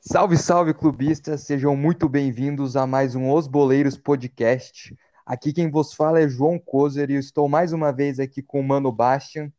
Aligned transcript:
Salve, 0.00 0.38
salve, 0.38 0.72
clubistas! 0.72 1.42
Sejam 1.42 1.76
muito 1.76 2.08
bem-vindos 2.08 2.76
a 2.76 2.86
mais 2.86 3.14
um 3.14 3.30
Os 3.30 3.46
Boleiros 3.46 3.98
Podcast. 3.98 4.96
Aqui 5.26 5.52
quem 5.52 5.70
vos 5.70 5.92
fala 5.92 6.20
é 6.20 6.28
João 6.28 6.58
Kozer 6.58 7.10
e 7.10 7.14
eu 7.14 7.20
estou 7.20 7.46
mais 7.46 7.74
uma 7.74 7.92
vez 7.92 8.18
aqui 8.18 8.42
com 8.42 8.60
o 8.60 8.64
Mano 8.64 8.90
Bastian. 8.90 9.52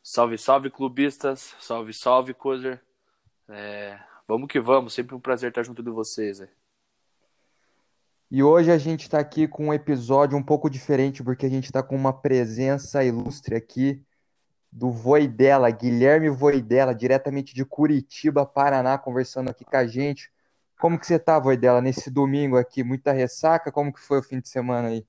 Salve, 0.00 0.38
salve, 0.38 0.70
clubistas! 0.70 1.56
Salve, 1.58 1.92
salve, 1.92 2.34
Kozer! 2.34 2.80
É, 3.48 3.98
vamos 4.28 4.46
que 4.46 4.60
vamos, 4.60 4.94
sempre 4.94 5.16
um 5.16 5.20
prazer 5.20 5.48
estar 5.48 5.64
junto 5.64 5.82
de 5.82 5.90
vocês. 5.90 6.40
E 8.34 8.42
hoje 8.42 8.72
a 8.72 8.78
gente 8.78 9.02
está 9.02 9.18
aqui 9.18 9.46
com 9.46 9.66
um 9.66 9.74
episódio 9.74 10.38
um 10.38 10.42
pouco 10.42 10.70
diferente, 10.70 11.22
porque 11.22 11.44
a 11.44 11.50
gente 11.50 11.66
está 11.66 11.82
com 11.82 11.94
uma 11.94 12.14
presença 12.14 13.04
ilustre 13.04 13.54
aqui 13.54 14.02
do 14.72 14.90
Voidela, 14.90 15.70
Guilherme 15.70 16.30
Voidela, 16.30 16.94
diretamente 16.94 17.54
de 17.54 17.62
Curitiba, 17.62 18.46
Paraná, 18.46 18.96
conversando 18.96 19.50
aqui 19.50 19.66
com 19.66 19.76
a 19.76 19.86
gente. 19.86 20.32
Como 20.80 20.98
que 20.98 21.06
você 21.06 21.18
tá, 21.18 21.38
Voidela, 21.38 21.82
nesse 21.82 22.10
domingo 22.10 22.56
aqui? 22.56 22.82
Muita 22.82 23.12
ressaca? 23.12 23.70
Como 23.70 23.92
que 23.92 24.00
foi 24.00 24.20
o 24.20 24.22
fim 24.22 24.40
de 24.40 24.48
semana 24.48 24.88
aí? 24.88 25.06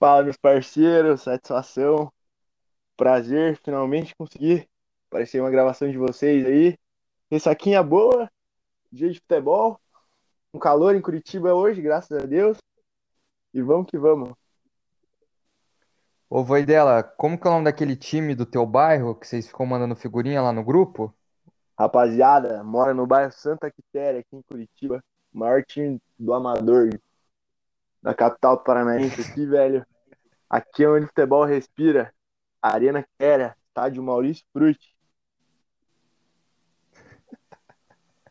Fala, 0.00 0.22
meus 0.22 0.38
parceiros, 0.38 1.24
satisfação, 1.24 2.10
prazer, 2.96 3.60
finalmente 3.62 4.16
conseguir 4.16 4.66
aparecer 5.10 5.42
uma 5.42 5.50
gravação 5.50 5.90
de 5.90 5.98
vocês 5.98 6.46
aí. 6.46 6.78
Ressaquinha 7.30 7.82
boa, 7.82 8.30
dia 8.90 9.10
de 9.10 9.20
futebol, 9.20 9.78
um 10.54 10.58
calor 10.58 10.94
em 10.94 11.00
Curitiba 11.00 11.52
hoje, 11.52 11.82
graças 11.82 12.22
a 12.22 12.24
Deus. 12.24 12.58
E 13.52 13.60
vamos 13.60 13.88
que 13.88 13.98
vamos. 13.98 14.32
Ô, 16.30 16.44
Voidela, 16.44 17.02
como 17.02 17.38
que 17.38 17.46
é 17.46 17.50
o 17.50 17.54
nome 17.54 17.64
daquele 17.64 17.96
time 17.96 18.36
do 18.36 18.46
teu 18.46 18.64
bairro 18.64 19.16
que 19.16 19.26
vocês 19.26 19.48
ficam 19.48 19.66
mandando 19.66 19.96
figurinha 19.96 20.40
lá 20.40 20.52
no 20.52 20.64
grupo? 20.64 21.12
Rapaziada, 21.76 22.62
mora 22.62 22.94
no 22.94 23.04
bairro 23.04 23.32
Santa 23.32 23.68
Quitéria, 23.68 24.20
aqui 24.20 24.36
em 24.36 24.42
Curitiba. 24.42 25.02
Maior 25.32 25.64
time 25.64 26.00
do 26.16 26.32
Amador, 26.32 26.90
da 28.00 28.14
capital 28.14 28.62
paranaense 28.62 29.20
aqui, 29.20 29.44
velho. 29.46 29.84
Aqui 30.48 30.84
é 30.84 30.88
onde 30.88 31.06
o 31.06 31.08
futebol 31.08 31.44
respira. 31.44 32.14
Arena 32.62 33.02
Quitéria, 33.02 33.56
estádio 33.68 34.02
Maurício 34.04 34.44
Frutti. 34.52 34.93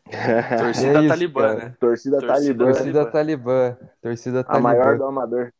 Torcida 0.58 0.98
É 0.98 1.00
isso, 1.00 1.08
Talibã, 1.08 1.40
cara. 1.40 1.54
né? 1.54 1.76
Torcida, 1.80 2.18
Torcida 2.18 2.34
Talibã, 2.34 2.64
Torcida 2.64 3.10
Talibã. 3.10 3.76
Torcida 4.02 4.40
a 4.40 4.44
Talibã. 4.44 4.62
maior 4.62 4.98
do 4.98 5.04
Amador. 5.04 5.52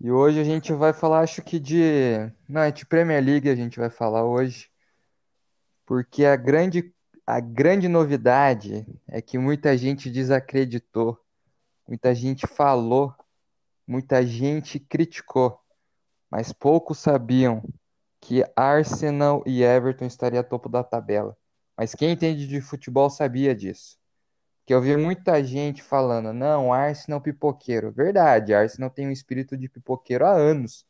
E 0.00 0.10
hoje 0.10 0.38
a 0.38 0.44
gente 0.44 0.72
vai 0.72 0.92
falar, 0.92 1.20
acho 1.20 1.42
que 1.42 1.58
de. 1.58 2.30
Não, 2.48 2.60
é 2.60 2.70
de 2.70 2.84
Premier 2.84 3.24
League 3.24 3.48
a 3.48 3.54
gente 3.54 3.78
vai 3.78 3.88
falar 3.88 4.24
hoje. 4.24 4.68
Porque 5.86 6.24
a 6.24 6.36
grande, 6.36 6.94
a 7.26 7.40
grande 7.40 7.88
novidade 7.88 8.86
é 9.08 9.22
que 9.22 9.38
muita 9.38 9.76
gente 9.76 10.10
desacreditou, 10.10 11.18
muita 11.88 12.14
gente 12.14 12.46
falou, 12.46 13.14
muita 13.86 14.24
gente 14.24 14.78
criticou, 14.78 15.58
mas 16.30 16.52
poucos 16.52 16.98
sabiam 16.98 17.62
que 18.20 18.44
Arsenal 18.56 19.42
e 19.46 19.62
Everton 19.62 20.06
estariam 20.06 20.40
a 20.40 20.44
topo 20.44 20.68
da 20.68 20.82
tabela. 20.82 21.36
Mas 21.76 21.94
quem 21.94 22.12
entende 22.12 22.46
de 22.46 22.60
futebol 22.60 23.10
sabia 23.10 23.54
disso. 23.54 23.98
Que 24.66 24.72
eu 24.72 24.80
vi 24.80 24.96
muita 24.96 25.42
gente 25.44 25.82
falando, 25.82 26.32
não, 26.32 26.72
Arsenal 26.72 27.20
pipoqueiro. 27.20 27.92
Verdade, 27.92 28.54
Arsenal 28.54 28.90
tem 28.90 29.06
um 29.06 29.10
espírito 29.10 29.56
de 29.56 29.68
pipoqueiro 29.68 30.24
há 30.24 30.32
anos. 30.32 30.86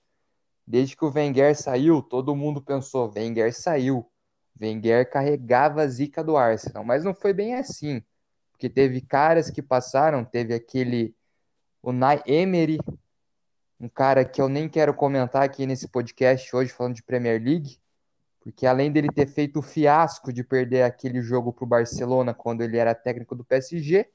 Desde 0.67 0.97
que 0.97 1.05
o 1.05 1.13
Wenger 1.13 1.57
saiu, 1.57 2.03
todo 2.03 2.37
mundo 2.37 2.63
pensou, 2.63 3.13
Wenger 3.15 3.55
saiu. 3.55 4.09
Wenger 4.61 5.11
carregava 5.11 5.83
a 5.83 5.89
zica 5.89 6.23
do 6.23 6.37
Arsenal, 6.37 6.85
mas 6.85 7.05
não 7.05 7.15
foi 7.15 7.33
bem 7.33 7.55
assim. 7.55 8.03
Porque 8.53 8.71
teve 8.71 9.01
caras 9.01 9.51
que 9.51 9.61
passaram, 9.61 10.25
teve 10.25 10.55
aquele 10.55 11.15
o 11.83 11.91
Unai 11.91 12.23
Emery, 12.27 12.79
um 13.79 13.89
cara 13.89 14.25
que 14.25 14.41
eu 14.41 14.49
nem 14.49 14.69
quero 14.69 14.95
comentar 14.95 15.43
aqui 15.43 15.67
nesse 15.67 15.87
podcast 15.89 16.55
hoje 16.57 16.73
falando 16.73 16.95
de 16.95 17.03
Premier 17.03 17.43
League, 17.43 17.79
porque 18.45 18.67
além 18.67 18.93
dele 18.93 19.09
ter 19.11 19.27
feito 19.27 19.61
o 19.61 19.63
fiasco 19.63 20.31
de 20.31 20.45
perder 20.45 20.83
aquele 20.83 21.23
jogo 21.23 21.51
para 21.51 21.65
o 21.65 21.67
Barcelona 21.67 22.35
quando 22.35 22.61
ele 22.61 22.77
era 22.77 22.95
técnico 22.95 23.35
do 23.35 23.43
PSG, 23.43 24.07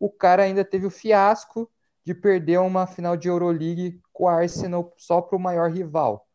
o 0.00 0.10
cara 0.10 0.44
ainda 0.44 0.64
teve 0.64 0.86
o 0.86 0.90
fiasco 0.90 1.70
de 2.02 2.14
perder 2.14 2.58
uma 2.60 2.86
final 2.86 3.14
de 3.14 3.28
Euroleague 3.28 4.00
com 4.10 4.24
o 4.24 4.28
Arsenal 4.28 4.90
só 4.96 5.20
para 5.20 5.36
o 5.36 5.40
maior 5.40 5.70
rival. 5.70 6.26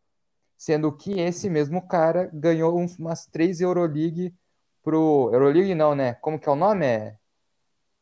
Sendo 0.56 0.96
que 0.96 1.20
esse 1.20 1.50
mesmo 1.50 1.88
cara 1.88 2.30
ganhou 2.32 2.78
umas 3.00 3.26
três 3.26 3.60
Euroleague 3.60 4.32
pro. 4.84 5.32
Euroleague 5.34 5.74
não, 5.74 5.96
né? 5.96 6.14
Como 6.14 6.40
que 6.40 6.48
é 6.48 6.52
o 6.52 6.56
nome? 6.56 6.86
É... 6.86 7.18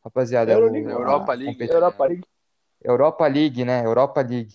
Rapaziada, 0.04 0.52
é 0.52 0.58
o- 0.58 0.76
Europa 0.76 1.32
League. 1.32 1.64
Europa 1.64 2.04
League. 2.06 2.24
Europa 2.84 3.26
League, 3.26 3.64
né? 3.64 3.86
Europa 3.86 4.20
League. 4.20 4.54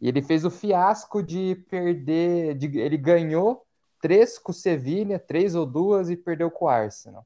E 0.00 0.08
ele 0.08 0.22
fez 0.22 0.46
o 0.46 0.50
fiasco 0.50 1.22
de 1.22 1.56
perder. 1.68 2.54
De, 2.54 2.78
ele 2.80 2.96
ganhou 2.96 3.66
três 4.02 4.36
com 4.36 4.50
o 4.50 4.54
Sevilha, 4.54 5.18
três 5.18 5.54
ou 5.54 5.64
duas, 5.64 6.10
e 6.10 6.16
perdeu 6.16 6.50
com 6.50 6.64
o 6.64 6.68
Arsenal. 6.68 7.24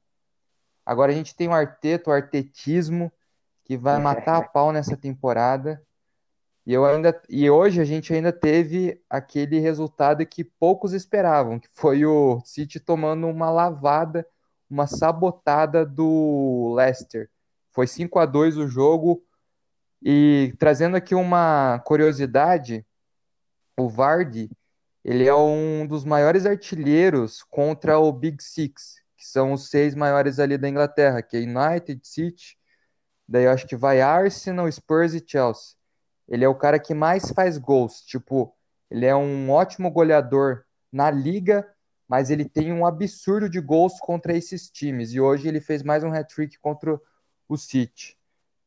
Agora 0.85 1.11
a 1.11 1.15
gente 1.15 1.35
tem 1.35 1.49
o 1.49 1.53
Arteta, 1.53 2.11
o 2.11 2.13
artetismo, 2.13 3.11
que 3.65 3.77
vai 3.77 3.99
matar 3.99 4.37
a 4.37 4.43
pau 4.43 4.71
nessa 4.71 4.97
temporada. 4.97 5.83
E, 6.65 6.73
eu 6.73 6.85
ainda, 6.85 7.21
e 7.29 7.49
hoje 7.49 7.81
a 7.81 7.85
gente 7.85 8.13
ainda 8.13 8.33
teve 8.33 9.03
aquele 9.09 9.59
resultado 9.59 10.25
que 10.27 10.45
poucos 10.45 10.93
esperavam, 10.93 11.59
que 11.59 11.69
foi 11.73 12.05
o 12.05 12.41
City 12.45 12.79
tomando 12.79 13.27
uma 13.27 13.51
lavada, 13.51 14.25
uma 14.69 14.87
sabotada 14.87 15.85
do 15.85 16.75
Leicester. 16.77 17.31
Foi 17.73 17.87
5 17.87 18.19
a 18.19 18.27
2 18.27 18.59
o 18.59 18.69
jogo. 18.69 19.25
E 20.03 20.55
trazendo 20.59 20.97
aqui 20.97 21.15
uma 21.15 21.81
curiosidade, 21.81 22.87
o 23.77 23.89
Vardy, 23.89 24.51
ele 25.07 25.25
é 25.25 25.35
um 25.37 25.87
dos 25.87 26.05
maiores 26.05 26.47
artilheiros 26.47 27.41
contra 27.45 27.97
o 27.97 28.11
Big 28.11 28.43
Six, 28.43 28.97
que 29.17 29.25
são 29.25 29.53
os 29.53 29.71
seis 29.71 29.95
maiores 29.95 30.41
ali 30.41 30.59
da 30.59 30.69
Inglaterra, 30.69 31.23
que 31.23 31.37
é 31.37 31.41
United, 31.43 32.01
City, 32.03 32.59
daí 33.29 33.45
eu 33.45 33.53
acho 33.53 33.69
que 33.69 33.77
vai 33.77 34.01
Arsenal, 34.01 34.71
Spurs 34.71 35.15
e 35.15 35.25
Chelsea. 35.25 35.77
Ele 36.27 36.45
é 36.45 36.49
o 36.49 36.57
cara 36.57 36.81
que 36.81 36.93
mais 36.93 37.31
faz 37.31 37.57
gols, 37.57 38.01
tipo, 38.01 38.53
ele 38.91 39.07
é 39.07 39.15
um 39.15 39.49
ótimo 39.49 39.93
goleador 39.93 40.65
na 40.93 41.09
liga, 41.09 41.65
mas 42.09 42.29
ele 42.29 42.45
tem 42.45 42.73
um 42.73 42.85
absurdo 42.85 43.49
de 43.49 43.61
gols 43.61 44.01
contra 44.01 44.37
esses 44.37 44.69
times. 44.69 45.13
E 45.13 45.21
hoje 45.21 45.47
ele 45.47 45.61
fez 45.61 45.85
mais 45.85 46.03
um 46.03 46.13
hat-trick 46.13 46.59
contra 46.59 47.01
o 47.49 47.57
City. 47.57 48.19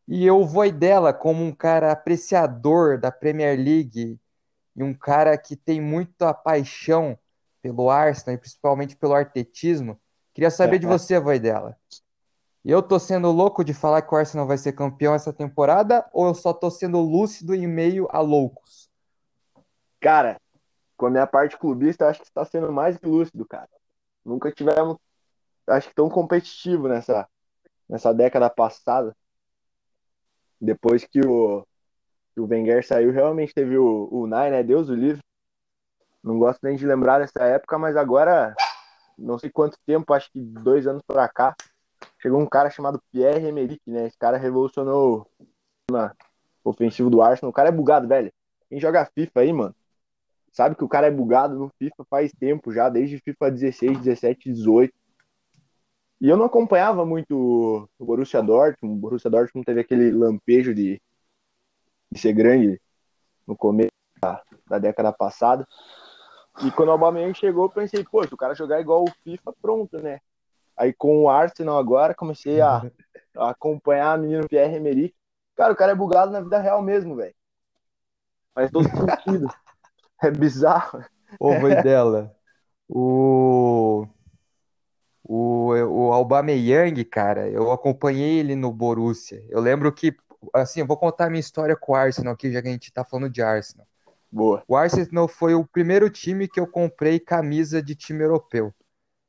E 0.08 0.26
eu 0.26 0.46
vou 0.46 0.72
dela 0.72 1.12
como 1.12 1.44
um 1.44 1.52
cara 1.54 1.92
apreciador 1.92 2.98
da 2.98 3.12
Premier 3.12 3.60
League 3.60 4.18
e 4.80 4.84
um 4.84 4.94
cara 4.94 5.38
que 5.38 5.58
tem 5.58 5.82
muita 5.82 6.34
paixão 6.34 7.20
pelo 7.62 7.90
Arsenal 7.90 8.36
e 8.36 8.38
principalmente 8.38 8.96
pelo 8.96 9.14
artetismo. 9.14 10.00
Queria 10.34 10.50
saber 10.50 10.80
de 10.80 10.88
você, 10.88 11.20
Voidela. 11.20 11.78
Eu 12.64 12.82
tô 12.82 12.98
sendo 12.98 13.30
louco 13.30 13.62
de 13.62 13.74
falar 13.74 14.02
que 14.02 14.14
o 14.14 14.18
Arsenal 14.18 14.48
vai 14.48 14.58
ser 14.58 14.72
campeão 14.72 15.14
essa 15.14 15.34
temporada 15.34 16.10
ou 16.14 16.28
eu 16.28 16.34
só 16.34 16.54
tô 16.54 16.72
sendo 16.72 16.98
lúcido 17.02 17.54
e 17.54 17.68
meio 17.68 18.08
a 18.10 18.22
loucos? 18.22 18.90
Cara, 20.00 20.40
com 20.96 21.08
a 21.08 21.10
minha 21.10 21.28
parte 21.28 21.58
clubista, 21.58 22.08
acho 22.08 22.22
que 22.22 22.28
está 22.28 22.46
sendo 22.46 22.72
mais 22.72 22.98
que 22.98 23.06
lúcido, 23.06 23.46
cara. 23.46 23.70
Nunca 24.24 24.50
tivemos, 24.50 24.96
acho 25.68 25.90
que 25.90 25.96
tão 25.96 26.10
competitivo 26.10 26.88
nessa, 26.88 27.28
nessa 27.88 28.14
década 28.14 28.50
passada. 28.50 29.14
Depois 30.62 31.04
que 31.04 31.20
o, 31.20 31.66
que 32.40 32.42
o 32.42 32.48
Wenger 32.48 32.86
saiu, 32.86 33.12
realmente 33.12 33.54
teve 33.54 33.78
o, 33.78 34.08
o 34.10 34.26
né? 34.26 34.64
Deus 34.64 34.90
o 34.90 34.96
livre. 34.96 35.22
Não 36.24 36.40
gosto 36.40 36.60
nem 36.64 36.76
de 36.76 36.86
lembrar 36.86 37.20
dessa 37.20 37.44
época, 37.44 37.78
mas 37.78 37.98
agora, 37.98 38.56
não 39.18 39.38
sei 39.38 39.50
quanto 39.50 39.78
tempo, 39.86 40.14
acho 40.14 40.32
que 40.32 40.40
dois 40.40 40.88
anos 40.88 41.02
pra 41.06 41.28
cá, 41.28 41.56
chegou 42.18 42.40
um 42.40 42.48
cara 42.48 42.70
chamado 42.70 43.02
Pierre 43.12 43.48
Emerick, 43.48 43.82
né? 43.88 44.08
Esse 44.08 44.18
cara 44.18 44.38
revolucionou 44.38 45.28
o 45.92 46.70
ofensivo 46.70 47.10
do 47.10 47.22
Arsenal. 47.22 47.50
O 47.50 47.54
cara 47.54 47.70
é 47.70 47.72
bugado, 47.72 48.08
velho. 48.08 48.32
Quem 48.70 48.80
joga 48.80 49.06
FIFA 49.06 49.40
aí, 49.42 49.52
mano, 49.52 49.76
sabe 50.52 50.76
que 50.76 50.84
o 50.84 50.90
cara 50.90 51.08
é 51.08 51.12
bugado 51.12 51.58
no 51.58 51.70
FIFA 51.78 52.06
faz 52.10 52.32
tempo 52.32 52.72
já, 52.72 52.90
desde 52.90 53.20
FIFA 53.20 53.52
16, 53.52 54.00
17, 54.00 54.52
18. 54.52 54.94
E 56.22 56.30
eu 56.30 56.38
não 56.38 56.46
acompanhava 56.46 57.06
muito 57.06 57.90
o 57.98 58.06
Borussia 58.06 58.42
Dortmund. 58.42 58.96
O 58.98 59.00
Borussia 59.00 59.30
Dortmund 59.30 59.66
teve 59.66 59.80
aquele 59.80 60.12
lampejo 60.12 60.76
de, 60.76 61.02
de 62.12 62.20
ser 62.20 62.34
grande 62.34 62.82
no 63.48 63.56
começo 63.56 63.92
da, 64.22 64.42
da 64.68 64.80
década 64.80 65.12
passada. 65.12 65.68
E 66.64 66.72
quando 66.72 66.90
o 66.90 66.92
Aubameyang 66.92 67.34
chegou, 67.34 67.66
eu 67.66 67.70
pensei, 67.70 68.04
pô, 68.04 68.26
se 68.26 68.34
o 68.34 68.38
cara 68.38 68.54
jogar 68.54 68.82
igual 68.82 69.04
o 69.04 69.12
FIFA, 69.24 69.54
pronto, 69.62 69.98
né? 70.02 70.20
Aí 70.76 70.94
com 70.94 71.24
o 71.24 71.30
Arsenal 71.30 71.78
agora, 71.78 72.16
comecei 72.16 72.62
a, 72.62 72.82
a 73.36 73.50
acompanhar 73.50 74.18
o 74.18 74.22
menino 74.22 74.48
Pierre-Emerick. 74.48 75.16
Cara, 75.56 75.74
o 75.74 75.76
cara 75.76 75.92
é 75.92 75.96
bugado 75.96 76.32
na 76.32 76.42
vida 76.42 76.58
real 76.60 76.82
mesmo, 76.82 77.16
velho. 77.16 77.36
Faz 78.54 78.72
todo 78.72 78.88
sentido. 78.90 79.48
É 80.22 80.30
bizarro. 80.30 81.02
Ô, 81.40 81.54
dela. 81.82 82.36
O. 82.90 84.06
O, 85.24 85.68
o 85.68 86.12
Aubameyang, 86.12 87.06
cara, 87.06 87.48
eu 87.48 87.72
acompanhei 87.72 88.40
ele 88.40 88.54
no 88.54 88.70
Borussia. 88.70 89.46
Eu 89.48 89.62
lembro 89.62 89.94
que, 89.94 90.14
assim, 90.54 90.80
eu 90.82 90.88
vou 90.88 90.98
contar 90.98 91.26
a 91.26 91.30
minha 91.30 91.40
história 91.40 91.76
com 91.76 91.94
o 91.94 91.96
Arsenal 91.96 92.34
aqui, 92.34 92.52
já 92.52 92.62
que 92.62 92.68
a 92.68 92.72
gente 92.72 92.92
tá 92.92 93.04
falando 93.04 93.30
de 93.30 93.42
Arsenal. 93.42 93.88
Boa. 94.32 94.64
O 94.68 94.76
Arsenal 94.76 95.28
foi 95.28 95.54
o 95.56 95.66
primeiro 95.66 96.10
time 96.10 96.48
que 96.48 96.60
eu 96.60 96.68
comprei 96.68 97.20
camisa 97.20 97.82
de 97.82 97.96
time 97.96 98.24
europeu. 98.24 98.74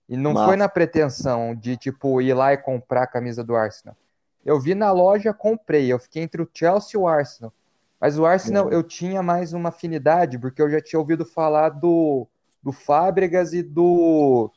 E 0.09 0.17
não 0.17 0.35
Massa. 0.35 0.47
foi 0.47 0.57
na 0.57 0.69
pretensão 0.69 1.55
de, 1.55 1.77
tipo, 1.77 2.21
ir 2.21 2.35
lá 2.35 2.53
e 2.53 2.59
comprar 2.59 3.05
a 3.05 3.07
camisa 3.07 3.45
do 3.45 3.55
Arsenal. 3.57 3.97
Eu 4.45 4.61
vi 4.61 4.75
na 4.75 4.93
loja, 4.93 5.33
comprei. 5.33 5.93
Eu 5.93 5.99
fiquei 5.99 6.23
entre 6.23 6.43
o 6.43 6.49
Chelsea 6.53 6.91
e 6.95 6.97
o 6.99 7.07
Arsenal. 7.07 7.53
Mas 8.01 8.19
o 8.19 8.27
Arsenal 8.27 8.67
Uhum. 8.67 8.73
eu 8.73 8.83
tinha 8.83 9.23
mais 9.23 9.53
uma 9.53 9.69
afinidade, 9.69 10.39
porque 10.39 10.61
eu 10.63 10.71
já 10.71 10.81
tinha 10.81 10.99
ouvido 10.99 11.25
falar 11.25 11.71
do, 11.71 12.27
do 12.63 12.73
Fábregas 12.73 13.53
e 13.53 13.63
do, 13.63 14.51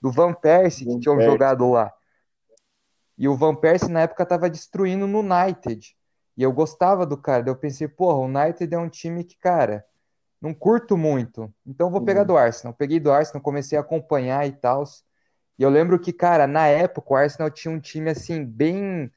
do 0.00 0.10
Van 0.12 0.34
Persie, 0.34 0.86
que 0.86 0.92
Van 0.92 0.98
tinham 0.98 1.16
Persie. 1.16 1.30
jogado 1.32 1.70
lá. 1.70 1.92
E 3.16 3.28
o 3.28 3.36
Van 3.36 3.54
Persie 3.54 3.90
na 3.90 4.00
época 4.02 4.24
tava 4.26 4.48
destruindo 4.50 5.06
no 5.06 5.20
United. 5.20 5.96
E 6.38 6.44
eu 6.44 6.52
gostava 6.54 7.06
do 7.06 7.18
cara. 7.18 7.44
Daí 7.44 7.52
eu 7.52 7.58
pensei, 7.58 7.88
porra, 7.88 8.18
o 8.18 8.26
United 8.26 8.74
é 8.74 8.78
um 8.78 8.90
time 8.90 9.24
que, 9.24 9.36
cara, 9.38 9.84
não 10.40 10.54
curto 10.54 10.96
muito. 10.96 11.52
Então 11.66 11.88
eu 11.88 11.92
vou 11.92 12.02
pegar 12.02 12.22
Uhum. 12.22 12.26
do 12.26 12.36
Arsenal. 12.38 12.74
Peguei 12.74 13.00
do 13.00 13.12
Arsenal, 13.12 13.42
comecei 13.42 13.78
a 13.78 13.82
acompanhar 13.82 14.46
e 14.46 14.52
tal. 14.52 14.84
E 15.58 15.62
eu 15.64 15.70
lembro 15.70 15.98
que, 16.00 16.12
cara, 16.12 16.46
na 16.46 16.66
época 16.68 17.12
o 17.14 17.16
Arsenal 17.16 17.50
tinha 17.50 17.72
um 17.74 17.80
time 17.80 18.10
assim, 18.10 18.44
bem. 18.44 19.10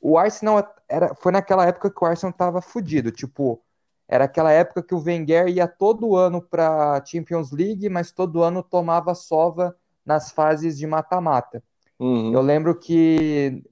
O 0.00 0.18
Arsenal 0.18 0.64
era... 0.88 1.14
foi 1.14 1.32
naquela 1.32 1.66
época 1.66 1.90
que 1.90 2.04
o 2.04 2.06
Arsenal 2.06 2.32
tava 2.34 2.62
fudido. 2.62 3.10
Tipo, 3.12 3.62
era 4.08 4.24
aquela 4.24 4.52
época 4.52 4.82
que 4.82 4.94
o 4.94 5.02
Wenger 5.02 5.48
ia 5.48 5.68
todo 5.68 6.16
ano 6.16 6.42
pra 6.42 7.02
Champions 7.06 7.50
League, 7.52 7.88
mas 7.88 8.12
todo 8.12 8.42
ano 8.42 8.62
tomava 8.62 9.14
sova 9.14 9.76
nas 10.04 10.30
fases 10.32 10.78
de 10.78 10.86
mata-mata. 10.86 11.62
Uhum. 11.98 12.32
Eu 12.32 12.40
lembro 12.40 12.78
que 12.78 13.62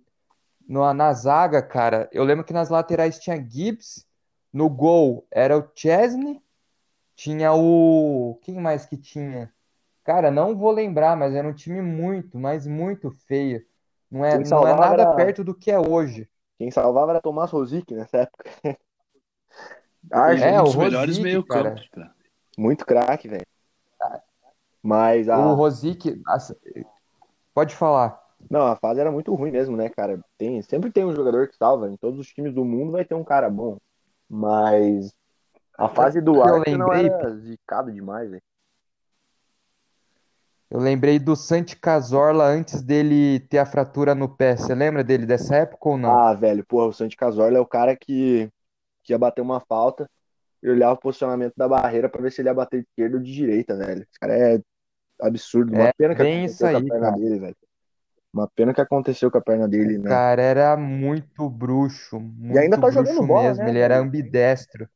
no- 0.69 0.93
na 0.95 1.13
zaga, 1.15 1.63
cara, 1.63 2.09
eu 2.13 2.23
lembro 2.25 2.45
que 2.45 2.53
nas 2.53 2.69
laterais 2.69 3.19
tinha 3.19 3.37
Gibbs, 3.37 4.07
no 4.53 4.69
gol 4.69 5.27
era 5.31 5.57
o 5.59 5.69
Chesney, 5.75 6.43
tinha 7.17 7.53
o. 7.53 8.39
Quem 8.43 8.61
mais 8.61 8.87
que 8.87 8.97
tinha? 8.97 9.53
Cara, 10.05 10.31
não 10.31 10.57
vou 10.57 10.71
lembrar, 10.71 11.17
mas 11.17 11.35
era 11.35 11.47
um 11.49 11.53
time 11.53 11.83
muito, 11.83 12.39
mas 12.39 12.67
muito 12.67 13.11
feio. 13.11 13.65
Não 14.11 14.25
é, 14.25 14.39
não 14.39 14.67
é 14.67 14.75
nada 14.75 15.03
era- 15.03 15.15
perto 15.15 15.45
do 15.45 15.55
que 15.55 15.71
é 15.71 15.79
hoje. 15.79 16.29
Quem 16.57 16.71
salvava 16.71 17.13
era 17.13 17.21
Tomás 17.21 17.51
Rosic 17.51 17.93
nessa 17.95 18.19
época. 18.19 18.51
Arsenal, 20.11 20.49
é 20.49 20.61
um 20.61 20.63
o 20.63 20.65
dos 20.65 20.77
melhores 20.77 21.19
Rosic, 21.19 21.25
meio 21.25 21.45
cara. 21.47 21.71
campo, 21.73 21.89
cara. 21.93 22.15
muito 22.57 22.87
craque, 22.87 23.29
velho. 23.29 23.47
Mas 24.83 25.29
a... 25.29 25.39
O 25.39 25.55
Rosic. 25.55 26.23
Pode 27.53 27.75
falar. 27.75 28.28
Não, 28.51 28.67
a 28.67 28.77
fase 28.77 29.01
era 29.01 29.11
muito 29.11 29.35
ruim 29.35 29.51
mesmo, 29.51 29.77
né, 29.77 29.89
cara? 29.89 30.21
Tem, 30.39 30.63
sempre 30.63 30.91
tem 30.91 31.05
um 31.05 31.15
jogador 31.15 31.49
que 31.49 31.57
salva. 31.57 31.89
Em 31.91 31.97
todos 31.97 32.19
os 32.21 32.29
times 32.29 32.55
do 32.55 32.65
mundo 32.65 32.93
vai 32.93 33.05
ter 33.05 33.15
um 33.15 33.25
cara 33.25 33.51
bom. 33.51 33.79
Mas 34.29 35.13
a 35.77 35.89
fase 35.89 36.21
do 36.21 36.33
Eu 36.43 36.59
Arsenal 36.59 36.93
lembrei- 36.93 37.07
era 37.07 37.37
zicado 37.37 37.93
demais, 37.93 38.31
velho. 38.31 38.43
Eu 40.71 40.79
lembrei 40.81 41.19
do 41.19 41.35
Santi 41.35 41.77
Cazorla 41.77 42.45
antes 42.45 42.83
dele 42.83 43.41
ter 43.41 43.59
a 43.59 43.65
fratura 43.65 44.15
no 44.15 44.29
pé. 44.29 44.55
Você 44.55 44.75
lembra 44.75 45.03
dele 45.03 45.25
dessa 45.25 45.57
época 45.57 45.89
ou 45.89 45.97
não? 45.97 46.11
Ah, 46.11 46.35
velho, 46.35 46.65
porra, 46.67 46.89
o 46.89 46.93
Santi 46.93 47.17
Cazorla 47.17 47.57
é 47.57 47.61
o 47.61 47.67
cara 47.67 47.97
que, 47.97 48.51
que 49.03 49.13
ia 49.15 49.19
bater 49.19 49.41
uma 49.41 49.61
falta 49.61 50.09
e 50.63 50.69
olhava 50.69 50.93
o 50.93 50.99
posicionamento 50.99 51.55
da 51.57 51.67
barreira 51.67 52.09
pra 52.09 52.21
ver 52.21 52.31
se 52.33 52.43
ele 52.43 52.51
ia 52.51 52.55
bater 52.55 52.83
de 52.83 52.89
esquerda 52.89 53.17
ou 53.17 53.23
de 53.23 53.33
direita, 53.33 53.77
velho. 53.77 54.03
Esse 54.03 54.19
cara 54.21 54.35
é 54.37 54.61
absurdo. 55.23 55.73
Uma 55.75 55.87
É, 55.87 55.93
pena 55.97 56.15
que 56.15 56.23
bem 56.23 56.45
isso 56.45 56.67
aí, 56.67 56.87
perna 56.87 57.07
cara. 57.07 57.17
dele, 57.17 57.39
velho. 57.39 57.57
Uma 58.33 58.47
pena 58.49 58.75
que 58.75 58.81
aconteceu 58.81 59.31
com 59.31 59.39
a 59.39 59.41
perna 59.41 59.67
dele, 59.67 59.99
O 59.99 60.03
né? 60.03 60.09
cara 60.09 60.43
era 60.43 60.77
muito 60.77 61.49
bruxo, 61.49 62.17
E 62.17 62.59
ainda 62.59 62.77
muito 62.77 62.81
tá 62.81 62.91
jogando 62.91 63.15
bruxo 63.17 63.27
bola, 63.27 63.49
mesmo. 63.49 63.65
né, 63.65 63.71
Ele 63.71 63.79
era 63.79 63.99
ambidestro. 63.99 64.89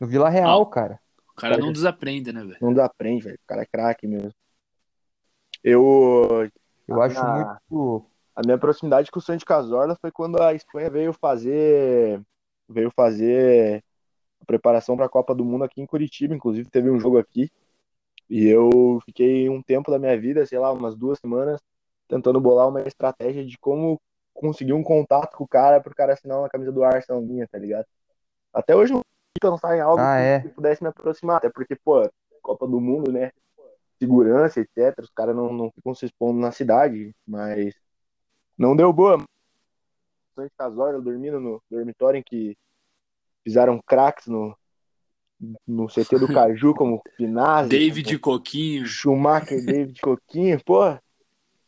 No 0.00 0.06
Vila 0.06 0.28
Real, 0.28 0.64
cara. 0.66 0.98
O 1.30 1.34
cara 1.34 1.58
não 1.58 1.72
desaprende, 1.72 2.32
né, 2.32 2.42
velho? 2.42 2.58
Não 2.60 2.72
dá 2.72 2.86
aprende, 2.86 3.24
velho. 3.24 3.36
O 3.36 3.46
cara 3.46 3.62
é 3.62 3.66
craque 3.66 4.06
mesmo. 4.06 4.32
Eu, 5.62 6.48
Eu 6.86 7.00
A 7.00 7.06
acho 7.06 7.24
minha- 7.24 7.58
muito. 7.70 8.06
a 8.36 8.42
minha 8.44 8.58
proximidade 8.58 9.10
com 9.10 9.18
o 9.18 9.22
Santi 9.22 9.44
Cazorla 9.44 9.96
foi 10.00 10.10
quando 10.10 10.40
a 10.42 10.52
Espanha 10.54 10.90
veio 10.90 11.12
fazer 11.12 12.20
veio 12.68 12.90
fazer 12.90 13.82
a 14.40 14.44
preparação 14.44 14.96
para 14.96 15.06
a 15.06 15.08
Copa 15.08 15.34
do 15.34 15.44
Mundo 15.44 15.64
aqui 15.64 15.80
em 15.80 15.86
Curitiba, 15.86 16.34
inclusive 16.34 16.68
teve 16.70 16.90
um 16.90 16.98
jogo 16.98 17.18
aqui 17.18 17.50
e 18.28 18.46
eu 18.46 19.00
fiquei 19.04 19.48
um 19.48 19.62
tempo 19.62 19.90
da 19.90 19.98
minha 19.98 20.18
vida, 20.18 20.44
sei 20.46 20.58
lá, 20.58 20.72
umas 20.72 20.96
duas 20.96 21.18
semanas 21.18 21.60
tentando 22.08 22.40
bolar 22.40 22.68
uma 22.68 22.82
estratégia 22.82 23.44
de 23.44 23.56
como 23.58 24.00
conseguir 24.32 24.72
um 24.72 24.82
contato 24.82 25.36
com 25.36 25.44
o 25.44 25.48
cara 25.48 25.80
para 25.80 25.92
o 25.92 25.94
cara 25.94 26.12
assinar 26.12 26.38
uma 26.38 26.48
camisa 26.48 26.72
do 26.72 26.82
Arsenal 26.82 27.22
minha, 27.22 27.46
tá 27.46 27.58
ligado? 27.58 27.86
Até 28.52 28.74
hoje 28.74 28.92
eu 28.92 28.96
não 28.96 29.04
pensar 29.40 29.76
em 29.76 29.80
algo 29.80 30.02
Ah, 30.02 30.16
que, 30.16 30.22
é? 30.22 30.40
que 30.40 30.48
pudesse 30.48 30.82
me 30.82 30.88
aproximar, 30.88 31.36
até 31.36 31.48
porque, 31.48 31.76
pô, 31.76 32.08
Copa 32.42 32.66
do 32.66 32.80
Mundo, 32.80 33.12
né? 33.12 33.32
Segurança, 33.98 34.60
etc. 34.60 35.00
Os 35.00 35.10
caras 35.10 35.34
não, 35.34 35.52
não 35.52 35.70
ficam 35.70 35.94
se 35.94 36.06
expondo 36.06 36.38
na 36.38 36.52
cidade, 36.52 37.14
mas 37.26 37.74
não 38.58 38.76
deu 38.76 38.92
boa. 38.92 39.22
Santos 40.34 40.52
Cazorla 40.58 41.00
dormindo 41.00 41.40
no 41.40 41.62
dormitório 41.70 42.18
em 42.18 42.22
que 42.22 42.56
fizeram 43.44 43.80
craques 43.86 44.26
no, 44.26 44.56
no 45.66 45.88
CT 45.88 46.18
do 46.18 46.26
Caju, 46.34 46.74
como 46.74 47.02
Pinazzi, 47.16 47.68
David 47.68 48.18
Coquinho. 48.18 48.80
como 48.80 48.88
Schumacher, 48.88 49.64
David 49.64 50.00
Coquinho, 50.00 50.64
pô. 50.64 50.98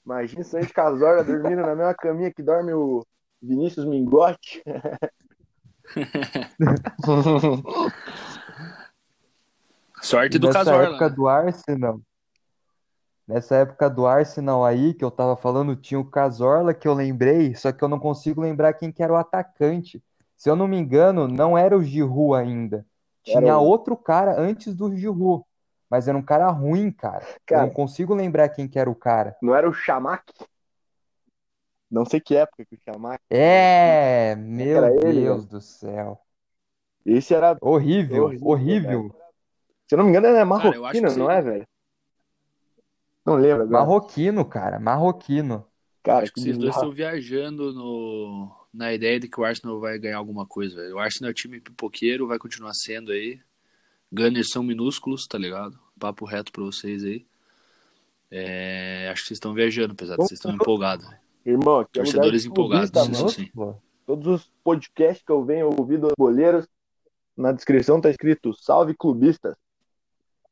Imagina 0.07 0.41
o 0.41 0.45
Santos 0.45 0.71
Cazorla 0.71 1.25
dormindo 1.25 1.63
na 1.63 1.75
mesma 1.75 1.93
caminha 1.93 2.33
que 2.33 2.41
dorme 2.41 2.73
o 2.73 3.05
Vinícius 3.43 3.85
Mingotti. 3.85 4.63
Sorte 10.01 10.39
do 10.39 10.47
nessa 10.47 10.59
Casorla. 10.61 10.85
época 10.85 11.09
né? 11.09 11.15
do 11.15 11.29
Arsenal, 11.29 12.01
nessa 13.27 13.57
época 13.57 13.91
do 13.91 14.07
Arsenal 14.07 14.65
aí, 14.65 14.95
que 14.95 15.05
eu 15.05 15.11
tava 15.11 15.37
falando, 15.37 15.75
tinha 15.75 15.99
o 15.99 16.05
Cazorla 16.09 16.73
que 16.75 16.87
eu 16.87 16.95
lembrei, 16.95 17.55
só 17.55 17.73
que 17.73 17.83
eu 17.83 17.89
não 17.89 17.99
consigo 17.99 18.41
lembrar 18.41 18.75
quem 18.75 18.93
que 18.93 19.03
era 19.03 19.13
o 19.13 19.17
atacante. 19.17 20.03
Se 20.37 20.51
eu 20.51 20.55
não 20.55 20.69
me 20.69 20.77
engano, 20.79 21.27
não 21.27 21.57
era 21.57 21.77
o 21.77 21.83
Giroud 21.83 22.37
ainda. 22.41 22.87
Tinha 23.25 23.59
o- 23.59 23.65
outro 23.65 23.97
cara 23.97 24.39
antes 24.41 24.75
do 24.75 24.95
Giroud, 24.95 25.43
mas 25.91 26.09
era 26.09 26.17
um 26.17 26.23
cara 26.23 26.49
ruim, 26.49 26.91
cara. 26.91 27.25
Eu 27.25 27.41
Cara. 27.47 27.63
não 27.63 27.71
consigo 27.71 28.15
lembrar 28.15 28.49
quem 28.49 28.69
que 28.69 28.79
era 28.79 28.91
o 28.91 28.95
cara. 28.95 29.37
Não 29.41 29.55
era 29.55 29.69
o 29.69 29.73
Chamac? 29.73 30.25
Não 31.91 32.05
sei 32.05 32.21
que 32.21 32.35
época 32.35 32.65
que 32.65 32.75
o 32.75 32.81
Chamac. 32.85 33.23
É, 33.31 34.35
meu 34.37 34.85
era 34.85 34.93
ele, 35.07 35.23
Deus 35.23 35.47
do 35.47 35.61
céu. 35.61 36.21
Esse 37.05 37.35
era, 37.35 37.57
Horrível, 37.61 38.25
Horrível, 38.25 38.49
horrível. 38.49 39.17
se 39.87 39.95
eu 39.95 39.99
não 39.99 40.05
me 40.05 40.11
engano, 40.11 40.27
ele 40.27 40.37
é 40.37 40.45
Cara, 40.45 40.75
eu 40.75 40.83
marroquino, 40.83 41.09
que 41.09 41.17
não 41.17 41.31
é, 41.31 41.41
velho? 41.41 41.69
Não 43.25 43.37
lembro 43.37 43.63
agora. 43.63 43.85
Marroquino, 43.85 44.45
cara, 44.45 44.81
marroquino. 44.81 45.67
Cara, 46.03 46.23
Acho 46.23 46.33
que 46.33 46.41
que 46.41 46.41
vocês 46.41 46.59
dois 46.59 46.75
estão 46.75 46.93
viajando 46.93 47.73
no... 47.73 48.53
na 48.73 48.93
ideia 48.93 49.19
de 49.19 49.29
que 49.29 49.41
o 49.41 49.45
Arsenal 49.45 49.81
vai 49.81 49.99
ganhar 49.99 50.19
alguma 50.19 50.47
coisa, 50.47 50.77
velho. 50.77 50.97
O 50.97 50.99
Arsenal 50.99 51.31
é 51.31 51.33
um 51.33 51.35
time 51.35 51.61
pipoqueiro, 51.61 52.27
vai 52.27 52.39
continuar 52.39 52.75
sendo 52.75 53.11
aí. 53.13 53.41
Gunners 54.13 54.51
são 54.51 54.63
minúsculos, 54.63 55.27
tá 55.27 55.39
ligado? 55.39 55.79
Papo 55.99 56.25
reto 56.25 56.53
pra 56.53 56.65
vocês 56.65 57.05
aí. 57.05 57.27
É, 58.31 59.09
Acho 59.11 59.23
que 59.23 59.29
vocês 59.29 59.37
estão 59.37 59.55
viajando, 59.55 59.93
apesar 59.93 60.17
de 60.17 60.23
vocês 60.23 60.39
estão 60.39 60.53
empolgados. 60.53 61.07
velho. 61.07 61.21
Irmão, 61.45 61.81
aqui 61.81 61.99
é 62.01 62.03
Torcedores 62.03 62.43
de 62.43 62.49
empolgados, 62.49 62.91
clubista, 62.91 63.25
isso 63.27 63.29
sim. 63.31 63.51
Todos 64.05 64.27
os 64.27 64.53
podcasts 64.65 65.25
que 65.25 65.31
eu 65.31 65.45
venho 65.45 65.71
ouvir 65.79 65.99
dos 65.99 66.13
boleiros, 66.19 66.67
na 67.37 67.53
descrição 67.53 68.01
tá 68.01 68.11
escrito 68.11 68.53
Salve 68.55 68.95
Clubistas. 68.95 69.55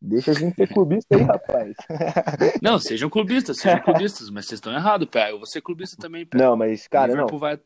Deixa 0.01 0.33
a 0.33 0.35
gente 0.35 0.55
ser 0.55 0.69
clubista 0.73 1.17
aí, 1.17 1.23
rapaz. 1.23 1.75
Não, 2.63 2.79
sejam 2.79 3.09
clubistas, 3.09 3.59
sejam 3.59 3.81
clubistas, 3.81 4.29
mas 4.31 4.47
vocês 4.47 4.59
estão 4.59 4.73
errados, 4.73 5.09
pé. 5.09 5.31
Eu 5.31 5.39
vou 5.39 5.47
ser 5.47 5.63
clubista 5.63 5.97
também, 5.97 6.27
pé. 6.27 6.37
Não, 6.39 6.57
mas, 6.57 6.87
cara, 6.87 7.09
não. 7.09 7.15
Liverpool 7.15 7.39
vai, 7.39 7.59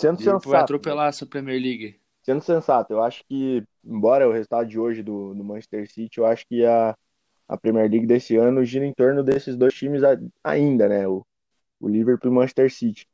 Sendo 0.00 0.18
Liverpool 0.18 0.40
vai 0.40 0.60
sensato, 0.60 0.64
atropelar 0.64 1.08
essa 1.08 1.26
Premier 1.26 1.60
League. 1.60 2.00
Sendo 2.24 2.42
sensato, 2.42 2.92
eu 2.92 3.02
acho 3.02 3.22
que, 3.28 3.62
embora 3.84 4.28
o 4.28 4.32
resultado 4.32 4.68
de 4.68 4.78
hoje 4.78 5.02
do, 5.02 5.34
do 5.34 5.44
Manchester 5.44 5.90
City, 5.90 6.18
eu 6.18 6.26
acho 6.26 6.46
que 6.46 6.64
a, 6.64 6.96
a 7.48 7.56
Premier 7.56 7.90
League 7.90 8.06
desse 8.06 8.36
ano 8.36 8.64
gira 8.64 8.86
em 8.86 8.94
torno 8.94 9.22
desses 9.22 9.56
dois 9.56 9.74
times 9.74 10.02
a- 10.02 10.18
ainda, 10.42 10.88
né? 10.88 11.06
O, 11.06 11.24
o 11.80 11.88
Liverpool 11.88 12.30
e 12.30 12.32
o 12.32 12.34
Manchester 12.36 12.72
City. 12.72 13.06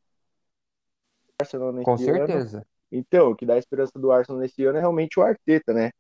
Arsenal 1.41 1.73
nesse 1.73 1.85
com 1.85 1.93
ano- 1.95 1.99
certeza. 1.99 2.67
Então, 2.93 3.31
o 3.31 3.37
que 3.37 3.47
dá 3.47 3.57
esperança 3.57 3.99
do 3.99 4.11
Arsenal 4.11 4.41
nesse 4.41 4.65
ano 4.65 4.79
é 4.79 4.81
realmente 4.81 5.19
o 5.19 5.23
Arteta, 5.23 5.73
né? 5.73 5.91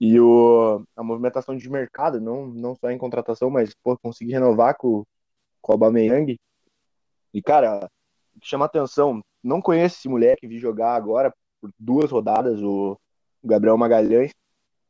E 0.00 0.18
o, 0.20 0.84
a 0.96 1.02
movimentação 1.02 1.56
de 1.56 1.70
mercado, 1.70 2.20
não, 2.20 2.46
não 2.46 2.74
só 2.74 2.90
em 2.90 2.98
contratação, 2.98 3.48
mas 3.48 3.74
pô, 3.82 3.96
conseguir 3.98 4.32
renovar 4.32 4.76
com, 4.76 5.04
com 5.62 5.72
o 5.72 5.74
Aubameyang. 5.74 6.38
E, 7.32 7.42
cara, 7.42 7.88
o 8.36 8.40
que 8.40 8.46
chama 8.46 8.66
atenção, 8.66 9.22
não 9.42 9.62
conheço 9.62 9.96
esse 9.96 10.08
moleque, 10.08 10.46
vi 10.46 10.58
jogar 10.58 10.94
agora 10.94 11.34
por 11.64 11.70
duas 11.78 12.10
rodadas, 12.10 12.60
o 12.62 12.98
Gabriel 13.42 13.78
Magalhães. 13.78 14.32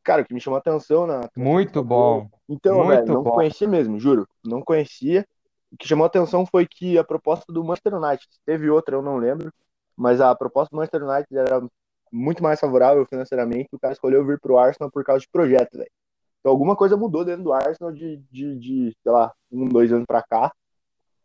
Cara, 0.03 0.21
o 0.21 0.25
que 0.25 0.33
me 0.33 0.41
chamou 0.41 0.57
a 0.57 0.59
atenção 0.59 1.07
na. 1.07 1.21
Muito 1.35 1.81
bom. 1.81 2.29
Então, 2.49 2.83
Muito 2.83 2.89
velho, 2.89 3.13
não 3.13 3.23
bom. 3.23 3.31
conhecia 3.31 3.67
mesmo, 3.67 3.97
juro. 3.97 4.27
Não 4.43 4.61
conhecia. 4.61 5.25
O 5.71 5.77
que 5.77 5.87
chamou 5.87 6.03
a 6.03 6.07
atenção 6.07 6.45
foi 6.45 6.67
que 6.67 6.97
a 6.97 7.03
proposta 7.03 7.51
do 7.51 7.63
Manchester 7.63 7.95
United, 7.95 8.27
teve 8.45 8.69
outra, 8.69 8.95
eu 8.95 9.01
não 9.01 9.17
lembro, 9.17 9.51
mas 9.95 10.21
a 10.21 10.35
proposta 10.35 10.69
do 10.69 10.77
Manchester 10.77 11.03
United 11.03 11.37
era 11.37 11.65
muito 12.11 12.43
mais 12.43 12.59
favorável 12.59 13.05
financeiramente. 13.05 13.69
O 13.71 13.79
cara 13.79 13.93
escolheu 13.93 14.25
vir 14.25 14.39
pro 14.39 14.57
Arsenal 14.57 14.91
por 14.91 15.03
causa 15.03 15.21
de 15.21 15.29
projeto, 15.29 15.77
velho. 15.77 15.91
Então 16.39 16.51
alguma 16.51 16.75
coisa 16.75 16.95
mudou 16.95 17.25
dentro 17.25 17.43
do 17.43 17.53
Arsenal 17.53 17.91
de, 17.91 18.17
de, 18.31 18.59
de, 18.59 18.97
sei 19.01 19.11
lá, 19.11 19.33
um, 19.51 19.67
dois 19.67 19.91
anos 19.91 20.05
pra 20.05 20.21
cá, 20.21 20.51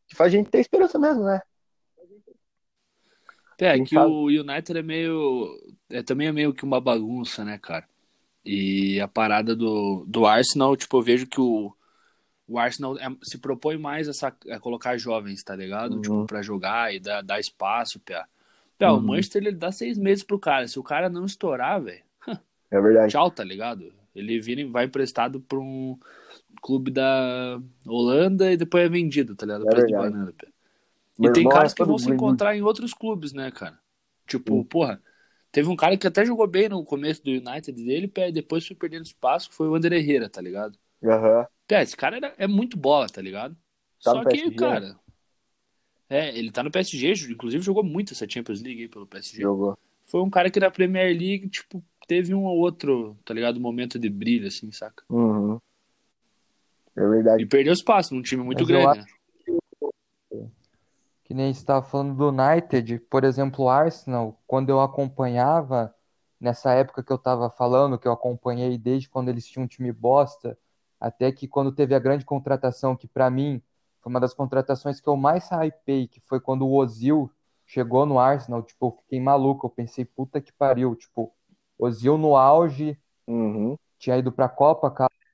que 0.09 0.16
faz 0.16 0.33
a 0.33 0.37
gente 0.37 0.50
ter 0.50 0.61
esperança 0.61 0.99
mesmo, 0.99 1.25
né? 1.25 1.42
É, 3.61 3.79
Quem 3.79 3.85
que 3.85 3.95
sabe? 3.95 3.99
o 3.99 4.26
United 4.26 4.79
é 4.79 4.83
meio. 4.83 5.59
É, 5.90 6.02
também 6.02 6.29
é 6.29 6.33
meio 6.33 6.55
que 6.55 6.64
uma 6.64 6.81
bagunça, 6.81 7.45
né, 7.45 7.59
cara? 7.59 7.87
E 8.45 9.00
a 9.00 9.09
parada 9.09 9.57
do, 9.57 10.05
do 10.09 10.26
Arsenal, 10.26 10.76
tipo, 10.76 10.97
eu 10.99 11.02
vejo 11.02 11.26
que 11.26 11.40
o, 11.40 11.75
o 12.49 12.59
Arsenal 12.59 12.99
é- 12.99 13.17
se 13.23 13.38
propõe 13.38 13.79
mais 13.79 14.09
a, 14.09 14.14
sa- 14.14 14.37
a 14.50 14.61
colocar 14.61 14.97
jovens, 14.99 15.43
tá 15.45 15.57
ligado? 15.57 15.95
Uhum. 15.95 16.02
Tipo, 16.02 16.26
pra 16.26 16.43
jogar 16.43 16.95
e 16.95 17.00
dar, 17.00 17.23
dar 17.23 17.40
espaço, 17.40 18.00
pia. 18.00 18.26
Pia, 18.79 18.93
o 18.93 18.97
Uhum. 18.97 19.07
Manchester 19.09 19.43
ele 19.45 19.52
dá 19.57 19.73
seis 19.73 19.99
meses 19.99 20.25
pro 20.25 20.38
cara. 20.38 20.69
Se 20.69 20.79
o 20.79 20.83
cara 20.85 21.09
não 21.11 21.26
estourar, 21.26 21.83
velho, 21.83 22.02
É 22.71 22.81
verdade. 22.81 23.12
tchau, 23.12 23.31
tá 23.31 23.45
ligado? 23.45 23.93
Ele 24.14 24.40
vira, 24.40 24.61
e 24.61 24.64
vai 24.64 24.85
emprestado 24.87 25.40
pra 25.40 25.59
um 25.59 25.99
clube 26.62 26.90
da 26.93 27.61
Holanda 27.87 28.52
e 28.52 28.59
depois 28.59 28.85
é 28.85 28.90
vendido, 28.90 29.37
tá 29.37 29.47
ligado? 29.47 29.67
É 29.67 29.69
Preço 29.69 29.88
de 29.88 29.95
verdade. 29.95 29.95
banana, 29.95 30.33
pia. 30.37 30.50
E 31.21 31.33
tem 31.33 31.43
irmão 31.43 31.53
caras 31.53 31.73
é 31.73 31.75
que 31.77 31.85
vão 31.85 31.99
se 31.99 32.11
encontrar 32.11 32.57
em 32.57 32.62
outros 32.62 32.95
clubes, 32.95 33.33
né, 33.33 33.50
cara? 33.50 33.79
Tipo, 34.27 34.55
Sim. 34.57 34.65
porra, 34.65 35.03
teve 35.53 35.69
um 35.69 35.77
cara 35.77 35.97
que 35.97 36.07
até 36.07 36.25
jogou 36.25 36.47
bem 36.47 36.69
no 36.69 36.85
começo 36.85 37.23
do 37.23 37.31
United 37.31 37.73
dele, 37.73 38.11
e 38.17 38.33
depois 38.33 38.67
foi 38.67 38.77
perdendo 38.77 39.05
espaço, 39.05 39.50
que 39.50 39.55
foi 39.55 39.69
o 39.69 39.75
André 39.75 39.99
Herrera, 39.99 40.29
tá 40.29 40.41
ligado? 40.41 40.79
Aham. 41.05 41.47
Pé, 41.67 41.83
esse 41.83 41.97
cara 41.97 42.17
era- 42.17 42.35
é 42.37 42.47
muito 42.47 42.77
bola, 42.77 43.07
tá 43.09 43.21
ligado? 43.21 43.55
Tá 44.03 44.12
Só 44.12 44.21
que, 44.25 44.37
PSG, 44.37 44.55
cara. 44.57 44.99
É, 46.09 46.37
ele 46.37 46.50
tá 46.50 46.62
no 46.62 46.71
PSG, 46.71 47.12
inclusive 47.31 47.62
jogou 47.62 47.85
muito 47.85 48.12
essa 48.12 48.29
Champions 48.29 48.61
League 48.61 48.83
aí 48.83 48.89
pelo 48.89 49.07
PSG. 49.07 49.43
Jogou. 49.43 49.79
Foi 50.07 50.21
um 50.21 50.31
cara 50.31 50.50
que 50.50 50.59
na 50.59 50.71
Premier 50.71 51.17
League, 51.17 51.49
tipo, 51.49 51.85
teve 52.09 52.35
um 52.35 52.43
ou 52.43 52.59
outro, 52.59 53.17
tá 53.25 53.33
ligado? 53.33 53.61
Momento 53.61 53.97
de 53.97 54.11
brilho, 54.11 54.49
assim, 54.49 54.73
saca? 54.73 55.05
Uhum. 55.09 55.61
É 56.97 57.00
E 57.00 57.09
verdade. 57.09 57.47
perdeu 57.47 57.73
espaço 57.73 58.12
num 58.12 58.23
time 58.23 58.43
muito 58.43 58.59
Mas 58.65 58.69
grande, 58.69 58.99
né? 58.99 59.07
Que 61.30 61.34
nem 61.34 61.52
estava 61.52 61.80
falando 61.87 62.16
do 62.16 62.28
United, 62.30 62.99
por 63.08 63.22
exemplo, 63.22 63.66
o 63.66 63.68
Arsenal, 63.68 64.37
quando 64.49 64.68
eu 64.70 64.80
acompanhava, 64.80 65.94
nessa 66.40 66.72
época 66.72 67.04
que 67.04 67.12
eu 67.12 67.16
estava 67.18 67.49
falando, 67.49 67.96
que 67.96 68.08
eu 68.08 68.10
acompanhei 68.10 68.76
desde 68.76 69.08
quando 69.08 69.28
eles 69.28 69.46
tinham 69.46 69.62
um 69.62 69.68
time 69.68 69.92
bosta, 69.92 70.58
até 70.99 71.30
que 71.30 71.46
quando 71.46 71.70
teve 71.70 71.94
a 71.94 72.00
grande 72.00 72.25
contratação, 72.25 72.96
que 72.96 73.06
para 73.06 73.30
mim 73.30 73.62
foi 74.00 74.10
uma 74.10 74.18
das 74.18 74.34
contratações 74.34 75.00
que 75.00 75.08
eu 75.08 75.16
mais 75.16 75.49
hypei, 75.52 76.08
que 76.08 76.18
foi 76.18 76.40
quando 76.40 76.66
o 76.66 76.75
Ozil 76.75 77.30
chegou 77.64 78.04
no 78.04 78.18
Arsenal, 78.18 78.60
tipo, 78.64 78.87
eu 78.88 78.96
fiquei 79.00 79.20
maluco, 79.20 79.66
eu 79.66 79.70
pensei, 79.70 80.04
puta 80.04 80.40
que 80.40 80.52
pariu, 80.52 80.96
tipo, 80.96 81.32
Ozil 81.78 82.18
no 82.18 82.34
auge, 82.34 82.99
Uhum. 83.28 83.76
tinha 84.00 84.18
ido 84.18 84.32
pra 84.32 84.49
Copa 84.49 84.90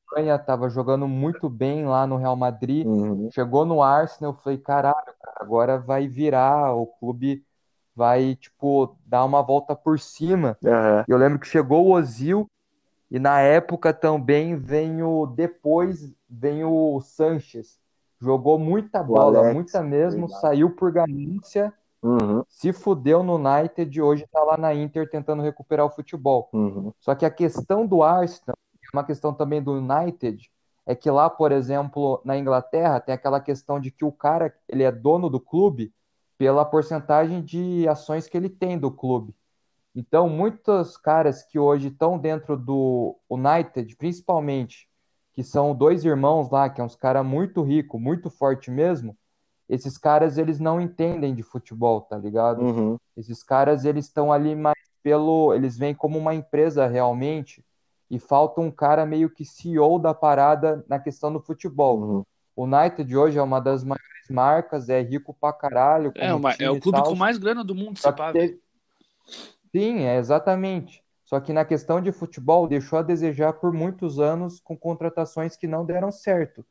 com 0.07 0.15
a 0.15 0.19
Alemanha, 0.19 0.39
tava 0.39 0.69
jogando 0.69 1.07
muito 1.09 1.49
bem 1.49 1.85
lá 1.87 2.07
no 2.07 2.17
Real 2.17 2.37
Madrid. 2.37 2.87
Uhum. 2.87 3.29
Chegou 3.33 3.65
no 3.65 3.83
Arsenal, 3.83 4.33
eu 4.33 4.39
falei, 4.39 4.59
caralho, 4.59 4.95
cara, 5.21 5.37
agora 5.41 5.79
vai 5.79 6.07
virar, 6.07 6.75
o 6.75 6.87
clube 6.87 7.45
vai, 7.95 8.35
tipo, 8.37 8.97
dar 9.05 9.25
uma 9.25 9.43
volta 9.43 9.75
por 9.75 9.99
cima. 9.99 10.57
Aham. 10.65 11.05
Eu 11.09 11.17
lembro 11.17 11.39
que 11.39 11.47
chegou 11.47 11.87
o 11.87 11.93
Ozil 11.93 12.47
e 13.11 13.19
na 13.19 13.41
época 13.41 13.93
também 13.93 14.57
vem 14.57 15.03
o, 15.03 15.27
depois 15.27 16.13
vem 16.29 16.65
o 16.65 17.01
Sanches. 17.01 17.79
Jogou 18.21 18.59
muita 18.59 19.03
bola, 19.03 19.39
Alex, 19.39 19.55
muita 19.55 19.83
mesmo, 19.83 20.23
verdade. 20.27 20.41
saiu 20.41 20.71
por 20.71 20.91
ganância, 20.93 21.73
Uhum. 22.03 22.45
se 22.49 22.73
fudeu 22.73 23.23
no 23.23 23.35
United 23.37 23.99
e 23.99 24.01
hoje 24.03 24.27
tá 24.31 24.41
lá 24.43 24.57
na 24.57 24.73
Inter 24.73 25.11
tentando 25.11 25.43
recuperar 25.43 25.87
o 25.87 25.91
futebol. 25.91 26.49
Uhum. 26.53 26.93
Só 27.01 27.15
que 27.15 27.25
a 27.25 27.31
questão 27.31 27.87
do 27.87 28.03
Arsenal, 28.03 28.57
uma 28.93 29.05
questão 29.05 29.33
também 29.33 29.63
do 29.63 29.73
United, 29.73 30.51
é 30.85 30.95
que 30.95 31.11
lá, 31.11 31.29
por 31.29 31.53
exemplo, 31.53 32.21
na 32.25 32.37
Inglaterra, 32.37 33.01
tem 33.01 33.15
aquela 33.15 33.41
questão 33.41 33.81
de 33.81 33.91
que 33.91 34.05
o 34.05 34.13
cara, 34.13 34.55
ele 34.69 34.83
é 34.83 34.93
dono 34.93 35.29
do 35.29 35.41
clube 35.41 35.93
pela 36.39 36.65
porcentagem 36.65 37.43
de 37.43 37.89
ações 37.89 38.29
que 38.29 38.37
ele 38.37 38.49
tem 38.49 38.79
do 38.79 38.91
clube. 38.91 39.35
Então, 39.95 40.29
muitos 40.29 40.97
caras 40.97 41.43
que 41.43 41.59
hoje 41.59 41.89
estão 41.89 42.19
dentro 42.19 42.57
do 42.57 43.17
United, 43.31 43.97
principalmente, 43.97 44.89
que 45.33 45.43
são 45.43 45.75
dois 45.75 46.05
irmãos 46.05 46.51
lá, 46.51 46.69
que 46.69 46.81
é 46.81 46.85
uns 46.85 46.95
caras 46.95 47.25
muito 47.25 47.63
ricos, 47.63 48.01
muito 48.01 48.31
forte 48.31 48.71
mesmo, 48.71 49.17
esses 49.69 49.99
caras, 49.99 50.39
eles 50.39 50.61
não 50.61 50.81
entendem 50.81 51.35
de 51.35 51.43
futebol, 51.43 52.01
tá 52.03 52.17
ligado? 52.17 52.63
Uhum. 52.63 52.97
Esses 53.17 53.43
caras, 53.43 53.85
eles 53.85 54.07
estão 54.07 54.33
ali 54.33 54.55
mais 54.55 54.79
pelo. 55.03 55.53
Eles 55.55 55.77
vêm 55.77 55.95
como 55.95 56.19
uma 56.19 56.35
empresa 56.35 56.87
realmente, 56.87 57.65
e 58.11 58.19
falta 58.19 58.61
um 58.61 58.71
cara 58.71 59.05
meio 59.05 59.29
que 59.31 59.45
CEO 59.45 59.99
da 59.99 60.15
parada 60.15 60.85
na 60.89 60.99
questão 60.99 61.33
do 61.33 61.41
futebol. 61.41 62.01
Uhum. 62.01 62.25
O 62.55 62.65
United 62.65 63.17
hoje 63.17 63.39
é 63.39 63.43
uma 63.43 63.61
das 63.61 63.83
maiores 63.85 64.05
marcas, 64.31 64.89
é 64.89 65.01
rico 65.03 65.35
pra 65.39 65.53
caralho, 65.53 66.13
É, 66.15 66.33
uma- 66.33 66.53
é 66.59 66.71
o 66.71 66.81
clube 66.81 66.99
tal. 66.99 67.09
com 67.09 67.15
mais 67.15 67.37
grana 67.39 67.63
do 67.63 67.75
mundo, 67.75 67.99
se 67.99 68.11
pá, 68.13 68.33
teve-. 68.33 68.61
Sim, 69.75 70.01
é 70.05 70.17
exatamente. 70.17 71.03
Só 71.25 71.41
que 71.41 71.53
na 71.53 71.65
questão 71.65 72.01
de 72.01 72.13
futebol 72.13 72.69
deixou 72.69 72.99
a 72.99 73.03
desejar 73.03 73.55
por 73.55 73.73
muitos 73.73 74.19
anos 74.21 74.61
com 74.61 74.77
contratações 74.77 75.57
que 75.57 75.67
não 75.67 75.85
deram 75.85 76.11
certo. 76.13 76.65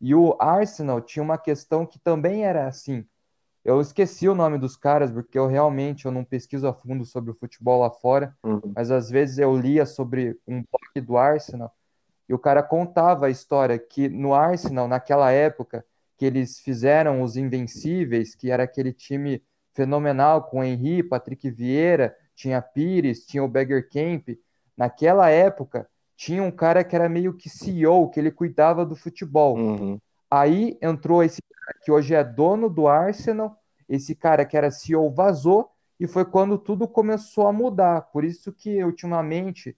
E 0.00 0.14
o 0.14 0.36
Arsenal 0.38 1.00
tinha 1.00 1.22
uma 1.22 1.38
questão 1.38 1.86
que 1.86 1.98
também 1.98 2.44
era 2.44 2.66
assim. 2.66 3.04
Eu 3.64 3.80
esqueci 3.80 4.28
o 4.28 4.34
nome 4.34 4.58
dos 4.58 4.76
caras 4.76 5.10
porque 5.10 5.38
eu 5.38 5.46
realmente 5.46 6.04
eu 6.06 6.12
não 6.12 6.24
pesquiso 6.24 6.66
a 6.66 6.72
fundo 6.74 7.04
sobre 7.04 7.30
o 7.30 7.34
futebol 7.34 7.80
lá 7.80 7.90
fora, 7.90 8.36
Uhum. 8.42 8.72
mas 8.74 8.90
às 8.90 9.08
vezes 9.08 9.38
eu 9.38 9.56
lia 9.56 9.86
sobre 9.86 10.36
um 10.46 10.62
blog 10.62 11.06
do 11.06 11.16
Arsenal 11.16 11.72
e 12.28 12.34
o 12.34 12.38
cara 12.38 12.62
contava 12.62 13.26
a 13.26 13.30
história 13.30 13.78
que 13.78 14.08
no 14.08 14.34
Arsenal, 14.34 14.88
naquela 14.88 15.30
época, 15.30 15.84
que 16.16 16.24
eles 16.24 16.58
fizeram 16.60 17.22
os 17.22 17.36
Invencíveis, 17.36 18.34
que 18.34 18.50
era 18.50 18.62
aquele 18.64 18.92
time 18.92 19.42
fenomenal 19.74 20.42
com 20.44 20.62
Henry, 20.62 21.02
Patrick 21.02 21.50
Vieira, 21.50 22.16
tinha 22.34 22.60
Pires, 22.62 23.26
tinha 23.26 23.42
o 23.42 23.48
Beggar 23.48 23.82
Camp. 23.88 24.28
Naquela 24.76 25.28
época, 25.30 25.88
tinha 26.16 26.42
um 26.42 26.50
cara 26.50 26.84
que 26.84 26.94
era 26.94 27.08
meio 27.08 27.34
que 27.36 27.48
CEO, 27.48 28.08
que 28.10 28.20
ele 28.20 28.30
cuidava 28.30 28.84
do 28.86 28.94
futebol. 28.94 29.56
Uhum. 29.56 30.00
Aí 30.34 30.78
entrou 30.80 31.22
esse 31.22 31.42
cara 31.42 31.78
que 31.84 31.92
hoje 31.92 32.14
é 32.14 32.24
dono 32.24 32.70
do 32.70 32.88
Arsenal, 32.88 33.54
esse 33.86 34.14
cara 34.14 34.46
que 34.46 34.56
era 34.56 34.70
CEO 34.70 35.10
vazou, 35.10 35.70
e 36.00 36.06
foi 36.06 36.24
quando 36.24 36.56
tudo 36.56 36.88
começou 36.88 37.46
a 37.46 37.52
mudar. 37.52 38.00
Por 38.10 38.24
isso 38.24 38.50
que 38.50 38.82
ultimamente, 38.82 39.76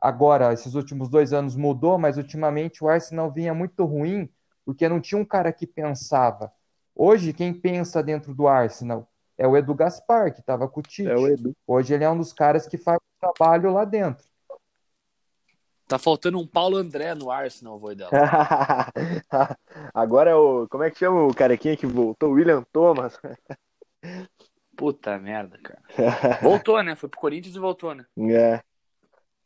agora, 0.00 0.52
esses 0.52 0.76
últimos 0.76 1.08
dois 1.08 1.32
anos 1.32 1.56
mudou, 1.56 1.98
mas 1.98 2.16
ultimamente 2.16 2.84
o 2.84 2.88
Arsenal 2.88 3.28
vinha 3.32 3.52
muito 3.52 3.84
ruim, 3.84 4.30
porque 4.64 4.88
não 4.88 5.00
tinha 5.00 5.20
um 5.20 5.24
cara 5.24 5.52
que 5.52 5.66
pensava. 5.66 6.52
Hoje, 6.94 7.32
quem 7.32 7.52
pensa 7.52 8.04
dentro 8.04 8.32
do 8.32 8.46
Arsenal 8.46 9.10
é 9.36 9.48
o 9.48 9.56
Edu 9.56 9.74
Gaspar, 9.74 10.32
que 10.32 10.38
estava 10.38 10.68
com 10.68 10.78
o 10.78 10.82
Tite. 10.84 11.10
É 11.10 11.16
o. 11.16 11.54
Hoje 11.66 11.92
ele 11.92 12.04
é 12.04 12.08
um 12.08 12.16
dos 12.16 12.32
caras 12.32 12.68
que 12.68 12.78
faz 12.78 12.98
o 12.98 13.20
trabalho 13.20 13.72
lá 13.72 13.84
dentro. 13.84 14.24
Tá 15.92 15.98
faltando 15.98 16.38
um 16.38 16.46
Paulo 16.46 16.78
André 16.78 17.14
no 17.14 17.30
Arsenal, 17.30 17.78
Voidela. 17.78 18.10
Agora 19.92 20.30
é 20.30 20.34
o. 20.34 20.66
Como 20.66 20.82
é 20.82 20.90
que 20.90 20.98
chama 20.98 21.26
o 21.26 21.34
carequinha 21.34 21.76
que 21.76 21.84
voltou? 21.84 22.30
William 22.30 22.64
Thomas. 22.72 23.20
Puta 24.74 25.18
merda, 25.18 25.58
cara. 25.58 25.82
Voltou, 26.40 26.82
né? 26.82 26.96
Foi 26.96 27.10
pro 27.10 27.20
Corinthians 27.20 27.54
e 27.54 27.58
voltou, 27.58 27.94
né? 27.94 28.06
É. 28.30 28.62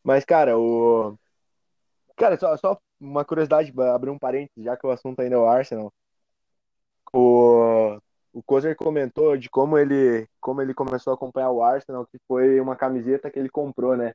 Mas, 0.05 0.25
cara, 0.25 0.57
o. 0.57 1.19
Cara, 2.17 2.39
só, 2.39 2.57
só 2.57 2.79
uma 3.01 3.25
curiosidade, 3.25 3.75
abrir 3.93 4.11
um 4.11 4.19
parênteses, 4.19 4.63
já 4.63 4.77
que 4.77 4.87
o 4.87 4.91
assunto 4.93 5.19
ainda 5.19 5.35
é 5.35 5.39
o 5.39 5.49
Arsenal. 5.49 5.93
O, 7.13 7.99
o 8.33 8.41
Kozer 8.45 8.77
comentou 8.77 9.37
de 9.37 9.51
como 9.51 9.77
ele, 9.77 10.29
como 10.41 10.63
ele 10.63 10.73
começou 10.73 11.11
a 11.11 11.15
acompanhar 11.15 11.51
o 11.51 11.61
Arsenal, 11.61 12.07
que 12.07 12.21
foi 12.29 12.61
uma 12.61 12.77
camiseta 12.77 13.33
que 13.33 13.39
ele 13.41 13.51
comprou, 13.51 13.97
né? 13.97 14.15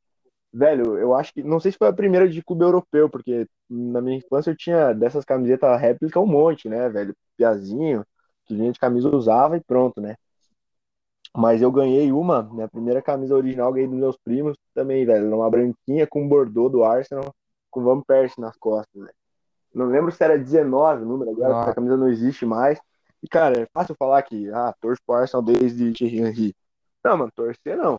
Velho, 0.54 0.98
eu 0.98 1.16
acho 1.16 1.34
que. 1.34 1.44
Não 1.44 1.60
sei 1.60 1.72
se 1.72 1.78
foi 1.78 1.88
a 1.88 1.94
primeira 1.94 2.28
de 2.28 2.44
clube 2.44 2.64
europeu, 2.64 3.10
porque 3.10 3.48
na 3.70 4.02
minha 4.02 4.18
infância 4.18 4.52
eu 4.52 4.56
tinha 4.56 4.94
dessas 4.94 5.24
camisetas 5.24 5.80
réplica 5.80 6.20
um 6.20 6.26
monte, 6.28 6.68
né, 6.68 6.90
velho? 6.90 7.16
Piazinho, 7.38 8.06
que 8.46 8.56
vinha 8.56 8.72
de 8.72 8.80
camisa 8.80 9.10
usava 9.10 9.56
e 9.56 9.62
pronto, 9.62 10.02
né? 10.02 10.16
Mas 11.36 11.62
eu 11.62 11.72
ganhei 11.72 12.12
uma, 12.12 12.44
minha 12.44 12.68
primeira 12.68 13.02
camisa 13.02 13.36
original, 13.36 13.72
ganhei 13.72 13.88
dos 13.88 13.98
meus 13.98 14.18
primos 14.18 14.58
também, 14.74 15.06
velho. 15.06 15.34
Uma 15.34 15.50
branquinha 15.50 16.06
com 16.06 16.28
bordô 16.28 16.68
do 16.68 16.84
Arsenal, 16.84 17.34
com 17.70 17.82
Van 17.82 18.02
Persie 18.02 18.42
nas 18.42 18.58
costas, 18.58 19.02
velho. 19.02 19.16
Não 19.74 19.86
lembro 19.86 20.12
se 20.12 20.22
era 20.22 20.38
19 20.38 21.04
o 21.04 21.06
número 21.06 21.32
agora, 21.32 21.56
Ah. 21.56 21.62
essa 21.62 21.76
camisa 21.76 21.96
não 21.96 22.10
existe 22.10 22.46
mais. 22.46 22.78
E, 23.24 23.28
cara, 23.30 23.62
é 23.62 23.68
fácil 23.74 23.96
falar 23.96 24.22
que, 24.24 24.50
ah, 24.52 24.76
torço 24.82 25.02
pro 25.06 25.16
Arsenal 25.16 25.42
desde 25.42 25.94
Thierry 25.94 26.20
Henry. 26.20 26.56
Não, 27.04 27.16
mano, 27.18 27.32
torcer 27.34 27.78
não. 27.78 27.98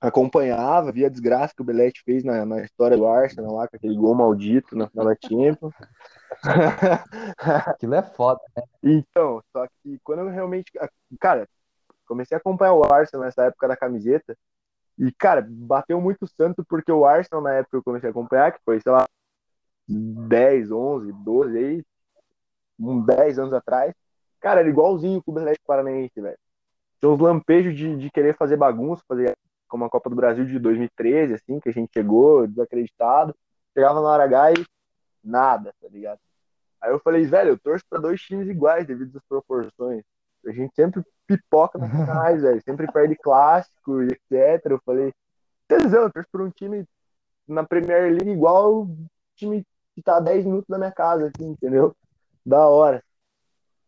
Acompanhava, 0.00 0.92
via 0.92 1.08
a 1.08 1.10
desgraça 1.10 1.52
que 1.54 1.62
o 1.62 1.64
Belete 1.64 2.02
fez 2.04 2.22
na, 2.22 2.46
na 2.46 2.62
história 2.62 2.96
do 2.96 3.06
Arsenal 3.06 3.56
lá, 3.56 3.66
com 3.66 3.76
aquele 3.76 3.96
gol 3.96 4.14
maldito 4.14 4.76
na 4.76 4.88
final 4.88 5.06
da 5.06 5.16
Champions. 5.20 5.74
Aquilo 7.66 7.94
é 7.94 8.02
foda, 8.02 8.40
né? 8.56 8.62
Então, 8.82 9.42
só 9.52 9.66
que 9.66 9.98
quando 10.04 10.20
eu 10.20 10.28
realmente. 10.28 10.70
Cara, 11.20 11.48
comecei 12.06 12.36
a 12.36 12.38
acompanhar 12.38 12.74
o 12.74 12.84
Arsenal 12.84 13.26
nessa 13.26 13.44
época 13.44 13.66
da 13.66 13.76
camiseta. 13.76 14.36
E, 14.96 15.12
cara, 15.12 15.46
bateu 15.48 16.00
muito 16.00 16.26
santo 16.26 16.64
porque 16.64 16.90
o 16.90 17.04
Arsenal, 17.04 17.42
na 17.42 17.54
época 17.54 17.70
que 17.70 17.76
eu 17.76 17.82
comecei 17.82 18.08
a 18.08 18.10
acompanhar, 18.10 18.52
que 18.52 18.60
foi, 18.64 18.80
sei 18.80 18.90
lá, 18.90 19.06
10, 19.88 20.70
11, 20.70 21.12
12, 21.12 21.58
aí, 21.58 21.84
uns 22.78 23.06
10 23.06 23.38
anos 23.38 23.52
atrás, 23.52 23.94
cara, 24.40 24.60
era 24.60 24.68
igualzinho 24.68 25.22
com 25.22 25.32
o 25.32 25.38
Atlético 25.38 25.66
Paranaense, 25.66 26.20
velho. 26.20 26.38
Tinha 27.00 27.10
uns 27.10 27.20
lampejos 27.20 27.76
de, 27.76 27.96
de 27.96 28.10
querer 28.10 28.36
fazer 28.36 28.56
bagunça, 28.56 29.02
fazer 29.06 29.36
como 29.68 29.84
a 29.84 29.90
Copa 29.90 30.10
do 30.10 30.16
Brasil 30.16 30.44
de 30.44 30.58
2013, 30.58 31.34
assim, 31.34 31.60
que 31.60 31.68
a 31.68 31.72
gente 31.72 31.92
chegou 31.92 32.46
desacreditado. 32.46 33.34
Chegava 33.74 34.00
na 34.00 34.08
hora 34.08 34.24
H 34.24 34.52
e 34.52 34.66
nada, 35.22 35.72
tá 35.80 35.88
ligado? 35.88 36.18
Aí 36.80 36.90
eu 36.90 37.00
falei, 37.00 37.24
velho, 37.26 37.50
eu 37.50 37.58
torço 37.58 37.84
pra 37.88 38.00
dois 38.00 38.20
times 38.20 38.48
iguais 38.48 38.86
devido 38.86 39.16
às 39.16 39.24
proporções. 39.28 40.02
A 40.46 40.52
gente 40.52 40.74
sempre 40.74 41.02
pipoca 41.26 41.78
nas 41.78 41.90
finais, 41.92 42.42
velho. 42.42 42.62
Sempre 42.62 42.90
perde 42.90 43.16
clássico 43.16 44.02
e 44.02 44.06
etc. 44.06 44.64
Eu 44.70 44.80
falei, 44.84 45.12
tesão, 45.66 46.02
eu 46.02 46.12
torço 46.12 46.28
por 46.30 46.40
um 46.40 46.50
time 46.50 46.84
na 47.46 47.64
Premier 47.64 48.12
League 48.12 48.30
igual 48.30 48.82
o 48.82 49.06
time 49.34 49.64
que 49.94 50.02
tá 50.02 50.16
a 50.18 50.20
10 50.20 50.44
minutos 50.44 50.68
da 50.68 50.78
minha 50.78 50.92
casa 50.92 51.26
aqui, 51.26 51.44
entendeu? 51.44 51.94
Da 52.44 52.68
hora. 52.68 53.02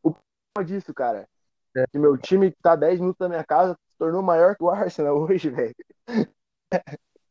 O 0.03 0.13
problema 0.13 0.67
disso, 0.67 0.93
cara, 0.93 1.29
é 1.77 1.87
que 1.87 1.99
meu 1.99 2.17
time 2.19 2.51
que 2.51 2.61
tá 2.61 2.73
a 2.73 2.77
10 2.77 3.01
minutos 3.01 3.19
da 3.19 3.29
minha 3.29 3.45
casa 3.45 3.79
tornou 4.01 4.23
maior 4.23 4.57
que 4.57 4.65
o 4.65 4.71
Arsenal 4.71 5.19
hoje, 5.19 5.51
velho. 5.51 5.75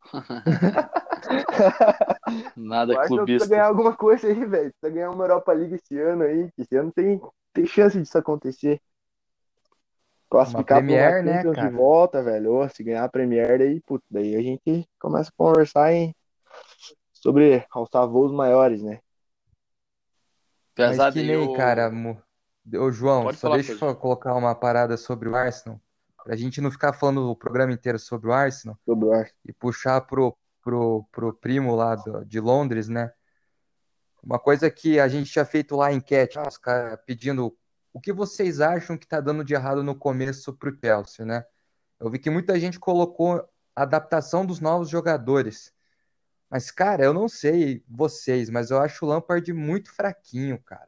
Nada 2.56 2.96
que 2.96 3.08
clubista. 3.08 3.26
precisa 3.26 3.50
ganhar 3.50 3.68
alguma 3.68 3.96
coisa 3.96 4.28
aí, 4.28 4.46
velho. 4.46 4.72
Precisa 4.80 4.96
ganhar 4.96 5.12
uma 5.12 5.24
Europa 5.26 5.52
League 5.52 5.76
esse 5.76 6.00
ano 6.00 6.24
aí, 6.24 6.52
que 6.52 6.62
esse 6.62 6.76
ano 6.76 6.92
tem, 6.92 7.20
tem 7.54 7.66
chance 7.66 8.00
disso 8.00 8.18
acontecer. 8.18 8.80
Classificar 10.30 10.80
pra 10.80 10.86
Premier, 10.86 11.24
uma 11.24 11.26
né, 11.26 11.44
cara? 11.44 11.70
de 11.70 11.76
volta, 11.76 12.24
velho. 12.24 12.54
Ô, 12.54 12.70
se 12.70 12.84
ganhar 12.84 13.04
a 13.04 13.10
Premier, 13.10 13.58
daí, 13.58 13.82
putz, 13.82 14.06
daí 14.12 14.36
a 14.36 14.42
gente 14.42 14.88
começa 15.00 15.32
a 15.32 15.34
conversar 15.36 15.92
em... 15.92 16.16
sobre 17.14 17.66
alçar 17.72 18.08
voos 18.08 18.32
maiores, 18.32 18.84
né? 18.84 19.00
Mas 20.76 20.76
Pesado 20.76 21.14
que 21.14 21.20
aí, 21.20 21.28
nem, 21.28 21.36
o- 21.36 21.54
cara, 21.54 21.92
ô 22.80 22.92
João, 22.92 23.24
Pode 23.24 23.38
só 23.38 23.42
falar, 23.42 23.58
deixa 23.58 23.86
eu 23.86 23.96
colocar 23.96 24.36
uma 24.36 24.56
parada 24.56 24.96
sobre 24.98 25.30
o 25.30 25.36
Arsenal, 25.36 25.80
pra 26.30 26.36
gente 26.36 26.62
não 26.62 26.70
ficar 26.70 26.94
falando 26.94 27.28
o 27.28 27.36
programa 27.36 27.74
inteiro 27.74 27.98
sobre 27.98 28.28
o 28.28 28.32
Arsenal 28.32 28.78
Sobre 28.86 29.06
o 29.06 29.12
Arsenal. 29.12 29.40
e 29.48 29.52
puxar 29.52 30.00
pro, 30.02 30.38
pro, 30.62 31.04
pro 31.12 31.34
primo 31.34 31.76
lá 31.76 31.96
do- 31.96 32.24
de 32.24 32.40
Londres, 32.40 32.88
né? 32.88 33.12
Uma 34.22 34.38
coisa 34.38 34.70
que 34.70 35.00
a 35.00 35.08
gente 35.08 35.32
tinha 35.32 35.44
feito 35.44 35.76
lá 35.76 35.88
a 35.88 35.94
enquete, 35.94 36.38
os 36.38 36.56
caras 36.56 37.00
pedindo 37.04 37.58
o 37.92 38.00
que 38.00 38.14
vocês 38.14 38.62
acham 38.62 38.96
que 38.96 39.08
tá 39.08 39.20
dando 39.20 39.44
de 39.44 39.56
errado 39.56 39.84
no 39.84 39.96
começo 39.96 40.54
pro 40.54 40.78
Chelsea, 40.80 41.26
né? 41.26 41.44
Eu 42.00 42.12
vi 42.12 42.20
que 42.20 42.30
muita 42.30 42.60
gente 42.60 42.80
colocou 42.80 43.44
a 43.76 43.82
adaptação 43.82 44.46
dos 44.46 44.60
novos 44.60 44.88
jogadores. 44.88 45.74
Mas, 46.48 46.70
cara, 46.70 47.04
eu 47.04 47.12
não 47.14 47.28
sei 47.28 47.84
vocês, 47.90 48.52
mas 48.52 48.70
eu 48.70 48.80
acho 48.80 49.04
o 49.04 49.10
Lampard 49.10 49.52
muito 49.52 49.92
fraquinho, 49.92 50.62
cara. 50.62 50.88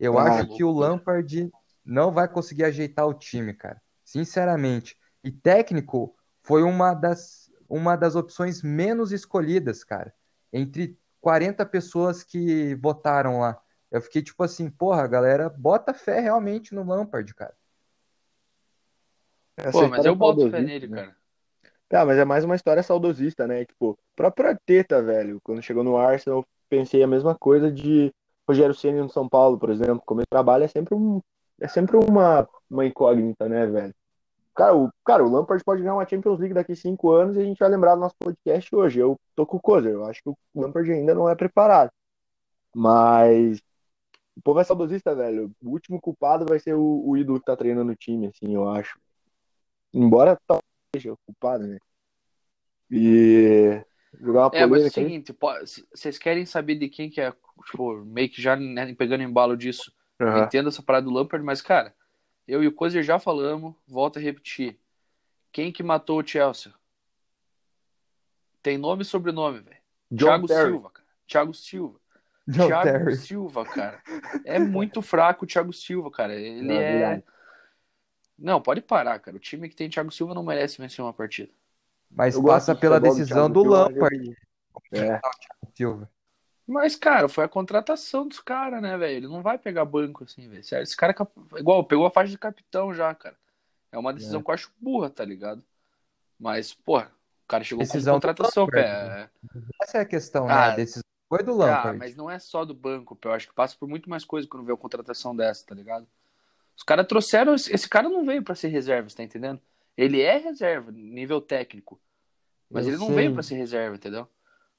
Eu 0.00 0.18
Ah, 0.18 0.24
acho 0.24 0.46
que 0.56 0.64
o 0.64 0.68
loucura. 0.68 0.88
Lampard 0.92 1.50
não 1.84 2.10
vai 2.10 2.26
conseguir 2.26 2.64
ajeitar 2.64 3.06
o 3.06 3.12
time, 3.12 3.52
cara. 3.52 3.82
Sinceramente. 4.08 4.96
E 5.22 5.30
técnico 5.30 6.16
foi 6.40 6.62
uma 6.62 6.94
das, 6.94 7.52
uma 7.68 7.94
das 7.94 8.16
opções 8.16 8.62
menos 8.62 9.12
escolhidas, 9.12 9.84
cara. 9.84 10.14
Entre 10.50 10.98
40 11.20 11.66
pessoas 11.66 12.24
que 12.24 12.74
votaram 12.76 13.40
lá. 13.40 13.60
Eu 13.90 14.00
fiquei 14.00 14.22
tipo 14.22 14.42
assim, 14.42 14.70
porra, 14.70 15.06
galera, 15.06 15.50
bota 15.50 15.92
fé 15.92 16.20
realmente 16.20 16.74
no 16.74 16.84
Lampard, 16.84 17.34
cara. 17.34 17.54
Essa 19.58 19.72
Pô, 19.72 19.88
mas 19.88 20.06
eu 20.06 20.14
boto 20.14 20.50
fé 20.50 20.62
nele, 20.62 20.88
né? 20.88 20.96
cara. 20.96 21.16
Ah, 21.90 22.06
mas 22.06 22.16
é 22.16 22.24
mais 22.24 22.44
uma 22.44 22.56
história 22.56 22.82
saudosista, 22.82 23.46
né? 23.46 23.66
Tipo, 23.66 23.90
o 23.90 23.98
próprio 24.16 24.48
Arteta, 24.48 25.02
velho, 25.02 25.38
quando 25.44 25.62
chegou 25.62 25.84
no 25.84 25.98
Arsenal, 25.98 26.38
eu 26.38 26.46
pensei 26.70 27.02
a 27.02 27.06
mesma 27.06 27.34
coisa 27.34 27.70
de 27.70 28.10
Rogério 28.48 28.74
Ceni 28.74 29.00
no 29.00 29.10
São 29.10 29.28
Paulo, 29.28 29.58
por 29.58 29.68
exemplo. 29.68 30.02
Como 30.06 30.20
ele 30.20 30.26
trabalha 30.30 30.64
é 30.64 30.68
sempre 30.68 30.94
um, 30.94 31.20
é 31.60 31.68
sempre 31.68 31.98
uma, 31.98 32.48
uma 32.70 32.86
incógnita, 32.86 33.48
né, 33.48 33.66
velho? 33.66 33.94
Cara, 34.54 34.76
o, 34.76 34.90
cara, 35.04 35.24
o 35.24 35.30
Lampard 35.30 35.62
pode 35.62 35.82
ganhar 35.82 35.94
uma 35.94 36.08
Champions 36.08 36.40
League 36.40 36.54
daqui 36.54 36.74
cinco 36.74 37.12
anos 37.12 37.36
e 37.36 37.40
a 37.40 37.44
gente 37.44 37.58
vai 37.58 37.68
lembrar 37.68 37.94
do 37.94 38.00
nosso 38.00 38.16
podcast 38.18 38.74
hoje. 38.74 38.98
Eu 38.98 39.16
tô 39.36 39.46
com 39.46 39.56
o 39.56 39.60
Kozer, 39.60 39.92
eu 39.92 40.04
acho 40.04 40.20
que 40.22 40.30
o 40.30 40.36
Lampard 40.54 40.90
ainda 40.90 41.14
não 41.14 41.28
é 41.28 41.34
preparado. 41.36 41.90
Mas 42.74 43.58
o 44.36 44.42
povo 44.42 44.60
é 44.60 44.64
saudosista, 44.64 45.14
velho. 45.14 45.50
O 45.62 45.70
último 45.70 46.00
culpado 46.00 46.44
vai 46.44 46.58
ser 46.58 46.74
o, 46.74 47.02
o 47.06 47.16
ídolo 47.16 47.38
que 47.38 47.46
tá 47.46 47.56
treinando 47.56 47.92
o 47.92 47.96
time, 47.96 48.26
assim, 48.26 48.52
eu 48.52 48.68
acho. 48.68 48.98
Embora 49.92 50.38
talvez 50.46 50.64
seja 50.94 51.12
o 51.12 51.18
culpado, 51.24 51.66
né? 51.66 51.78
E 52.90 53.80
jogar 54.20 54.44
uma 54.44 54.50
É, 54.54 54.66
mas 54.66 54.84
é 54.84 54.86
o 54.86 54.90
seguinte, 54.90 55.36
vocês 55.92 56.18
querem 56.18 56.46
saber 56.46 56.76
de 56.76 56.88
quem 56.88 57.10
que 57.10 57.20
é, 57.20 57.32
tipo, 57.70 58.04
meio 58.04 58.28
que 58.28 58.40
já 58.40 58.56
né, 58.56 58.94
pegando 58.94 59.22
embalo 59.22 59.56
disso. 59.56 59.92
Eu 60.18 60.26
Aham. 60.26 60.44
Entendo 60.44 60.68
essa 60.68 60.82
parada 60.82 61.06
do 61.06 61.12
Lampard, 61.12 61.44
mas, 61.44 61.62
cara, 61.62 61.94
eu 62.48 62.62
e 62.64 62.66
o 62.66 62.72
Cozer 62.72 63.02
já 63.04 63.18
falamos, 63.18 63.74
volto 63.86 64.18
a 64.18 64.22
repetir. 64.22 64.78
Quem 65.52 65.70
que 65.70 65.82
matou 65.82 66.20
o 66.20 66.26
Chelsea? 66.26 66.72
Tem 68.62 68.76
nome 68.78 69.02
e 69.02 69.04
sobrenome, 69.04 69.60
velho. 69.60 69.76
Thiago 70.16 70.46
Terry. 70.46 70.70
Silva, 70.70 70.90
cara. 70.90 71.08
Thiago 71.26 71.54
Silva. 71.54 72.00
John 72.48 72.66
Thiago 72.66 72.82
Terry. 72.84 73.16
Silva, 73.16 73.64
cara. 73.66 74.02
É 74.44 74.58
muito 74.58 75.02
fraco 75.02 75.44
o 75.44 75.48
Thiago 75.48 75.72
Silva, 75.72 76.10
cara. 76.10 76.34
Ele 76.34 76.62
Não, 76.62 76.74
é. 76.74 76.92
verdade. 76.92 77.24
Não, 78.38 78.60
pode 78.62 78.80
parar, 78.80 79.18
cara. 79.18 79.36
O 79.36 79.40
time 79.40 79.68
que 79.68 79.76
tem 79.76 79.88
Thiago 79.90 80.10
Silva 80.10 80.34
não 80.34 80.42
merece 80.42 80.78
vencer 80.80 81.04
uma 81.04 81.12
partida. 81.12 81.52
Mas 82.10 82.34
Eu 82.36 82.42
passa 82.42 82.74
do 82.74 82.80
pela 82.80 82.98
do 82.98 83.02
decisão 83.02 83.50
do 83.50 83.64
mas 83.64 83.70
Lampard, 83.72 84.16
ele- 84.16 84.36
É. 84.92 85.20
Silva. 85.74 86.10
Mas, 86.68 86.94
cara, 86.94 87.28
foi 87.30 87.44
a 87.44 87.48
contratação 87.48 88.28
dos 88.28 88.40
caras, 88.40 88.82
né, 88.82 88.96
velho? 88.98 89.16
Ele 89.16 89.26
não 89.28 89.40
vai 89.42 89.56
pegar 89.56 89.86
banco 89.86 90.24
assim, 90.24 90.46
velho. 90.48 90.60
Esse 90.60 90.94
cara, 90.96 91.14
é 91.18 91.58
igual, 91.60 91.82
pegou 91.82 92.04
a 92.06 92.10
faixa 92.10 92.30
de 92.30 92.36
capitão 92.38 92.92
já, 92.92 93.14
cara. 93.14 93.34
É 93.90 93.96
uma 93.98 94.12
decisão 94.12 94.42
que 94.42 94.50
eu 94.50 94.54
acho 94.54 94.70
burra, 94.78 95.08
tá 95.08 95.24
ligado? 95.24 95.64
Mas, 96.38 96.74
porra, 96.74 97.10
o 97.44 97.48
cara 97.48 97.64
chegou 97.64 97.82
Decisão 97.82 98.14
com 98.14 98.20
contratação, 98.20 98.66
pé. 98.66 99.30
Essa 99.82 99.98
é 99.98 100.00
a 100.02 100.04
questão, 100.04 100.46
né? 100.46 100.52
Ah, 100.52 100.72
A 100.72 100.76
decisão 100.76 101.02
foi 101.26 101.42
do 101.42 101.52
Ah, 101.52 101.66
Lampard. 101.66 101.98
mas 101.98 102.14
não 102.14 102.30
é 102.30 102.38
só 102.38 102.66
do 102.66 102.74
banco, 102.74 103.16
pé. 103.16 103.28
Eu 103.28 103.32
acho 103.32 103.48
que 103.48 103.54
passa 103.54 103.74
por 103.74 103.88
muito 103.88 104.10
mais 104.10 104.24
coisa 104.24 104.46
quando 104.46 104.64
vê 104.66 104.72
uma 104.72 104.78
contratação 104.78 105.34
dessa, 105.34 105.64
tá 105.64 105.74
ligado? 105.74 106.06
Os 106.76 106.82
caras 106.82 107.06
trouxeram. 107.06 107.54
Esse 107.54 107.88
cara 107.88 108.10
não 108.10 108.26
veio 108.26 108.42
pra 108.42 108.54
ser 108.54 108.68
reserva, 108.68 109.08
você 109.08 109.16
tá 109.16 109.22
entendendo? 109.22 109.58
Ele 109.96 110.20
é 110.20 110.36
reserva, 110.36 110.92
nível 110.92 111.40
técnico. 111.40 111.98
Mas 112.70 112.84
Eu 112.86 112.92
ele 112.92 112.98
não 113.00 113.06
sei. 113.06 113.16
veio 113.16 113.32
pra 113.32 113.42
ser 113.42 113.54
reserva, 113.56 113.96
entendeu? 113.96 114.28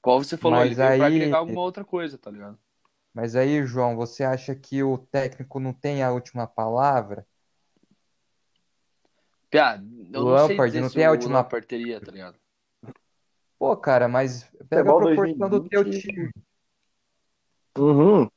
Qual 0.02 0.22
você 0.22 0.36
falou, 0.36 0.58
Mas 0.58 0.66
ele 0.66 0.74
veio 0.76 0.98
pra 0.98 1.06
aí- 1.06 1.14
agregar 1.16 1.38
alguma 1.38 1.60
outra 1.60 1.84
coisa, 1.84 2.16
tá 2.16 2.30
ligado? 2.30 2.58
Mas 3.12 3.34
aí, 3.34 3.64
João, 3.66 3.96
você 3.96 4.22
acha 4.24 4.54
que 4.54 4.82
o 4.82 4.96
técnico 4.96 5.58
não 5.60 5.72
tem 5.72 6.02
a 6.02 6.12
última 6.12 6.46
palavra? 6.46 7.26
Piá, 9.50 9.74
eu 10.12 10.22
não 10.24 10.30
Lampard 10.30 10.66
dizer 10.70 10.80
não 10.80 10.88
se 10.88 10.94
tem 10.94 11.04
a 11.04 11.10
última- 11.10 11.38
Lampard 11.40 11.66
teria, 11.66 12.00
tá 12.00 12.12
ligado? 12.12 12.36
Pô, 13.58 13.76
cara, 13.76 14.08
mas 14.08 14.44
pega 14.70 14.90
a 14.90 14.94
Futebol 14.94 14.98
proporção 15.00 15.50
do 15.50 15.68
teu 15.68 15.84
2020. 15.84 16.02
time. 16.02 16.30
Uhum. 17.78 18.28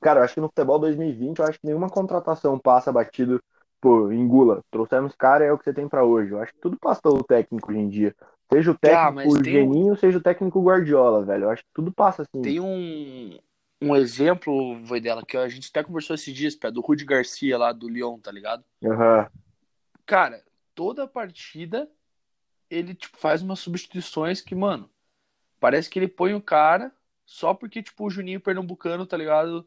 Cara, 0.00 0.20
eu 0.20 0.24
acho 0.24 0.34
que 0.34 0.40
no 0.40 0.48
futebol 0.48 0.78
2020, 0.78 1.38
eu 1.38 1.46
acho 1.46 1.60
que 1.60 1.66
nenhuma 1.66 1.88
contratação 1.88 2.58
passa 2.58 2.92
batido, 2.92 3.40
pô, 3.80 4.10
engula. 4.10 4.62
Trouxemos 4.70 5.14
cara, 5.14 5.44
é 5.44 5.52
o 5.52 5.56
que 5.58 5.64
você 5.64 5.72
tem 5.72 5.88
pra 5.88 6.04
hoje. 6.04 6.32
Eu 6.32 6.42
acho 6.42 6.52
que 6.52 6.60
tudo 6.60 6.76
passa 6.78 7.00
pelo 7.00 7.22
técnico 7.22 7.70
hoje 7.70 7.80
em 7.80 7.88
dia. 7.88 8.14
Seja 8.52 8.70
o 8.70 8.74
Ah, 8.74 8.76
técnico 8.76 9.14
mas 9.14 9.32
tem 9.32 9.40
um- 9.40 9.44
Geninho, 9.44 9.96
seja 9.96 10.18
o 10.18 10.22
técnico 10.22 10.62
Guardiola, 10.62 11.24
velho. 11.24 11.44
Eu 11.44 11.50
acho 11.50 11.62
que 11.62 11.70
tudo 11.72 11.92
passa 11.92 12.22
assim. 12.22 12.42
Tem 12.42 12.60
um, 12.60 13.38
um 13.80 13.96
exemplo, 13.96 14.80
foi 14.86 15.00
dela, 15.00 15.24
que 15.24 15.36
a 15.36 15.48
gente 15.48 15.70
até 15.70 15.82
conversou 15.82 16.14
esses 16.14 16.34
dias, 16.34 16.54
pé, 16.54 16.70
do 16.70 16.80
Rudy 16.80 17.04
Garcia 17.04 17.56
lá 17.56 17.72
do 17.72 17.88
Lyon, 17.88 18.18
tá 18.18 18.30
ligado? 18.30 18.64
Aham. 18.84 19.28
Cara, 20.04 20.42
toda 20.74 21.06
partida 21.06 21.88
ele 22.68 22.94
tipo, 22.94 23.16
faz 23.18 23.42
umas 23.42 23.58
substituições 23.60 24.40
que, 24.40 24.54
mano, 24.54 24.88
parece 25.60 25.88
que 25.90 25.98
ele 25.98 26.08
põe 26.08 26.34
o 26.34 26.40
cara 26.40 26.92
só 27.24 27.54
porque, 27.54 27.82
tipo, 27.82 28.04
o 28.04 28.10
Juninho 28.10 28.40
Pernambucano, 28.40 29.06
tá 29.06 29.16
ligado? 29.16 29.66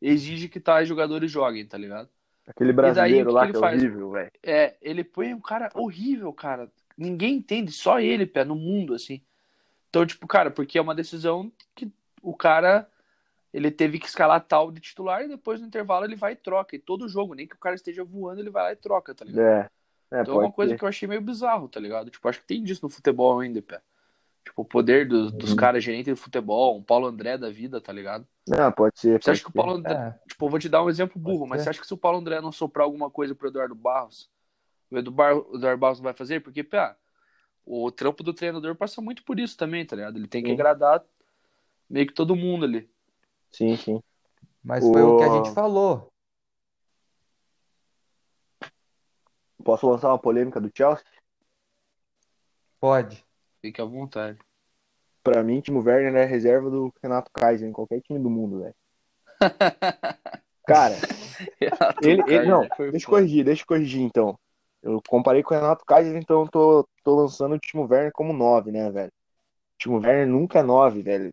Exige 0.00 0.48
que 0.48 0.60
tais 0.60 0.88
jogadores 0.88 1.30
joguem, 1.30 1.66
tá 1.66 1.78
ligado? 1.78 2.08
Aquele 2.46 2.72
daí, 2.72 2.76
brasileiro 2.92 3.28
que 3.28 3.34
lá 3.34 3.46
que 3.46 3.56
é 3.56 3.60
faz? 3.60 3.80
horrível, 3.80 4.10
velho. 4.10 4.30
É, 4.42 4.76
ele 4.80 5.02
põe 5.02 5.34
um 5.34 5.40
cara 5.40 5.70
horrível, 5.74 6.32
cara. 6.32 6.70
Ninguém 6.96 7.34
entende, 7.36 7.72
só 7.72 8.00
ele, 8.00 8.24
pé, 8.26 8.44
no 8.44 8.54
mundo, 8.56 8.94
assim. 8.94 9.20
Então, 9.90 10.04
tipo, 10.06 10.26
cara, 10.26 10.50
porque 10.50 10.78
é 10.78 10.82
uma 10.82 10.94
decisão 10.94 11.50
que 11.74 11.90
o 12.22 12.34
cara 12.34 12.88
ele 13.52 13.70
teve 13.70 13.98
que 13.98 14.06
escalar 14.06 14.40
tal 14.42 14.70
de 14.70 14.80
titular 14.80 15.22
e 15.24 15.28
depois 15.28 15.60
no 15.60 15.66
intervalo 15.66 16.04
ele 16.04 16.16
vai 16.16 16.32
e 16.32 16.36
troca. 16.36 16.76
E 16.76 16.78
todo 16.78 17.08
jogo, 17.08 17.34
nem 17.34 17.46
que 17.46 17.54
o 17.54 17.58
cara 17.58 17.74
esteja 17.74 18.04
voando, 18.04 18.40
ele 18.40 18.50
vai 18.50 18.62
lá 18.64 18.72
e 18.72 18.76
troca, 18.76 19.14
tá 19.14 19.24
ligado? 19.24 19.44
É. 19.44 19.70
É, 20.10 20.20
Então 20.22 20.34
é 20.36 20.38
uma 20.44 20.52
coisa 20.52 20.72
ser. 20.72 20.78
que 20.78 20.84
eu 20.84 20.88
achei 20.88 21.08
meio 21.08 21.20
bizarro, 21.20 21.68
tá 21.68 21.80
ligado? 21.80 22.10
Tipo, 22.10 22.28
acho 22.28 22.40
que 22.40 22.46
tem 22.46 22.62
disso 22.62 22.80
no 22.84 22.88
futebol 22.90 23.40
ainda, 23.40 23.60
pé. 23.62 23.80
Tipo, 24.44 24.62
o 24.62 24.64
poder 24.64 25.08
dos, 25.08 25.32
dos 25.32 25.50
Uhum. 25.50 25.56
caras 25.56 25.82
gerentes 25.82 26.14
de 26.14 26.20
futebol, 26.20 26.76
um 26.78 26.82
Paulo 26.82 27.06
André 27.06 27.36
da 27.36 27.50
vida, 27.50 27.80
tá 27.80 27.92
ligado? 27.92 28.26
Não, 28.46 28.70
pode 28.70 28.98
ser. 29.00 29.12
Você 29.14 29.18
pode 29.18 29.30
acha 29.30 29.42
que 29.42 29.48
o 29.48 29.52
ser. 29.52 29.56
Paulo 29.56 29.72
André. 29.72 29.94
É, 29.94 30.28
Tipo, 30.28 30.46
eu 30.46 30.50
vou 30.50 30.58
te 30.60 30.68
dar 30.68 30.84
um 30.84 30.88
exemplo 30.90 31.18
burro, 31.20 31.38
Pode 31.40 31.50
mas 31.50 31.60
ser. 31.60 31.64
você 31.64 31.70
acha 31.70 31.80
que 31.80 31.86
se 31.86 31.94
o 31.94 31.98
Paulo 31.98 32.18
André 32.18 32.40
não 32.40 32.52
soprar 32.52 32.84
alguma 32.84 33.10
coisa 33.10 33.34
pro 33.34 33.48
Eduardo 33.48 33.74
Barros, 33.74 34.30
o 34.90 34.98
Eduardo, 34.98 35.46
o 35.50 35.56
Eduardo 35.56 35.80
Barros 35.80 35.98
não 35.98 36.04
vai 36.04 36.14
fazer? 36.14 36.40
Porque, 36.40 36.62
pá, 36.62 36.96
o 37.64 37.90
trampo 37.90 38.22
do 38.22 38.32
treinador 38.34 38.74
passa 38.76 39.00
muito 39.00 39.24
por 39.24 39.38
isso 39.40 39.56
também, 39.56 39.84
tá 39.84 39.96
ligado? 39.96 40.16
Ele 40.18 40.28
tem 40.28 40.42
que 40.42 40.48
Sim. 40.48 40.54
agradar 40.54 41.04
meio 41.88 42.06
que 42.06 42.14
todo 42.14 42.36
mundo 42.36 42.64
ali. 42.64 42.88
Sim, 43.50 43.76
sim. 43.76 44.02
mas 44.62 44.84
foi 44.84 45.02
o 45.02 45.16
que 45.16 45.24
a 45.24 45.28
O- 45.28 45.32
gente 45.32 45.50
falou. 45.52 46.12
Posso 49.64 49.88
lançar 49.88 50.08
uma 50.08 50.18
polêmica 50.18 50.60
do 50.60 50.70
Chelsea? 50.74 51.04
Pode. 52.78 53.24
Fique 53.60 53.80
à 53.80 53.84
vontade. 53.84 54.38
Pra 55.22 55.42
mim, 55.42 55.60
Timo 55.60 55.82
Werner 55.82 56.14
é 56.14 56.24
reserva 56.24 56.70
do 56.70 56.92
Renato 57.02 57.30
Kaiser 57.32 57.68
em 57.68 57.72
qualquer 57.72 58.00
time 58.02 58.18
do 58.18 58.30
mundo, 58.30 58.60
velho. 58.60 58.74
Cara, 60.66 60.94
ele, 62.00 62.22
ele- 62.28 62.46
não, 62.46 62.60
deixa 62.90 63.06
eu 63.06 63.10
corrigir, 63.10 63.44
deixa 63.44 63.62
eu 63.62 63.66
corrigir 63.66 64.02
então. 64.02 64.38
Eu 64.82 65.02
comparei 65.08 65.42
com 65.42 65.54
o 65.54 65.56
Renato 65.56 65.84
Kaiser, 65.84 66.16
então 66.16 66.42
eu 66.42 66.48
tô, 66.48 66.88
tô 67.02 67.16
lançando 67.16 67.54
o 67.54 67.58
Timo 67.58 67.86
Werner 67.90 68.12
como 68.12 68.32
9, 68.32 68.70
né, 68.70 68.90
velho? 68.90 69.08
O 69.08 69.78
Timo 69.78 69.96
Werner 69.98 70.26
nunca 70.26 70.60
é 70.60 70.62
9, 70.62 71.02
velho. 71.02 71.32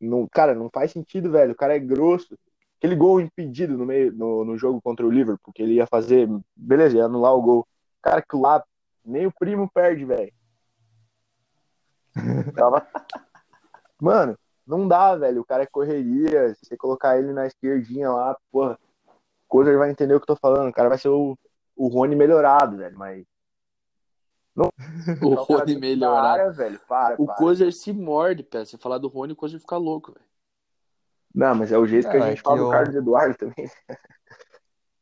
Não, 0.00 0.26
cara, 0.28 0.54
não 0.54 0.70
faz 0.72 0.92
sentido, 0.92 1.30
velho. 1.30 1.52
O 1.52 1.56
cara 1.56 1.76
é 1.76 1.78
grosso. 1.78 2.38
Aquele 2.78 2.96
gol 2.96 3.20
impedido 3.20 3.76
no 3.78 3.86
meio 3.86 4.12
no, 4.12 4.44
no 4.44 4.58
jogo 4.58 4.80
contra 4.82 5.06
o 5.06 5.10
Liverpool, 5.10 5.52
que 5.52 5.62
ele 5.62 5.74
ia 5.74 5.86
fazer, 5.86 6.28
beleza, 6.56 6.96
ia 6.96 7.04
anular 7.04 7.34
o 7.34 7.42
gol. 7.42 7.66
Cara, 8.00 8.20
que 8.22 8.36
lá 8.36 8.64
nem 9.04 9.26
o 9.26 9.32
primo 9.32 9.70
perde, 9.70 10.04
velho. 10.04 10.32
Mano, 14.00 14.36
não 14.66 14.88
dá, 14.88 15.14
velho. 15.16 15.42
O 15.42 15.44
cara 15.44 15.62
é 15.62 15.66
correria. 15.66 16.54
Se 16.54 16.66
você 16.66 16.76
colocar 16.76 17.18
ele 17.18 17.32
na 17.32 17.46
esquerdinha 17.46 18.10
lá, 18.10 18.36
porra, 18.50 18.78
Coisa 19.52 19.76
vai 19.76 19.90
entender 19.90 20.14
o 20.14 20.18
que 20.18 20.22
eu 20.22 20.34
tô 20.34 20.36
falando. 20.36 20.70
O 20.70 20.72
cara 20.72 20.88
vai 20.88 20.96
ser 20.96 21.10
o, 21.10 21.36
o 21.76 21.88
Rony 21.88 22.14
melhorado, 22.16 22.76
velho. 22.76 22.96
Mas. 22.98 23.24
O 24.54 24.60
Não, 25.30 25.46
cara, 25.46 25.60
Rony 25.60 25.64
dentro 25.66 25.80
da 25.80 25.80
melhorado. 25.80 26.26
área, 26.26 26.50
velho. 26.52 26.80
Para, 26.86 27.14
O 27.18 27.26
para. 27.26 27.34
Kozer 27.36 27.72
se 27.72 27.92
morde, 27.92 28.42
pé. 28.42 28.64
Você 28.64 28.76
falar 28.76 28.98
do 28.98 29.08
Rony, 29.08 29.32
o 29.32 29.36
Kozer 29.36 29.58
fica 29.60 29.76
louco, 29.76 30.12
velho. 30.12 30.24
Não, 31.34 31.54
mas 31.54 31.72
é 31.72 31.78
o 31.78 31.86
jeito 31.86 32.10
que 32.10 32.16
a 32.16 32.20
é 32.20 32.28
gente 32.30 32.38
que 32.38 32.42
fala 32.44 32.58
do 32.58 32.64
eu- 32.64 32.70
Carlos 32.70 32.94
Eduardo 32.94 33.34
também. 33.38 33.70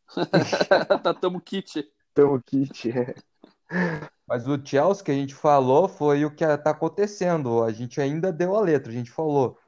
tá 1.02 1.14
tamo 1.14 1.40
kit. 1.40 1.90
Então, 2.12 2.40
kit. 2.44 2.92
Mas 4.26 4.46
o 4.46 4.64
Chelsea 4.64 5.04
que 5.04 5.10
a 5.10 5.14
gente 5.14 5.34
falou 5.34 5.88
foi 5.88 6.24
o 6.24 6.30
que 6.34 6.44
tá 6.58 6.70
acontecendo. 6.70 7.62
A 7.64 7.72
gente 7.72 8.00
ainda 8.00 8.32
deu 8.32 8.54
a 8.56 8.60
letra. 8.60 8.90
A 8.90 8.94
gente 8.94 9.10
falou: 9.10 9.58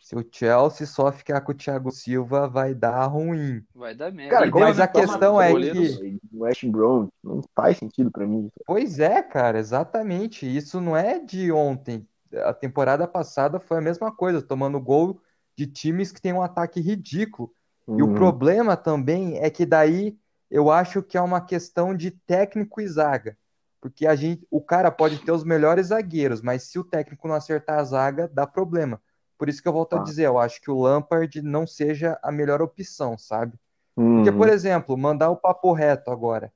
se 0.00 0.14
o 0.16 0.24
Chelsea 0.30 0.86
só 0.86 1.10
ficar 1.10 1.40
com 1.40 1.52
o 1.52 1.54
Thiago 1.54 1.90
Silva, 1.90 2.48
vai 2.48 2.74
dar 2.74 3.06
ruim. 3.06 3.64
Vai 3.74 3.94
dar 3.94 4.12
merda. 4.12 4.50
Cara, 4.50 4.50
mas 4.60 4.80
a 4.80 4.86
questão 4.86 5.40
é 5.40 5.52
que- 5.70 6.20
O 6.32 6.40
West 6.42 6.64
Brom 6.66 7.08
não 7.22 7.42
faz 7.54 7.78
sentido 7.78 8.10
pra 8.10 8.26
mim. 8.26 8.50
Pois 8.66 8.98
é, 8.98 9.22
cara, 9.22 9.58
exatamente. 9.58 10.46
Isso 10.46 10.80
não 10.80 10.96
é 10.96 11.18
de 11.18 11.50
ontem. 11.50 12.06
A 12.44 12.52
temporada 12.52 13.06
passada 13.06 13.60
foi 13.60 13.78
a 13.78 13.80
mesma 13.80 14.14
coisa, 14.14 14.42
tomando 14.42 14.80
gol 14.80 15.20
de 15.56 15.66
times 15.66 16.12
que 16.12 16.20
têm 16.20 16.32
um 16.32 16.42
ataque 16.42 16.80
ridículo. 16.80 17.52
E 17.88 18.02
o 18.02 18.06
Uhum. 18.06 18.14
problema 18.14 18.76
também 18.76 19.38
é 19.38 19.48
que 19.48 19.64
daí 19.64 20.16
eu 20.50 20.70
acho 20.70 21.02
que 21.02 21.16
é 21.16 21.20
uma 21.20 21.40
questão 21.40 21.94
de 21.94 22.10
técnico 22.10 22.80
e 22.80 22.88
zaga. 22.88 23.36
Porque 23.80 24.06
a 24.06 24.16
gente, 24.16 24.46
o 24.50 24.60
cara 24.60 24.90
pode 24.90 25.18
ter 25.18 25.30
os 25.30 25.44
melhores 25.44 25.88
zagueiros, 25.88 26.42
mas 26.42 26.64
se 26.64 26.78
o 26.78 26.84
técnico 26.84 27.28
não 27.28 27.34
acertar 27.34 27.78
a 27.78 27.84
zaga, 27.84 28.28
dá 28.32 28.46
problema. 28.46 29.00
Por 29.38 29.48
isso 29.48 29.60
que 29.62 29.68
eu 29.68 29.72
volto 29.72 29.94
a 29.94 30.00
Ah. 30.00 30.02
dizer, 30.02 30.24
eu 30.26 30.38
acho 30.38 30.60
que 30.60 30.70
o 30.70 30.80
Lampard 30.80 31.42
não 31.42 31.66
seja 31.66 32.18
a 32.22 32.32
melhor 32.32 32.62
opção, 32.62 33.16
sabe? 33.18 33.58
Porque, 33.94 34.30
por 34.32 34.48
exemplo, 34.48 34.96
mandar 34.96 35.30
o 35.30 35.36
papo 35.36 35.72
reto 35.72 36.10
agora. 36.10 36.52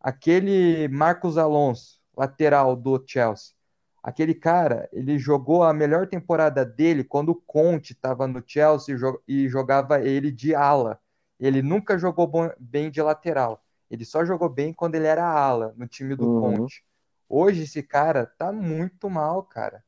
Aquele 0.00 0.88
Marcos 0.88 1.38
Alonso, 1.38 2.00
lateral 2.16 2.74
do 2.76 3.02
Chelsea. 3.06 3.54
Aquele 4.02 4.34
cara, 4.34 4.88
ele 4.92 5.16
jogou 5.18 5.62
a 5.62 5.72
melhor 5.72 6.08
temporada 6.08 6.64
dele 6.64 7.04
quando 7.04 7.28
o 7.30 7.34
Conte 7.46 7.92
estava 7.92 8.26
no 8.26 8.42
Chelsea 8.44 8.94
e 8.94 8.98
jo- 8.98 9.22
jogava 9.48 10.00
ele 10.02 10.32
de 10.32 10.54
ala. 10.54 10.98
Ele 11.38 11.62
nunca 11.62 11.96
jogou 11.96 12.28
bem 12.58 12.90
de 12.90 13.00
lateral. 13.00 13.62
Ele 13.90 14.04
só 14.04 14.24
jogou 14.24 14.48
bem 14.48 14.72
quando 14.72 14.96
ele 14.96 15.06
era 15.06 15.24
ala 15.24 15.72
no 15.76 15.86
time 15.86 16.16
do 16.16 16.26
Uhum. 16.26 16.58
Conte. 16.58 16.84
Hoje 17.28 17.62
esse 17.62 17.82
cara 17.82 18.26
tá 18.26 18.50
muito 18.52 19.08
mal, 19.08 19.42
cara. 19.44 19.84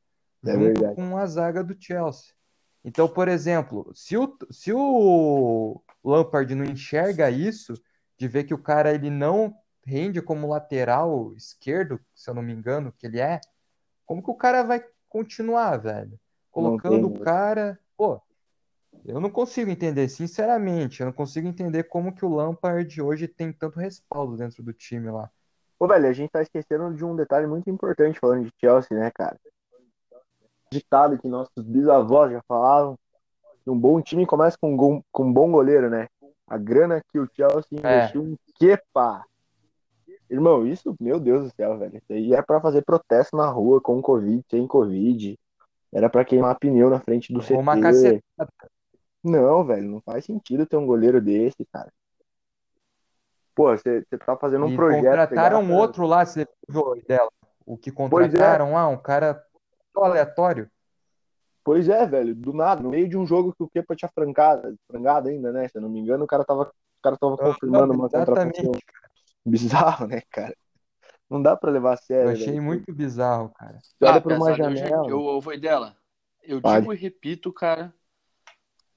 É 0.46 0.52
Junto 0.52 0.94
com 0.94 1.16
a 1.16 1.26
zaga 1.26 1.62
do 1.62 1.76
Chelsea. 1.78 2.34
Então, 2.84 3.08
por 3.08 3.28
exemplo, 3.28 3.90
se 3.94 4.16
o, 4.16 4.36
se 4.50 4.72
o 4.72 5.80
Lampard 6.04 6.54
não 6.54 6.64
enxerga 6.64 7.30
isso, 7.30 7.74
de 8.18 8.28
ver 8.28 8.44
que 8.44 8.54
o 8.54 8.62
cara 8.62 8.92
ele 8.94 9.10
não 9.10 9.54
rende 9.84 10.20
como 10.20 10.48
lateral 10.48 11.34
esquerdo, 11.34 11.98
se 12.14 12.28
eu 12.28 12.34
não 12.34 12.42
me 12.42 12.52
engano, 12.52 12.92
que 12.98 13.06
ele 13.06 13.20
é, 13.20 13.40
como 14.04 14.22
que 14.22 14.30
o 14.30 14.34
cara 14.34 14.62
vai 14.62 14.84
continuar, 15.08 15.76
velho? 15.78 16.18
Colocando 16.50 17.08
o 17.08 17.20
cara. 17.20 17.78
Pô, 17.96 18.20
eu 19.04 19.20
não 19.20 19.30
consigo 19.30 19.70
entender, 19.70 20.08
sinceramente, 20.08 21.00
eu 21.00 21.06
não 21.06 21.12
consigo 21.12 21.48
entender 21.48 21.84
como 21.84 22.14
que 22.14 22.24
o 22.24 22.34
Lampard 22.34 23.00
hoje 23.00 23.26
tem 23.26 23.52
tanto 23.52 23.78
respaldo 23.78 24.36
dentro 24.36 24.62
do 24.62 24.72
time 24.72 25.10
lá. 25.10 25.30
Ô, 25.78 25.88
velho, 25.88 26.06
a 26.06 26.12
gente 26.12 26.30
tá 26.30 26.42
esquecendo 26.42 26.94
de 26.94 27.04
um 27.04 27.16
detalhe 27.16 27.46
muito 27.46 27.68
importante 27.68 28.18
falando 28.18 28.44
de 28.44 28.52
Chelsea, 28.60 28.96
né, 28.96 29.10
cara? 29.10 29.38
Ditado 30.78 31.18
que 31.18 31.28
nossos 31.28 31.62
bisavós 31.64 32.32
já 32.32 32.42
falavam. 32.48 32.98
que 33.62 33.70
Um 33.70 33.78
bom 33.78 34.00
time 34.02 34.26
começa 34.26 34.56
com 34.60 34.72
um, 34.72 34.76
gol- 34.76 35.04
com 35.12 35.24
um 35.24 35.32
bom 35.32 35.50
goleiro, 35.50 35.88
né? 35.88 36.06
A 36.46 36.58
grana 36.58 37.00
que 37.10 37.18
o 37.18 37.28
Chelsea 37.34 37.78
É. 37.82 37.98
investiu 38.04 38.22
em 38.24 38.38
Kepa. 38.58 39.24
Irmão, 40.28 40.66
isso, 40.66 40.94
meu 41.00 41.18
Deus 41.20 41.44
do 41.44 41.54
céu, 41.54 41.78
velho. 41.78 41.96
Isso 41.96 42.12
aí 42.12 42.34
é 42.34 42.42
pra 42.42 42.60
fazer 42.60 42.82
protesto 42.82 43.36
na 43.36 43.46
rua 43.48 43.80
com 43.80 44.02
Covid, 44.02 44.44
sem 44.50 44.66
Covid. 44.66 45.38
Era 45.92 46.10
pra 46.10 46.24
queimar 46.24 46.58
pneu 46.58 46.90
na 46.90 46.98
frente 47.00 47.32
do 47.32 47.40
Uma 47.54 47.74
CT. 47.76 47.80
cacetada. 47.82 48.52
Não, 49.22 49.64
velho, 49.64 49.88
não 49.88 50.00
faz 50.02 50.24
sentido 50.24 50.66
ter 50.66 50.76
um 50.76 50.86
goleiro 50.86 51.20
desse, 51.20 51.64
cara. 51.72 51.90
Pô, 53.54 53.70
você 53.76 54.04
tá 54.26 54.36
fazendo 54.36 54.66
um 54.66 54.72
E 54.72 54.76
projeto. 54.76 55.04
contrataram 55.04 55.60
gasta- 55.60 55.74
outro 55.80 56.06
lá, 56.06 56.26
você 56.26 56.46
viu 56.68 57.00
dela? 57.06 57.30
O 57.64 57.78
que 57.78 57.90
contrataram 57.90 58.72
lá, 58.72 58.88
um 58.88 58.96
cara 58.98 59.42
tão 59.94 60.04
aleatório. 60.04 60.70
Pois 61.62 61.88
é, 61.88 62.04
velho, 62.06 62.34
do 62.34 62.52
nada, 62.52 62.82
no 62.82 62.90
meio 62.90 63.08
de 63.08 63.16
um 63.16 63.26
jogo 63.26 63.54
que 63.54 63.62
o 63.62 63.68
Kepa 63.68 63.96
tinha 63.96 64.10
francado, 64.14 64.76
frangado 64.86 65.28
ainda, 65.30 65.50
né? 65.50 65.66
Se 65.68 65.78
eu 65.78 65.82
não 65.82 65.88
me 65.88 65.98
engano, 65.98 66.24
o 66.24 66.26
cara 66.26 66.44
tava, 66.44 66.64
o 66.64 67.02
cara 67.02 67.16
tava 67.16 67.36
confirmando 67.38 67.94
uma 67.94 68.06
exatamente. 68.06 68.56
contratação. 68.56 68.80
Bizarro, 69.46 70.06
né, 70.06 70.20
cara? 70.30 70.54
Não 71.30 71.40
dá 71.40 71.56
pra 71.56 71.70
levar 71.70 71.90
a 71.90 71.92
Eu 71.94 71.98
sério, 71.98 72.30
achei 72.32 72.46
velho. 72.46 72.62
muito 72.62 72.92
bizarro, 72.92 73.50
cara. 73.50 73.78
Você 73.82 74.04
olha 74.04 74.16
Ah, 74.16 74.20
pra 74.20 74.36
uma 74.36 74.50
eu 74.50 74.54
janela. 74.56 75.08
Eu, 75.08 75.26
eu 75.26 75.40
vou 75.40 75.58
dela. 75.58 75.96
Eu 76.42 76.60
Fale. 76.60 76.80
digo 76.80 76.92
e 76.92 76.96
repito, 76.96 77.52
cara. 77.52 77.94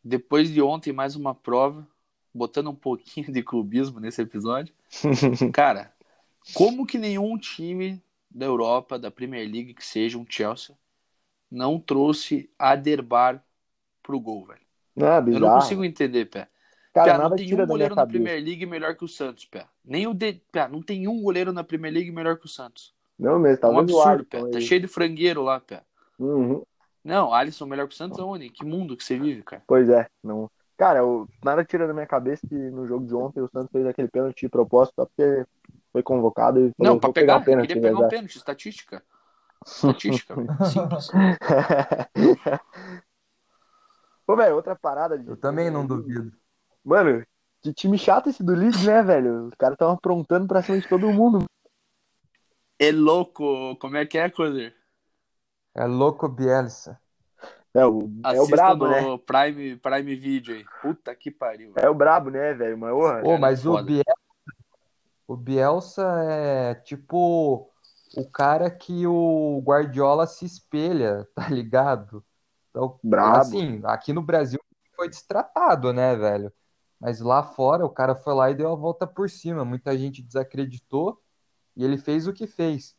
Depois 0.03 0.49
de 0.49 0.61
ontem, 0.61 0.91
mais 0.93 1.15
uma 1.15 1.33
prova, 1.33 1.87
botando 2.33 2.69
um 2.69 2.75
pouquinho 2.75 3.31
de 3.31 3.41
clubismo 3.43 3.99
nesse 3.99 4.21
episódio. 4.21 4.73
Cara, 5.53 5.93
como 6.53 6.85
que 6.85 6.97
nenhum 6.97 7.37
time 7.37 8.01
da 8.29 8.45
Europa, 8.45 8.99
da 8.99 9.11
Premier 9.11 9.49
League, 9.49 9.73
que 9.73 9.85
seja 9.85 10.17
um 10.17 10.25
Chelsea, 10.27 10.77
não 11.49 11.79
trouxe 11.79 12.49
Aderbar 12.57 13.43
pro 14.03 14.19
gol, 14.19 14.45
velho? 14.45 14.61
Não, 14.95 15.07
é 15.07 15.17
Eu 15.19 15.39
não 15.39 15.49
consigo 15.55 15.83
entender, 15.83 16.25
pé. 16.25 16.47
Cara, 16.93 17.13
Pé, 17.13 17.29
não 17.29 17.35
tem 17.35 17.53
um 17.53 17.67
goleiro 17.67 17.95
na. 17.95 18.07
Premier 18.07 18.43
League 18.43 18.65
melhor 18.65 18.95
que 18.95 19.05
o 19.05 19.07
Santos, 19.07 19.45
pé. 19.45 19.67
Nem 19.85 20.07
o 20.07 20.13
de... 20.13 20.33
pé, 20.51 20.67
não 20.67 20.81
tem 20.81 21.07
um 21.07 21.21
goleiro 21.21 21.53
na 21.53 21.63
Premier 21.63 21.93
League 21.93 22.11
melhor 22.11 22.37
que 22.37 22.45
o 22.45 22.49
Santos. 22.49 22.93
Não 23.19 23.37
mesmo, 23.37 23.61
tá 23.61 23.67
é 23.67 23.71
um 23.71 23.75
o 23.75 23.79
absurdo, 23.79 24.25
pé. 24.25 24.37
Alisson 24.37 24.51
Tá 24.51 24.59
cheio 24.61 24.81
de 24.81 24.87
frangueiro 24.87 25.43
lá, 25.43 25.59
pé. 25.59 25.83
Uhum. 26.17 26.63
Não, 27.03 27.31
Alisson 27.33 27.67
melhor 27.67 27.87
que 27.87 27.93
o 27.93 27.97
Santos 27.97 28.19
aonde? 28.19 28.49
Que 28.49 28.65
mundo 28.65 28.97
que 28.97 29.03
você 29.03 29.17
vive, 29.17 29.43
cara? 29.43 29.61
Pois 29.67 29.89
é, 29.89 30.07
não. 30.23 30.49
Cara, 30.75 30.99
eu- 30.99 31.27
nada 31.43 31.63
tira 31.63 31.87
da 31.87 31.93
minha 31.93 32.05
cabeça 32.07 32.47
que 32.47 32.55
no 32.55 32.87
jogo 32.87 33.05
de 33.05 33.13
ontem 33.15 33.41
o 33.41 33.49
Santos 33.49 33.71
fez 33.71 33.85
aquele 33.85 34.07
pênalti 34.07 34.41
de 34.41 34.49
propósito 34.49 34.95
só 34.95 35.05
porque 35.05 35.45
foi 35.91 36.03
convocado 36.03 36.59
e 36.59 36.71
falou, 36.77 36.93
Não, 36.93 36.99
pra 36.99 37.11
pegar, 37.11 37.39
pegar 37.39 37.41
o 37.41 37.45
pênalti, 37.45 37.65
ele 37.65 37.67
queria 37.67 37.81
pegar 37.81 37.95
um 37.95 37.99
verdade. 38.01 38.15
pênalti, 38.15 38.35
estatística. 38.37 39.03
Estatística, 39.65 40.35
simples. 40.65 41.09
Pô, 44.25 44.35
velho, 44.35 44.55
outra 44.55 44.75
parada 44.75 45.17
de. 45.17 45.27
Eu 45.27 45.37
também 45.37 45.69
não 45.69 45.85
duvido. 45.85 46.31
Mano, 46.83 47.25
que 47.61 47.73
time 47.73 47.97
chato 47.97 48.29
esse 48.29 48.43
do 48.43 48.53
Leeds, 48.53 48.85
né, 48.85 49.01
velho? 49.03 49.47
Os 49.47 49.55
caras 49.55 49.75
estão 49.75 49.91
aprontando 49.91 50.47
pra 50.47 50.61
cima 50.61 50.79
de 50.79 50.87
todo 50.87 51.11
mundo. 51.11 51.45
É 52.79 52.91
louco, 52.91 53.75
como 53.77 53.97
é 53.97 54.05
que 54.05 54.17
é, 54.17 54.29
Cozer? 54.29 54.75
É 55.73 55.85
louco 55.85 56.27
Bielsa. 56.27 56.99
É 57.73 57.85
o, 57.85 58.09
é 58.25 58.41
o 58.41 58.47
brabo, 58.47 58.85
no 58.87 58.91
né? 58.91 59.19
Prime, 59.25 59.75
Prime 59.77 60.15
Video 60.15 60.55
aí. 60.55 60.65
Puta 60.81 61.13
que 61.15 61.29
pariu. 61.29 61.73
velho. 61.73 61.85
É 61.85 61.89
o 61.89 61.93
brabo, 61.93 62.29
né, 62.29 62.53
velho? 62.53 62.77
Mas, 62.77 63.23
Pô, 63.23 63.37
mas 63.37 63.65
o 63.65 63.73
foda. 63.73 63.83
Bielsa, 63.83 64.13
O 65.27 65.37
Bielsa 65.37 66.23
é 66.25 66.75
tipo 66.75 67.69
o 68.15 68.29
cara 68.29 68.69
que 68.69 69.05
o 69.07 69.61
Guardiola 69.65 70.27
se 70.27 70.45
espelha, 70.45 71.27
tá 71.35 71.49
ligado? 71.49 72.23
Então, 72.69 72.99
Brabo. 73.03 73.57
assim, 73.57 73.81
aqui 73.85 74.13
no 74.13 74.21
Brasil 74.21 74.59
foi 74.95 75.09
destratado, 75.09 75.93
né, 75.93 76.15
velho? 76.15 76.51
Mas 76.99 77.19
lá 77.19 77.43
fora 77.43 77.85
o 77.85 77.89
cara 77.89 78.15
foi 78.15 78.33
lá 78.33 78.49
e 78.51 78.55
deu 78.55 78.71
a 78.71 78.75
volta 78.75 79.05
por 79.07 79.29
cima. 79.29 79.63
Muita 79.65 79.97
gente 79.97 80.21
desacreditou 80.23 81.21
e 81.75 81.83
ele 81.83 81.97
fez 81.97 82.27
o 82.27 82.33
que 82.33 82.47
fez. 82.47 82.95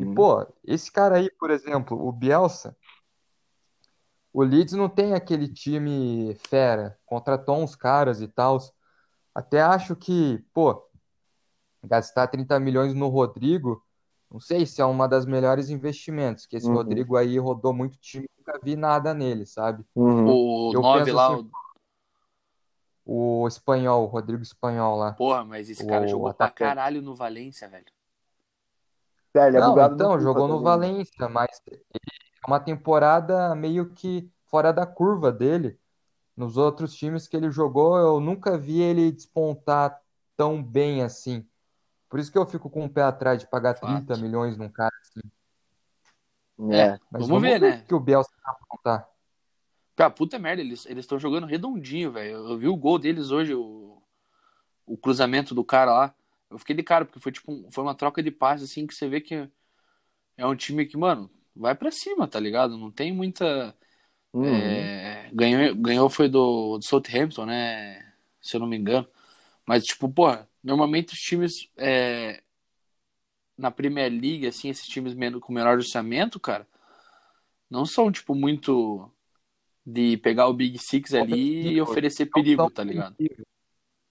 E, 0.00 0.04
Uhum. 0.04 0.14
pô, 0.14 0.46
esse 0.64 0.92
cara 0.92 1.16
aí, 1.18 1.30
por 1.38 1.50
exemplo, 1.50 1.98
o 2.06 2.12
Bielsa, 2.12 2.76
o 4.32 4.42
Leeds 4.42 4.74
não 4.74 4.88
tem 4.88 5.14
aquele 5.14 5.48
time 5.52 6.34
fera, 6.48 6.98
contratou 7.06 7.56
uns 7.62 7.74
caras 7.74 8.20
e 8.20 8.28
tal. 8.28 8.58
Até 9.34 9.60
acho 9.62 9.96
que, 9.96 10.38
pô, 10.52 10.88
gastar 11.84 12.28
30 12.28 12.58
milhões 12.60 12.94
no 12.94 13.08
Rodrigo, 13.08 13.84
não 14.30 14.38
sei 14.40 14.66
se 14.66 14.80
é 14.80 14.84
uma 14.84 15.08
das 15.08 15.24
melhores 15.24 15.70
investimentos, 15.70 16.46
que 16.46 16.56
esse 16.56 16.68
Uhum. 16.68 16.74
Rodrigo 16.74 17.16
aí 17.16 17.38
rodou 17.38 17.72
muito 17.72 17.98
time, 17.98 18.28
nunca 18.38 18.58
vi 18.62 18.76
nada 18.76 19.14
nele, 19.14 19.46
sabe? 19.46 19.84
Uhum. 19.94 20.28
O 20.28 20.72
Eu 20.74 20.82
9 20.82 21.04
penso 21.04 21.16
lá, 21.16 21.34
assim, 21.34 21.50
O 23.06 23.48
espanhol, 23.48 24.04
o 24.04 24.06
Rodrigo 24.06 24.42
Espanhol 24.42 24.96
lá. 24.96 25.12
porra, 25.14 25.42
mas 25.44 25.70
esse 25.70 25.86
cara 25.86 26.04
O 26.04 26.08
jogou 26.08 26.34
pra 26.34 26.46
atacante. 26.46 26.68
caralho 26.68 27.00
no 27.00 27.14
Valência, 27.14 27.66
velho. 27.68 27.86
É, 29.34 29.46
ele 29.46 29.56
é 29.56 29.60
Não, 29.60 29.72
então, 29.72 30.12
FIFA 30.12 30.20
jogou 30.20 30.48
no 30.48 30.54
também? 30.58 30.64
Valência, 30.64 31.28
mas 31.28 31.62
é 31.70 32.46
uma 32.46 32.60
temporada 32.60 33.54
meio 33.54 33.90
que 33.90 34.30
fora 34.44 34.72
da 34.72 34.86
curva 34.86 35.32
dele. 35.32 35.78
Nos 36.36 36.56
outros 36.56 36.94
times 36.94 37.26
que 37.26 37.36
ele 37.36 37.50
jogou, 37.50 37.98
eu 37.98 38.20
nunca 38.20 38.56
vi 38.58 38.80
ele 38.80 39.10
despontar 39.10 40.00
tão 40.36 40.62
bem 40.62 41.02
assim. 41.02 41.46
Por 42.08 42.18
isso 42.18 42.32
que 42.32 42.38
eu 42.38 42.46
fico 42.46 42.70
com 42.70 42.84
o 42.84 42.90
pé 42.90 43.02
atrás 43.02 43.38
de 43.40 43.46
pagar 43.46 43.74
30 43.74 44.14
Fato. 44.14 44.20
milhões 44.20 44.56
num 44.56 44.68
cara 44.68 44.94
assim. 45.02 45.20
É. 46.72 46.98
Mas 47.10 47.28
Vamos 47.28 47.42
ver, 47.42 47.60
né? 47.60 47.82
o 47.84 47.86
que 47.86 47.94
o 47.94 48.00
Bielsa 48.00 48.30
vai 48.44 48.54
aprontar. 48.54 49.08
Cara, 49.94 50.10
puta 50.10 50.38
merda, 50.38 50.62
eles 50.62 50.86
estão 50.86 51.18
jogando 51.18 51.46
redondinho, 51.46 52.12
velho. 52.12 52.36
Eu, 52.48 52.58
vi 52.58 52.68
o 52.68 52.76
gol 52.76 52.98
deles 52.98 53.30
hoje, 53.30 53.54
o, 53.54 54.00
o 54.86 54.96
cruzamento 54.96 55.54
do 55.54 55.64
cara 55.64 55.92
lá. 55.92 56.14
Eu 56.50 56.58
fiquei 56.58 56.74
de 56.74 56.82
cara, 56.82 57.04
porque 57.04 57.20
foi 57.20 57.32
tipo 57.32 57.52
um- 57.52 57.70
foi 57.70 57.84
uma 57.84 57.94
troca 57.94 58.22
de 58.22 58.30
passes 58.30 58.70
assim 58.70 58.86
que 58.86 58.94
você 58.94 59.08
vê 59.08 59.20
que 59.20 59.48
é 60.36 60.46
um 60.46 60.54
time 60.56 60.86
que, 60.86 60.96
mano, 60.96 61.30
vai 61.54 61.74
pra 61.74 61.90
cima, 61.90 62.26
tá 62.26 62.38
ligado? 62.40 62.78
Não 62.78 62.90
tem 62.90 63.12
muita. 63.12 63.74
Uhum. 64.32 64.44
é, 64.46 65.30
ganhou, 65.32 65.74
ganhou 65.74 66.08
foi 66.08 66.28
do, 66.28 66.78
do 66.78 66.84
Southampton, 66.84 67.46
né? 67.46 68.12
Se 68.40 68.56
eu 68.56 68.60
não 68.60 68.66
me 68.66 68.76
engano. 68.76 69.06
Mas, 69.66 69.84
tipo, 69.84 70.08
porra, 70.08 70.48
normalmente 70.68 71.14
os 71.14 71.18
times 71.18 71.68
é, 71.76 72.42
na 73.56 73.70
Premier 73.70 74.10
League, 74.10 74.46
assim, 74.46 74.68
esses 74.68 74.86
times 74.86 75.14
com 75.40 75.52
menor 75.52 75.78
orçamento, 75.78 76.38
cara, 76.38 76.68
não 77.68 77.84
são, 77.84 78.12
tipo, 78.12 78.34
muito 78.34 79.10
de 79.84 80.16
pegar 80.18 80.46
o 80.48 80.54
Big 80.54 80.78
Six 80.78 81.14
ali 81.14 81.72
e 81.72 81.80
oferecer 81.80 82.26
Não 82.26 82.32
perigo, 82.32 82.62
são 82.62 82.70
tá 82.70 82.84
ligado? 82.84 83.14
ofensivos. 83.14 83.46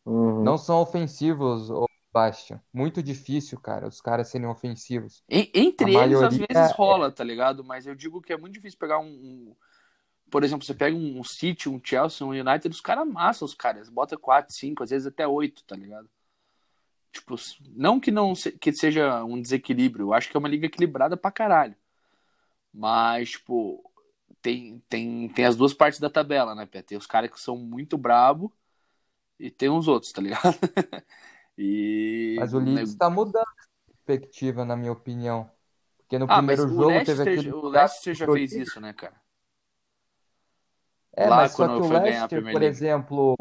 Uhum. 0.05 0.43
Não 0.43 0.57
são 0.57 0.81
ofensivos, 0.81 1.69
Bastian. 2.11 2.61
Muito 2.73 3.03
difícil, 3.03 3.59
cara, 3.59 3.87
os 3.87 4.01
caras 4.01 4.29
serem 4.29 4.47
ofensivos. 4.47 5.21
En- 5.29 5.51
Entre 5.53 5.95
A 5.95 6.03
eles, 6.05 6.21
às 6.21 6.35
vezes 6.35 6.47
é- 6.55 6.73
rola, 6.73 7.11
tá 7.11 7.23
ligado? 7.23 7.63
Mas 7.63 7.85
eu 7.85 7.93
digo 7.93 8.21
que 8.21 8.33
é 8.33 8.37
muito 8.37 8.53
difícil 8.53 8.79
pegar 8.79 8.99
um. 8.99 9.05
um- 9.07 9.55
Por 10.29 10.43
exemplo, 10.43 10.65
você 10.65 10.73
pega 10.73 10.95
um 10.95 11.23
City, 11.23 11.69
um 11.69 11.79
Chelsea, 11.81 12.25
um 12.25 12.31
United, 12.31 12.67
os 12.69 12.81
caras 12.81 13.03
amassam 13.07 13.45
os 13.45 13.53
caras. 13.53 13.87
Bota 13.89 14.17
4, 14.17 14.53
5, 14.53 14.83
às 14.83 14.89
vezes 14.89 15.07
até 15.07 15.25
8, 15.27 15.63
tá 15.63 15.75
ligado? 15.75 16.09
Tipo, 17.11 17.35
não 17.75 17.99
que 17.99 18.11
não 18.11 18.35
se- 18.35 18.51
que 18.53 18.71
seja 18.73 19.23
um 19.23 19.41
desequilíbrio, 19.41 20.07
eu 20.07 20.13
acho 20.13 20.29
que 20.29 20.37
é 20.37 20.39
uma 20.39 20.49
liga 20.49 20.67
equilibrada 20.67 21.17
pra 21.17 21.31
caralho. 21.31 21.75
Mas, 22.73 23.31
tipo, 23.31 23.83
tem, 24.41 24.81
tem, 24.89 25.29
tem 25.29 25.45
as 25.45 25.55
duas 25.55 25.73
partes 25.73 25.99
da 25.99 26.09
tabela, 26.09 26.53
né, 26.55 26.65
Pé? 26.65 26.81
Tem 26.81 26.97
os 26.97 27.07
caras 27.07 27.31
que 27.31 27.39
são 27.39 27.57
muito 27.57 27.97
brabo 27.97 28.53
e 29.39 29.51
tem 29.51 29.69
uns 29.69 29.87
outros, 29.87 30.11
tá 30.11 30.21
ligado? 30.21 30.41
E. 31.57 32.35
Mas 32.39 32.53
o 32.53 32.59
Leeds 32.59 32.91
está 32.91 33.09
mudando 33.09 33.43
a 33.47 33.93
perspectiva, 34.05 34.63
na 34.63 34.75
minha 34.75 34.91
opinião. 34.91 35.49
Porque 35.97 36.19
no 36.19 36.27
Ah, 36.27 36.35
primeiro 36.35 36.65
o 36.65 36.69
jogo 36.69 36.85
teve 36.85 37.23
Leicester, 37.23 37.33
aquele 37.33 37.51
o 37.51 37.67
Leicester 37.67 38.13
já 38.13 38.27
fez 38.27 38.53
isso, 38.53 38.79
né, 38.79 38.93
cara? 38.93 39.19
É, 41.13 41.27
lá 41.29 41.37
mas 41.37 41.51
só 41.51 41.67
que 41.67 41.81
o 41.81 41.87
Leicester, 41.89 42.43
por 42.51 42.61
exemplo, 42.61 43.35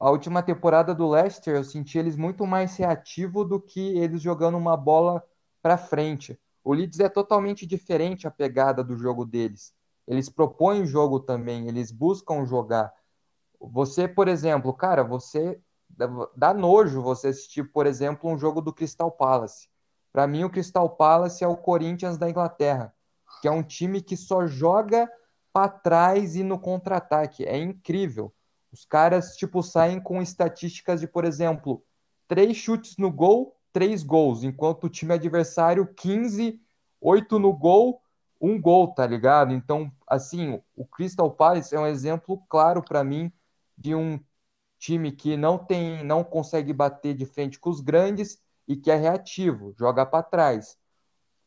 a 0.00 0.10
última 0.10 0.42
temporada 0.42 0.94
do 0.94 1.06
Leicester, 1.06 1.54
eu 1.54 1.62
senti 1.62 1.98
eles 1.98 2.16
muito 2.16 2.46
mais 2.46 2.74
reativo 2.76 3.44
do 3.44 3.60
que 3.60 3.98
eles 3.98 4.22
jogando 4.22 4.56
uma 4.56 4.74
bola 4.74 5.22
para 5.60 5.76
frente. 5.76 6.40
O 6.64 6.72
Leeds 6.72 7.00
é 7.00 7.08
totalmente 7.08 7.66
diferente 7.66 8.26
a 8.26 8.30
pegada 8.30 8.82
do 8.82 8.96
jogo 8.96 9.26
deles. 9.26 9.74
Eles 10.08 10.30
propõem 10.30 10.82
o 10.82 10.86
jogo 10.86 11.20
também, 11.20 11.68
eles 11.68 11.92
buscam 11.92 12.46
jogar. 12.46 12.90
Você, 13.60 14.08
por 14.08 14.26
exemplo, 14.26 14.72
cara, 14.72 15.04
você 15.04 15.60
dá 16.34 16.54
nojo 16.54 17.02
você 17.02 17.28
assistir, 17.28 17.64
por 17.64 17.86
exemplo, 17.86 18.30
um 18.30 18.38
jogo 18.38 18.62
do 18.62 18.72
Crystal 18.72 19.10
Palace. 19.10 19.68
Para 20.10 20.26
mim, 20.26 20.44
o 20.44 20.50
Crystal 20.50 20.88
Palace 20.88 21.44
é 21.44 21.48
o 21.48 21.56
Corinthians 21.56 22.16
da 22.16 22.28
Inglaterra, 22.28 22.94
que 23.42 23.48
é 23.48 23.50
um 23.50 23.62
time 23.62 24.00
que 24.00 24.16
só 24.16 24.46
joga 24.46 25.10
para 25.52 25.68
trás 25.68 26.36
e 26.36 26.42
no 26.42 26.58
contra-ataque. 26.58 27.44
É 27.44 27.58
incrível. 27.58 28.32
Os 28.72 28.84
caras, 28.84 29.36
tipo, 29.36 29.62
saem 29.62 30.00
com 30.00 30.22
estatísticas 30.22 31.00
de, 31.00 31.08
por 31.08 31.24
exemplo, 31.24 31.84
três 32.28 32.56
chutes 32.56 32.96
no 32.96 33.10
gol, 33.10 33.56
três 33.72 34.02
gols, 34.02 34.44
enquanto 34.44 34.84
o 34.84 34.88
time 34.88 35.14
adversário, 35.14 35.86
15, 35.94 36.60
8 37.00 37.38
no 37.38 37.52
gol, 37.52 38.02
um 38.40 38.60
gol, 38.60 38.88
tá 38.88 39.06
ligado? 39.06 39.52
Então, 39.52 39.92
assim, 40.06 40.60
o 40.76 40.84
Crystal 40.84 41.30
Palace 41.30 41.74
é 41.74 41.80
um 41.80 41.86
exemplo 41.86 42.42
claro 42.48 42.82
para 42.82 43.04
mim 43.04 43.32
de 43.76 43.94
um 43.94 44.20
time 44.78 45.12
que 45.12 45.36
não 45.36 45.58
tem, 45.58 46.02
não 46.04 46.24
consegue 46.24 46.72
bater 46.72 47.14
de 47.14 47.26
frente 47.26 47.58
com 47.58 47.70
os 47.70 47.80
grandes 47.80 48.40
e 48.66 48.76
que 48.76 48.90
é 48.90 48.96
reativo, 48.96 49.74
joga 49.78 50.06
para 50.06 50.22
trás. 50.22 50.78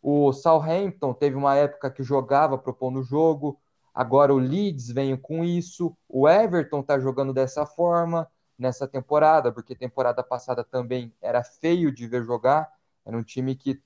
O 0.01 0.33
Southampton 0.33 1.13
teve 1.13 1.35
uma 1.35 1.55
época 1.55 1.89
que 1.89 2.03
jogava 2.03 2.57
propondo 2.57 2.99
o 2.99 3.03
jogo, 3.03 3.59
agora 3.93 4.33
o 4.33 4.37
Leeds 4.37 4.89
vem 4.89 5.15
com 5.17 5.43
isso, 5.43 5.95
o 6.07 6.27
Everton 6.27 6.81
tá 6.83 6.99
jogando 6.99 7.33
dessa 7.33 7.65
forma 7.65 8.29
nessa 8.57 8.87
temporada, 8.87 9.51
porque 9.51 9.75
temporada 9.75 10.23
passada 10.23 10.63
também 10.63 11.13
era 11.21 11.43
feio 11.43 11.91
de 11.91 12.07
ver 12.07 12.23
jogar, 12.23 12.71
era 13.05 13.17
um 13.17 13.23
time 13.23 13.55
que 13.55 13.81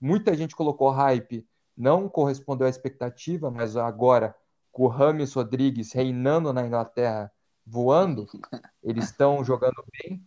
muita 0.00 0.34
gente 0.36 0.54
colocou 0.56 0.90
hype, 0.90 1.46
não 1.76 2.08
correspondeu 2.08 2.66
à 2.66 2.70
expectativa, 2.70 3.50
mas 3.50 3.76
agora 3.76 4.34
com 4.72 4.84
o 4.84 4.88
Rames 4.88 5.32
Rodrigues 5.32 5.92
reinando 5.92 6.52
na 6.52 6.66
Inglaterra, 6.66 7.32
voando, 7.66 8.26
eles 8.82 9.06
estão 9.06 9.42
jogando 9.44 9.84
bem. 9.92 10.26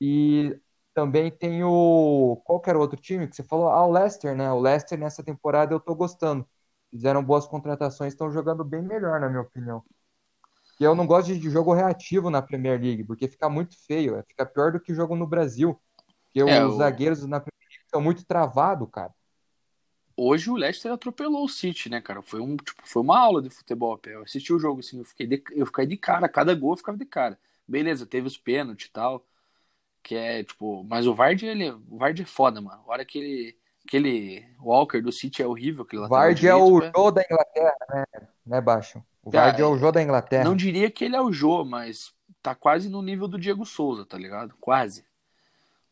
E 0.00 0.58
também 0.94 1.30
tem 1.30 1.62
o. 1.64 2.40
Qual 2.44 2.60
que 2.60 2.70
era 2.70 2.78
o 2.78 2.82
outro 2.82 3.00
time 3.00 3.28
que 3.28 3.36
você 3.36 3.42
falou? 3.44 3.68
Ah, 3.70 3.86
o 3.86 3.92
Leicester, 3.92 4.36
né? 4.36 4.50
O 4.52 4.60
Leicester 4.60 4.98
nessa 4.98 5.22
temporada 5.22 5.74
eu 5.74 5.80
tô 5.80 5.94
gostando. 5.94 6.48
Fizeram 6.90 7.22
boas 7.22 7.46
contratações, 7.46 8.12
estão 8.12 8.30
jogando 8.30 8.64
bem 8.64 8.82
melhor, 8.82 9.20
na 9.20 9.28
minha 9.28 9.42
opinião. 9.42 9.82
E 10.80 10.84
eu 10.84 10.94
não 10.94 11.06
gosto 11.06 11.32
de 11.38 11.50
jogo 11.50 11.72
reativo 11.74 12.30
na 12.30 12.40
Premier 12.42 12.80
League, 12.80 13.04
porque 13.04 13.28
fica 13.28 13.48
muito 13.48 13.76
feio. 13.86 14.16
é, 14.16 14.22
Fica 14.22 14.46
pior 14.46 14.72
do 14.72 14.80
que 14.80 14.94
jogo 14.94 15.14
no 15.14 15.26
Brasil. 15.26 15.78
Porque 16.24 16.40
É, 16.40 16.64
os 16.64 16.74
o- 16.74 16.78
zagueiros 16.78 17.20
na 17.26 17.38
Premier 17.40 17.68
League 17.70 17.84
estão 17.84 18.00
muito 18.00 18.24
travados, 18.24 18.88
cara. 18.90 19.12
Hoje 20.16 20.50
o 20.50 20.54
Leicester 20.56 20.92
atropelou 20.92 21.44
o 21.44 21.48
City, 21.48 21.88
né, 21.88 22.00
cara? 22.00 22.20
Foi, 22.22 22.40
um, 22.40 22.56
tipo, 22.56 22.82
foi 22.86 23.02
uma 23.02 23.18
aula 23.18 23.40
de 23.42 23.48
futebol. 23.50 23.98
Eu 24.04 24.22
assisti 24.22 24.52
o 24.52 24.58
jogo, 24.58 24.80
assim, 24.80 24.98
eu 24.98 25.04
fiquei, 25.04 25.26
de, 25.26 25.42
eu 25.52 25.64
fiquei 25.66 25.86
de 25.86 25.96
cara. 25.96 26.28
Cada 26.28 26.54
gol 26.54 26.72
eu 26.72 26.76
ficava 26.76 26.98
de 26.98 27.06
cara. 27.06 27.38
Beleza, 27.66 28.06
teve 28.06 28.26
os 28.26 28.36
pênaltis 28.36 28.86
e 28.88 28.90
tal. 28.90 29.26
Que 30.02 30.16
é, 30.16 30.44
tipo... 30.44 30.84
Mas 30.84 31.06
o 31.06 31.14
Vardy, 31.14 31.46
ele, 31.46 31.70
o 31.70 31.98
Vardy 31.98 32.22
é 32.22 32.26
foda, 32.26 32.60
mano. 32.60 32.82
A 32.86 32.90
hora 32.92 33.04
que 33.04 33.18
ele... 33.18 33.58
Aquele 33.90 34.44
Walker 34.62 35.00
do 35.02 35.10
City 35.10 35.42
é 35.42 35.46
horrível. 35.48 35.82
Aquele 35.82 36.06
Vardy 36.06 36.46
é 36.46 36.54
o. 36.54 36.80
Jô 36.80 37.10
da 37.10 37.24
Inglaterra, 37.28 37.76
né? 37.92 38.04
Né, 38.46 38.60
Baixo? 38.60 39.02
O 39.20 39.32
Cara, 39.32 39.58
é 39.60 39.64
o 39.64 39.76
Jô 39.76 39.90
da 39.90 40.00
Inglaterra. 40.00 40.44
Não 40.44 40.54
diria 40.54 40.88
que 40.88 41.04
ele 41.04 41.16
é 41.16 41.20
o 41.20 41.32
Jô, 41.32 41.64
mas 41.64 42.12
tá 42.40 42.54
quase 42.54 42.88
no 42.88 43.02
nível 43.02 43.26
do 43.26 43.36
Diego 43.36 43.66
Souza, 43.66 44.06
tá 44.06 44.16
ligado? 44.16 44.54
Quase. 44.60 45.04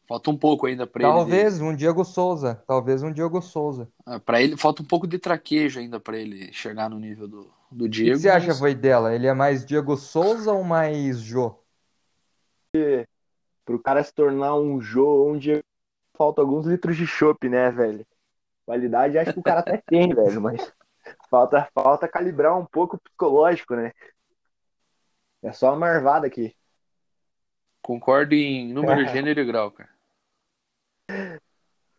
Falta 0.06 0.30
um 0.30 0.36
pouco 0.38 0.66
ainda 0.66 0.86
pra 0.86 1.02
ele. 1.02 1.10
de- 1.10 1.18
Talvez 1.18 1.60
um 1.60 1.74
Diego 1.74 2.04
Souza. 2.04 2.62
Talvez 2.68 3.02
um 3.02 3.12
Diego 3.12 3.42
Souza. 3.42 3.88
Ah, 4.06 4.20
Pra 4.20 4.40
ele 4.40 4.56
falta 4.56 4.80
um 4.80 4.86
pouco 4.86 5.04
de 5.08 5.18
traquejo 5.18 5.80
ainda 5.80 5.98
pra 5.98 6.16
ele 6.16 6.52
chegar 6.52 6.88
no 6.88 7.00
nível 7.00 7.26
do, 7.26 7.50
do 7.68 7.84
O 7.86 7.88
que 7.90 8.04
Diego. 8.04 8.16
você 8.20 8.28
acha, 8.28 8.46
mas- 8.46 8.60
Voidela? 8.60 9.12
Ele 9.12 9.26
é 9.26 9.34
mais 9.34 9.66
Diego 9.66 9.96
Souza 9.96 10.52
ou 10.52 10.62
mais 10.62 11.18
Jô? 11.18 11.52
Pro 13.64 13.78
cara 13.82 14.02
se 14.04 14.14
tornar 14.14 14.54
um 14.54 14.80
jogo 14.80 15.32
onde 15.32 15.62
falta 16.18 16.42
alguns 16.42 16.66
litros 16.66 16.96
de 16.96 17.06
chopp, 17.06 17.48
né, 17.48 17.70
velho? 17.70 18.04
Qualidade 18.66 19.16
acho 19.16 19.32
que 19.32 19.40
o 19.40 19.42
cara 19.42 19.60
até 19.60 19.78
tem, 19.86 20.14
velho, 20.14 20.42
mas 20.42 20.70
falta, 21.30 21.66
falta 21.72 22.08
calibrar 22.08 22.58
um 22.58 22.66
pouco 22.66 22.96
o 22.96 23.00
psicológico, 23.00 23.74
né? 23.76 23.92
É 25.42 25.52
só 25.52 25.70
uma 25.70 25.76
marvada 25.78 26.26
aqui. 26.26 26.54
Concordo 27.80 28.34
em 28.34 28.72
número, 28.72 29.00
É. 29.02 29.08
gênero 29.14 29.40
e 29.40 29.44
grau, 29.46 29.70
cara. 29.70 29.88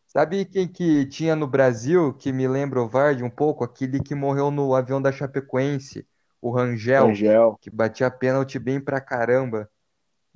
Sabe 0.08 0.44
quem 0.46 0.68
que 0.68 1.06
tinha 1.06 1.36
no 1.36 1.48
Brasil, 1.48 2.14
que 2.14 2.32
me 2.32 2.48
lembra 2.48 2.82
o 2.82 2.88
Vardy 2.88 3.24
um 3.24 3.30
pouco? 3.30 3.64
Aquele 3.64 4.02
que 4.02 4.16
morreu 4.16 4.50
no 4.52 4.74
avião 4.76 5.02
da 5.02 5.12
Chapecoense, 5.12 6.08
o 6.42 6.52
Rangel, 6.52 7.08
Angel. 7.10 7.60
que 7.60 7.70
batia 7.70 8.10
pênalti 8.10 8.58
bem 8.58 8.82
pra 8.82 9.00
caramba. 9.00 9.70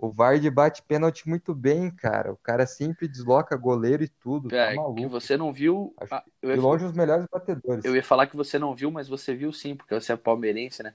O 0.04 0.12
Vardy 0.12 0.50
bate 0.50 0.84
pênalti 0.84 1.30
muito 1.30 1.56
bem, 1.56 1.90
cara. 1.90 2.34
O 2.34 2.36
cara 2.36 2.68
sempre 2.68 3.08
desloca 3.08 3.56
goleiro 3.56 4.04
e 4.04 4.10
tudo. 4.10 4.50
Tá 4.50 4.58
É, 4.58 4.72
que 4.72 4.76
maluco. 4.76 5.08
você 5.08 5.38
não 5.38 5.54
viu. 5.54 5.94
Acho 5.98 6.16
ah, 6.16 6.24
eu, 6.42 6.50
De 6.50 6.56
ia, 6.58 6.62
longe, 6.62 6.84
os 6.84 6.92
melhores 6.92 7.26
batedores. 7.32 7.86
eu 7.86 7.96
ia 7.96 8.04
falar 8.04 8.28
que 8.28 8.36
você 8.36 8.60
não 8.60 8.76
viu, 8.76 8.92
mas 8.92 9.08
você 9.08 9.34
viu 9.34 9.54
sim, 9.54 9.78
porque 9.78 9.96
você 9.98 10.12
é 10.12 10.18
palmeirense, 10.18 10.84
né? 10.84 10.94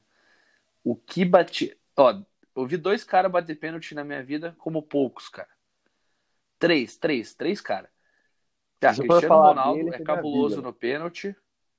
O 0.84 0.94
que 0.94 1.24
bate. 1.24 1.74
Ó, 1.96 2.20
eu 2.54 2.66
vi 2.66 2.76
dois 2.76 3.02
caras 3.02 3.32
bater 3.32 3.58
pênalti 3.58 3.94
na 3.94 4.04
minha 4.04 4.22
vida 4.22 4.54
como 4.58 4.82
poucos, 4.82 5.30
cara. 5.30 5.48
Três, 6.58 6.98
três, 6.98 7.32
três 7.32 7.62
caras. 7.62 7.88
Tá, 8.78 8.92
for 8.92 9.06
Cristiano 9.06 9.28
falar 9.28 9.48
Ronaldo 9.48 9.84
dele, 9.84 9.96
é 9.96 9.98
cabuloso 10.00 10.60
no 10.60 10.74
pênalti. 10.74 11.34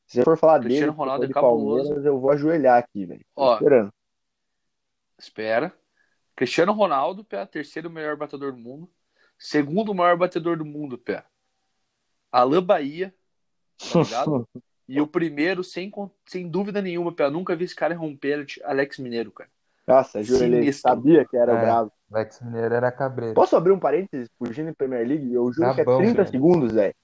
Se 0.08 0.16
você 0.18 0.24
for 0.24 0.36
falar 0.36 0.60
Cristiano 0.62 0.94
dele, 0.94 0.98
Ronaldo 0.98 1.26
de 1.28 1.32
é 1.32 1.36
cabuloso. 1.36 1.94
Eu 1.94 2.20
vou 2.20 2.32
ajoelhar 2.32 2.80
aqui, 2.80 3.06
velho. 3.06 3.24
Ó. 3.36 3.54
esperando. 3.54 3.94
Espera. 5.20 5.72
Cristiano 6.40 6.72
Ronaldo, 6.72 7.22
pé, 7.26 7.46
terceiro 7.46 7.90
melhor 7.90 8.16
batedor 8.16 8.54
do 8.54 8.58
mundo. 8.58 8.90
Segundo 9.38 9.94
maior 9.94 10.16
batedor 10.16 10.56
do 10.56 10.64
mundo, 10.64 10.98
pé. 10.98 11.26
Alain 12.32 12.62
Bahia, 12.62 13.14
tá? 14.10 14.24
E 14.88 15.00
o 15.02 15.06
primeiro, 15.06 15.64
sem, 15.66 15.92
sem 16.26 16.48
dúvida 16.50 16.82
nenhuma, 16.82 17.12
pé. 17.14 17.30
Nunca 17.30 17.56
vi 17.58 17.66
esse 17.66 17.76
cara 17.76 17.94
errar 17.94 18.04
um 18.06 18.16
pênalti, 18.16 18.60
Alex 18.64 18.98
Mineiro, 19.00 19.32
cara. 19.34 19.50
Nossa, 19.86 20.20
ajoelhei. 20.20 20.62
Sinistro. 20.62 20.90
Sabia 20.92 21.26
que 21.28 21.36
era 21.36 21.52
É. 21.52 21.62
bravo. 21.62 21.92
Alex 22.12 22.40
Mineiro 22.42 22.74
era 22.74 22.90
cabreiro. 22.92 23.36
Posso 23.36 23.56
abrir 23.58 23.74
um 23.74 23.80
parênteses 23.80 24.30
fugindo 24.40 24.70
em 24.70 24.74
Premier 24.74 25.06
League? 25.06 25.32
Eu 25.34 25.52
juro 25.52 25.68
Tá 25.68 25.76
que 25.76 25.82
é 25.82 25.84
bom, 25.84 25.98
30 25.98 26.14
velho. 26.24 26.30
segundos, 26.32 26.72
velho. 26.72 26.96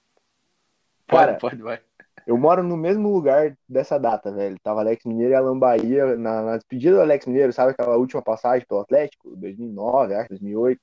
Pode, 1.06 1.26
Cara, 1.26 1.38
pode, 1.38 1.62
vai. 1.62 1.80
Eu 2.24 2.36
moro 2.36 2.62
no 2.62 2.76
mesmo 2.76 3.12
lugar 3.12 3.56
dessa 3.68 3.98
data, 3.98 4.32
velho. 4.32 4.56
Tava 4.62 4.80
Alex 4.80 5.04
Mineiro 5.04 5.32
e 5.32 5.36
Alan 5.36 5.58
Bahia 5.58 6.16
na, 6.16 6.42
na 6.42 6.56
despedida 6.56 6.96
do 6.96 7.02
Alex 7.02 7.26
Mineiro, 7.26 7.52
sabe 7.52 7.72
aquela 7.72 7.96
última 7.96 8.22
passagem 8.22 8.66
pelo 8.66 8.80
Atlético? 8.80 9.36
2009, 9.36 10.14
acho, 10.14 10.28
2008. 10.30 10.80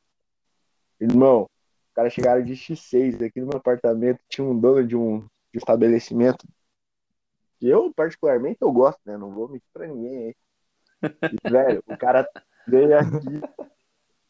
Irmão, 1.00 1.44
os 1.44 1.94
caras 1.94 2.14
chegaram 2.14 2.44
de 2.44 2.54
X6 2.54 3.26
aqui 3.26 3.40
no 3.42 3.48
meu 3.48 3.58
apartamento, 3.58 4.20
tinha 4.30 4.46
um 4.46 4.58
dono 4.58 4.86
de 4.86 4.96
um, 4.96 5.20
de 5.20 5.26
um 5.26 5.58
estabelecimento 5.58 6.46
que 7.60 7.68
eu, 7.68 7.94
particularmente, 7.94 8.58
eu 8.62 8.72
gosto, 8.72 9.00
né? 9.06 9.18
Não 9.18 9.32
vou 9.32 9.48
mentir 9.48 9.70
pra 9.74 9.88
ninguém. 9.88 10.30
E, 10.30 10.36
velho, 11.50 11.84
o 11.88 11.98
cara 11.98 12.28
veio 12.68 12.98
aqui, 12.98 13.42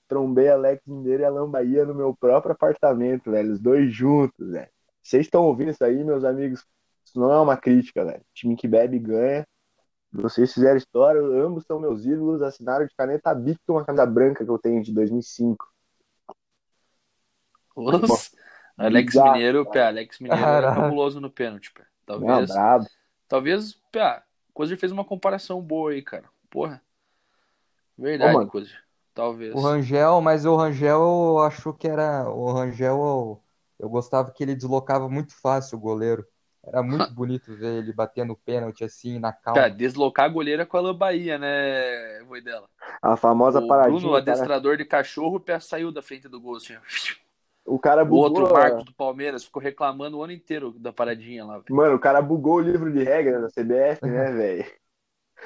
trombei 0.08 0.50
Alex 0.50 0.82
Mineiro 0.86 1.24
e 1.24 1.26
Alan 1.26 1.50
Bahia 1.50 1.86
no 1.86 1.94
meu 1.96 2.16
próprio 2.16 2.54
apartamento, 2.54 3.32
velho. 3.32 3.54
Os 3.54 3.60
dois 3.60 3.94
juntos, 3.94 4.52
velho. 4.52 4.70
Vocês 5.02 5.26
estão 5.26 5.44
ouvindo 5.44 5.72
isso 5.72 5.84
aí, 5.84 6.04
meus 6.04 6.24
amigos? 6.24 6.66
Isso 7.14 7.20
não 7.20 7.32
é 7.32 7.40
uma 7.40 7.56
crítica, 7.56 8.04
velho. 8.04 8.26
Time 8.34 8.56
que 8.56 8.68
bebe 8.68 8.98
ganha. 8.98 9.46
Vocês 10.12 10.52
fizeram 10.52 10.78
história, 10.78 11.22
ambos 11.22 11.64
são 11.66 11.80
meus 11.80 12.06
ídolos, 12.08 12.42
assinaram 12.42 12.88
de 12.88 12.96
caneta 12.96 13.34
Bic 13.36 13.60
uma 13.68 13.86
camisa 13.86 14.04
branca 14.08 14.44
que 14.44 14.50
eu 14.50 14.58
tenho 14.58 14.82
de 14.82 14.92
2005. 14.92 15.72
Os- 17.76 18.36
Alex 18.76 19.06
Bizarro, 19.14 19.32
Mineiro, 19.34 19.66
pé. 19.70 19.88
Alex 19.88 20.20
Mineiro 20.20 20.42
é 20.42 20.46
Caralho. 20.46 20.82
cabuloso 20.82 21.22
no 21.22 21.30
pênalti, 21.30 21.72
pé. 21.72 21.84
Não, 22.08 22.20
Talvez. 22.20 22.50
brabo. 22.50 22.86
Talvez, 23.28 23.74
pé. 23.92 24.24
Coisa 24.52 24.76
fez 24.76 24.92
uma 24.92 25.06
comparação 25.06 25.62
boa 25.62 25.92
aí, 25.92 26.02
cara. 26.02 26.28
Porra. 26.50 26.82
Verdade, 27.96 28.38
Ô. 28.38 28.48
Coisa. 28.48 28.72
Talvez. 29.14 29.54
O 29.54 29.60
Rangel, 29.60 30.20
mas 30.22 30.46
o 30.46 30.56
Rangel 30.56 31.00
eu 31.00 31.40
acho 31.40 31.72
que 31.74 31.88
era. 31.88 32.28
O 32.28 32.52
Rangel 32.52 32.96
eu, 32.98 33.44
eu 33.80 33.90
gostava 33.90 34.32
que 34.32 34.44
ele 34.44 34.56
deslocava 34.56 35.08
muito 35.08 35.40
fácil 35.40 35.78
o 35.78 35.82
goleiro. 35.82 36.26
Era 36.66 36.82
muito 36.82 37.12
bonito 37.14 37.56
ver 37.56 37.80
ele 37.80 37.92
batendo 37.94 38.36
pênalti 38.36 38.84
assim 38.84 39.20
na 39.20 39.34
Cara, 39.34 39.68
calma. 39.68 39.70
deslocar 39.70 40.26
a 40.26 40.30
goleira 40.30 40.66
com 40.66 40.78
a 40.78 40.80
Alain 40.80 40.98
Bahia, 40.98 41.38
né, 41.38 42.24
Voidela? 42.26 42.68
A 43.02 43.16
famosa 43.18 43.60
O 43.60 43.68
paradinha. 43.68 44.00
Bruno, 44.00 44.16
o 44.16 44.24
cara- 44.24 44.32
adestrador 44.32 44.78
de 44.78 44.86
cachorro, 44.86 45.36
o 45.38 45.40
pé 45.40 45.60
saiu 45.60 45.92
da 45.92 46.02
frente 46.02 46.28
do 46.28 46.40
gol, 46.40 46.56
assim. 46.58 46.76
O 47.66 47.80
cara 47.80 48.04
O 48.04 48.06
bugou. 48.06 48.24
outro 48.24 48.48
a- 48.48 48.60
Marcos 48.60 48.84
do 48.86 48.94
Palmeiras 48.94 49.44
ficou 49.46 49.62
reclamando 49.62 50.18
o 50.18 50.24
ano 50.24 50.34
inteiro 50.34 50.72
da 50.80 50.92
paradinha 50.94 51.46
lá. 51.46 51.60
velho. 51.60 51.66
Mano, 51.76 51.96
o 51.96 52.00
cara 52.00 52.22
bugou 52.22 52.56
o 52.56 52.62
livro 52.62 52.92
de 52.92 53.04
regra 53.04 53.42
da 53.42 53.50
CBF, 53.50 54.06
né, 54.06 54.32
velho? 54.32 54.66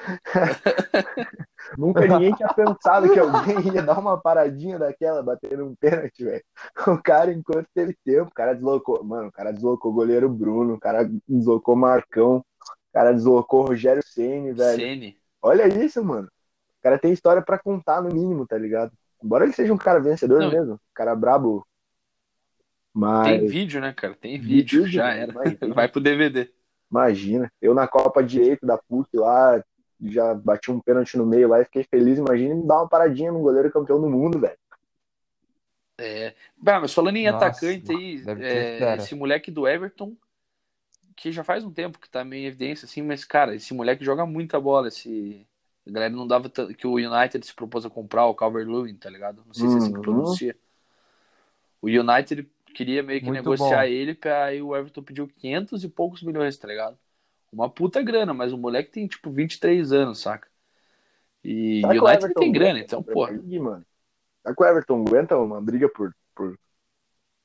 Nunca 1.76 2.06
ninguém 2.06 2.32
tinha 2.34 2.48
pensado 2.54 3.12
que 3.12 3.18
alguém 3.18 3.74
ia 3.74 3.82
dar 3.82 3.98
uma 3.98 4.18
paradinha 4.18 4.78
daquela, 4.78 5.22
batendo 5.22 5.66
um 5.66 5.74
pênalti, 5.74 6.24
velho. 6.24 6.44
O 6.86 6.96
cara, 7.02 7.32
enquanto 7.32 7.66
teve 7.74 7.96
tempo, 8.04 8.30
o 8.30 8.34
cara 8.34 8.54
deslocou. 8.54 9.02
Mano, 9.04 9.28
o 9.28 9.32
cara 9.32 9.52
deslocou 9.52 9.90
o 9.90 9.94
goleiro 9.94 10.28
Bruno, 10.28 10.74
o 10.74 10.80
cara 10.80 11.08
deslocou 11.26 11.74
o 11.74 11.78
Marcão, 11.78 12.36
o 12.38 12.92
cara 12.92 13.12
deslocou 13.12 13.64
o 13.64 13.66
Rogério 13.66 14.02
Ceni, 14.02 14.52
velho. 14.52 14.78
Ceni. 14.78 15.18
Olha 15.42 15.68
isso, 15.68 16.02
mano. 16.04 16.26
O 16.26 16.82
cara 16.82 16.98
tem 16.98 17.12
história 17.12 17.42
pra 17.42 17.58
contar, 17.58 18.02
no 18.02 18.14
mínimo, 18.14 18.46
tá 18.46 18.56
ligado? 18.56 18.92
Embora 19.22 19.44
ele 19.44 19.52
seja 19.52 19.72
um 19.72 19.78
cara 19.78 20.00
vencedor 20.00 20.40
Não. 20.40 20.50
mesmo, 20.50 20.80
cara 20.94 21.14
brabo. 21.14 21.66
Mas. 22.94 23.26
Tem 23.26 23.46
vídeo, 23.46 23.80
né, 23.80 23.92
cara? 23.92 24.14
Tem 24.14 24.38
vídeo, 24.38 24.84
vídeo, 24.84 24.92
já 24.92 25.12
era. 25.12 25.32
imagina. 25.32 25.58
Vai 25.74 25.88
pro 25.88 26.00
DVD. 26.00 26.50
Imagina, 26.90 27.52
eu 27.60 27.74
na 27.74 27.86
Copa 27.86 28.22
Direito 28.22 28.64
da 28.64 28.78
PUC 28.78 29.14
lá, 29.14 29.62
já 30.00 30.34
bati 30.34 30.70
um 30.70 30.80
pênalti 30.80 31.16
no 31.16 31.26
meio 31.26 31.48
lá 31.48 31.60
e 31.60 31.64
fiquei 31.64 31.84
feliz. 31.84 32.18
Imagina 32.18 32.54
me 32.54 32.66
dar 32.66 32.78
uma 32.80 32.88
paradinha 32.88 33.32
no 33.32 33.40
goleiro 33.40 33.70
campeão 33.70 34.00
do 34.00 34.08
mundo, 34.08 34.38
velho. 34.38 34.58
É. 35.98 36.34
Bah, 36.56 36.80
mas 36.80 36.94
falando 36.94 37.16
em 37.16 37.26
Nossa, 37.28 37.46
atacante 37.46 37.90
aí, 37.90 38.22
é, 38.40 38.96
esse 38.96 39.14
moleque 39.14 39.50
do 39.50 39.66
Everton, 39.66 40.16
que 41.16 41.32
já 41.32 41.42
faz 41.42 41.64
um 41.64 41.72
tempo 41.72 41.98
que 41.98 42.08
tá 42.08 42.24
meio 42.24 42.44
em 42.44 42.46
evidência, 42.46 42.86
assim, 42.86 43.02
mas, 43.02 43.24
cara, 43.24 43.56
esse 43.56 43.74
moleque 43.74 44.04
joga 44.04 44.24
muita 44.24 44.60
bola. 44.60 44.88
Esse... 44.88 45.44
A 45.84 45.90
galera 45.90 46.14
não 46.14 46.26
dava 46.26 46.48
tanto 46.48 46.74
que 46.74 46.86
o 46.86 46.94
United 46.96 47.44
se 47.44 47.54
propôs 47.54 47.84
a 47.84 47.90
comprar 47.90 48.26
o 48.26 48.34
Calvert-Lewin, 48.34 48.94
tá 48.94 49.10
ligado? 49.10 49.42
Não 49.44 49.54
sei 49.54 49.68
se 49.68 49.74
é 49.74 49.78
assim 49.78 49.92
que 49.92 49.98
Uhum. 49.98 50.02
pronuncia. 50.02 50.56
O 51.80 51.86
United 51.88 52.48
queria 52.74 53.02
meio 53.02 53.20
que 53.20 53.26
Muito 53.26 53.42
negociar 53.42 53.86
bom. 53.86 53.92
ele, 53.92 54.14
pra- 54.14 54.44
aí 54.44 54.62
o 54.62 54.76
Everton 54.76 55.02
pediu 55.02 55.26
500 55.26 55.82
e 55.82 55.88
poucos 55.88 56.22
milhões, 56.22 56.56
tá 56.56 56.68
ligado? 56.68 56.96
Uma 57.52 57.68
puta 57.68 58.02
grana, 58.02 58.34
mas 58.34 58.52
o 58.52 58.58
moleque 58.58 58.90
tem, 58.90 59.06
tipo, 59.06 59.30
23 59.30 59.92
anos, 59.92 60.20
saca? 60.20 60.48
E 61.42 61.80
que 61.80 61.98
o 61.98 62.04
United 62.04 62.34
tem 62.34 62.52
grana, 62.52 62.78
então, 62.78 63.02
porra. 63.02 63.30
League, 63.30 63.58
mano? 63.58 63.84
Será 64.42 64.54
que 64.54 64.62
o 64.62 64.66
Everton 64.66 65.04
aguenta 65.06 65.36
uma 65.36 65.60
briga 65.60 65.88
por, 65.88 66.14
por, 66.34 66.58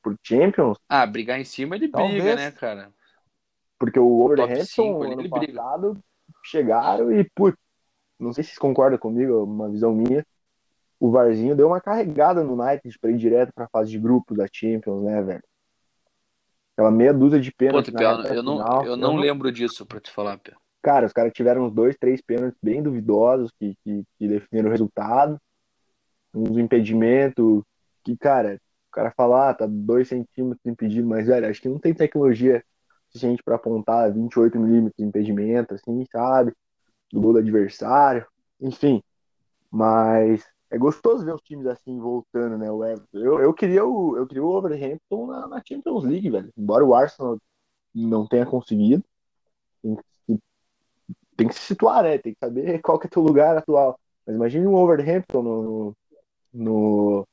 por 0.02 0.16
Champions? 0.22 0.78
Ah, 0.90 1.06
brigar 1.06 1.40
em 1.40 1.46
cima 1.46 1.76
ele 1.76 1.88
briga, 1.88 2.02
Talvez. 2.02 2.36
né, 2.36 2.52
cara? 2.52 2.92
Porque 3.80 4.00
o 4.00 4.08
Wolverhampton, 4.08 5.06
ele 5.06 5.28
briga. 5.28 5.62
passado, 5.62 5.98
chegaram 6.44 7.12
e, 7.12 7.30
putz, 7.36 7.58
não 8.20 8.32
sei 8.34 8.44
se 8.44 8.52
vocês 8.52 8.60
concordam 8.60 8.98
comigo, 8.98 9.34
é 9.34 9.44
uma 9.44 9.70
visão 9.70 9.94
minha. 9.94 10.26
O 11.00 11.12
Varzinho 11.12 11.56
deu 11.56 11.68
uma 11.68 11.82
carregada 11.82 12.44
no 12.44 12.54
United 12.54 12.98
pra 13.00 13.12
ir 13.12 13.18
direto 13.18 13.52
pra 13.54 13.68
fase 13.68 13.92
de 13.92 14.00
grupo 14.00 14.34
da 14.34 14.48
Champions, 14.52 15.04
né, 15.04 15.22
velho? 15.22 15.44
Aquela 16.74 16.92
meia 16.92 17.14
dúzia 17.14 17.40
de 17.40 17.52
Pô, 17.52 17.58
pênaltis 17.58 17.94
Pia, 17.94 18.12
na 18.12 18.22
reta 18.24 18.34
eu 18.36 18.44
não, 18.44 18.58
final. 18.58 18.86
eu 18.86 18.98
não 18.98 19.16
lembro 19.16 19.52
disso 19.52 19.86
pra 19.86 20.00
te 20.00 20.12
falar, 20.12 20.38
Pia. 20.38 20.56
Cara, 20.82 21.06
os 21.06 21.14
caras 21.14 21.32
tiveram 21.32 21.66
uns 21.66 21.74
dois, 21.74 21.96
três 21.98 22.22
pênaltis 22.22 22.60
bem 22.62 22.84
duvidosos 22.84 23.52
que, 23.58 23.76
que, 23.84 24.04
que 24.18 24.28
definiram 24.28 24.68
o 24.68 24.72
resultado. 24.72 25.40
Uns 26.34 26.58
impedimentos 26.58 27.64
que, 28.04 28.18
cara, 28.18 28.60
o 28.90 28.92
cara 28.92 29.14
fala, 29.16 29.50
ah, 29.50 29.54
tá 29.54 29.66
dois 29.68 30.08
centímetros 30.10 30.66
impedido, 30.66 31.08
mas, 31.08 31.28
velho, 31.28 31.48
acho 31.48 31.62
que 31.62 31.70
não 31.70 31.80
tem 31.80 31.94
tecnologia 31.94 32.64
suficiente 33.08 33.42
pra 33.44 33.56
apontar 33.56 34.12
28 34.12 34.60
milímetros 34.60 34.98
de 34.98 35.06
impedimento, 35.06 35.76
assim, 35.76 36.04
sabe? 36.12 36.52
Do 37.12 37.22
gol 37.22 37.34
do 37.34 37.40
adversário. 37.40 38.26
Enfim, 38.60 39.02
mas 39.72 40.44
é 40.74 40.78
gostoso 40.78 41.24
ver 41.24 41.36
os 41.36 41.42
times 41.42 41.68
assim 41.68 42.00
voltando, 42.00 42.58
né? 42.58 42.72
O 42.72 42.84
Everton. 42.84 43.20
Eu, 43.20 43.40
eu 43.40 43.54
queria 43.54 43.86
o, 43.86 44.18
eu 44.18 44.26
queria 44.26 44.44
o 44.44 44.50
Overhampton 44.50 45.28
na, 45.28 45.48
na 45.48 45.62
Champions 45.66 46.04
League, 46.04 46.30
velho. 46.32 46.52
Embora 46.58 46.84
o 46.84 46.96
Arsenal 46.96 47.38
não 47.94 48.28
tenha 48.28 48.46
conseguido, 48.46 49.04
tem 49.84 49.96
que, 49.96 50.40
tem 51.38 51.48
que 51.48 51.54
se 51.56 51.62
situar, 51.62 52.04
né? 52.04 52.18
Tem 52.18 52.34
que 52.34 52.40
saber 52.40 52.82
qual 52.84 52.98
que 53.00 53.06
é 53.08 53.10
teu 53.10 53.22
lugar 53.22 53.56
atual. 53.56 54.00
Mas 54.26 54.36
imagine 54.36 54.66
um 54.66 54.76
Overhampton 54.76 55.44
no, 55.44 55.98
no 56.54 57.28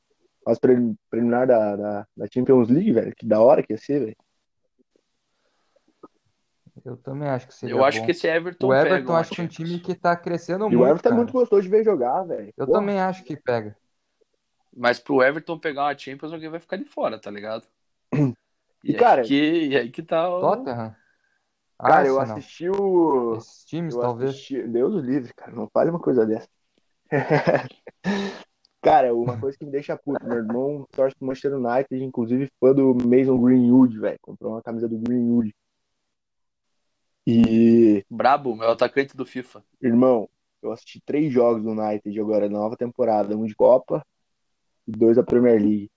fase 0.45 0.59
pre- 0.59 0.93
preliminar 1.09 1.47
da, 1.47 1.75
da, 1.75 2.07
da 2.15 2.27
Champions 2.31 2.69
League, 2.69 2.91
velho. 2.91 3.15
Que 3.15 3.25
da 3.25 3.41
hora 3.41 3.63
que 3.63 3.73
ia 3.73 3.77
ser, 3.79 4.01
velho. 4.01 4.17
Eu 6.83 6.97
também 6.97 7.27
acho 7.29 7.47
que 7.47 7.53
seria 7.53 7.75
Eu 7.75 7.83
acho 7.85 7.99
bom. 7.99 8.05
que 8.05 8.11
esse 8.11 8.27
Everton 8.27 8.67
O 8.67 8.73
Everton 8.73 9.15
acho 9.15 9.31
que 9.31 9.41
é 9.41 9.43
um 9.43 9.47
time 9.47 9.79
que 9.79 9.93
tá 9.95 10.15
crescendo 10.15 10.65
E 10.65 10.69
muito, 10.69 10.81
o 10.81 10.85
Everton 10.87 11.09
é 11.09 11.11
cara. 11.11 11.15
muito 11.15 11.33
gostoso 11.33 11.61
de 11.61 11.69
ver 11.69 11.83
jogar, 11.83 12.23
velho. 12.23 12.53
Eu 12.57 12.65
Porra. 12.65 12.79
também 12.79 12.99
acho 12.99 13.23
que 13.23 13.35
pega. 13.37 13.75
Mas 14.75 14.99
pro 14.99 15.21
Everton 15.21 15.59
pegar 15.59 15.83
uma 15.83 15.97
Champions, 15.97 16.31
alguém 16.33 16.49
vai 16.49 16.59
ficar 16.59 16.77
de 16.77 16.85
fora, 16.85 17.19
tá 17.19 17.29
ligado? 17.31 17.65
E, 18.83 18.93
aí 18.93 18.97
cara- 18.99 19.21
que, 19.21 19.67
e 19.67 19.77
aí 19.77 19.91
que 19.91 20.01
tá 20.01 20.27
o... 20.27 20.41
Tottenham? 20.41 20.95
Cara, 21.77 22.07
eu 22.07 22.19
Arsenal. 22.19 22.37
assisti 22.39 22.67
o. 22.67 23.35
Esses 23.37 23.63
times, 23.65 23.93
Eu 23.93 24.01
talvez. 24.01 24.31
assisti... 24.31 24.63
Deus 24.63 24.95
livre, 25.03 25.31
cara. 25.35 25.51
Não 25.51 25.69
fale 25.71 25.91
uma 25.91 25.99
coisa 25.99 26.25
dessa. 26.25 26.47
Cara, 28.81 29.13
uma 29.13 29.39
coisa 29.39 29.55
que 29.55 29.63
me 29.65 29.71
deixa 29.71 29.95
puto, 29.95 30.25
meu 30.25 30.37
irmão 30.37 30.87
torce 30.91 31.15
pro 31.15 31.27
Manchester 31.27 31.53
United, 31.59 32.03
inclusive 32.03 32.49
fã 32.59 32.73
do 32.73 32.95
Mason 32.95 33.39
Greenwood, 33.39 33.99
velho. 33.99 34.17
Comprou 34.19 34.53
uma 34.53 34.63
camisa 34.63 34.89
do 34.89 34.97
Greenwood. 34.97 35.53
E, 37.25 38.03
Brabo, 38.09 38.55
meu 38.55 38.71
atacante 38.71 39.15
do 39.15 39.25
FIFA. 39.25 39.63
irmão, 39.81 40.27
eu 40.61 40.71
assisti 40.71 40.99
três 41.01 41.31
jogos 41.31 41.63
do 41.63 41.71
United 41.71 42.19
agora 42.19 42.49
na 42.49 42.59
nova 42.59 42.75
temporada, 42.75 43.35
um 43.35 43.45
de 43.45 43.55
Copa 43.55 44.05
e 44.87 44.91
dois 44.91 45.15
da 45.15 45.23
Premier 45.23 45.59
League. 45.59 45.91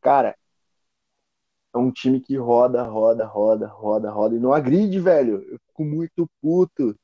Cara, 0.00 0.36
é 1.74 1.78
um 1.78 1.90
time 1.90 2.20
que 2.20 2.36
roda, 2.36 2.82
roda, 2.82 3.26
roda, 3.26 3.66
roda, 3.66 4.10
roda 4.10 4.34
e 4.34 4.40
não 4.40 4.52
agride, 4.52 4.98
velho. 4.98 5.42
Eu 5.50 5.58
fico 5.66 5.84
muito 5.84 6.28
puto. 6.40 6.96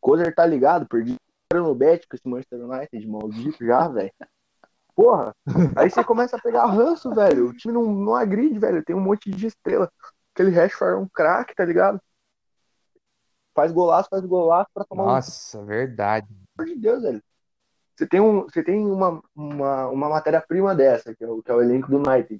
Cozer 0.00 0.34
tá 0.34 0.46
ligado, 0.46 0.86
perdi 0.86 1.16
no 1.52 1.74
bet 1.74 2.06
com 2.08 2.16
esse 2.16 2.28
Manchester 2.28 2.60
United 2.60 3.06
maldito 3.06 3.64
já, 3.64 3.86
velho. 3.88 4.12
Porra, 4.94 5.34
aí 5.76 5.90
você 5.90 6.02
começa 6.02 6.36
a 6.36 6.40
pegar 6.40 6.66
ranço, 6.66 7.14
velho. 7.14 7.48
O 7.48 7.52
time 7.52 7.74
não, 7.74 7.84
não 7.92 8.14
agride, 8.14 8.58
velho. 8.58 8.82
Tem 8.82 8.96
um 8.96 9.00
monte 9.00 9.30
de 9.30 9.46
estrela. 9.46 9.92
Aquele 10.34 10.50
Rashford 10.50 10.94
é 10.94 10.96
um 10.96 11.08
craque, 11.08 11.54
tá 11.54 11.64
ligado? 11.64 12.00
Faz 13.56 13.72
golaço, 13.72 14.10
faz 14.10 14.22
golaço 14.26 14.70
pra 14.74 14.84
tomar 14.84 15.04
um 15.04 15.06
Nossa, 15.06 15.64
verdade. 15.64 16.28
amor 16.58 16.66
de 16.66 16.76
Deus, 16.76 17.02
velho. 17.02 17.22
Você 17.96 18.06
tem, 18.06 18.20
um, 18.20 18.42
você 18.42 18.62
tem 18.62 18.84
uma, 18.84 19.22
uma, 19.34 19.88
uma 19.88 20.08
matéria-prima 20.10 20.74
dessa, 20.74 21.14
que 21.14 21.24
é, 21.24 21.26
o, 21.26 21.42
que 21.42 21.50
é 21.50 21.54
o 21.54 21.62
elenco 21.62 21.88
do 21.90 21.96
United. 21.96 22.38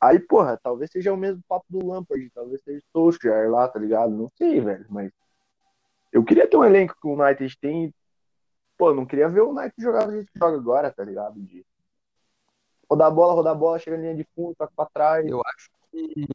Aí, 0.00 0.18
porra, 0.18 0.58
talvez 0.62 0.90
seja 0.90 1.12
o 1.12 1.16
mesmo 1.16 1.42
papo 1.46 1.66
do 1.68 1.86
Lampard, 1.86 2.30
talvez 2.30 2.62
seja 2.62 2.78
o 2.78 2.90
Solskjaer 2.90 3.50
lá, 3.50 3.68
tá 3.68 3.78
ligado? 3.78 4.10
Não 4.10 4.30
sei, 4.38 4.62
velho, 4.62 4.86
mas 4.88 5.12
eu 6.10 6.24
queria 6.24 6.48
ter 6.48 6.56
um 6.56 6.64
elenco 6.64 6.96
que 6.98 7.06
o 7.06 7.22
United 7.22 7.58
tem. 7.60 7.94
Pô, 8.78 8.88
eu 8.88 8.94
não 8.94 9.04
queria 9.04 9.28
ver 9.28 9.42
o 9.42 9.50
United 9.50 9.74
jogar 9.78 10.06
do 10.06 10.12
jeito 10.12 10.32
que 10.32 10.38
joga 10.38 10.56
agora, 10.56 10.90
tá 10.90 11.04
ligado? 11.04 11.38
De 11.38 11.66
rodar 12.88 13.08
a 13.08 13.10
bola, 13.10 13.34
rodar 13.34 13.52
a 13.52 13.58
bola, 13.58 13.78
chega 13.78 13.98
na 13.98 14.04
linha 14.04 14.16
de 14.16 14.26
fundo, 14.34 14.54
toca 14.56 14.72
pra 14.74 14.86
trás. 14.86 15.26
Eu 15.26 15.42
acho 15.44 15.68
que 15.90 16.26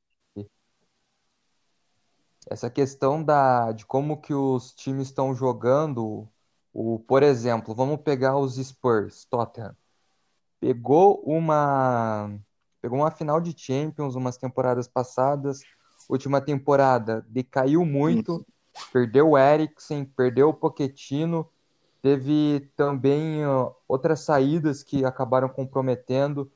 essa 2.47 2.69
questão 2.69 3.23
da, 3.23 3.71
de 3.71 3.85
como 3.85 4.21
que 4.21 4.33
os 4.33 4.71
times 4.73 5.07
estão 5.07 5.33
jogando, 5.33 6.27
o, 6.73 6.99
por 6.99 7.23
exemplo, 7.23 7.73
vamos 7.73 8.01
pegar 8.01 8.37
os 8.37 8.55
Spurs, 8.55 9.25
Tottenham. 9.25 9.75
Pegou 10.59 11.21
uma, 11.25 12.37
pegou 12.81 12.99
uma 12.99 13.11
final 13.11 13.41
de 13.41 13.57
Champions 13.57 14.15
umas 14.15 14.37
temporadas 14.37 14.87
passadas. 14.87 15.61
Última 16.07 16.39
temporada 16.39 17.25
decaiu 17.27 17.83
muito, 17.85 18.45
perdeu 18.91 19.31
o 19.31 19.37
Eriksen, 19.37 20.05
perdeu 20.05 20.49
o 20.49 20.53
Pochettino, 20.53 21.49
teve 22.01 22.71
também 22.75 23.45
ó, 23.45 23.73
outras 23.87 24.19
saídas 24.19 24.83
que 24.83 25.03
acabaram 25.03 25.49
comprometendo. 25.49 26.51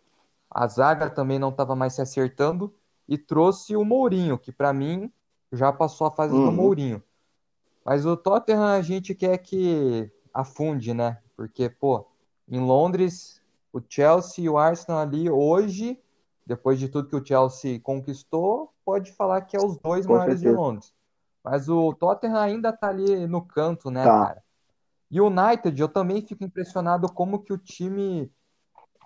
A 0.49 0.67
zaga 0.67 1.09
também 1.09 1.39
não 1.39 1.49
estava 1.49 1.75
mais 1.75 1.93
se 1.93 2.01
acertando 2.01 2.73
e 3.07 3.17
trouxe 3.17 3.75
o 3.75 3.83
Mourinho, 3.83 4.37
que 4.37 4.51
para 4.51 4.71
mim 4.71 5.11
já 5.51 5.71
passou 5.71 6.07
a 6.07 6.11
fase 6.11 6.33
do 6.33 6.41
Uhum. 6.41 6.51
Mourinho. 6.51 7.03
Mas 7.85 8.05
o 8.05 8.15
Tottenham 8.15 8.65
a 8.65 8.81
gente 8.81 9.15
quer 9.15 9.37
que 9.37 10.11
afunde, 10.33 10.93
né? 10.93 11.17
Porque, 11.35 11.69
pô, 11.69 12.05
em 12.47 12.59
Londres, 12.59 13.41
o 13.73 13.81
Chelsea 13.87 14.45
e 14.45 14.49
o 14.49 14.57
Arsenal 14.57 14.99
ali 14.99 15.29
hoje, 15.29 15.99
depois 16.45 16.79
de 16.79 16.89
tudo 16.89 17.07
que 17.09 17.15
o 17.15 17.25
Chelsea 17.25 17.79
conquistou, 17.79 18.73
pode 18.85 19.11
falar 19.13 19.41
que 19.41 19.55
é 19.55 19.59
os 19.59 19.77
dois 19.77 20.05
Com 20.05 20.13
maiores 20.13 20.35
de 20.37 20.41
certeza. 20.43 20.61
Londres. 20.61 20.93
Mas 21.43 21.69
o 21.69 21.93
Tottenham 21.93 22.37
ainda 22.37 22.73
tá 22.73 22.89
ali 22.89 23.25
no 23.25 23.41
canto, 23.41 23.89
né, 23.89 24.03
Tá. 24.03 24.25
cara? 24.25 24.43
E 25.09 25.19
o 25.19 25.27
United, 25.27 25.79
eu 25.81 25.87
também 25.89 26.21
fico 26.21 26.43
impressionado 26.43 27.11
como 27.11 27.39
que 27.39 27.51
o 27.51 27.57
time 27.57 28.31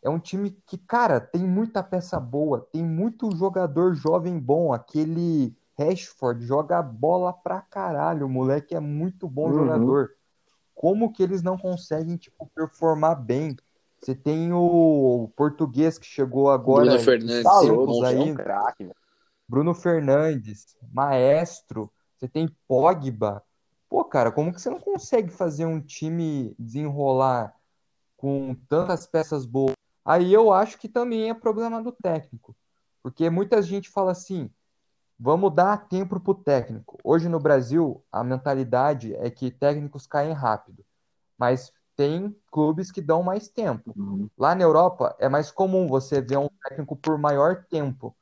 é 0.04 0.10
um 0.10 0.20
time 0.20 0.52
que, 0.66 0.78
cara, 0.78 1.22
tem 1.22 1.42
muita 1.48 1.82
peça 1.82 2.20
boa, 2.20 2.68
tem 2.72 2.84
muito 2.84 3.34
jogador 3.36 3.96
jovem 3.96 4.38
bom. 4.38 4.74
Aquele 4.74 5.56
Rashford 5.78 6.46
joga 6.46 6.82
bola 6.82 7.34
pra 7.34 7.62
caralho, 7.62 8.26
o 8.26 8.30
moleque 8.30 8.76
é 8.76 8.80
muito 8.80 9.28
bom 9.28 9.48
Uhum. 9.48 9.56
jogador. 9.56 10.12
Como 10.76 11.12
que 11.12 11.24
eles 11.24 11.42
não 11.42 11.58
conseguem, 11.58 12.18
tipo, 12.18 12.50
performar 12.54 13.22
bem? 13.22 13.56
Você 14.02 14.14
tem 14.14 14.52
o 14.52 15.32
português 15.36 15.98
que 15.98 16.06
chegou 16.06 16.50
agora 16.52 16.86
Bruno 16.86 17.00
Fernandes. 17.00 17.44
Tá 17.44 17.60
louco, 17.62 17.94
você 17.94 18.06
é 18.06 18.10
aí, 18.10 18.32
um 18.32 18.36
craque. 18.36 18.92
Bruno 19.48 19.74
Fernandes, 19.74 20.76
Maestro, 20.92 21.92
você 22.18 22.28
tem 22.28 22.48
Pogba. 22.68 23.44
Pô, 23.90 24.04
cara, 24.04 24.32
como 24.32 24.54
que 24.54 24.60
você 24.60 24.70
não 24.70 24.80
consegue 24.80 25.30
fazer 25.30 25.66
um 25.66 25.80
time 25.80 26.56
desenrolar 26.58 27.54
com 28.18 28.56
tantas 28.68 29.06
peças 29.06 29.46
boas? 29.46 29.76
Aí 30.04 30.34
eu 30.34 30.52
acho 30.52 30.78
que 30.78 30.90
também 30.90 31.30
é 31.30 31.34
problema 31.34 31.82
do 31.82 31.92
técnico. 31.92 32.56
Porque 33.02 33.30
muita 33.30 33.62
gente 33.62 33.90
fala 33.90 34.12
assim: 34.12 34.50
vamos 35.24 35.56
dar 35.56 35.88
tempo 35.88 36.20
pro 36.20 36.36
técnico. 36.36 37.00
Hoje 37.02 37.30
no 37.30 37.40
Brasil, 37.40 38.04
a 38.12 38.26
mentalidade 38.26 39.16
é 39.16 39.30
que 39.30 39.50
técnicos 39.50 40.06
caem 40.06 40.34
rápido. 40.34 40.84
Mas 41.38 41.72
tem 41.96 42.36
clubes 42.52 42.92
que 42.92 43.00
dão 43.00 43.24
mais 43.24 43.48
tempo. 43.48 43.94
Uhum. 43.96 44.30
Lá 44.38 44.54
na 44.54 44.64
Europa 44.64 45.16
é 45.18 45.30
mais 45.30 45.50
comum 45.50 45.88
você 45.88 46.20
ver 46.20 46.36
um 46.36 46.50
técnico 46.68 46.98
por 46.98 47.18
maior 47.18 47.64
tempo. 47.70 48.14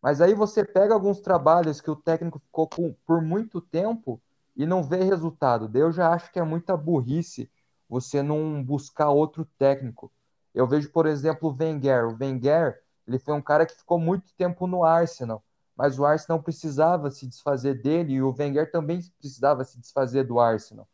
Mas 0.00 0.20
aí 0.20 0.32
você 0.32 0.64
pega 0.64 0.94
alguns 0.94 1.18
trabalhos 1.18 1.80
que 1.80 1.90
o 1.90 1.96
técnico 1.96 2.38
ficou 2.38 2.68
com, 2.68 2.94
por 3.04 3.20
muito 3.20 3.60
tempo 3.60 4.22
e 4.54 4.64
não 4.64 4.84
vê 4.84 5.02
resultado. 5.02 5.66
Daí 5.66 5.82
eu 5.82 5.90
já 5.90 6.12
acho 6.12 6.30
que 6.30 6.38
é 6.38 6.44
muita 6.44 6.76
burrice 6.76 7.50
você 7.88 8.22
não 8.22 8.62
buscar 8.62 9.10
outro 9.10 9.44
técnico. 9.58 10.12
Eu 10.54 10.68
vejo, 10.68 10.88
por 10.92 11.04
exemplo, 11.06 11.50
o 11.50 11.56
Wenger. 11.58 12.06
O 12.06 12.16
Wenger, 12.16 12.80
ele 13.08 13.18
foi 13.18 13.34
um 13.34 13.42
cara 13.42 13.66
que 13.66 13.74
ficou 13.74 13.98
muito 13.98 14.32
tempo 14.36 14.68
no 14.68 14.84
Arsenal, 14.84 15.42
mas 15.78 15.96
o 15.96 16.04
Arsenal 16.04 16.42
precisava 16.42 17.08
se 17.08 17.24
desfazer 17.24 17.80
dele 17.80 18.14
e 18.14 18.22
o 18.22 18.34
Wenger 18.36 18.68
também 18.68 19.00
precisava 19.20 19.64
se 19.64 19.78
desfazer 19.78 20.24
do 20.24 20.40
Arsenal. 20.40 20.88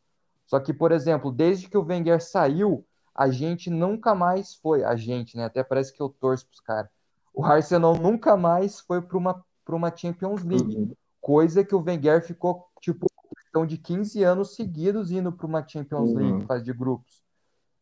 Só 0.46 0.60
que, 0.60 0.74
por 0.74 0.92
exemplo, 0.92 1.32
desde 1.32 1.70
que 1.70 1.78
o 1.78 1.82
Wenger 1.82 2.22
saiu, 2.22 2.84
a 3.14 3.30
gente 3.30 3.70
nunca 3.70 4.14
mais 4.14 4.54
foi. 4.54 4.84
A 4.84 4.94
gente, 4.94 5.38
né? 5.38 5.46
Até 5.46 5.64
parece 5.64 5.90
que 5.90 6.02
eu 6.02 6.10
torço 6.10 6.46
pros 6.46 6.60
caras. 6.60 6.90
O 7.32 7.42
Arsenal 7.42 7.96
nunca 7.96 8.36
mais 8.36 8.78
foi 8.78 9.00
para 9.00 9.16
uma, 9.16 9.42
pra 9.64 9.74
uma 9.74 9.96
Champions 9.96 10.44
League. 10.44 10.76
Uhum. 10.76 10.94
Coisa 11.18 11.64
que 11.64 11.74
o 11.74 11.82
Wenger 11.82 12.22
ficou, 12.22 12.66
tipo, 12.78 13.06
questão 13.54 13.64
de 13.64 13.78
15 13.78 14.22
anos 14.22 14.54
seguidos 14.54 15.10
indo 15.10 15.32
para 15.32 15.46
uma 15.46 15.66
Champions 15.66 16.10
Uhum. 16.10 16.16
League, 16.16 16.46
fase 16.46 16.62
de 16.62 16.72
grupos. 16.74 17.22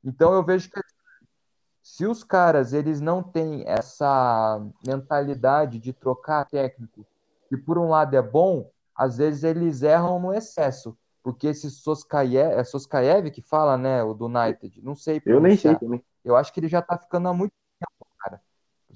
Então 0.05 0.33
eu 0.33 0.45
vejo 0.45 0.71
que 0.71 0.79
se 2.03 2.07
os 2.07 2.25
caras 2.25 2.73
eles 2.73 3.01
não 3.01 3.23
têm 3.23 3.63
essa 3.65 4.61
mentalidade 4.85 5.79
de 5.79 5.93
trocar 5.93 6.45
técnico, 6.47 7.07
e 7.49 7.57
por 7.57 7.79
um 7.79 7.89
lado 7.89 8.17
é 8.17 8.21
bom, 8.21 8.69
às 8.93 9.19
vezes 9.19 9.45
eles 9.45 9.83
erram 9.83 10.19
no 10.19 10.35
excesso. 10.35 10.99
Porque 11.23 11.47
esse 11.47 11.71
Soskaev, 11.71 12.59
é 12.59 12.65
Soskaev 12.65 13.31
que 13.31 13.41
fala, 13.41 13.79
né, 13.79 14.03
o 14.03 14.15
do 14.15 14.27
United, 14.27 14.83
não 14.83 14.97
sei 14.97 15.23
Eu 15.25 15.41
nem 15.41 15.57
sei 15.57 15.77
também. 15.77 16.05
Eu 16.25 16.35
acho 16.35 16.53
que 16.53 16.59
ele 16.59 16.67
já 16.67 16.83
tá 16.83 16.99
ficando 16.99 17.29
há 17.29 17.33
muito 17.33 17.53
tempo, 17.79 18.11
cara. 18.19 18.43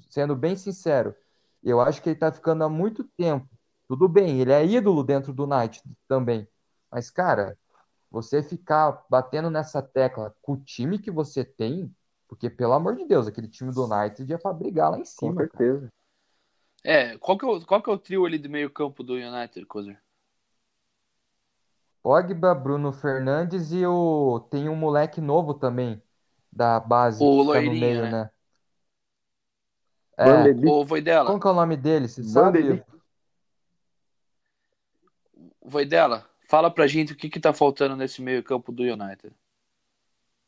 Sendo 0.09 0.35
bem 0.35 0.57
sincero, 0.57 1.15
eu 1.63 1.79
acho 1.79 2.01
que 2.01 2.09
ele 2.09 2.19
tá 2.19 2.29
ficando 2.29 2.65
há 2.65 2.69
muito 2.69 3.05
tempo. 3.17 3.47
Tudo 3.87 4.09
bem, 4.09 4.41
ele 4.41 4.51
é 4.51 4.65
ídolo 4.65 5.01
dentro 5.01 5.31
do 5.31 5.45
United 5.45 5.81
também. 6.09 6.45
Mas, 6.91 7.09
cara, 7.09 7.57
você 8.11 8.43
ficar 8.43 9.05
batendo 9.09 9.49
nessa 9.49 9.81
tecla 9.81 10.35
com 10.41 10.53
o 10.53 10.57
time 10.57 10.99
que 10.99 11.09
você 11.09 11.45
tem, 11.45 11.89
porque, 12.27 12.49
pelo 12.49 12.73
amor 12.73 12.95
de 12.95 13.05
Deus, 13.05 13.27
aquele 13.27 13.47
time 13.47 13.73
do 13.73 13.85
United 13.85 14.31
é 14.33 14.37
pra 14.37 14.53
brigar 14.53 14.91
lá 14.91 14.99
em 14.99 15.05
Com 15.15 15.33
cima, 15.33 15.45
cara. 15.45 15.67
certeza. 15.67 15.89
É, 16.83 17.17
qual 17.19 17.37
que 17.37 17.45
é, 17.45 17.47
o, 17.47 17.65
qual 17.65 17.81
que 17.83 17.89
é 17.89 17.93
o 17.93 17.97
trio 17.99 18.25
ali 18.25 18.39
de 18.39 18.47
meio 18.49 18.69
campo 18.71 19.03
do 19.03 19.13
United, 19.13 19.65
Cozer? 19.67 20.01
Pogba, 22.01 22.55
Bruno 22.55 22.91
Fernandes 22.93 23.71
e 23.71 23.85
o... 23.85 24.39
tem 24.49 24.69
um 24.69 24.75
moleque 24.75 25.19
novo 25.21 25.53
também 25.53 26.01
da 26.51 26.79
base 26.79 27.23
O 27.23 27.43
no 27.43 27.43
loirinho, 27.43 27.79
meio, 27.79 28.01
né? 28.03 28.11
né? 28.11 28.29
É, 30.17 30.25
Ô, 30.67 30.83
Voidela, 30.83 31.25
como 31.27 31.39
que 31.39 31.47
é 31.47 31.51
o 31.51 31.53
nome 31.53 31.77
dele? 31.77 32.07
Você 32.07 32.23
Van 32.23 32.51
de 32.51 32.63
sabe? 32.63 32.83
Voidela, 35.61 36.27
fala 36.41 36.71
pra 36.71 36.87
gente 36.87 37.13
o 37.13 37.15
que 37.15 37.29
que 37.29 37.39
tá 37.39 37.53
faltando 37.53 37.95
nesse 37.95 38.21
meio 38.21 38.43
campo 38.43 38.71
do 38.71 38.83
United. 38.83 39.35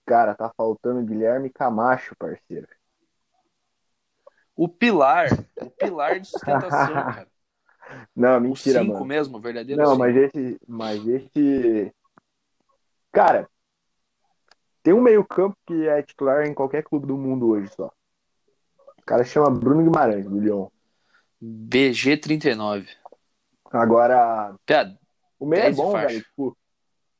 Cara, 0.10 0.34
tá 0.34 0.52
faltando 0.58 1.06
Guilherme 1.06 1.52
Camacho, 1.52 2.16
parceiro. 2.18 2.68
O 4.56 4.68
pilar, 4.68 5.28
o 5.62 5.70
pilar 5.70 6.20
de 6.20 6.28
sustentação, 6.28 6.96
cara. 7.14 7.28
Não, 8.16 8.38
O 8.38 8.40
mentira, 8.40 8.80
5 8.80 8.94
mano. 8.94 9.06
mesmo, 9.06 9.38
o 9.38 9.40
verdadeiro 9.40 9.80
Não, 9.80 9.90
cinco. 9.92 10.00
mas 10.00 10.16
esse, 10.16 10.60
mas 10.68 11.08
esse. 11.08 11.94
Cara, 13.12 13.48
tem 14.82 14.96
um 14.96 15.02
meio-campo 15.02 15.56
que 15.68 15.88
é 15.88 16.02
titular 16.02 16.44
em 16.48 16.56
qualquer 16.56 16.84
clube 16.84 17.06
do 17.06 17.16
mundo 17.16 17.48
hoje 17.50 17.70
só. 17.76 17.92
O 18.98 19.06
cara 19.06 19.24
chama 19.24 19.52
Bruno 19.52 19.84
Guimarães, 19.84 20.26
do 20.26 20.40
Lyon. 20.40 20.70
BG39. 21.40 22.88
Agora, 23.72 24.56
o 25.40 25.46
meio 25.46 25.60
é 25.62 25.64
10 25.66 25.76
de 25.76 25.82
bom, 25.82 25.92
faixa. 25.92 26.08
velho. 26.08 26.24
Tipo, 26.24 26.58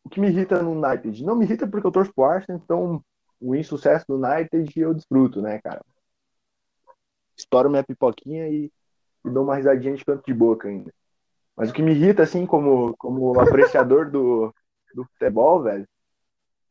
o 0.10 0.12
que 0.12 0.20
me 0.20 0.28
irrita 0.28 0.62
no 0.64 0.72
United? 0.72 1.24
Não 1.24 1.36
me 1.36 1.46
irrita 1.46 1.68
porque 1.68 1.86
eu 1.86 1.92
torço 1.92 2.12
pro 2.12 2.26
Arsenal, 2.26 2.60
então 2.64 3.04
o 3.40 3.56
insucesso 3.56 4.06
do 4.08 4.16
United 4.16 4.80
eu 4.80 4.92
desfruto, 4.92 5.40
né, 5.40 5.60
cara? 5.60 5.86
Estouro 7.38 7.70
minha 7.70 7.84
pipoquinha 7.84 8.50
e, 8.50 8.72
e 9.24 9.30
dou 9.30 9.44
uma 9.44 9.56
risadinha 9.56 9.96
de 9.96 10.04
canto 10.04 10.26
de 10.26 10.34
boca 10.34 10.68
ainda. 10.68 10.92
Mas 11.56 11.70
o 11.70 11.74
que 11.74 11.84
me 11.84 11.92
irrita, 11.92 12.24
assim, 12.24 12.44
como, 12.44 12.98
como 12.98 13.40
apreciador 13.40 14.10
do, 14.10 14.52
do 14.96 15.06
futebol, 15.06 15.62
velho, 15.62 15.88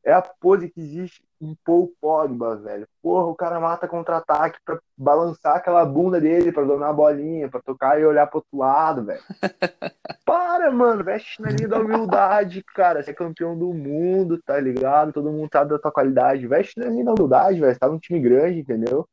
é 0.09 0.13
a 0.15 0.23
pose 0.23 0.71
que 0.71 0.81
existe 0.81 1.23
em 1.39 1.55
Paul 1.63 1.93
Pogba, 2.01 2.57
velho. 2.57 2.89
Porra, 3.03 3.27
o 3.27 3.35
cara 3.35 3.61
mata 3.61 3.87
contra-ataque 3.87 4.59
pra 4.65 4.81
balançar 4.97 5.57
aquela 5.57 5.85
bunda 5.85 6.19
dele, 6.19 6.51
pra 6.51 6.65
dominar 6.65 6.89
a 6.89 6.93
bolinha, 6.95 7.49
pra 7.49 7.61
tocar 7.61 8.01
e 8.01 8.07
olhar 8.07 8.27
pro 8.27 8.39
outro 8.39 8.57
lado, 8.57 9.05
velho. 9.05 9.21
Para, 10.25 10.71
mano, 10.73 11.05
veste 11.05 11.41
na 11.43 11.51
linha 11.51 11.69
da 11.69 11.79
humildade, 11.79 12.63
cara. 12.75 13.03
Você 13.03 13.11
é 13.11 13.15
campeão 13.15 13.57
do 13.57 13.73
mundo, 13.75 14.41
tá 14.43 14.59
ligado? 14.59 15.13
Todo 15.13 15.31
mundo 15.31 15.49
sabe 15.53 15.71
da 15.71 15.79
tua 15.79 15.93
qualidade. 15.93 16.47
Veste 16.47 16.79
na 16.79 16.87
linha 16.87 17.05
da 17.05 17.13
humildade, 17.13 17.61
velho. 17.61 17.73
Você 17.73 17.79
tá 17.79 17.89
num 17.89 17.99
time 17.99 18.21
grande, 18.21 18.61
entendeu? 18.61 19.07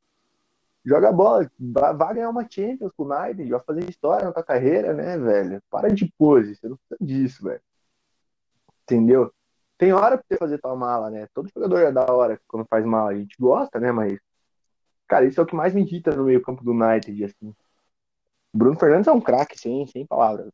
Joga 0.85 1.11
bola, 1.11 1.49
vai 1.59 2.13
ganhar 2.13 2.29
uma 2.29 2.47
Champions 2.49 2.91
com 2.95 3.03
o 3.03 3.13
United, 3.13 3.49
vai 3.49 3.59
fazer 3.59 3.89
história 3.89 4.25
na 4.25 4.31
tua 4.31 4.43
carreira, 4.43 4.93
né, 4.93 5.17
velho? 5.17 5.61
Para 5.69 5.89
de 5.89 6.11
pose, 6.17 6.55
você 6.55 6.69
não 6.69 6.77
precisa 6.77 6.97
disso, 7.01 7.43
velho. 7.43 7.61
Entendeu? 8.83 9.33
Tem 9.77 9.91
hora 9.93 10.17
pra 10.17 10.25
você 10.27 10.37
fazer 10.37 10.57
tua 10.57 10.75
mala, 10.75 11.09
né? 11.09 11.27
Todo 11.33 11.49
jogador 11.53 11.79
é 11.79 11.91
da 11.91 12.05
hora 12.11 12.39
quando 12.47 12.65
faz 12.67 12.85
mala, 12.85 13.11
a 13.11 13.15
gente 13.15 13.35
gosta, 13.39 13.79
né? 13.79 13.91
Mas, 13.91 14.17
cara, 15.07 15.25
isso 15.25 15.39
é 15.39 15.43
o 15.43 15.45
que 15.45 15.55
mais 15.55 15.73
me 15.73 15.81
irrita 15.81 16.15
no 16.15 16.23
meio-campo 16.23 16.63
do 16.63 16.71
United, 16.71 17.23
assim. 17.25 17.53
Bruno 18.53 18.79
Fernandes 18.79 19.07
é 19.07 19.11
um 19.11 19.19
craque, 19.19 19.59
sem, 19.59 19.85
sem 19.87 20.05
palavras. 20.05 20.49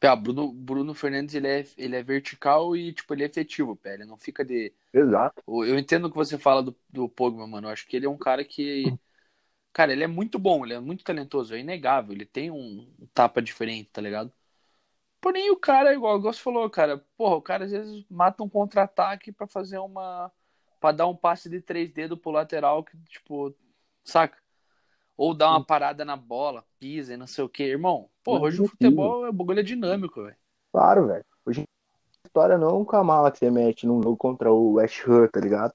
Pé, 0.00 0.14
Bruno, 0.16 0.52
Bruno 0.52 0.94
Fernandes 0.94 1.34
ele 1.34 1.48
é, 1.48 1.64
ele 1.76 1.96
é 1.96 2.02
vertical 2.02 2.76
e 2.76 2.92
tipo, 2.92 3.12
ele 3.14 3.22
é 3.22 3.26
efetivo, 3.26 3.76
pé. 3.76 3.94
Ele 3.94 4.04
não 4.04 4.16
fica 4.16 4.44
de. 4.44 4.72
Exato. 4.92 5.42
Eu 5.46 5.78
entendo 5.78 6.06
o 6.06 6.10
que 6.10 6.16
você 6.16 6.38
fala 6.38 6.62
do, 6.62 6.74
do 6.88 7.08
Pogba, 7.08 7.46
mano. 7.46 7.68
Eu 7.68 7.72
acho 7.72 7.86
que 7.86 7.96
ele 7.96 8.06
é 8.06 8.10
um 8.10 8.16
cara 8.16 8.44
que 8.44 8.98
Cara, 9.76 9.92
ele 9.92 10.02
é 10.02 10.06
muito 10.06 10.38
bom, 10.38 10.64
ele 10.64 10.72
é 10.72 10.80
muito 10.80 11.04
talentoso, 11.04 11.54
é 11.54 11.60
inegável. 11.60 12.14
Ele 12.14 12.24
tem 12.24 12.50
um, 12.50 12.90
um 12.98 13.06
tapa 13.12 13.42
diferente, 13.42 13.90
tá 13.92 14.00
ligado? 14.00 14.32
Porém, 15.26 15.50
o 15.50 15.56
cara, 15.56 15.92
igual, 15.92 16.18
igual 16.18 16.32
você 16.32 16.40
falou, 16.40 16.70
cara, 16.70 17.04
porra, 17.16 17.34
o 17.34 17.42
cara 17.42 17.64
às 17.64 17.72
vezes 17.72 18.06
mata 18.08 18.44
um 18.44 18.48
contra-ataque 18.48 19.32
para 19.32 19.48
fazer 19.48 19.76
uma. 19.78 20.30
para 20.78 20.98
dar 20.98 21.08
um 21.08 21.16
passe 21.16 21.50
de 21.50 21.60
três 21.60 21.90
dedos 21.90 22.16
pro 22.16 22.30
lateral, 22.30 22.84
que, 22.84 22.96
tipo, 23.08 23.52
saca? 24.04 24.38
Ou 25.16 25.34
dar 25.34 25.50
uma 25.50 25.64
parada 25.64 26.04
na 26.04 26.14
bola, 26.14 26.64
pisa 26.78 27.14
e 27.14 27.16
não 27.16 27.26
sei 27.26 27.42
o 27.42 27.48
que. 27.48 27.64
Irmão, 27.64 28.08
porra, 28.22 28.44
hoje 28.44 28.62
o 28.62 28.68
futebol 28.68 29.26
é 29.26 29.32
bagulho 29.32 29.58
é 29.58 29.64
dinâmico, 29.64 30.22
velho. 30.22 30.36
Claro, 30.70 31.08
velho. 31.08 31.24
Hoje 31.44 31.64
a 32.22 32.28
história 32.28 32.56
não 32.56 32.68
é 32.68 32.74
um 32.74 32.84
camala 32.84 33.32
que 33.32 33.38
você 33.38 33.50
mete 33.50 33.84
num 33.84 34.00
jogo 34.00 34.16
contra 34.16 34.52
o 34.52 34.74
West 34.74 35.02
Ham, 35.08 35.26
tá 35.26 35.40
ligado? 35.40 35.74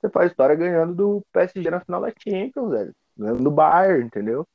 Você 0.00 0.10
faz 0.10 0.28
história 0.28 0.56
ganhando 0.56 0.92
do 0.92 1.24
PSG 1.32 1.70
na 1.70 1.78
final 1.78 2.00
da 2.00 2.12
Champions, 2.18 2.70
velho 2.72 2.92
no 3.16 3.50
Bayern, 3.50 4.06
entendeu? 4.06 4.46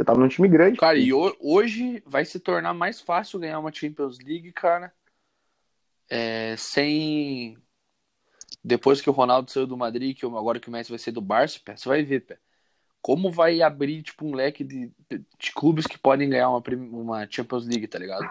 Você 0.00 0.04
tava 0.04 0.18
num 0.18 0.28
time 0.28 0.48
grande. 0.48 0.78
Cara, 0.78 0.96
e 0.96 1.12
hoje 1.12 2.02
vai 2.06 2.24
se 2.24 2.40
tornar 2.40 2.72
mais 2.72 3.02
fácil 3.02 3.38
ganhar 3.38 3.58
uma 3.58 3.70
Champions 3.70 4.18
League, 4.18 4.50
cara. 4.50 4.90
É, 6.08 6.56
sem. 6.56 7.58
Depois 8.64 9.02
que 9.02 9.10
o 9.10 9.12
Ronaldo 9.12 9.50
saiu 9.50 9.66
do 9.66 9.76
Madrid, 9.76 10.16
que 10.16 10.24
agora 10.24 10.58
que 10.58 10.70
o 10.70 10.72
Messi 10.72 10.88
vai 10.88 10.98
ser 10.98 11.12
do 11.12 11.20
Barça, 11.20 11.60
você 11.76 11.86
vai 11.86 12.02
ver, 12.02 12.20
pé. 12.20 12.38
Como 13.02 13.30
vai 13.30 13.60
abrir, 13.60 14.02
tipo, 14.02 14.26
um 14.26 14.34
leque 14.34 14.64
de, 14.64 14.90
de 15.38 15.52
clubes 15.52 15.86
que 15.86 15.98
podem 15.98 16.30
ganhar 16.30 16.48
uma, 16.48 16.62
uma 16.90 17.30
Champions 17.30 17.66
League, 17.66 17.86
tá 17.86 17.98
ligado? 17.98 18.26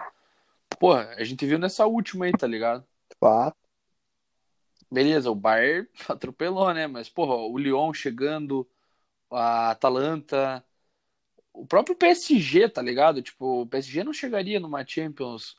Porra, 0.76 1.14
a 1.16 1.22
gente 1.22 1.46
viu 1.46 1.58
nessa 1.58 1.86
última 1.86 2.24
aí, 2.24 2.32
tá 2.32 2.48
ligado? 2.48 2.84
Fato. 3.20 3.56
Beleza, 4.90 5.30
o 5.30 5.36
Bayern 5.36 5.88
atropelou, 6.08 6.74
né? 6.74 6.88
Mas, 6.88 7.08
porra, 7.08 7.36
o 7.36 7.56
Lyon 7.56 7.92
chegando, 7.94 8.68
a 9.30 9.70
Atalanta, 9.70 10.64
o 11.52 11.66
próprio 11.66 11.96
PSG, 11.96 12.68
tá 12.68 12.82
ligado? 12.82 13.22
Tipo, 13.22 13.62
o 13.62 13.66
PSG 13.66 14.04
não 14.04 14.12
chegaria 14.12 14.60
numa 14.60 14.84
Champions, 14.86 15.56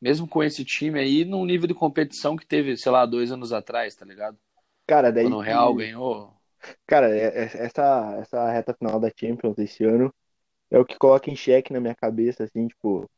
mesmo 0.00 0.26
com 0.28 0.42
esse 0.42 0.64
time 0.64 0.98
aí, 0.98 1.24
num 1.24 1.44
nível 1.44 1.66
de 1.66 1.74
competição 1.74 2.36
que 2.36 2.46
teve, 2.46 2.76
sei 2.76 2.92
lá, 2.92 3.06
dois 3.06 3.30
anos 3.30 3.52
atrás, 3.52 3.94
tá 3.94 4.04
ligado? 4.04 4.38
Cara, 4.86 5.10
daí. 5.10 5.24
Quando 5.24 5.36
o 5.36 5.40
Real 5.40 5.74
ganhou. 5.74 6.32
Cara, 6.86 7.16
é, 7.16 7.26
é, 7.26 7.44
essa, 7.64 8.18
essa 8.20 8.50
reta 8.50 8.74
final 8.74 8.98
da 8.98 9.10
Champions 9.14 9.58
esse 9.58 9.84
ano 9.84 10.12
é 10.70 10.78
o 10.78 10.84
que 10.84 10.98
coloca 10.98 11.30
em 11.30 11.36
xeque 11.36 11.72
na 11.72 11.80
minha 11.80 11.94
cabeça, 11.94 12.44
assim, 12.44 12.66
tipo, 12.66 13.08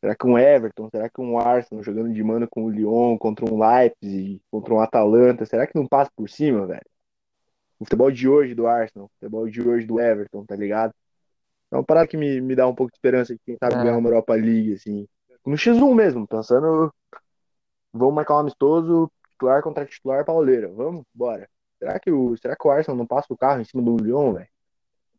será 0.00 0.14
que 0.14 0.26
um 0.26 0.38
Everton, 0.38 0.88
será 0.88 1.10
que 1.10 1.20
um 1.20 1.38
Arsenal 1.38 1.84
jogando 1.84 2.12
de 2.12 2.22
mano 2.22 2.48
com 2.48 2.64
o 2.64 2.70
Lyon, 2.70 3.18
contra 3.18 3.44
um 3.44 3.58
Leipzig, 3.58 4.40
contra 4.50 4.72
um 4.72 4.80
Atalanta, 4.80 5.44
será 5.44 5.66
que 5.66 5.74
não 5.74 5.86
passa 5.86 6.10
por 6.16 6.30
cima, 6.30 6.66
velho? 6.66 6.80
o 7.78 7.84
futebol 7.84 8.10
de 8.10 8.28
hoje 8.28 8.54
do 8.54 8.66
Arsenal, 8.66 9.06
o 9.06 9.10
futebol 9.10 9.48
de 9.48 9.60
hoje 9.60 9.86
do 9.86 10.00
Everton, 10.00 10.44
tá 10.44 10.56
ligado? 10.56 10.94
É 11.74 11.76
uma 11.76 11.84
parada 11.84 12.06
que 12.06 12.16
me, 12.16 12.40
me 12.40 12.54
dá 12.54 12.68
um 12.68 12.74
pouco 12.74 12.92
de 12.92 12.96
esperança 12.96 13.34
de 13.34 13.40
quem 13.44 13.56
sabe 13.58 13.74
é. 13.74 13.78
ganhar 13.78 13.98
uma 13.98 14.08
Europa 14.08 14.32
League, 14.34 14.74
assim. 14.74 15.08
No 15.44 15.56
X1 15.56 15.92
mesmo, 15.92 16.26
pensando, 16.26 16.94
vamos 17.92 18.14
marcar 18.14 18.36
um 18.36 18.38
amistoso, 18.38 19.10
titular 19.30 19.60
contra 19.60 19.84
titular 19.84 20.24
pauleira, 20.24 20.68
vamos? 20.68 21.04
Bora. 21.12 21.48
Será 21.80 21.98
que 21.98 22.12
o, 22.12 22.36
será 22.36 22.54
que 22.54 22.66
o 22.66 22.70
Arsenal 22.70 22.96
não 22.96 23.06
passa 23.06 23.26
o 23.30 23.36
carro 23.36 23.60
em 23.60 23.64
cima 23.64 23.82
do 23.82 23.96
Lyon, 23.96 24.34
velho? 24.34 24.46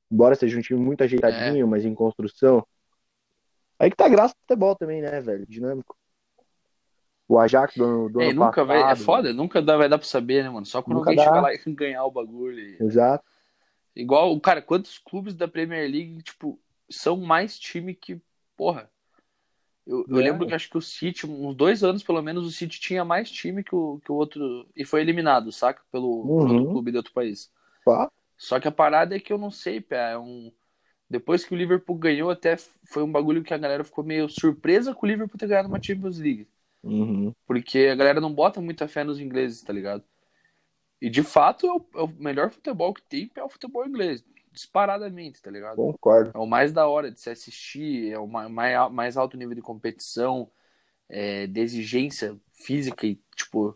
Embora 0.10 0.34
seja 0.34 0.58
um 0.58 0.62
time 0.62 0.80
muito 0.80 1.04
ajeitadinho, 1.04 1.66
é. 1.66 1.70
mas 1.70 1.84
em 1.84 1.94
construção. 1.94 2.66
Aí 3.78 3.90
que 3.90 3.98
tá 3.98 4.08
graça 4.08 4.34
do 4.34 4.40
futebol 4.48 4.76
também, 4.78 5.02
né, 5.02 5.20
velho? 5.20 5.46
Dinâmico. 5.46 5.94
O 7.28 7.38
Ajax 7.38 7.76
do, 7.76 8.08
do 8.08 8.22
é, 8.22 8.30
ano 8.30 8.46
nunca 8.46 8.66
passado. 8.66 8.68
Vai, 8.68 8.92
é 8.94 8.96
foda, 8.96 9.34
nunca 9.34 9.62
dá, 9.62 9.76
vai 9.76 9.90
dar 9.90 9.98
pra 9.98 10.08
saber, 10.08 10.42
né, 10.42 10.50
mano? 10.50 10.66
Só 10.66 10.82
quando 10.82 11.00
alguém 11.00 11.18
dá. 11.18 11.24
chegar 11.24 11.42
lá 11.42 11.54
e 11.54 11.58
ganhar 11.74 12.06
o 12.06 12.12
bagulho. 12.12 12.58
E... 12.58 12.78
Exato. 12.82 13.26
Igual, 13.96 14.38
cara, 14.42 14.62
quantos 14.62 14.98
clubes 14.98 15.34
da 15.34 15.48
Premier 15.48 15.90
League, 15.90 16.22
tipo, 16.22 16.60
são 16.90 17.18
mais 17.18 17.58
time 17.58 17.96
que, 17.96 18.20
porra. 18.58 18.90
Eu, 19.88 20.02
é. 20.02 20.04
eu 20.10 20.18
lembro 20.18 20.48
que 20.48 20.54
acho 20.54 20.70
que 20.70 20.78
o 20.78 20.82
City, 20.82 21.26
uns 21.26 21.56
dois 21.56 21.84
anos 21.84 22.04
pelo 22.04 22.22
menos, 22.22 22.46
o 22.46 22.52
City 22.52 22.80
tinha 22.80 23.06
mais 23.06 23.30
time 23.30 23.64
que 23.64 23.76
o, 23.76 24.00
que 24.04 24.12
o 24.12 24.16
outro. 24.16 24.68
E 24.76 24.84
foi 24.84 25.02
eliminado, 25.02 25.52
saca? 25.52 25.82
Pelo, 25.92 26.08
uhum. 26.08 26.30
outro 26.30 26.66
clube 26.66 26.92
de 26.92 26.98
outro 26.98 27.14
país. 27.14 27.52
Pá. 27.86 28.12
Só 28.38 28.60
que 28.60 28.68
a 28.68 28.72
parada 28.72 29.16
é 29.16 29.20
que 29.20 29.32
eu 29.32 29.38
não 29.38 29.52
sei, 29.52 29.80
pé. 29.80 30.14
É 30.14 30.18
um. 30.18 30.52
Depois 31.10 31.46
que 31.46 31.54
o 31.54 31.58
Liverpool 31.58 31.96
ganhou, 31.98 32.32
até 32.32 32.58
foi 32.58 33.04
um 33.04 33.12
bagulho 33.12 33.44
que 33.44 33.54
a 33.54 33.58
galera 33.58 33.84
ficou 33.84 34.04
meio 34.04 34.28
surpresa 34.28 34.94
com 34.94 35.06
o 35.06 35.10
Liverpool 35.10 35.38
ter 35.38 35.48
ganhado 35.48 35.70
uma 35.70 35.82
Champions 35.82 36.18
League. 36.18 36.48
Uhum. 36.84 37.32
Porque 37.46 37.90
a 37.92 37.96
galera 37.96 38.20
não 38.20 38.34
bota 38.34 38.60
muita 38.60 38.88
fé 38.88 39.04
nos 39.04 39.20
ingleses, 39.20 39.62
tá 39.62 39.72
ligado? 39.72 40.04
E 41.02 41.10
de 41.10 41.24
fato 41.24 41.68
é 41.68 41.74
o, 41.74 41.86
é 41.96 42.04
o, 42.04 42.08
melhor 42.18 42.50
futebol 42.50 42.94
que 42.94 43.02
tem 43.02 43.30
é 43.36 43.44
o 43.44 43.50
futebol 43.50 43.86
inglês. 43.86 44.24
Disparadamente, 44.52 45.42
tá 45.42 45.52
ligado? 45.52 45.76
Concordo. 45.76 46.32
É 46.34 46.38
o 46.38 46.46
mais 46.46 46.72
da 46.72 46.88
hora 46.88 47.12
de 47.12 47.20
se 47.20 47.30
assistir, 47.30 48.12
é 48.12 48.18
o 48.18 48.28
mais, 48.28 48.50
mais 48.92 49.18
alto 49.18 49.36
nível 49.36 49.54
de 49.54 49.62
competição, 49.62 50.50
é, 51.10 51.46
de 51.46 51.60
exigência 51.60 52.38
física 52.54 53.06
e, 53.06 53.20
tipo, 53.36 53.76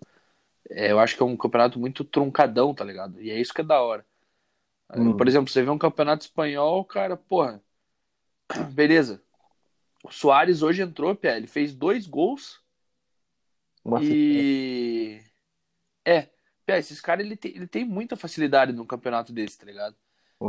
é, 0.70 0.92
eu 0.92 1.00
acho 1.00 1.18
que 1.18 1.22
é 1.22 1.26
um 1.26 1.36
campeonato 1.36 1.78
muito 1.78 2.06
truncadão, 2.06 2.74
tá 2.74 2.86
ligado? 2.86 3.22
E 3.22 3.30
é 3.30 3.40
isso 3.40 3.54
que 3.54 3.62
é 3.62 3.64
da 3.64 3.82
hora. 3.82 4.06
Uhum. 4.96 5.18
Por 5.18 5.28
exemplo, 5.28 5.52
você 5.52 5.62
vê 5.62 5.70
um 5.70 5.78
campeonato 5.78 6.24
espanhol, 6.24 6.84
cara, 6.86 7.18
porra, 7.18 7.62
beleza. 8.72 9.22
O 10.04 10.12
Soares 10.12 10.62
hoje 10.62 10.82
entrou, 10.82 11.14
Pé, 11.14 11.36
ele 11.36 11.48
fez 11.48 11.76
dois 11.76 12.08
gols 12.08 12.64
uma 13.84 14.04
e. 14.04 15.22
É, 16.06 16.28
Pé, 16.70 16.78
esses 16.78 17.02
caras 17.02 17.26
ele 17.26 17.36
tem, 17.36 17.56
ele 17.56 17.66
tem 17.66 17.84
muita 17.84 18.16
facilidade 18.16 18.72
num 18.72 18.86
campeonato 18.86 19.34
desse, 19.34 19.58
tá 19.58 19.66
ligado? 19.66 19.96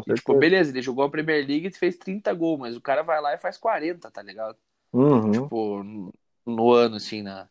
E, 0.07 0.13
tipo, 0.13 0.37
beleza, 0.39 0.71
ele 0.71 0.83
jogou 0.83 1.03
a 1.03 1.09
Premier 1.09 1.47
League 1.47 1.69
e 1.69 1.73
fez 1.73 1.97
30 1.97 2.35
gols, 2.35 2.61
mas 2.61 2.77
o 2.77 2.81
cara 2.81 3.03
vai 3.03 3.19
lá 3.23 3.33
e 3.33 3.39
faz 3.39 3.57
40, 3.57 4.11
tá 4.11 4.21
ligado? 4.21 4.55
Uhum. 4.93 5.33
Tipo, 5.33 6.13
no 6.45 6.73
ano, 6.73 6.97
assim, 6.97 7.23
na. 7.23 7.49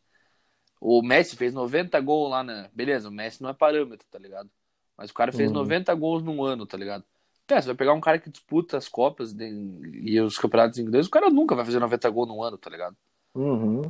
O 0.80 1.02
Messi 1.02 1.36
fez 1.36 1.52
90 1.52 2.00
gols 2.00 2.30
lá 2.30 2.44
na. 2.44 2.70
Beleza, 2.72 3.10
o 3.10 3.12
Messi 3.12 3.42
não 3.42 3.50
é 3.50 3.54
parâmetro, 3.54 4.06
tá 4.12 4.20
ligado? 4.20 4.48
Mas 4.96 5.10
o 5.10 5.16
cara 5.16 5.32
fez 5.32 5.50
uhum. 5.50 5.58
90 5.58 5.92
gols 5.96 6.22
num 6.22 6.44
ano, 6.44 6.68
tá 6.68 6.78
ligado? 6.78 7.04
Pé, 7.48 7.60
você 7.60 7.68
vai 7.68 7.76
pegar 7.76 7.94
um 7.94 8.02
cara 8.02 8.20
que 8.20 8.30
disputa 8.30 8.78
as 8.78 8.88
Copas 8.88 9.34
de... 9.34 9.50
e 10.04 10.22
os 10.22 10.38
campeonatos 10.38 10.78
ingleses, 10.78 11.08
o 11.08 11.12
cara 11.12 11.32
nunca 11.32 11.56
vai 11.56 11.66
fazer 11.66 11.80
90 11.80 12.08
gols 12.12 12.28
num 12.28 12.44
ano, 12.44 12.56
tá 12.56 12.70
ligado? 12.70 12.96
Uhum. 13.34 13.82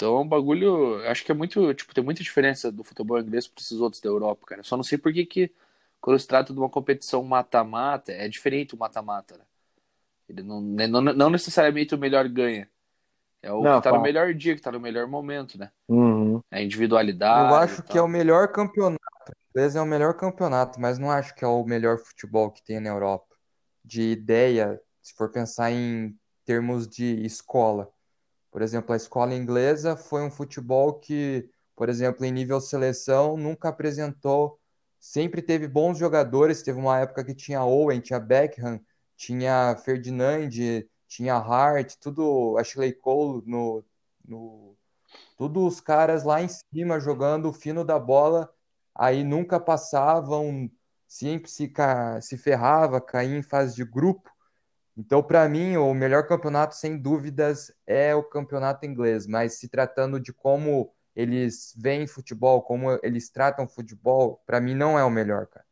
Então 0.00 0.16
é 0.16 0.20
um 0.20 0.26
bagulho. 0.26 1.06
Acho 1.10 1.22
que 1.22 1.30
é 1.30 1.34
muito. 1.34 1.74
Tipo, 1.74 1.92
tem 1.92 2.02
muita 2.02 2.22
diferença 2.22 2.72
do 2.72 2.82
futebol 2.82 3.20
inglês 3.20 3.46
para 3.46 3.60
esses 3.60 3.78
outros 3.78 4.00
da 4.00 4.08
Europa, 4.08 4.46
cara. 4.46 4.62
Só 4.62 4.74
não 4.74 4.82
sei 4.82 4.96
por 4.96 5.12
que, 5.12 5.26
que 5.26 5.52
quando 6.00 6.18
se 6.18 6.26
trata 6.26 6.54
de 6.54 6.58
uma 6.58 6.70
competição 6.70 7.22
mata-mata, 7.22 8.10
é 8.10 8.26
diferente 8.26 8.74
o 8.74 8.78
mata-mata, 8.78 9.36
né? 9.36 9.44
Ele 10.26 10.42
não, 10.42 10.62
né, 10.62 10.86
não, 10.86 11.02
não 11.02 11.28
necessariamente 11.28 11.94
o 11.94 11.98
melhor 11.98 12.26
ganha. 12.28 12.66
É 13.42 13.52
o 13.52 13.62
não, 13.62 13.78
que 13.78 13.84
tá 13.84 13.92
no 13.92 14.00
melhor 14.00 14.32
dia, 14.32 14.56
que 14.56 14.62
tá 14.62 14.72
no 14.72 14.80
melhor 14.80 15.06
momento, 15.06 15.58
né? 15.58 15.70
Uhum. 15.86 16.40
É 16.50 16.60
a 16.60 16.62
individualidade. 16.62 17.52
Eu 17.52 17.56
acho 17.56 17.82
que 17.82 17.98
é 17.98 18.02
o 18.02 18.08
melhor 18.08 18.48
campeonato. 18.48 19.04
O 19.28 19.50
inglês 19.50 19.76
é 19.76 19.82
o 19.82 19.86
melhor 19.86 20.14
campeonato, 20.14 20.80
mas 20.80 20.98
não 20.98 21.10
acho 21.10 21.34
que 21.34 21.44
é 21.44 21.48
o 21.48 21.62
melhor 21.62 21.98
futebol 21.98 22.50
que 22.50 22.62
tem 22.62 22.80
na 22.80 22.88
Europa. 22.88 23.36
De 23.84 24.00
ideia, 24.12 24.80
se 25.02 25.12
for 25.14 25.30
pensar 25.30 25.70
em 25.70 26.18
termos 26.46 26.88
de 26.88 27.22
escola. 27.22 27.92
Por 28.50 28.62
exemplo, 28.62 28.92
a 28.92 28.96
escola 28.96 29.34
inglesa 29.34 29.96
foi 29.96 30.22
um 30.22 30.30
futebol 30.30 30.94
que 30.94 31.48
por 31.80 31.88
exemplo, 31.88 32.26
em 32.26 32.30
nível 32.30 32.60
seleção, 32.60 33.38
nunca 33.38 33.70
apresentou. 33.70 34.60
Sempre 34.98 35.40
teve 35.40 35.66
bons 35.66 35.96
jogadores. 35.96 36.62
Teve 36.62 36.78
uma 36.78 36.98
época 36.98 37.24
que 37.24 37.34
tinha 37.34 37.64
Owen, 37.64 38.00
tinha 38.00 38.20
Beckham, 38.20 38.78
tinha 39.16 39.74
Ferdinand, 39.82 40.50
tinha 41.08 41.36
Hart, 41.36 41.94
tudo, 41.98 42.54
Ashley 42.58 42.92
Cole 42.92 43.42
no, 43.46 43.82
no 44.22 44.76
tudo 45.38 45.66
os 45.66 45.80
caras 45.80 46.22
lá 46.22 46.42
em 46.42 46.48
cima 46.48 47.00
jogando 47.00 47.48
o 47.48 47.52
fino 47.54 47.82
da 47.82 47.98
bola, 47.98 48.52
aí 48.94 49.24
nunca 49.24 49.58
passavam, 49.58 50.70
sempre 51.08 51.50
se, 51.50 51.72
se 52.20 52.36
ferrava, 52.36 53.00
caía 53.00 53.38
em 53.38 53.42
fase 53.42 53.74
de 53.74 53.86
grupo. 53.86 54.30
Então, 55.00 55.22
para 55.22 55.48
mim, 55.48 55.78
o 55.78 55.94
melhor 55.94 56.26
campeonato, 56.26 56.76
sem 56.76 56.98
dúvidas, 56.98 57.72
é 57.86 58.14
o 58.14 58.22
campeonato 58.22 58.84
inglês. 58.84 59.26
Mas 59.26 59.54
se 59.54 59.66
tratando 59.66 60.20
de 60.20 60.30
como 60.30 60.92
eles 61.16 61.74
veem 61.78 62.06
futebol, 62.06 62.60
como 62.60 63.00
eles 63.02 63.30
tratam 63.30 63.66
futebol, 63.66 64.42
para 64.44 64.60
mim 64.60 64.74
não 64.74 64.98
é 64.98 65.04
o 65.04 65.08
melhor, 65.10 65.46
cara. 65.46 65.64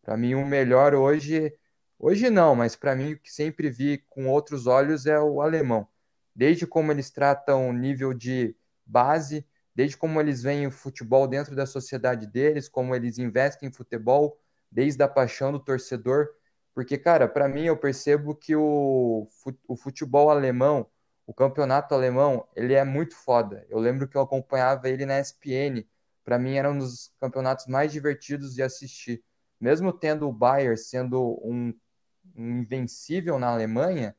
Para 0.00 0.16
mim, 0.16 0.34
o 0.34 0.46
melhor 0.46 0.94
hoje, 0.94 1.54
hoje 1.98 2.30
não, 2.30 2.56
mas 2.56 2.74
para 2.74 2.96
mim, 2.96 3.12
o 3.12 3.18
que 3.18 3.30
sempre 3.30 3.68
vi 3.68 3.98
com 4.08 4.28
outros 4.28 4.66
olhos 4.66 5.04
é 5.04 5.20
o 5.20 5.42
alemão. 5.42 5.86
Desde 6.34 6.66
como 6.66 6.90
eles 6.90 7.10
tratam 7.10 7.68
o 7.68 7.74
nível 7.74 8.14
de 8.14 8.56
base, 8.86 9.46
desde 9.74 9.94
como 9.94 10.18
eles 10.18 10.42
veem 10.42 10.66
o 10.66 10.70
futebol 10.70 11.28
dentro 11.28 11.54
da 11.54 11.66
sociedade 11.66 12.26
deles, 12.26 12.66
como 12.66 12.94
eles 12.94 13.18
investem 13.18 13.68
em 13.68 13.72
futebol, 13.72 14.40
desde 14.72 15.02
a 15.02 15.08
paixão 15.08 15.52
do 15.52 15.60
torcedor. 15.60 16.30
Porque, 16.74 16.96
cara, 16.96 17.28
para 17.28 17.48
mim 17.48 17.64
eu 17.64 17.76
percebo 17.76 18.34
que 18.34 18.54
o, 18.54 19.28
o 19.66 19.76
futebol 19.76 20.30
alemão, 20.30 20.86
o 21.26 21.34
campeonato 21.34 21.94
alemão, 21.94 22.46
ele 22.56 22.74
é 22.74 22.84
muito 22.84 23.14
foda. 23.16 23.66
Eu 23.68 23.78
lembro 23.78 24.08
que 24.08 24.16
eu 24.16 24.22
acompanhava 24.22 24.88
ele 24.88 25.04
na 25.04 25.20
ESPN. 25.20 25.86
Para 26.24 26.38
mim 26.38 26.56
era 26.56 26.70
um 26.70 26.78
dos 26.78 27.12
campeonatos 27.20 27.66
mais 27.66 27.92
divertidos 27.92 28.54
de 28.54 28.62
assistir. 28.62 29.22
Mesmo 29.60 29.92
tendo 29.92 30.28
o 30.28 30.32
Bayern 30.32 30.76
sendo 30.76 31.40
um, 31.44 31.74
um 32.36 32.60
invencível 32.60 33.38
na 33.38 33.48
Alemanha, 33.48 34.16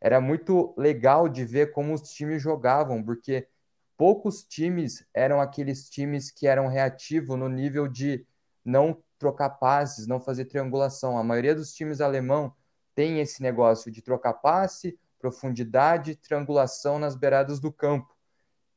era 0.00 0.20
muito 0.20 0.74
legal 0.76 1.28
de 1.28 1.44
ver 1.44 1.72
como 1.72 1.94
os 1.94 2.02
times 2.12 2.42
jogavam, 2.42 3.02
porque 3.02 3.48
poucos 3.96 4.44
times 4.44 5.04
eram 5.14 5.40
aqueles 5.40 5.88
times 5.88 6.30
que 6.30 6.46
eram 6.46 6.68
reativos 6.68 7.38
no 7.38 7.48
nível 7.48 7.88
de 7.88 8.26
não 8.64 9.02
trocar 9.18 9.50
passes, 9.50 10.06
não 10.06 10.20
fazer 10.20 10.44
triangulação. 10.46 11.16
A 11.18 11.24
maioria 11.24 11.54
dos 11.54 11.72
times 11.72 12.00
alemão 12.00 12.54
tem 12.94 13.20
esse 13.20 13.42
negócio 13.42 13.90
de 13.90 14.02
trocar 14.02 14.34
passe, 14.34 14.98
profundidade, 15.18 16.16
triangulação 16.16 16.98
nas 16.98 17.16
beiradas 17.16 17.58
do 17.58 17.72
campo. 17.72 18.14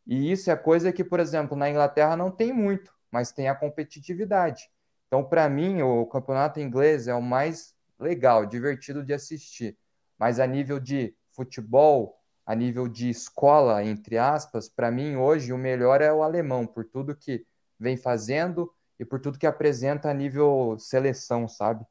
E 0.05 0.31
isso 0.31 0.49
é 0.49 0.55
coisa 0.55 0.93
que, 0.93 1.03
por 1.03 1.19
exemplo, 1.19 1.57
na 1.57 1.69
Inglaterra 1.69 2.15
não 2.15 2.31
tem 2.31 2.53
muito, 2.53 2.93
mas 3.11 3.31
tem 3.31 3.49
a 3.49 3.55
competitividade. 3.55 4.71
Então, 5.07 5.23
para 5.23 5.49
mim, 5.49 5.81
o 5.81 6.05
campeonato 6.05 6.59
inglês 6.59 7.07
é 7.07 7.13
o 7.13 7.21
mais 7.21 7.75
legal, 7.99 8.45
divertido 8.45 9.03
de 9.03 9.13
assistir. 9.13 9.77
Mas 10.17 10.39
a 10.39 10.47
nível 10.47 10.79
de 10.79 11.15
futebol, 11.31 12.17
a 12.45 12.55
nível 12.55 12.87
de 12.87 13.09
escola, 13.09 13.83
entre 13.83 14.17
aspas, 14.17 14.69
para 14.69 14.89
mim 14.89 15.17
hoje 15.17 15.51
o 15.51 15.57
melhor 15.57 16.01
é 16.01 16.11
o 16.11 16.23
alemão, 16.23 16.65
por 16.65 16.85
tudo 16.85 17.15
que 17.15 17.45
vem 17.79 17.97
fazendo 17.97 18.73
e 18.99 19.05
por 19.05 19.19
tudo 19.19 19.37
que 19.39 19.47
apresenta 19.47 20.09
a 20.09 20.13
nível 20.13 20.77
seleção, 20.79 21.47
sabe? 21.47 21.85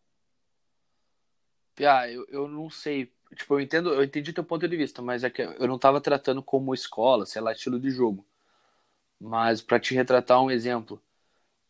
Ah, 1.79 2.09
eu, 2.09 2.27
eu 2.29 2.49
não 2.49 2.71
sei. 2.71 3.13
Tipo, 3.35 3.55
eu 3.55 3.61
entendo, 3.61 3.93
eu 3.93 4.03
entendi 4.03 4.33
teu 4.33 4.45
ponto 4.45 4.67
de 4.67 4.77
vista, 4.77 5.03
mas 5.03 5.25
é 5.25 5.31
que 5.31 5.43
eu 5.43 5.67
não 5.67 5.77
estava 5.77 6.01
tratando 6.01 6.43
como 6.43 6.75
escola, 6.75 7.27
sei 7.27 7.43
lá, 7.43 7.53
estilo 7.53 7.79
de 7.79 7.91
jogo. 7.91 8.27
Mas 9.21 9.63
para 9.63 9.81
te 9.81 9.95
retratar 9.95 10.43
um 10.43 10.51
exemplo, 10.51 11.03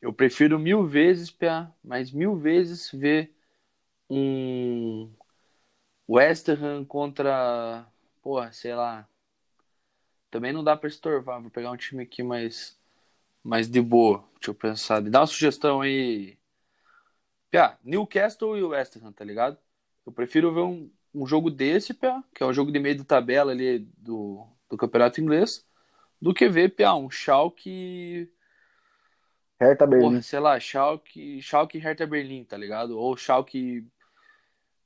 eu 0.01 0.13
prefiro 0.13 0.59
mil 0.59 0.87
vezes, 0.87 1.31
Pia, 1.31 1.73
mas 1.83 2.13
mil 2.13 2.37
vezes 2.37 2.91
ver 2.93 3.35
um 4.11 5.11
West 6.09 6.49
Ham 6.49 6.85
contra 6.85 7.87
porra, 8.23 8.53
sei 8.53 8.75
lá. 8.75 9.09
Também 10.31 10.53
não 10.53 10.63
dá 10.63 10.77
pra 10.77 10.89
estorvar. 10.89 11.41
Vou 11.41 11.51
pegar 11.51 11.71
um 11.71 11.77
time 11.77 12.03
aqui 12.03 12.23
mais, 12.23 12.79
mais 13.47 13.69
de 13.69 13.81
boa. 13.81 14.25
Deixa 14.35 14.51
eu 14.51 14.55
pensar. 14.55 15.01
Dá 15.01 15.21
uma 15.21 15.27
sugestão 15.27 15.81
aí. 15.81 16.37
Pia, 17.51 17.79
Newcastle 17.85 18.59
e 18.59 18.63
West 18.63 18.97
Ham, 18.97 19.13
tá 19.13 19.25
ligado? 19.25 19.57
Eu 20.05 20.13
prefiro 20.13 20.53
ver 20.53 20.61
um, 20.61 20.91
um 21.15 21.27
jogo 21.27 21.51
desse, 21.51 21.95
Pia, 21.95 22.23
que 22.35 22.43
é 22.43 22.47
um 22.47 22.53
jogo 22.53 22.73
de 22.73 22.81
meio 22.81 22.97
de 22.97 23.05
tabela 23.05 23.53
ali 23.53 23.79
do, 23.97 24.45
do 24.69 24.77
campeonato 24.77 25.21
inglês, 25.21 25.65
do 26.21 26.35
que 26.35 26.49
ver, 26.49 26.71
Pia, 26.71 26.95
um 26.95 27.09
Schalke. 27.09 28.29
Hertha 29.61 29.87
Berlim. 29.87 30.09
Porra, 30.09 30.23
sei 30.23 30.41
lá, 30.41 30.59
Schalke, 30.59 31.41
Schalke 31.41 31.79
e 31.79 31.81
Hertha 31.81 32.07
Berlim, 32.07 32.45
tá 32.45 32.57
ligado? 32.57 32.99
Ou 32.99 33.17
Schalke 33.17 33.87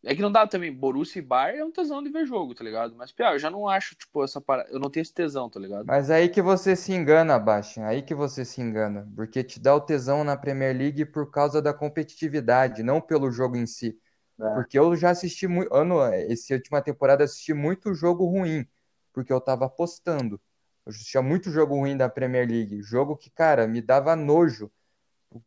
é 0.05 0.15
que 0.15 0.23
não 0.23 0.33
dá 0.33 0.47
também. 0.47 0.73
Borussia 0.73 1.19
e 1.19 1.23
Bayern 1.23 1.61
é 1.61 1.65
um 1.65 1.71
tesão 1.71 2.03
de 2.03 2.09
ver 2.09 2.25
jogo, 2.25 2.55
tá 2.55 2.65
ligado? 2.65 2.95
Mas, 2.97 3.13
pior, 3.13 3.35
eu 3.35 3.39
já 3.39 3.51
não 3.51 3.69
acho, 3.69 3.95
tipo, 3.95 4.25
essa 4.25 4.41
parada. 4.41 4.71
Eu 4.71 4.81
não 4.81 4.89
tenho 4.89 5.03
esse 5.03 5.13
tesão, 5.13 5.51
tá 5.51 5.61
ligado? 5.61 5.85
Mas 5.87 6.11
aí 6.11 6.29
que 6.29 6.41
você 6.41 6.75
se 6.75 6.93
engana, 6.93 7.39
Baixa. 7.39 7.85
Aí 7.87 8.01
que 8.01 8.15
você 8.15 8.45
se 8.45 8.63
engana. 8.63 9.07
Porque 9.15 9.45
te 9.45 9.61
dá 9.61 9.75
o 9.75 9.81
tesão 9.81 10.25
na 10.25 10.37
Premier 10.39 10.75
League 10.75 11.05
por 11.05 11.31
causa 11.31 11.61
da 11.61 11.75
competitividade, 11.75 12.83
não 12.83 13.01
pelo 13.01 13.31
jogo 13.31 13.57
em 13.57 13.67
si. 13.67 13.99
É. 14.41 14.55
Porque 14.55 14.79
eu 14.79 14.97
já 14.97 15.11
assisti 15.11 15.47
muito. 15.47 15.75
Ano, 15.75 16.01
essa 16.01 16.55
última 16.55 16.81
temporada, 16.81 17.25
assisti 17.25 17.53
muito 17.53 17.93
jogo 17.93 18.25
ruim. 18.25 18.67
Porque 19.13 19.33
eu 19.33 19.41
tava 19.41 19.67
apostando. 19.67 20.41
Eu 20.87 20.91
assistia 20.91 21.21
muito 21.21 21.51
jogo 21.51 21.75
ruim 21.75 21.95
da 21.95 22.09
Premier 22.09 22.49
League. 22.49 22.81
Jogo 22.83 23.17
que, 23.17 23.29
cara, 23.31 23.67
me 23.69 23.83
dava 23.83 24.17
nojo. 24.17 24.71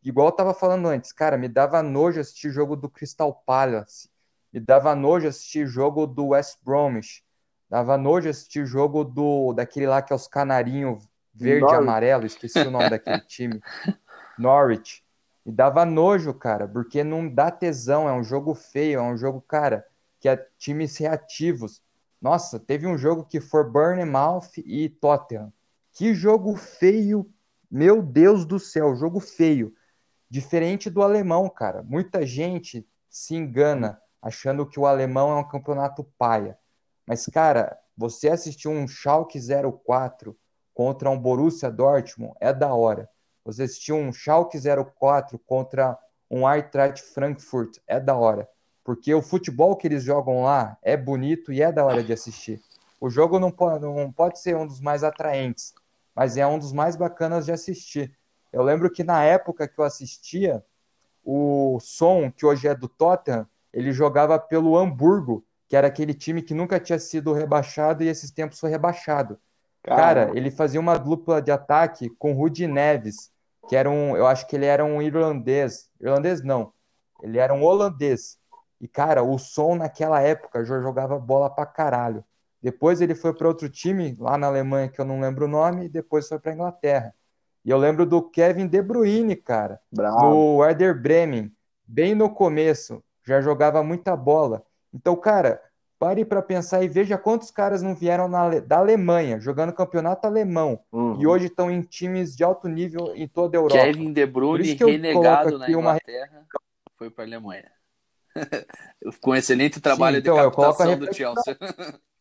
Igual 0.02 0.28
eu 0.28 0.32
tava 0.32 0.54
falando 0.54 0.86
antes, 0.86 1.12
cara, 1.12 1.36
me 1.36 1.48
dava 1.48 1.82
nojo 1.82 2.20
assistir 2.20 2.50
jogo 2.50 2.74
do 2.74 2.88
Crystal 2.88 3.34
Palace 3.44 4.13
me 4.54 4.60
dava 4.60 4.94
nojo 4.94 5.26
assistir 5.26 5.66
jogo 5.66 6.06
do 6.06 6.28
West 6.28 6.60
Bromwich. 6.64 7.24
Dava 7.68 7.98
nojo 7.98 8.28
assistir 8.28 8.64
jogo 8.64 9.02
do 9.02 9.52
daquele 9.52 9.88
lá 9.88 10.00
que 10.00 10.12
é 10.12 10.16
os 10.16 10.28
canarinhos 10.28 11.08
verde 11.34 11.66
e 11.66 11.74
amarelo, 11.74 12.24
esqueci 12.24 12.60
o 12.60 12.70
nome 12.70 12.88
daquele 12.88 13.18
time. 13.26 13.60
Norwich. 14.38 15.02
Me 15.44 15.50
dava 15.50 15.84
nojo, 15.84 16.32
cara, 16.32 16.68
porque 16.68 17.02
não 17.02 17.28
dá 17.28 17.50
tesão, 17.50 18.08
é 18.08 18.12
um 18.12 18.22
jogo 18.22 18.54
feio, 18.54 19.00
é 19.00 19.02
um 19.02 19.16
jogo, 19.16 19.40
cara, 19.40 19.84
que 20.20 20.28
é 20.28 20.36
times 20.56 20.96
reativos. 20.98 21.82
Nossa, 22.22 22.60
teve 22.60 22.86
um 22.86 22.96
jogo 22.96 23.24
que 23.24 23.40
foi 23.40 23.64
Bournemouth 23.64 24.56
e 24.58 24.88
Tottenham. 24.88 25.52
Que 25.92 26.14
jogo 26.14 26.54
feio, 26.54 27.28
meu 27.68 28.00
Deus 28.00 28.44
do 28.46 28.60
céu, 28.60 28.94
jogo 28.94 29.18
feio. 29.18 29.74
Diferente 30.30 30.88
do 30.88 31.02
alemão, 31.02 31.48
cara. 31.48 31.82
Muita 31.82 32.24
gente 32.24 32.86
se 33.10 33.34
engana 33.34 34.00
achando 34.24 34.64
que 34.64 34.80
o 34.80 34.86
alemão 34.86 35.30
é 35.30 35.34
um 35.34 35.46
campeonato 35.46 36.02
paia. 36.16 36.58
Mas, 37.06 37.26
cara, 37.26 37.78
você 37.94 38.30
assistir 38.30 38.68
um 38.68 38.88
Schalke 38.88 39.38
04 39.38 40.34
contra 40.72 41.10
um 41.10 41.18
Borussia 41.18 41.70
Dortmund 41.70 42.34
é 42.40 42.50
da 42.50 42.72
hora. 42.72 43.06
Você 43.44 43.64
assistir 43.64 43.92
um 43.92 44.10
Schalke 44.14 44.58
04 44.58 45.38
contra 45.40 45.98
um 46.30 46.50
Eintracht 46.50 47.02
Frankfurt 47.02 47.76
é 47.86 48.00
da 48.00 48.16
hora. 48.16 48.48
Porque 48.82 49.14
o 49.14 49.20
futebol 49.20 49.76
que 49.76 49.86
eles 49.86 50.02
jogam 50.02 50.42
lá 50.42 50.78
é 50.82 50.96
bonito 50.96 51.52
e 51.52 51.60
é 51.60 51.70
da 51.70 51.84
hora 51.84 52.02
de 52.02 52.14
assistir. 52.14 52.62
O 52.98 53.10
jogo 53.10 53.38
não 53.38 53.50
pode, 53.50 53.84
não 53.84 54.10
pode 54.10 54.40
ser 54.40 54.56
um 54.56 54.66
dos 54.66 54.80
mais 54.80 55.04
atraentes, 55.04 55.74
mas 56.14 56.38
é 56.38 56.46
um 56.46 56.58
dos 56.58 56.72
mais 56.72 56.96
bacanas 56.96 57.44
de 57.44 57.52
assistir. 57.52 58.16
Eu 58.50 58.62
lembro 58.62 58.90
que 58.90 59.04
na 59.04 59.22
época 59.22 59.68
que 59.68 59.78
eu 59.78 59.84
assistia, 59.84 60.64
o 61.22 61.78
som, 61.82 62.32
que 62.32 62.46
hoje 62.46 62.66
é 62.66 62.74
do 62.74 62.88
Tottenham, 62.88 63.46
ele 63.74 63.92
jogava 63.92 64.38
pelo 64.38 64.78
Hamburgo, 64.78 65.44
que 65.68 65.76
era 65.76 65.88
aquele 65.88 66.14
time 66.14 66.40
que 66.40 66.54
nunca 66.54 66.78
tinha 66.78 66.98
sido 66.98 67.32
rebaixado 67.32 68.04
e 68.04 68.08
esses 68.08 68.30
tempos 68.30 68.60
foi 68.60 68.70
rebaixado. 68.70 69.38
Cara, 69.82 70.30
ele 70.34 70.50
fazia 70.50 70.80
uma 70.80 70.96
dupla 70.96 71.42
de 71.42 71.50
ataque 71.50 72.08
com 72.08 72.32
Rudy 72.32 72.66
Neves, 72.66 73.30
que 73.68 73.76
era 73.76 73.90
um, 73.90 74.16
eu 74.16 74.26
acho 74.26 74.46
que 74.46 74.56
ele 74.56 74.64
era 74.64 74.84
um 74.84 75.02
irlandês. 75.02 75.90
Irlandês 76.00 76.42
não. 76.42 76.72
Ele 77.22 77.38
era 77.38 77.52
um 77.52 77.62
holandês. 77.62 78.38
E 78.80 78.86
cara, 78.86 79.22
o 79.22 79.38
som 79.38 79.74
naquela 79.74 80.20
época 80.20 80.64
já 80.64 80.80
jogava 80.80 81.18
bola 81.18 81.50
pra 81.50 81.66
caralho. 81.66 82.24
Depois 82.62 83.00
ele 83.00 83.14
foi 83.14 83.34
para 83.34 83.48
outro 83.48 83.68
time 83.68 84.16
lá 84.18 84.38
na 84.38 84.46
Alemanha 84.46 84.88
que 84.88 85.00
eu 85.00 85.04
não 85.04 85.20
lembro 85.20 85.44
o 85.44 85.48
nome, 85.48 85.86
e 85.86 85.88
depois 85.88 86.28
foi 86.28 86.38
para 86.38 86.54
Inglaterra. 86.54 87.14
E 87.64 87.70
eu 87.70 87.76
lembro 87.76 88.06
do 88.06 88.22
Kevin 88.22 88.68
De 88.68 88.80
Bruyne, 88.80 89.36
cara, 89.36 89.80
Bravo. 89.90 90.20
no 90.20 90.56
Werder 90.58 90.98
Bremen, 90.98 91.52
bem 91.86 92.14
no 92.14 92.30
começo 92.30 93.02
já 93.26 93.40
jogava 93.40 93.82
muita 93.82 94.16
bola. 94.16 94.62
Então, 94.92 95.16
cara, 95.16 95.60
pare 95.98 96.24
para 96.24 96.42
pensar 96.42 96.82
e 96.82 96.88
veja 96.88 97.16
quantos 97.16 97.50
caras 97.50 97.82
não 97.82 97.94
vieram 97.94 98.28
na, 98.28 98.60
da 98.60 98.78
Alemanha, 98.78 99.40
jogando 99.40 99.72
campeonato 99.72 100.26
alemão, 100.26 100.80
uhum. 100.92 101.20
e 101.20 101.26
hoje 101.26 101.46
estão 101.46 101.70
em 101.70 101.80
times 101.80 102.36
de 102.36 102.44
alto 102.44 102.68
nível 102.68 103.12
em 103.14 103.26
toda 103.26 103.56
a 103.56 103.60
Europa. 103.60 103.82
Kevin 103.82 104.12
De 104.12 104.26
Bruyne, 104.26 104.74
renegado 104.74 105.58
na 105.58 105.70
Inglaterra, 105.70 106.38
uma... 106.40 106.60
foi 106.94 107.10
para 107.10 107.24
a 107.24 107.26
Alemanha. 107.26 107.70
Com 109.20 109.34
excelente 109.34 109.80
trabalho 109.80 110.16
Sim, 110.16 110.22
então, 110.22 110.36
de 110.36 110.42
captação 110.42 110.98
do 110.98 111.14
Chelsea. 111.14 111.56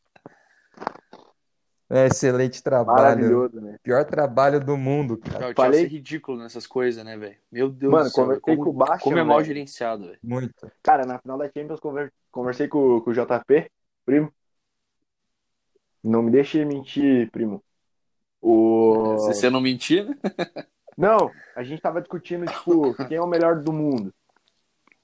É, 1.93 2.07
excelente 2.07 2.63
trabalho. 2.63 3.01
Maravilhoso, 3.03 3.61
né? 3.61 3.77
Pior 3.83 4.03
trabalho 4.03 4.59
do 4.59 4.75
mundo, 4.75 5.15
cara. 5.17 5.39
Cara, 5.39 5.51
o 5.51 5.55
Falei- 5.55 5.83
é 5.83 5.87
ridículo 5.87 6.39
nessas 6.39 6.65
coisas, 6.65 7.05
né, 7.05 7.15
velho? 7.15 7.35
Meu 7.51 7.69
Deus 7.69 7.91
Mano, 7.91 8.05
do 8.05 8.09
céu. 8.09 8.23
conversei 8.23 8.55
Como, 8.55 8.63
com 8.63 8.69
o 8.71 8.73
Baixa, 8.73 9.03
como 9.03 9.17
é 9.19 9.23
mal 9.23 9.43
gerenciado, 9.43 10.05
velho. 10.05 10.17
Muito. 10.23 10.71
Cara, 10.81 11.05
na 11.05 11.19
final 11.19 11.37
da 11.37 11.45
Champions 11.45 11.79
conver- 11.79 12.11
conversei 12.31 12.67
com, 12.67 12.99
com 12.99 13.11
o 13.11 13.13
JP, 13.13 13.69
primo. 14.03 14.33
Não 16.03 16.23
me 16.23 16.31
deixe 16.31 16.65
mentir, 16.65 17.29
primo. 17.29 17.63
O... 18.41 19.15
Se 19.19 19.27
você 19.35 19.49
não 19.49 19.61
mentir, 19.61 20.05
né? 20.05 20.15
Não, 20.97 21.31
a 21.55 21.63
gente 21.63 21.81
tava 21.81 22.01
discutindo, 22.01 22.45
tipo, 22.45 22.93
quem 23.07 23.17
é 23.17 23.21
o 23.21 23.25
melhor 23.27 23.59
do 23.59 23.73
mundo. 23.73 24.13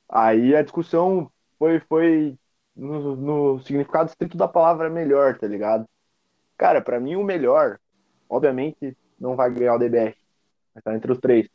Aí 0.08 0.56
a 0.56 0.62
discussão 0.62 1.32
foi, 1.58 1.80
foi 1.80 2.38
no, 2.76 3.16
no 3.16 3.60
significado 3.62 4.10
estrito 4.10 4.38
da 4.38 4.48
palavra 4.48 4.88
melhor, 4.90 5.38
tá 5.38 5.48
ligado? 5.48 5.88
Cara, 6.60 6.82
pra 6.82 7.00
mim 7.00 7.16
o 7.16 7.24
melhor, 7.24 7.80
obviamente, 8.30 8.96
não 9.18 9.34
vai 9.38 9.50
ganhar 9.50 9.76
o 9.76 9.80
DBR, 9.80 10.14
mas 10.76 10.84
tá 10.84 10.94
entre 10.94 11.10
os 11.10 11.18
três. 11.18 11.50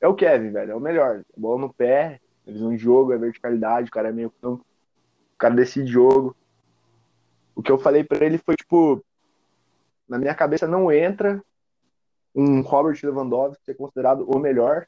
É 0.00 0.06
o 0.06 0.14
Kevin, 0.14 0.52
velho, 0.52 0.70
é 0.70 0.74
o 0.76 0.80
melhor. 0.80 1.24
Bola 1.36 1.62
no 1.62 1.74
pé, 1.74 2.20
visão 2.46 2.70
de 2.70 2.78
jogo, 2.78 3.12
é 3.12 3.18
verticalidade, 3.18 3.88
o 3.88 3.92
cara 3.92 4.10
é 4.10 4.12
meio 4.12 4.30
campo, 4.40 4.64
o 5.34 5.38
cara 5.38 5.56
decide 5.56 5.90
jogo. 5.90 6.36
O 7.52 7.60
que 7.60 7.72
eu 7.72 7.80
falei 7.80 8.04
pra 8.04 8.24
ele 8.24 8.38
foi, 8.38 8.54
tipo, 8.54 9.04
na 10.08 10.20
minha 10.20 10.36
cabeça 10.36 10.68
não 10.68 10.92
entra 10.92 11.42
um 12.32 12.60
Robert 12.60 12.96
Lewandowski 13.02 13.64
ser 13.64 13.74
considerado 13.74 14.24
o 14.30 14.38
melhor 14.38 14.86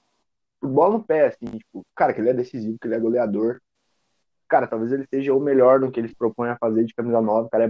por 0.60 0.70
bola 0.70 0.98
no 0.98 1.02
pé, 1.02 1.26
assim, 1.26 1.58
tipo, 1.58 1.84
cara, 1.96 2.12
que 2.14 2.20
ele 2.20 2.30
é 2.30 2.34
decisivo, 2.34 2.78
que 2.80 2.86
ele 2.86 2.94
é 2.94 3.00
goleador. 3.00 3.60
Cara, 4.48 4.68
talvez 4.68 4.92
ele 4.92 5.08
seja 5.12 5.34
o 5.34 5.40
melhor 5.40 5.80
no 5.80 5.90
que 5.90 5.98
ele 5.98 6.08
se 6.08 6.14
propõe 6.14 6.50
a 6.50 6.56
fazer 6.56 6.84
de 6.84 6.94
camisa 6.94 7.20
nova, 7.20 7.48
o 7.48 7.50
cara 7.50 7.64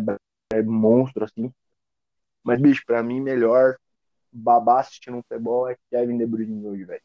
é, 0.53 0.59
é 0.59 0.62
monstro, 0.62 1.24
assim. 1.24 1.51
Mas, 2.43 2.61
bicho, 2.61 2.82
pra 2.86 3.03
mim, 3.03 3.20
melhor 3.20 3.76
babá 4.32 4.80
assistindo 4.80 5.16
um 5.18 5.22
futebol 5.22 5.68
é 5.68 5.76
Kevin 5.91 6.16
De 6.18 6.26
Bruyne 6.26 6.66
hoje, 6.66 6.84
velho. 6.84 7.03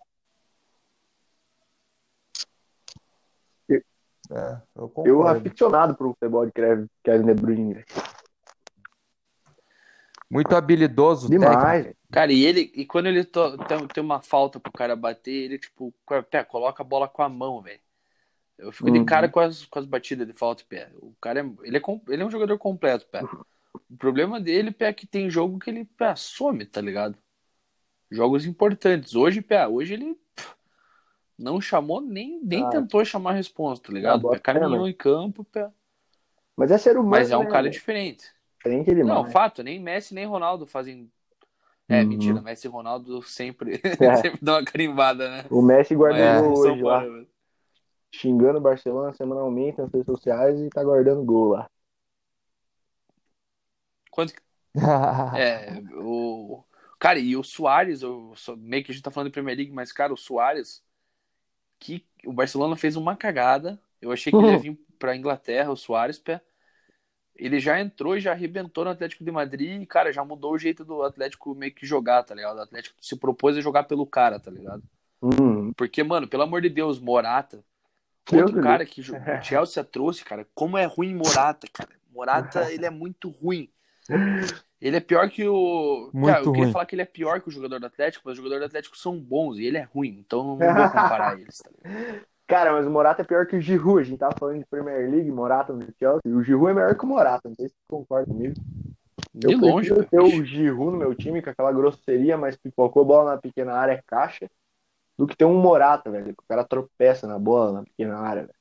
É, 4.31 4.59
eu 4.75 4.83
Eu 4.83 4.89
concordo. 4.89 5.37
aficionado 5.37 5.95
pro 5.95 6.09
futebol 6.13 6.45
de 6.47 6.51
Kevin 6.51 7.25
De 7.25 7.33
Bruyne, 7.33 7.73
velho. 7.75 7.85
Muito 10.29 10.55
habilidoso, 10.55 11.29
técnico. 11.29 11.51
Demais, 11.51 11.83
velho. 11.83 11.97
Cara, 12.11 12.31
e 12.33 12.43
ele, 12.43 12.71
e 12.73 12.85
quando 12.85 13.07
ele 13.07 13.23
to- 13.23 13.57
tem, 13.67 13.87
tem 13.87 14.03
uma 14.03 14.21
falta 14.21 14.59
pro 14.59 14.71
cara 14.71 14.95
bater, 14.95 15.31
ele, 15.31 15.59
tipo, 15.59 15.93
pé, 16.29 16.43
coloca 16.43 16.81
a 16.81 16.85
bola 16.85 17.07
com 17.07 17.21
a 17.21 17.29
mão, 17.29 17.61
velho. 17.61 17.79
Eu 18.57 18.71
fico 18.71 18.89
de 18.89 18.99
Uhum. 18.99 19.05
cara 19.05 19.29
com 19.29 19.39
as, 19.39 19.65
com 19.65 19.77
as 19.77 19.85
batidas 19.85 20.25
de 20.25 20.33
falta, 20.33 20.63
pé. 20.67 20.89
O 20.95 21.13
cara 21.21 21.41
é, 21.41 21.43
ele 21.63 21.77
é, 21.77 21.81
ele 22.07 22.23
é 22.23 22.25
um 22.25 22.31
jogador 22.31 22.57
completo, 22.57 23.05
pé. 23.07 23.21
O 23.89 23.97
problema 23.97 24.39
dele, 24.39 24.71
pé, 24.71 24.87
é 24.87 24.93
que 24.93 25.07
tem 25.07 25.29
jogo 25.29 25.59
que 25.59 25.69
ele, 25.69 25.85
pé, 25.85 26.15
some, 26.15 26.65
tá 26.65 26.81
ligado? 26.81 27.17
Jogos 28.11 28.45
importantes. 28.45 29.15
Hoje, 29.15 29.41
pé, 29.41 29.67
hoje 29.67 29.93
ele 29.95 30.15
pff, 30.35 30.55
não 31.37 31.61
chamou, 31.61 32.01
nem, 32.01 32.41
nem 32.43 32.65
Ah. 32.65 32.69
tentou 32.69 33.05
chamar 33.05 33.31
a 33.31 33.35
resposta, 33.35 33.87
tá 33.87 33.93
ligado? 33.93 34.21
bota 34.21 34.39
Pé, 34.39 34.39
caminhou 34.39 34.87
fé, 34.87 34.89
em 34.89 34.93
campo, 34.93 35.43
pé. 35.45 35.71
Mas 36.57 36.71
é 36.71 36.77
ser 36.77 36.97
humano, 36.97 37.11
Mas 37.11 37.31
é 37.31 37.37
um 37.37 37.41
né, 37.43 37.47
cara 37.47 37.63
velho? 37.63 37.71
diferente. 37.71 38.25
diferente 38.57 38.95
demais. 38.95 39.21
Não, 39.21 39.25
fato, 39.25 39.63
nem 39.63 39.79
Messi 39.79 40.13
nem 40.13 40.25
Ronaldo 40.25 40.65
fazem. 40.67 41.11
É, 41.89 42.03
Uhum. 42.03 42.05
mentira, 42.05 42.41
Messi 42.41 42.67
e 42.67 42.69
Ronaldo 42.71 43.21
sempre, 43.23 43.81
É. 44.01 44.15
sempre 44.15 44.39
dão 44.41 44.55
uma 44.55 44.65
carimbada, 44.65 45.29
né? 45.43 45.45
O 45.49 45.59
Messi 45.61 45.95
guardou 45.95 46.55
são 46.55 46.75
hoje 46.75 46.83
lá, 46.83 46.99
parâmetros. 46.99 47.33
xingando 48.11 48.57
o 48.57 48.61
Barcelona 48.61 49.13
semanalmente 49.13 49.77
nas 49.77 49.91
redes 49.91 50.07
sociais 50.07 50.59
e 50.59 50.69
tá 50.71 50.83
guardando 50.83 51.23
gol 51.23 51.49
lá. 51.49 51.69
Quanto 54.15 54.33
que- 54.33 54.41
É, 55.37 55.81
o. 55.97 56.63
Cara, 56.97 57.19
e 57.19 57.35
o 57.35 57.43
Soares, 57.43 58.01
eu 58.01 58.33
meio 58.57 58.83
que 58.83 58.91
a 58.91 58.95
gente 58.95 59.03
tá 59.03 59.11
falando 59.11 59.27
de 59.27 59.33
Premier 59.33 59.57
League, 59.57 59.71
mas, 59.73 59.91
cara, 59.91 60.13
o 60.13 60.17
Soares, 60.17 60.81
que 61.77 62.05
o 62.25 62.31
Barcelona 62.31 62.77
fez 62.77 62.95
uma 62.95 63.15
cagada. 63.15 63.77
Eu 64.01 64.11
achei 64.11 64.31
que 64.31 64.37
ele 64.37 64.51
ia 64.51 64.57
vir 64.57 64.79
pra 64.97 65.15
Inglaterra, 65.15 65.69
o 65.71 65.75
Soares, 65.75 66.17
pé. 66.17 66.41
Ele 67.35 67.59
já 67.59 67.77
entrou 67.81 68.15
e 68.15 68.21
já 68.21 68.31
arrebentou 68.31 68.85
no 68.85 68.91
Atlético 68.91 69.25
de 69.25 69.31
Madrid 69.31 69.81
e, 69.81 69.85
cara, 69.85 70.13
já 70.13 70.23
mudou 70.23 70.53
o 70.53 70.57
jeito 70.57 70.85
do 70.85 71.03
Atlético 71.03 71.53
meio 71.53 71.73
que 71.75 71.85
jogar, 71.85 72.23
tá 72.23 72.33
ligado? 72.33 72.57
O 72.57 72.61
Atlético 72.61 72.95
se 73.01 73.17
propôs 73.17 73.57
a 73.57 73.61
jogar 73.61 73.83
pelo 73.83 74.05
cara, 74.07 74.39
tá 74.39 74.49
ligado? 74.49 74.81
Hum, 75.21 75.73
Porque, 75.73 76.01
mano, 76.01 76.29
pelo 76.29 76.43
amor 76.43 76.61
de 76.61 76.69
Deus, 76.69 76.97
Morata. 76.97 77.61
Deus 78.31 78.43
Outro 78.43 78.55
do 78.55 78.63
cara 78.63 78.85
que 78.85 79.01
o 79.11 79.43
Chelsea 79.43 79.83
trouxe, 79.83 80.23
cara. 80.23 80.47
Como 80.55 80.77
é 80.77 80.85
ruim 80.85 81.13
Morata, 81.13 81.67
cara. 81.73 81.89
Morata, 82.09 82.71
ele 82.71 82.85
é 82.85 82.89
muito 82.89 83.27
ruim. 83.29 83.69
Ele 84.79 84.97
é 84.97 84.99
pior 84.99 85.29
que 85.29 85.47
o. 85.47 86.09
Muito 86.13 86.27
Cara, 86.27 86.43
eu 86.43 86.51
queria 86.51 86.63
ruim. 86.65 86.73
falar 86.73 86.85
que 86.85 86.95
ele 86.95 87.01
é 87.01 87.05
pior 87.05 87.41
que 87.41 87.47
o 87.47 87.51
jogador 87.51 87.79
do 87.79 87.85
Atlético, 87.85 88.23
mas 88.25 88.33
os 88.33 88.37
jogadores 88.37 88.61
do 88.61 88.67
Atlético 88.67 88.97
são 88.97 89.19
bons 89.19 89.57
e 89.57 89.65
ele 89.65 89.77
é 89.77 89.83
ruim. 89.83 90.23
Então 90.25 90.43
não 90.43 90.57
vou 90.57 90.67
comparar 90.91 91.39
eles, 91.39 91.57
tá? 91.57 91.71
Cara, 92.47 92.71
mas 92.73 92.85
o 92.85 92.91
Morata 92.91 93.23
é 93.23 93.25
pior 93.25 93.47
que 93.47 93.55
o 93.55 93.61
Giroud. 93.61 94.01
A 94.01 94.03
gente 94.03 94.19
tava 94.19 94.35
falando 94.37 94.59
de 94.59 94.65
Premier 94.65 95.09
League, 95.09 95.31
Morata 95.31 95.73
no 95.73 95.81
Chelsea. 95.97 96.21
E 96.25 96.31
o 96.31 96.43
Giroud 96.43 96.71
é 96.71 96.73
melhor 96.75 96.95
que 96.95 97.03
o 97.03 97.07
Morata. 97.07 97.49
Não 97.49 97.55
sei 97.55 97.69
se 97.69 97.73
você 97.73 97.81
concorda 97.89 98.27
comigo. 98.27 98.53
De 99.33 99.51
Eu 99.51 99.59
longe, 99.59 99.93
prefiro 99.93 100.09
ter 100.09 100.19
o 100.19 100.45
Giroud 100.45 100.91
no 100.91 100.97
meu 100.97 101.15
time 101.15 101.41
com 101.41 101.49
aquela 101.49 101.71
grosseria, 101.71 102.37
mas 102.37 102.55
pipocou 102.55 103.03
bola 103.03 103.31
na 103.31 103.37
pequena 103.37 103.73
área, 103.73 103.93
é 103.93 104.01
caixa, 104.05 104.49
do 105.17 105.25
que 105.25 105.35
ter 105.35 105.45
um 105.45 105.59
Morata, 105.59 106.11
velho. 106.11 106.25
Que 106.25 106.43
o 106.43 106.47
cara 106.47 106.63
tropeça 106.63 107.25
na 107.25 107.39
bola 107.39 107.71
na 107.71 107.83
pequena 107.83 108.17
área, 108.19 108.43
velho. 108.43 108.59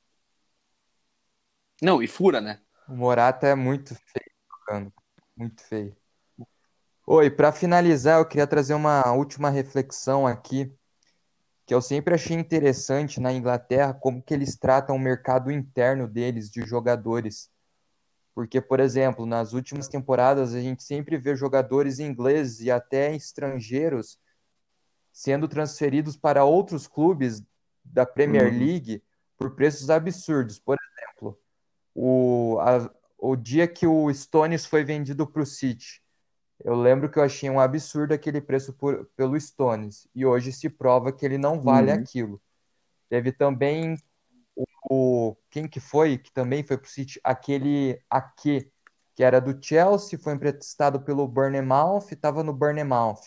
Não, 1.81 2.01
e 2.01 2.07
fura, 2.07 2.41
né? 2.41 2.59
O 2.89 2.93
Morata 2.93 3.47
é 3.47 3.53
muito 3.53 3.93
feio 3.93 4.31
jogando. 4.49 4.91
Muito 5.35 5.61
feio. 5.63 5.95
Oi, 7.05 7.29
para 7.29 7.51
finalizar, 7.51 8.19
eu 8.19 8.25
queria 8.27 8.47
trazer 8.47 8.73
uma 8.73 9.11
última 9.13 9.49
reflexão 9.49 10.25
aqui, 10.25 10.73
que 11.65 11.73
eu 11.73 11.81
sempre 11.81 12.15
achei 12.15 12.35
interessante 12.37 13.19
na 13.19 13.33
Inglaterra, 13.33 13.93
como 13.93 14.21
que 14.21 14.33
eles 14.33 14.55
tratam 14.57 14.95
o 14.95 14.99
mercado 14.99 15.51
interno 15.51 16.07
deles 16.07 16.49
de 16.49 16.61
jogadores. 16.61 17.49
Porque, 18.33 18.59
por 18.59 18.79
exemplo, 18.79 19.25
nas 19.25 19.53
últimas 19.53 19.87
temporadas 19.87 20.53
a 20.53 20.61
gente 20.61 20.83
sempre 20.83 21.17
vê 21.17 21.35
jogadores 21.35 21.99
ingleses 21.99 22.61
e 22.61 22.71
até 22.71 23.15
estrangeiros 23.15 24.19
sendo 25.11 25.47
transferidos 25.47 26.17
para 26.17 26.43
outros 26.43 26.87
clubes 26.87 27.41
da 27.83 28.05
Premier 28.05 28.51
Uhum. 28.51 28.59
League 28.59 29.03
por 29.37 29.55
preços 29.55 29.89
absurdos. 29.89 30.59
Por 30.59 30.77
exemplo, 30.77 31.39
o, 31.93 32.57
a- 32.59 32.91
o 33.31 33.35
dia 33.35 33.67
que 33.67 33.87
o 33.87 34.13
Stones 34.13 34.65
foi 34.65 34.83
vendido 34.83 35.27
para 35.27 35.41
o 35.41 35.45
City, 35.45 36.01
eu 36.63 36.75
lembro 36.75 37.09
que 37.11 37.19
eu 37.19 37.23
achei 37.23 37.49
um 37.49 37.59
absurdo 37.59 38.13
aquele 38.13 38.41
preço 38.41 38.73
por- 38.73 39.05
pelo 39.15 39.39
Stones. 39.39 40.07
E 40.15 40.25
hoje 40.25 40.51
se 40.53 40.69
prova 40.69 41.11
que 41.13 41.25
ele 41.25 41.37
não 41.37 41.61
vale 41.61 41.91
Uhum. 41.91 41.91
aquilo. 41.91 42.41
Teve 43.09 43.31
também 43.31 43.97
o, 44.55 44.65
o- 45.31 45.37
quem 45.49 45.67
que 45.67 45.79
foi 45.79 46.17
que 46.17 46.31
também 46.33 46.63
foi 46.63 46.77
pro 46.77 46.89
City? 46.89 47.19
Aquele 47.23 48.01
Ake, 48.09 48.71
que 49.15 49.23
era 49.23 49.39
do 49.41 49.61
Chelsea, 49.63 50.19
foi 50.19 50.33
emprestado 50.33 51.01
pelo 51.01 51.27
Bournemouth, 51.27 52.07
estava 52.11 52.43
no 52.43 52.53
Bournemouth. 52.53 53.21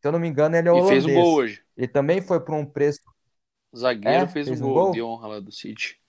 Se 0.00 0.08
eu 0.08 0.12
não 0.12 0.18
me 0.20 0.28
engano, 0.28 0.56
ele 0.56 0.68
é 0.68 0.72
E 0.74 0.82
fez 0.82 1.06
um 1.06 1.12
gol 1.14 1.36
hoje. 1.36 1.64
Ele 1.76 1.88
também 1.88 2.20
foi 2.22 2.40
por 2.44 2.54
um 2.54 2.66
preço. 2.66 3.00
O 3.70 3.76
zagueiro 3.76 4.26
É? 4.26 4.26
fez, 4.26 4.48
Fez 4.48 4.60
um 4.60 4.62
um 4.62 4.72
gol, 4.72 4.88
gol? 4.88 4.90
de 4.90 5.02
honra 5.02 5.28
lá 5.28 5.38
do 5.40 5.52
City. 5.52 6.00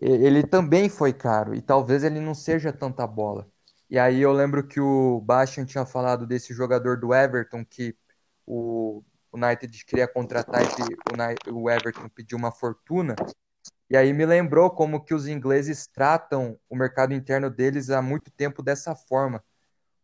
Ele 0.00 0.42
também 0.42 0.88
foi 0.88 1.12
caro. 1.12 1.54
E 1.54 1.60
talvez 1.60 2.04
ele 2.04 2.20
não 2.20 2.34
seja 2.34 2.72
tanta 2.72 3.06
bola. 3.06 3.46
E 3.90 3.98
aí 3.98 4.20
eu 4.20 4.32
lembro 4.32 4.66
que 4.66 4.80
o 4.80 5.20
Bastian 5.20 5.64
tinha 5.64 5.86
falado 5.86 6.26
desse 6.26 6.52
jogador 6.52 6.98
do 6.98 7.14
Everton 7.14 7.64
que 7.64 7.96
o 8.46 9.02
United 9.32 9.84
queria 9.84 10.06
contratar 10.06 10.62
e 10.62 11.50
o 11.50 11.70
Everton 11.70 12.08
pediu 12.08 12.36
uma 12.36 12.52
fortuna. 12.52 13.14
E 13.90 13.96
aí 13.96 14.12
me 14.12 14.26
lembrou 14.26 14.70
como 14.70 15.02
que 15.02 15.14
os 15.14 15.26
ingleses 15.26 15.86
tratam 15.86 16.58
o 16.68 16.76
mercado 16.76 17.14
interno 17.14 17.48
deles 17.48 17.88
há 17.88 18.02
muito 18.02 18.30
tempo 18.30 18.62
dessa 18.62 18.94
forma. 18.94 19.42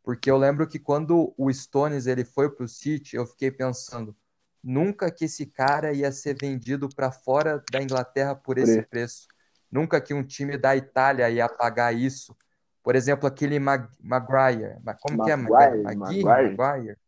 Porque 0.03 0.31
eu 0.31 0.39
lembro 0.39 0.67
que 0.67 0.79
quando 0.79 1.35
o 1.37 1.53
Stones 1.53 2.07
ele 2.07 2.25
foi 2.25 2.51
para 2.51 2.65
o 2.65 2.69
City, 2.69 3.17
eu 3.17 3.27
fiquei 3.27 3.51
pensando, 3.51 4.17
nunca 4.63 5.11
que 5.11 5.27
esse 5.27 5.45
cara 5.47 5.93
ia 5.93 6.11
ser 6.11 6.37
vendido 6.39 6.89
para 6.89 7.11
fora 7.13 7.63
da 7.71 7.83
Inglaterra 7.83 8.35
por 8.35 8.57
esse 8.57 8.83
Preço. 8.83 9.29
Nunca 9.75 10.01
que 10.01 10.15
um 10.15 10.23
time 10.23 10.57
da 10.57 10.77
Itália 10.77 11.29
ia 11.29 11.49
pagar 11.49 11.93
isso. 11.93 12.37
Por 12.81 12.95
exemplo, 12.95 13.27
aquele 13.27 13.59
Mag 13.59 13.89
Maguire. 14.01 14.79
Ma- 14.85 14.95
Como 14.95 15.21
que 15.21 15.29
é? 15.33 15.35
Maguire, 15.35 15.83
Maguire? 15.83 16.25
Maguire. 16.25 16.57
Maguire? 16.57 16.99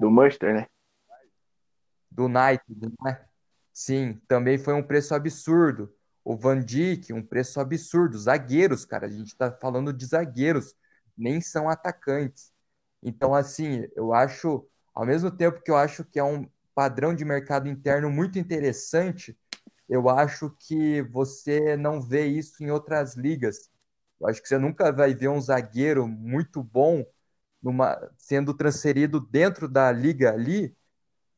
Do 0.00 0.10
Manchester, 0.10 0.54
né? 0.54 0.66
do 2.10 2.24
United, 2.24 2.92
né? 3.02 3.20
Sim, 3.74 4.18
também 4.26 4.56
foi 4.56 4.72
um 4.72 4.82
preço 4.82 5.14
absurdo. 5.14 5.94
O 6.24 6.34
Van 6.34 6.60
Dijk, 6.60 7.12
um 7.12 7.22
preço 7.22 7.60
absurdo. 7.60 8.18
Zagueiros, 8.18 8.86
cara, 8.86 9.06
a 9.06 9.10
gente 9.10 9.36
tá 9.36 9.52
falando 9.52 9.92
de 9.92 10.06
zagueiros, 10.06 10.74
nem 11.14 11.42
são 11.42 11.68
atacantes. 11.68 12.52
Então, 13.02 13.34
assim, 13.34 13.86
eu 13.94 14.14
acho, 14.14 14.66
ao 14.94 15.04
mesmo 15.04 15.30
tempo 15.30 15.60
que 15.62 15.70
eu 15.70 15.76
acho 15.76 16.04
que 16.04 16.18
é 16.18 16.24
um 16.24 16.48
padrão 16.74 17.14
de 17.14 17.22
mercado 17.24 17.68
interno 17.68 18.10
muito 18.10 18.38
interessante, 18.38 19.36
eu 19.92 20.08
acho 20.08 20.50
que 20.58 21.02
você 21.02 21.76
não 21.76 22.00
vê 22.00 22.26
isso 22.26 22.62
em 22.64 22.70
outras 22.70 23.16
ligas. 23.16 23.70
Eu 24.20 24.28
acho 24.28 24.40
que 24.42 24.48
você 24.48 24.58
nunca 24.58 24.92
vai 24.92 25.14
ver 25.14 25.28
um 25.28 25.40
zagueiro 25.40 26.06
muito 26.08 26.62
bom 26.62 27.04
numa, 27.62 27.98
sendo 28.18 28.54
transferido 28.54 29.20
dentro 29.20 29.68
da 29.68 29.90
liga 29.92 30.32
ali 30.32 30.76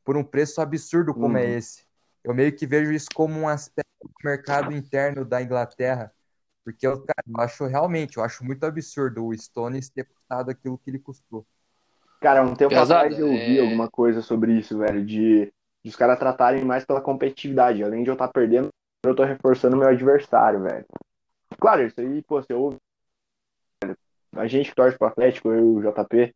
por 0.03 0.17
um 0.17 0.23
preço 0.23 0.61
absurdo 0.61 1.13
como 1.15 1.37
é 1.37 1.45
Uhum. 1.45 1.57
esse. 1.57 1.85
Eu 2.23 2.33
meio 2.33 2.55
que 2.55 2.67
vejo 2.67 2.91
isso 2.93 3.09
como 3.13 3.39
um 3.39 3.47
aspecto 3.47 3.89
do 4.03 4.11
mercado 4.23 4.71
interno 4.73 5.25
da 5.25 5.41
Inglaterra, 5.41 6.13
porque 6.63 6.87
eu, 6.87 7.01
cara, 7.05 7.23
eu 7.27 7.41
acho 7.41 7.65
realmente, 7.65 8.17
eu 8.17 8.23
acho 8.23 8.43
muito 8.45 8.65
absurdo 8.65 9.25
o 9.25 9.37
Stones 9.37 9.89
ter 9.89 10.05
custado 10.05 10.51
aquilo 10.51 10.77
que 10.77 10.89
ele 10.89 10.99
custou. 10.99 11.47
Cara, 12.21 12.43
um 12.43 12.55
tempo 12.55 12.71
Pesado, 12.71 12.79
atrás 12.79 13.19
eu 13.19 13.37
vi 13.37 13.59
é. 13.59 13.59
alguma 13.59 13.89
coisa 13.89 14.21
sobre 14.21 14.57
isso, 14.57 14.77
velho, 14.77 15.05
de, 15.05 15.53
de 15.85 15.89
os 15.89 15.95
caras 15.95 16.17
tratarem 16.17 16.65
mais 16.65 16.83
pela 16.83 16.99
competitividade. 16.99 17.83
Além 17.83 18.01
de 18.01 18.09
eu 18.09 18.13
estar 18.13 18.27
perdendo, 18.29 18.69
eu 19.03 19.15
tô 19.15 19.23
reforçando 19.23 19.77
meu 19.77 19.87
adversário, 19.87 20.63
velho. 20.63 20.83
Claro, 21.59 21.83
isso 21.83 22.01
aí, 22.01 22.23
pô, 22.23 22.41
você 22.41 22.55
ouve. 22.55 22.77
A 24.35 24.47
gente 24.47 24.71
que 24.71 24.75
torce 24.75 24.97
pro 24.97 25.07
Atlético, 25.07 25.49
eu 25.49 25.83
e 25.83 25.87
o 25.87 25.91
JP, 25.91 26.33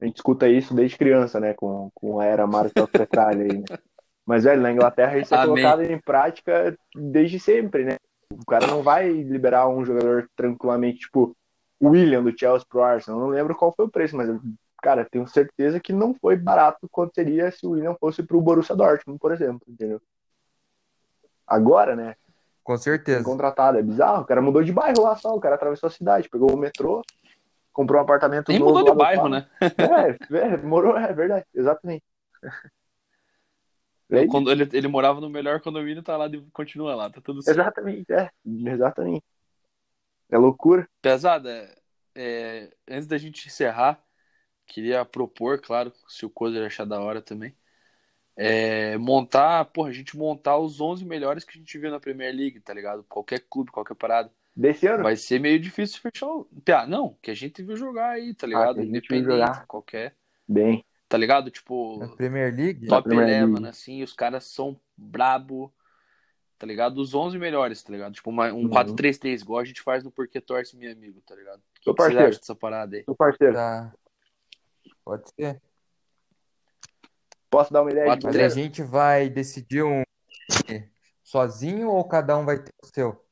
a 0.00 0.06
gente 0.06 0.16
escuta 0.16 0.48
isso 0.48 0.74
desde 0.74 0.96
criança, 0.96 1.38
né? 1.38 1.52
Com, 1.52 1.90
com 1.94 2.18
a 2.18 2.24
era 2.24 2.46
Marcelo 2.46 2.88
Petralha 2.88 3.42
aí, 3.42 3.58
né? 3.58 3.64
Mas, 4.24 4.44
velho, 4.44 4.62
na 4.62 4.72
Inglaterra 4.72 5.18
isso 5.18 5.34
é 5.34 5.36
Amém. 5.36 5.48
colocado 5.48 5.82
em 5.82 6.00
prática 6.00 6.74
desde 6.94 7.38
sempre, 7.38 7.84
né? 7.84 7.96
O 8.30 8.46
cara 8.46 8.66
não 8.66 8.82
vai 8.82 9.10
liberar 9.10 9.68
um 9.68 9.84
jogador 9.84 10.30
tranquilamente, 10.34 11.00
tipo, 11.00 11.36
o 11.78 11.90
William 11.90 12.22
do 12.22 12.36
Chelsea 12.36 12.66
pro 12.66 12.82
Arsenal. 12.82 13.20
Eu 13.20 13.26
não 13.26 13.32
lembro 13.34 13.54
qual 13.54 13.74
foi 13.76 13.84
o 13.84 13.90
preço, 13.90 14.16
mas, 14.16 14.30
cara, 14.82 15.06
tenho 15.08 15.26
certeza 15.28 15.80
que 15.80 15.92
não 15.92 16.12
foi 16.12 16.36
barato 16.36 16.88
quanto 16.90 17.14
seria 17.14 17.50
se 17.52 17.64
o 17.64 17.70
William 17.70 17.94
fosse 17.94 18.22
pro 18.22 18.40
Borussia 18.40 18.74
Dortmund, 18.74 19.18
por 19.18 19.32
exemplo, 19.32 19.62
entendeu? 19.68 20.02
Agora, 21.46 21.94
né? 21.94 22.16
Com 22.64 22.76
certeza. 22.76 23.24
contratado, 23.24 23.78
é 23.78 23.82
bizarro. 23.82 24.22
O 24.22 24.26
cara 24.26 24.42
mudou 24.42 24.62
de 24.62 24.72
bairro 24.72 25.02
lá 25.02 25.16
só, 25.16 25.34
o 25.34 25.40
cara 25.40 25.54
atravessou 25.54 25.86
a 25.86 25.90
cidade, 25.90 26.28
pegou 26.28 26.52
o 26.52 26.56
metrô, 26.56 27.02
comprou 27.72 28.00
um 28.00 28.02
apartamento 28.02 28.48
Nem 28.48 28.58
novo 28.58 28.78
mudou 28.78 28.92
de 28.92 28.98
bairro, 28.98 29.28
né? 29.28 29.46
É, 29.60 30.36
é, 30.36 30.56
morou, 30.58 30.96
é 30.96 31.12
verdade, 31.12 31.46
exatamente. 31.54 32.04
Quando 34.30 34.50
ele, 34.50 34.68
ele 34.72 34.88
morava 34.88 35.20
no 35.20 35.30
melhor 35.30 35.60
condomínio, 35.60 36.02
tá 36.02 36.16
lá 36.16 36.26
e 36.26 36.40
continua 36.52 36.94
lá, 36.94 37.08
tá 37.08 37.20
tudo 37.20 37.40
certo. 37.40 37.58
Exatamente, 37.58 38.12
é. 38.12 38.30
Exatamente. 38.44 39.24
É 40.28 40.36
loucura. 40.36 40.86
Pesada, 41.00 41.68
é, 42.14 42.70
antes 42.88 43.06
da 43.06 43.16
gente 43.16 43.46
encerrar, 43.46 44.02
queria 44.66 45.04
propor, 45.04 45.60
claro, 45.60 45.92
se 46.08 46.24
o 46.26 46.30
Cozer 46.30 46.64
achar 46.66 46.84
da 46.84 47.00
hora 47.00 47.20
também, 47.22 47.54
é, 48.36 48.96
montar, 48.96 49.64
porra, 49.66 49.90
a 49.90 49.92
gente 49.92 50.16
montar 50.16 50.56
os 50.58 50.80
11 50.80 51.04
melhores 51.04 51.44
que 51.44 51.56
a 51.56 51.58
gente 51.60 51.78
viu 51.78 51.90
na 51.90 52.00
Premier 52.00 52.34
League, 52.34 52.60
tá 52.60 52.72
ligado? 52.72 53.04
Qualquer 53.04 53.40
clube, 53.48 53.70
qualquer 53.70 53.94
parada. 53.94 54.32
Desse 54.56 54.86
ano? 54.86 55.02
Vai 55.02 55.16
ser 55.16 55.38
meio 55.38 55.58
difícil 55.58 56.00
fechar 56.00 56.26
o. 56.26 56.44
Pia, 56.64 56.86
não, 56.86 57.16
que 57.22 57.30
a 57.30 57.34
gente 57.34 57.62
viu 57.62 57.76
jogar 57.76 58.10
aí, 58.10 58.34
tá 58.34 58.46
ligado? 58.46 58.70
Ah, 58.70 58.74
que 58.74 58.80
a 58.80 58.84
gente 58.84 58.90
viu 59.08 59.18
Independente, 59.18 59.46
jogar. 59.48 59.66
qualquer. 59.66 60.14
Bem. 60.48 60.84
Tá 61.08 61.18
ligado? 61.18 61.50
Tipo, 61.50 61.98
Na 61.98 62.08
Premier 62.08 62.54
League, 62.54 62.86
top 62.86 63.08
Premier 63.08 63.44
11, 63.44 63.52
League. 63.52 63.68
assim, 63.68 64.02
os 64.02 64.12
caras 64.14 64.44
são 64.44 64.78
brabo, 64.96 65.72
tá 66.58 66.66
ligado? 66.66 66.98
Os 66.98 67.14
11 67.14 67.38
melhores, 67.38 67.82
tá 67.82 67.92
ligado? 67.92 68.14
Tipo, 68.14 68.30
uma- 68.30 68.50
um 68.52 68.62
Uhum. 68.62 68.68
4-3-3, 68.70 69.42
igual 69.42 69.60
a 69.60 69.64
gente 69.64 69.82
faz 69.82 70.02
no 70.04 70.10
Porquê 70.10 70.40
Torce, 70.40 70.76
meu 70.76 70.90
amigo, 70.90 71.20
tá 71.26 71.34
ligado? 71.34 71.58
O 71.58 71.62
que, 71.80 71.90
que 71.90 71.94
parceiro. 71.94 72.30
dessa 72.30 72.54
parada 72.54 72.96
aí? 72.96 73.04
Meu 73.06 73.14
parceiro, 73.16 73.54
tá. 73.54 73.92
Pode 75.04 75.24
ser. 75.34 75.60
posso 77.50 77.72
dar 77.72 77.82
uma 77.82 77.90
ideia 77.90 78.04
de 78.04 78.10
Quatro, 78.22 78.30
três. 78.30 78.52
a 78.52 78.54
gente 78.54 78.82
vai 78.82 79.28
decidir 79.28 79.82
um 79.82 80.02
sozinho 81.22 81.88
ou 81.88 82.04
cada 82.04 82.36
um 82.36 82.44
vai 82.44 82.58
ter 82.62 82.72
o 82.82 82.86
seu? 82.86 83.24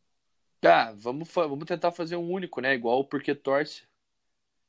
Ah, 0.64 0.92
vamos, 0.96 1.28
vamos 1.32 1.64
tentar 1.64 1.90
fazer 1.90 2.16
um 2.16 2.30
único, 2.30 2.60
né? 2.60 2.74
Igual 2.74 3.00
o 3.00 3.04
Porquê 3.04 3.34
Torce. 3.34 3.82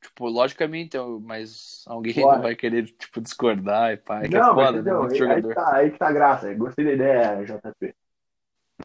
Tipo, 0.00 0.26
logicamente, 0.28 0.96
mas 1.20 1.84
alguém 1.86 2.14
Bora. 2.14 2.36
não 2.36 2.42
vai 2.42 2.56
querer, 2.56 2.86
tipo, 2.86 3.20
discordar 3.20 3.92
e 3.92 3.96
pá. 3.96 4.24
É 4.24 4.28
que 4.28 4.36
é 4.36 4.40
Não, 4.40 4.54
mas 4.54 4.66
foda, 4.66 4.72
né? 4.72 4.78
entendeu? 4.80 5.00
Muito 5.00 5.24
aí, 5.24 5.30
aí 5.30 5.54
tá, 5.54 5.76
aí 5.76 5.90
que 5.92 5.98
tá 5.98 6.08
a 6.08 6.12
graça. 6.12 6.54
Gostei 6.54 6.84
da 6.84 6.92
ideia, 6.92 7.44
JP. 7.44 7.94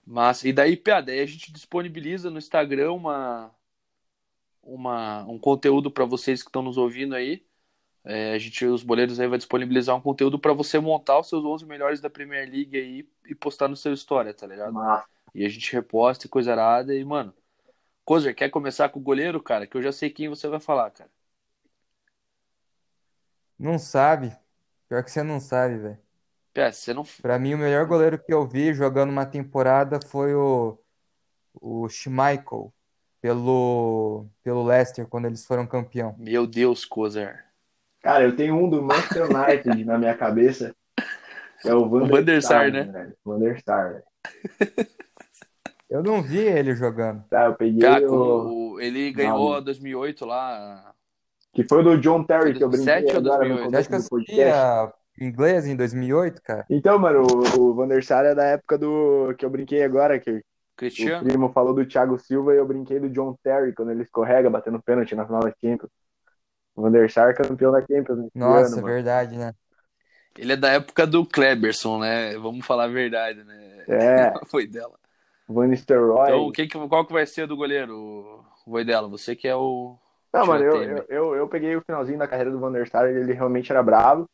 Mas, 0.06 0.44
e 0.44 0.54
daí, 0.54 0.78
Pia, 0.78 1.02
daí 1.02 1.20
a 1.20 1.26
gente 1.26 1.52
disponibiliza 1.52 2.30
no 2.30 2.38
Instagram 2.38 2.94
uma, 2.94 3.52
uma, 4.62 5.24
um 5.24 5.40
conteúdo 5.40 5.90
para 5.90 6.06
vocês 6.06 6.44
que 6.44 6.50
estão 6.50 6.62
nos 6.62 6.78
ouvindo 6.78 7.16
aí. 7.16 7.44
É, 8.10 8.32
a 8.32 8.38
gente, 8.38 8.66
os 8.66 8.84
boleiros 8.84 9.20
aí 9.20 9.28
vai 9.28 9.38
disponibilizar 9.38 9.94
um 9.94 10.00
conteúdo 10.00 10.40
para 10.40 10.54
você 10.54 10.80
montar 10.80 11.20
os 11.20 11.28
seus 11.28 11.44
11 11.44 11.66
melhores 11.66 12.00
da 12.00 12.10
Premier 12.10 12.50
League 12.50 12.78
aí 12.78 13.06
e 13.26 13.36
postar 13.36 13.68
no 13.68 13.76
seu 13.76 13.92
história, 13.92 14.34
tá 14.34 14.48
ligado? 14.48 14.74
E 15.36 15.46
a 15.46 15.50
gente 15.50 15.74
reposta 15.74 16.26
e 16.26 16.30
coisa 16.30 16.54
arada 16.54 16.96
e, 16.96 17.04
mano, 17.04 17.34
Kozer, 18.06 18.34
quer 18.34 18.50
começar 18.50 18.88
com 18.88 19.00
o 19.02 19.04
goleiro, 19.04 19.44
cara? 19.44 19.68
Que 19.68 19.76
eu 19.76 19.82
já 19.82 19.92
sei 19.92 20.10
quem 20.10 20.30
você 20.30 20.48
vai 20.48 20.62
falar, 20.62 20.90
cara. 20.92 21.10
Não 23.60 23.78
sabe. 23.78 24.34
Pior 24.88 25.04
que 25.04 25.12
você 25.12 25.22
não 25.22 25.42
sabe, 25.42 25.78
velho. 25.78 26.00
Pia, 26.54 26.72
você 26.72 26.94
não... 26.94 27.04
Pra 27.22 27.38
mim, 27.38 27.56
o 27.56 27.58
melhor 27.58 27.86
goleiro 27.86 28.18
que 28.18 28.34
eu 28.34 28.48
vi 28.48 28.74
jogando 28.74 29.10
uma 29.10 29.26
temporada 29.26 30.00
foi 30.08 30.34
o, 30.34 30.80
o 31.54 31.90
Schmeichel, 31.90 32.74
pelo, 33.20 34.28
pelo 34.42 34.64
Leicester, 34.64 35.06
quando 35.08 35.26
eles 35.26 35.46
foram 35.46 35.68
campeão. 35.68 36.16
Meu 36.18 36.48
Deus, 36.48 36.86
Kozer. 36.86 37.47
Cara, 38.08 38.24
eu 38.24 38.36
tenho 38.36 38.56
um 38.56 38.70
do 38.70 38.82
Manchester 38.82 39.24
United 39.26 39.84
na 39.86 39.98
minha 39.98 40.16
cabeça. 40.16 40.74
Que 41.62 41.70
é 41.70 41.74
o 41.76 41.90
Van 41.90 42.04
O 42.04 42.08
Van 42.08 42.24
der 42.24 42.42
Sar, 42.42 42.72
velho. 42.72 43.14
Van 43.26 43.40
der 43.40 43.62
Sar, 43.62 43.94
velho. 43.94 44.04
Eu 45.90 46.04
não 46.04 46.22
vi 46.22 46.40
ele 46.40 46.76
jogando. 46.76 47.24
Tá, 47.30 47.46
eu 47.46 47.56
peguei 47.56 47.80
Cara, 47.80 48.12
o... 48.12 48.74
o- 48.74 48.82
ele 48.82 49.10
ganhou 49.14 49.52
Não. 49.52 49.54
a 49.56 49.60
2008 49.62 50.26
lá. 50.26 50.94
Que 51.54 51.64
foi 51.64 51.80
o 51.80 51.84
do 51.84 51.98
John 51.98 52.26
Terry 52.26 52.54
que 52.54 52.62
eu 52.64 52.68
2007 52.70 53.04
brinquei 53.04 53.16
ou 53.16 53.34
agora 53.34 53.48
no 53.48 53.56
2008? 53.56 53.70
Você 53.72 53.78
acha 53.78 53.88
começo 53.90 54.10
que 54.10 54.14
eu 54.16 54.20
assistia 54.20 54.94
inglês 55.22 55.66
em 55.66 55.76
2008, 55.78 56.42
cara? 56.42 56.66
Então, 56.70 57.00
mano, 57.00 57.24
o, 57.26 57.62
o 57.62 57.74
Van 57.74 57.88
der 57.88 58.04
Sar 58.04 58.26
é 58.26 58.36
da 58.36 58.44
época 58.44 58.78
do 58.78 59.34
que 59.38 59.46
eu 59.46 59.50
brinquei 59.50 59.82
agora, 59.82 60.20
que 60.20 60.30
o 60.30 60.42
Cristiano. 60.76 61.24
primo 61.26 61.50
falou 61.54 61.74
do 61.74 61.86
Thiago 61.86 62.20
Silva 62.20 62.54
e 62.54 62.58
eu 62.58 62.68
brinquei 62.68 63.00
do 63.00 63.10
John 63.10 63.34
Terry 63.42 63.74
quando 63.74 63.92
ele 63.92 64.04
escorrega 64.04 64.50
batendo 64.50 64.82
pênalti 64.84 65.16
na 65.16 65.26
final 65.26 65.40
da 65.42 65.54
Champions. 65.62 65.90
O 66.78 66.84
Van 66.84 66.92
der 66.92 67.10
Sar 67.10 67.34
campeão 67.36 67.72
da 67.72 67.82
Champions 67.82 68.30
Nossa, 68.36 68.76
ano, 68.76 68.86
verdade, 68.86 69.36
né? 69.36 69.52
Ele 70.38 70.54
é 70.54 70.56
da 70.56 70.70
época 70.70 71.08
do 71.08 71.26
Kleberson, 71.26 72.00
né? 72.00 72.38
Vamos 72.38 72.64
falar 72.66 72.84
a 72.84 72.88
verdade, 72.88 73.44
né? 73.44 73.84
É, 73.88 74.32
Foi 74.46 74.68
dela. 74.68 74.94
Van 75.50 75.68
Nistelrooy. 75.68 76.30
Então, 76.30 76.52
quem 76.52 76.68
que, 76.68 76.88
qual 76.88 77.06
que 77.06 77.14
vai 77.14 77.26
ser 77.26 77.48
do 77.48 77.58
goleiro, 77.58 78.46
Foi 78.64 78.86
dela? 78.86 79.08
Você 79.08 79.36
que 79.36 79.48
é 79.48 79.56
o. 79.56 79.98
Não, 80.32 80.46
mano, 80.46 80.64
eu, 80.64 80.74
Tiratema. 80.74 81.06
eu, 81.10 81.26
eu, 81.30 81.36
eu 81.36 81.48
peguei 81.48 81.76
o 81.76 81.82
finalzinho 81.82 82.20
da 82.20 82.28
carreira 82.28 82.52
do 82.52 82.60
Van 82.60 82.72
der 82.72 82.88
Sar, 82.88 83.08
ele 83.08 83.34
realmente 83.34 83.72
era 83.72 83.82
bravo. 83.82 84.26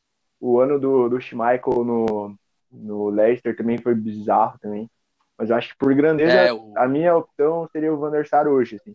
O 0.41 0.59
ano 0.59 0.77
do, 0.77 1.07
do 1.07 1.21
Schmeichel 1.21 1.85
no, 1.85 2.35
no 2.69 3.09
Leicester 3.09 3.55
também 3.55 3.77
foi 3.77 3.95
bizarro 3.95 4.57
também. 4.59 4.89
Mas 5.37 5.49
eu 5.49 5.55
acho 5.55 5.69
que 5.69 5.77
por 5.77 5.93
grandeza, 5.93 6.37
É, 6.37 6.51
o- 6.51 6.73
a 6.77 6.87
minha 6.87 7.15
opção 7.15 7.67
seria 7.71 7.93
o 7.93 7.97
Van 7.97 8.11
der 8.11 8.27
Sar 8.27 8.47
hoje, 8.47 8.75
assim. 8.75 8.93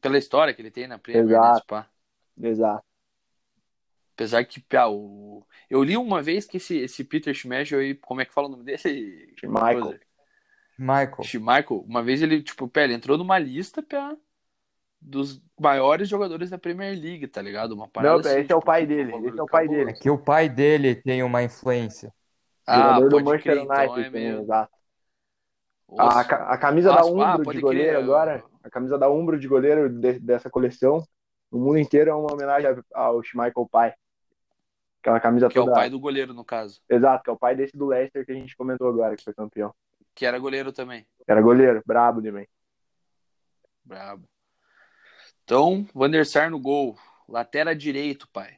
Pela 0.00 0.18
história 0.18 0.52
que 0.54 0.62
ele 0.62 0.70
tem 0.70 0.86
na 0.86 0.98
Premier, 0.98 1.24
Exato. 1.24 1.56
né, 1.56 1.62
pá. 1.66 1.90
Exato. 2.40 2.84
Apesar 4.14 4.44
que, 4.44 4.60
pá, 4.60 4.86
o... 4.86 5.44
eu 5.68 5.82
li 5.82 5.96
uma 5.96 6.22
vez 6.22 6.46
que 6.46 6.58
esse, 6.58 6.76
esse 6.78 7.02
Peter 7.02 7.34
Schmeichel 7.34 7.80
aí, 7.80 7.94
como 7.94 8.20
é 8.20 8.24
que 8.24 8.32
fala 8.32 8.46
o 8.46 8.50
nome 8.50 8.64
dele? 8.64 9.34
Schmeichel. 9.36 9.82
Coisa. 9.82 10.00
Michael. 10.78 11.22
Schmeichel, 11.22 11.84
uma 11.86 12.02
vez 12.02 12.22
ele, 12.22 12.42
tipo, 12.42 12.68
pá, 12.68 12.82
ele 12.82 12.94
entrou 12.94 13.18
numa 13.18 13.38
lista, 13.38 13.82
pá, 13.82 14.16
dos 15.00 15.42
maiores 15.60 16.08
jogadores 16.08 16.48
da 16.48 16.58
Premier 16.58 16.98
League, 16.98 17.26
tá 17.28 17.42
ligado? 17.42 17.72
Uma 17.72 17.86
parada 17.86 18.14
Não, 18.14 18.20
assim, 18.20 18.40
esse 18.40 18.52
é 18.52 18.56
o 18.56 18.60
tipo, 18.60 18.66
pai 18.66 18.84
um 18.84 18.86
dele, 18.86 19.12
esse 19.28 19.38
é 19.38 19.42
o 19.42 19.46
pai 19.46 19.66
cabuloso. 19.66 19.90
É 19.90 19.92
que 19.92 20.10
o 20.10 20.18
pai 20.18 20.48
dele 20.48 20.94
tem 20.94 21.22
uma 21.22 21.42
influência. 21.42 22.12
Ah, 22.66 22.94
jogador 22.94 23.08
do 23.10 23.24
Manchester 23.24 23.52
crer, 23.52 23.64
então 23.64 23.76
United 23.76 24.00
é 24.00 24.04
também, 24.04 24.22
meio... 24.28 24.40
exato. 24.40 24.72
A, 25.98 26.20
a 26.20 26.58
camisa 26.58 26.88
da 26.88 26.96
Nossa, 26.96 27.10
ah, 27.10 27.34
Umbro 27.34 27.44
pode 27.44 27.58
de 27.58 27.62
goleiro 27.62 27.90
crer. 27.90 28.02
agora, 28.02 28.44
a 28.64 28.70
camisa 28.70 28.98
da 28.98 29.08
Umbro 29.10 29.38
de 29.38 29.46
goleiro 29.46 29.88
de- 29.88 30.18
dessa 30.18 30.50
coleção, 30.50 31.06
no 31.52 31.58
mundo 31.60 31.78
inteiro 31.78 32.10
é 32.10 32.14
uma 32.14 32.32
homenagem 32.32 32.68
ao 32.92 33.22
Schmeichel 33.22 33.68
pai. 33.68 33.94
Aquela 35.00 35.20
camisa 35.20 35.48
Que 35.48 35.58
é 35.58 35.60
o 35.60 35.64
toda. 35.64 35.76
pai 35.76 35.90
do 35.90 36.00
goleiro, 36.00 36.32
no 36.32 36.44
caso. 36.44 36.80
Exato, 36.88 37.22
que 37.22 37.30
é 37.30 37.32
o 37.32 37.38
pai 37.38 37.54
desse 37.54 37.76
do 37.76 37.86
Leicester 37.86 38.24
que 38.24 38.32
a 38.32 38.34
gente 38.34 38.56
comentou 38.56 38.88
agora, 38.88 39.14
que 39.14 39.22
foi 39.22 39.34
campeão. 39.34 39.72
Que 40.14 40.24
era 40.24 40.38
goleiro 40.38 40.72
também. 40.72 41.06
Era 41.26 41.42
goleiro, 41.42 41.82
brabo 41.84 42.22
também. 42.22 42.48
Brabo. 43.84 44.26
Então, 45.44 45.86
Van 45.94 46.08
der 46.10 46.24
Sar 46.24 46.50
no 46.50 46.58
gol. 46.58 46.96
Lateral 47.28 47.74
direito, 47.74 48.26
pai. 48.32 48.56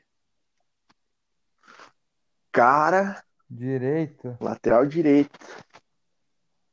Cara, 2.52 3.22
Direito. 3.48 4.36
lateral 4.40 4.86
direito. 4.86 5.38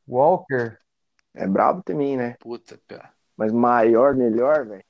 Walker. 0.08 0.80
É 1.34 1.48
brabo 1.48 1.82
também, 1.84 2.16
né? 2.18 2.36
Puta, 2.40 2.80
pá. 2.88 3.13
Mas 3.36 3.52
maior, 3.52 4.16
melhor, 4.16 4.66
velho. 4.66 4.84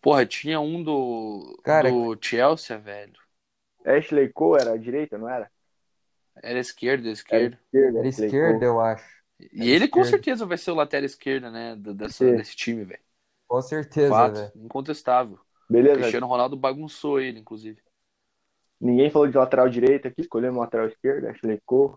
Porra, 0.00 0.26
tinha 0.26 0.60
um 0.60 0.82
do, 0.82 1.60
Cara, 1.62 1.88
do 1.90 2.18
Chelsea, 2.20 2.76
velho. 2.76 3.12
Ashley 3.84 4.28
Cole 4.32 4.60
era 4.60 4.72
a 4.72 4.76
direita, 4.76 5.16
não 5.16 5.28
era? 5.28 5.50
Era 6.42 6.58
esquerda, 6.58 7.06
Era 7.06 7.12
esquerda. 7.12 7.60
esquerda. 7.64 7.98
Era 7.98 8.08
esquerda, 8.08 8.64
eu 8.64 8.80
acho. 8.80 9.22
E 9.52 9.70
ele 9.70 9.88
com 9.88 10.00
esquerda. 10.00 10.10
certeza 10.10 10.46
vai 10.46 10.58
ser 10.58 10.70
o 10.70 10.74
lateral 10.74 11.04
esquerda, 11.04 11.50
né? 11.50 11.76
Dessa, 11.76 12.24
desse 12.32 12.56
time, 12.56 12.84
velho. 12.84 13.02
Com 13.46 13.60
certeza, 13.60 14.28
velho. 14.28 14.52
incontestável. 14.56 15.38
O 15.68 15.72
Beleza. 15.72 15.98
Cristiano 15.98 16.26
Ronaldo 16.26 16.56
bagunçou 16.56 17.20
ele, 17.20 17.38
inclusive. 17.38 17.80
Ninguém 18.80 19.10
falou 19.10 19.28
de 19.28 19.36
lateral 19.36 19.68
direito 19.68 20.08
aqui, 20.08 20.22
escolhemos 20.22 20.58
lateral 20.58 20.88
esquerdo, 20.88 21.28
Ashley 21.28 21.60
Cole, 21.64 21.94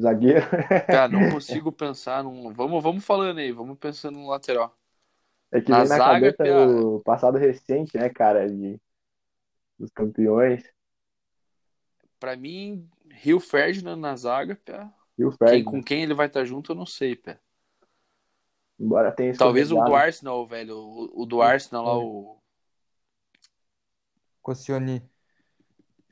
zagueiro. 0.00 0.40
Cara, 0.88 1.08
não 1.08 1.24
consigo 1.32 1.70
pensar 1.72 2.22
num. 2.24 2.52
Vamos, 2.52 2.82
vamos 2.82 3.04
falando 3.04 3.38
aí, 3.38 3.52
vamos 3.52 3.78
pensando 3.78 4.18
no 4.18 4.28
lateral. 4.28 4.76
É 5.50 5.60
que 5.60 5.70
Na 5.70 5.80
vem 5.80 5.88
na 5.88 5.96
zaga, 5.96 6.32
cabeça 6.32 6.44
o 6.68 7.00
passado 7.00 7.38
recente, 7.38 7.96
né, 7.96 8.08
cara, 8.08 8.48
de 8.48 8.80
dos 9.78 9.90
campeões. 9.92 10.64
Pra 12.18 12.36
mim, 12.36 12.88
Rio 13.10 13.38
Ferdinand 13.40 13.96
na 13.96 14.16
zaga, 14.16 14.56
pé. 14.64 14.88
E 15.18 15.24
o 15.24 15.30
Quem, 15.30 15.38
Ferdinand, 15.38 15.64
com 15.64 15.82
quem 15.82 16.02
ele 16.02 16.14
vai 16.14 16.26
estar 16.26 16.44
junto, 16.44 16.72
eu 16.72 16.76
não 16.76 16.86
sei, 16.86 17.14
pé. 17.14 17.38
embora 18.78 19.12
tenha 19.12 19.36
Talvez 19.36 19.70
o 19.70 19.76
do. 19.76 19.94
Arsenal, 19.94 20.46
velho. 20.46 20.76
O, 20.76 21.22
o 21.22 21.26
do 21.26 21.40
Arsenal 21.42 21.84
lá, 21.84 21.98
o. 21.98 22.38
Koscielny. 24.42 25.02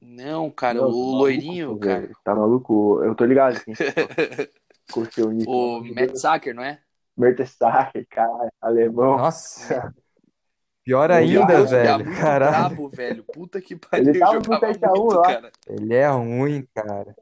Não, 0.09 0.50
cara, 0.50 0.74
Não, 0.78 0.84
o 0.84 0.86
tá 0.90 0.92
maluco, 0.96 1.16
loirinho, 1.18 1.78
cara. 1.78 2.00
velho. 2.00 2.16
Tá 2.24 2.34
maluco? 2.34 3.02
Eu 3.02 3.14
tô 3.14 3.24
ligado. 3.24 3.61
Curtiu 4.92 5.30
o 5.30 5.78
O 5.78 5.80
Mertesacker, 5.82 6.54
não 6.54 6.62
é? 6.62 6.80
Mertesacker, 7.16 8.07
cara, 8.09 8.48
alemão. 8.61 9.16
Nossa. 9.18 9.92
Pior 10.84 11.11
ainda, 11.11 11.44
Deus, 11.46 11.72
Ele 11.72 11.80
é 11.80 11.84
velho. 11.84 12.04
muito 12.04 12.20
Caralho. 12.20 12.52
brabo, 12.76 12.88
velho. 12.88 13.24
Puta 13.24 13.61
que 13.61 13.74
pariu, 13.74 14.11
Ele 14.11 14.18
tava 14.20 14.34
jogava 14.34 14.66
7 14.72 14.84
a 14.84 14.92
1 14.92 14.96
muito, 14.96 15.14
lá. 15.16 15.22
cara. 15.22 15.50
Ele 15.66 15.94
é 15.94 16.07
ruim, 16.09 16.68
cara. 16.72 17.16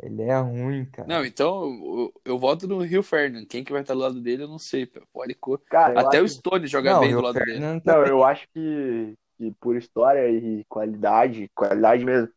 Ele 0.00 0.22
é 0.22 0.38
ruim, 0.38 0.84
cara. 0.86 1.08
Não, 1.08 1.24
então 1.26 1.64
eu, 1.64 2.12
eu 2.24 2.38
voto 2.38 2.66
no 2.66 2.78
Rio 2.78 3.02
Ferdinand. 3.02 3.44
Quem 3.46 3.62
que 3.64 3.72
vai 3.72 3.82
estar 3.82 3.92
do 3.94 4.00
lado 4.00 4.20
dele, 4.22 4.44
eu 4.44 4.48
não 4.48 4.58
sei. 4.58 4.86
Pode 5.12 5.34
cor. 5.34 5.60
Cara, 5.68 6.00
Até 6.00 6.22
o. 6.22 6.28
Stone 6.28 6.66
joga 6.68 6.92
Não, 6.94 7.00
bem 7.00 7.12
do 7.12 7.20
lado 7.20 7.34
dele. 7.34 7.58
Não, 7.84 8.06
eu 8.06 8.24
acho 8.24 8.48
que, 8.54 9.14
que 9.38 9.52
por 9.60 9.76
história 9.76 10.28
e 10.28 10.64
qualidade, 10.68 11.50
qualidade 11.54 12.04
mesmo, 12.04 12.28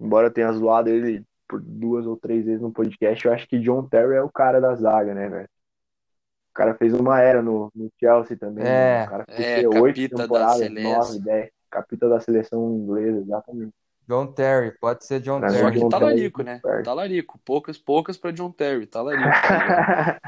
embora 0.00 0.28
eu 0.28 0.32
tenha 0.32 0.52
zoado 0.52 0.88
ele 0.88 1.24
por 1.48 1.60
duas 1.60 2.06
ou 2.06 2.16
três 2.16 2.44
vezes 2.44 2.60
no 2.62 2.72
podcast, 2.72 3.24
eu 3.26 3.32
acho 3.32 3.46
que 3.48 3.58
John 3.58 3.86
Terry 3.88 4.14
é 4.16 4.22
o 4.22 4.30
cara 4.30 4.60
da 4.60 4.74
zaga, 4.74 5.14
né, 5.14 5.28
velho? 5.28 5.48
O 6.50 6.54
cara 6.56 6.74
fez 6.74 6.94
uma 6.94 7.20
era 7.20 7.42
no, 7.42 7.70
no 7.74 7.90
Chelsea 8.00 8.36
também, 8.36 8.64
É. 8.64 8.66
né? 8.66 9.04
O 9.04 9.10
cara 9.10 9.24
É, 9.28 9.56
ficou 9.58 9.80
oito 9.82 10.08
temporadas, 10.16 10.70
nove, 10.70 11.20
dez, 11.20 11.50
capita 11.70 12.08
da 12.08 12.18
seleção 12.20 12.72
inglesa, 12.74 13.18
exatamente. 13.18 13.72
John 14.08 14.26
Terry, 14.28 14.70
pode 14.80 15.04
ser 15.04 15.20
John 15.20 15.40
Pra 15.40 15.48
mim, 15.50 15.54
Só 15.56 15.60
Terry. 15.62 15.72
que 15.74 15.80
John 15.80 15.88
talarico, 15.88 16.44
Terry 16.44 16.54
né? 16.56 16.60
perto. 16.62 16.84
Talarico. 16.84 17.40
Poucas, 17.44 17.76
poucas 17.76 18.16
pra 18.16 18.30
John 18.30 18.52
Terry. 18.52 18.86
Talarico. 18.86 19.24
tá? 19.28 20.20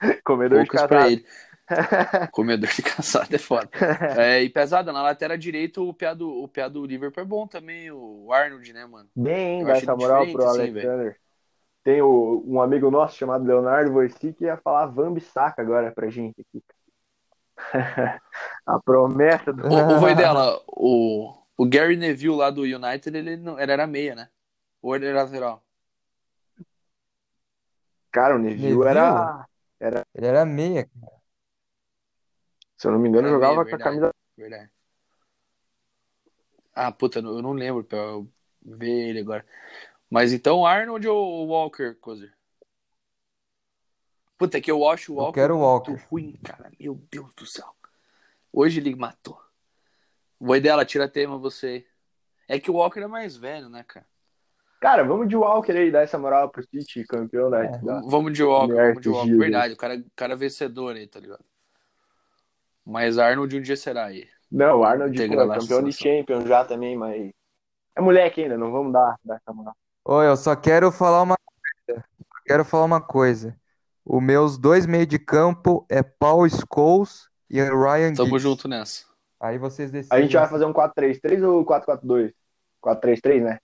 Comedor 0.24 0.62
de 0.62 0.66
Poucas 0.68 0.86
pra 0.88 0.96
casado. 0.98 1.12
ele. 1.12 1.24
Comedor 2.32 2.70
de 2.70 2.82
caçada 2.82 3.34
é 3.34 3.38
foda. 3.38 3.68
É, 4.16 4.42
e 4.42 4.48
pesada, 4.48 4.92
na 4.92 5.02
lateral 5.02 5.36
direita, 5.36 5.80
o 5.80 5.92
piá 5.92 6.14
do, 6.14 6.42
o 6.42 6.48
piá 6.48 6.68
do 6.68 6.84
Liverpool 6.84 7.22
é 7.22 7.26
bom 7.26 7.46
também, 7.46 7.90
o 7.90 8.32
Arnold, 8.32 8.72
né, 8.72 8.86
mano? 8.86 9.08
Bem, 9.14 9.60
Eu 9.60 9.66
dá 9.66 9.76
essa 9.76 9.96
moral 9.96 10.26
pro 10.26 10.44
assim, 10.44 10.60
Alexander. 10.60 11.18
Tem 11.84 12.02
o, 12.02 12.42
um 12.46 12.60
amigo 12.60 12.90
nosso 12.90 13.16
chamado 13.16 13.44
Leonardo 13.44 13.92
Voici 13.92 14.32
que 14.32 14.44
ia 14.44 14.56
falar 14.56 14.86
Vambissaca 14.86 15.62
agora 15.62 15.90
pra 15.92 16.10
gente 16.10 16.40
aqui. 16.40 16.62
A 18.66 18.80
promessa 18.80 19.52
do. 19.52 19.66
O, 19.66 19.96
o 19.96 20.00
Voidela, 20.00 20.60
o, 20.68 21.34
o 21.56 21.68
Gary 21.68 21.96
Neville 21.96 22.36
lá 22.36 22.50
do 22.50 22.62
United, 22.62 23.16
ele, 23.16 23.36
não, 23.36 23.58
ele 23.58 23.72
era 23.72 23.86
meia, 23.86 24.14
né? 24.14 24.28
Ou 24.82 24.94
ele 24.94 25.06
era 25.06 25.24
lateral? 25.24 25.62
Cara, 28.10 28.36
o 28.36 28.38
Neville 28.38 28.76
Neville? 28.76 28.88
era. 29.80 30.06
Ele 30.14 30.26
era 30.26 30.44
meia. 30.44 30.88
Se 32.78 32.86
eu 32.86 32.92
não 32.92 32.98
me 32.98 33.08
engano, 33.08 33.26
Era 33.26 33.34
jogava 33.36 33.54
meia, 33.54 33.64
com 33.64 33.68
a 33.74 33.76
verdade. 33.76 33.84
camisa. 34.00 34.14
Verdade. 34.36 34.70
Ah, 36.74 36.92
puta, 36.92 37.18
eu 37.18 37.42
não 37.42 37.52
lembro 37.52 37.82
pra 37.82 37.98
eu 37.98 38.28
ver 38.64 39.08
ele 39.10 39.20
agora. 39.20 39.44
Mas 40.08 40.32
então, 40.32 40.64
Arnold 40.64 41.06
ou 41.08 41.48
Walker, 41.48 41.94
Cozer? 41.96 42.32
Puta, 44.38 44.58
é 44.58 44.60
que 44.60 44.70
eu 44.70 44.88
acho 44.88 45.12
o 45.12 45.16
Eu 45.16 45.20
Walker 45.22 45.40
quero 45.40 45.56
o 45.56 45.58
muito 45.58 45.90
Walker. 45.90 46.06
ruim, 46.08 46.38
cara. 46.44 46.70
Meu 46.78 46.94
Deus 47.10 47.34
do 47.34 47.44
céu. 47.44 47.74
Hoje 48.52 48.78
ele 48.78 48.94
matou. 48.94 49.42
Voidela, 50.38 50.84
tira 50.84 51.08
tema 51.08 51.36
você. 51.36 51.84
É 52.46 52.60
que 52.60 52.70
o 52.70 52.74
Walker 52.74 53.00
é 53.00 53.06
mais 53.08 53.36
velho, 53.36 53.68
né, 53.68 53.82
cara? 53.82 54.06
Cara, 54.80 55.02
vamos 55.02 55.28
de 55.28 55.34
Walker 55.34 55.72
aí, 55.72 55.90
dar 55.90 56.02
essa 56.02 56.16
moral 56.16 56.48
pro 56.48 56.62
City, 56.62 57.04
campeão 57.04 57.50
da. 57.50 57.64
É. 57.64 57.78
Vamos 58.06 58.32
de 58.32 58.44
Walker, 58.44 58.72
vamos 58.74 59.02
de 59.02 59.08
Walker. 59.08 59.36
Verdade, 59.36 59.74
o 59.74 59.76
cara, 59.76 60.04
cara 60.14 60.36
vencedor 60.36 60.94
aí, 60.94 61.08
tá 61.08 61.18
ligado? 61.18 61.44
Mas 62.90 63.18
Arnold 63.18 63.54
um 63.58 63.60
dia 63.60 63.76
será 63.76 64.06
aí. 64.06 64.26
Não, 64.50 64.78
o 64.80 64.84
Arnold 64.84 65.14
pô, 65.14 65.22
é 65.22 65.28
campeão 65.28 65.58
de 65.58 65.92
seleção. 65.92 65.92
Champions 65.92 66.48
já 66.48 66.64
também, 66.64 66.96
mas. 66.96 67.30
É 67.94 68.00
moleque 68.00 68.42
ainda, 68.42 68.56
não 68.56 68.72
vamos 68.72 68.94
dar, 68.94 69.14
dar 69.22 69.36
essa 69.36 69.52
moral. 69.52 69.76
Oi, 70.06 70.26
eu 70.26 70.36
só 70.38 70.56
quero 70.56 70.90
falar 70.90 71.20
uma 71.20 71.36
coisa. 71.36 72.04
Quero 72.46 72.64
falar 72.64 72.84
uma 72.86 73.00
coisa. 73.00 73.54
Os 74.06 74.22
meus 74.22 74.56
dois 74.56 74.86
meio 74.86 75.04
de 75.06 75.18
campo 75.18 75.84
é 75.90 76.02
Paul 76.02 76.48
Scholes 76.48 77.28
e 77.50 77.60
Ryan 77.62 78.14
Tamo 78.14 78.28
Giggs. 78.30 78.42
junto 78.42 78.66
nessa. 78.66 79.04
Aí 79.38 79.58
vocês 79.58 79.90
A 79.90 79.92
decidem. 79.92 80.22
gente 80.22 80.36
vai 80.36 80.48
fazer 80.48 80.64
um 80.64 80.72
4-3-3 80.72 81.46
ou 81.46 81.66
4-4-2? 81.66 82.32
4-3-3, 82.82 83.42
né? 83.42 83.58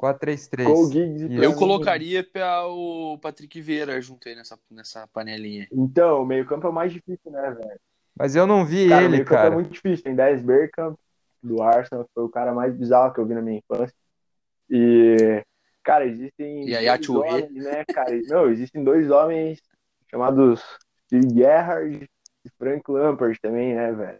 4-3-3. 0.00 0.64
Cole 0.64 0.92
Giggs 0.92 1.22
e 1.22 1.26
Isso. 1.26 1.36
pra 1.36 1.44
Eu 1.44 1.54
colocaria 1.54 2.26
o 2.68 3.18
Patrick 3.18 3.60
Vieira 3.60 4.00
junto 4.00 4.28
aí 4.28 4.34
nessa, 4.34 4.58
nessa 4.70 5.06
panelinha. 5.08 5.66
Então, 5.72 6.22
o 6.22 6.26
meio-campo 6.26 6.66
é 6.66 6.70
o 6.70 6.72
mais 6.72 6.92
difícil, 6.92 7.30
né, 7.30 7.50
velho? 7.50 7.80
Mas 8.16 8.34
eu 8.34 8.46
não 8.46 8.64
vi 8.64 8.88
Cara, 8.88 9.02
o 9.02 9.04
ele, 9.04 9.12
meio-campo 9.12 9.34
é 9.34 9.42
cara. 9.42 9.54
muito 9.54 9.70
difícil. 9.70 10.04
Tem 10.04 10.14
10 10.14 10.42
Bergkamp, 10.42 10.96
do 11.42 11.62
Arsenal, 11.62 12.04
que 12.04 12.10
foi 12.14 12.24
o 12.24 12.28
cara 12.28 12.52
mais 12.52 12.74
bizarro 12.74 13.12
que 13.12 13.20
eu 13.20 13.26
vi 13.26 13.34
na 13.34 13.42
minha 13.42 13.58
infância. 13.58 13.94
E, 14.70 15.42
cara, 15.82 16.04
existem 16.04 16.68
E 16.68 16.76
aí, 16.76 16.86
dois 16.86 17.08
homens, 17.08 17.64
né, 17.64 17.84
cara? 17.84 18.10
Não, 18.26 18.50
existem 18.50 18.82
dois 18.84 19.10
homens 19.10 19.60
chamados 20.10 20.62
Steve 21.06 21.34
Gerrard 21.34 22.08
e 22.44 22.50
Frank 22.58 22.82
Lampard 22.90 23.38
também, 23.40 23.74
né, 23.74 23.92
velho? 23.92 24.18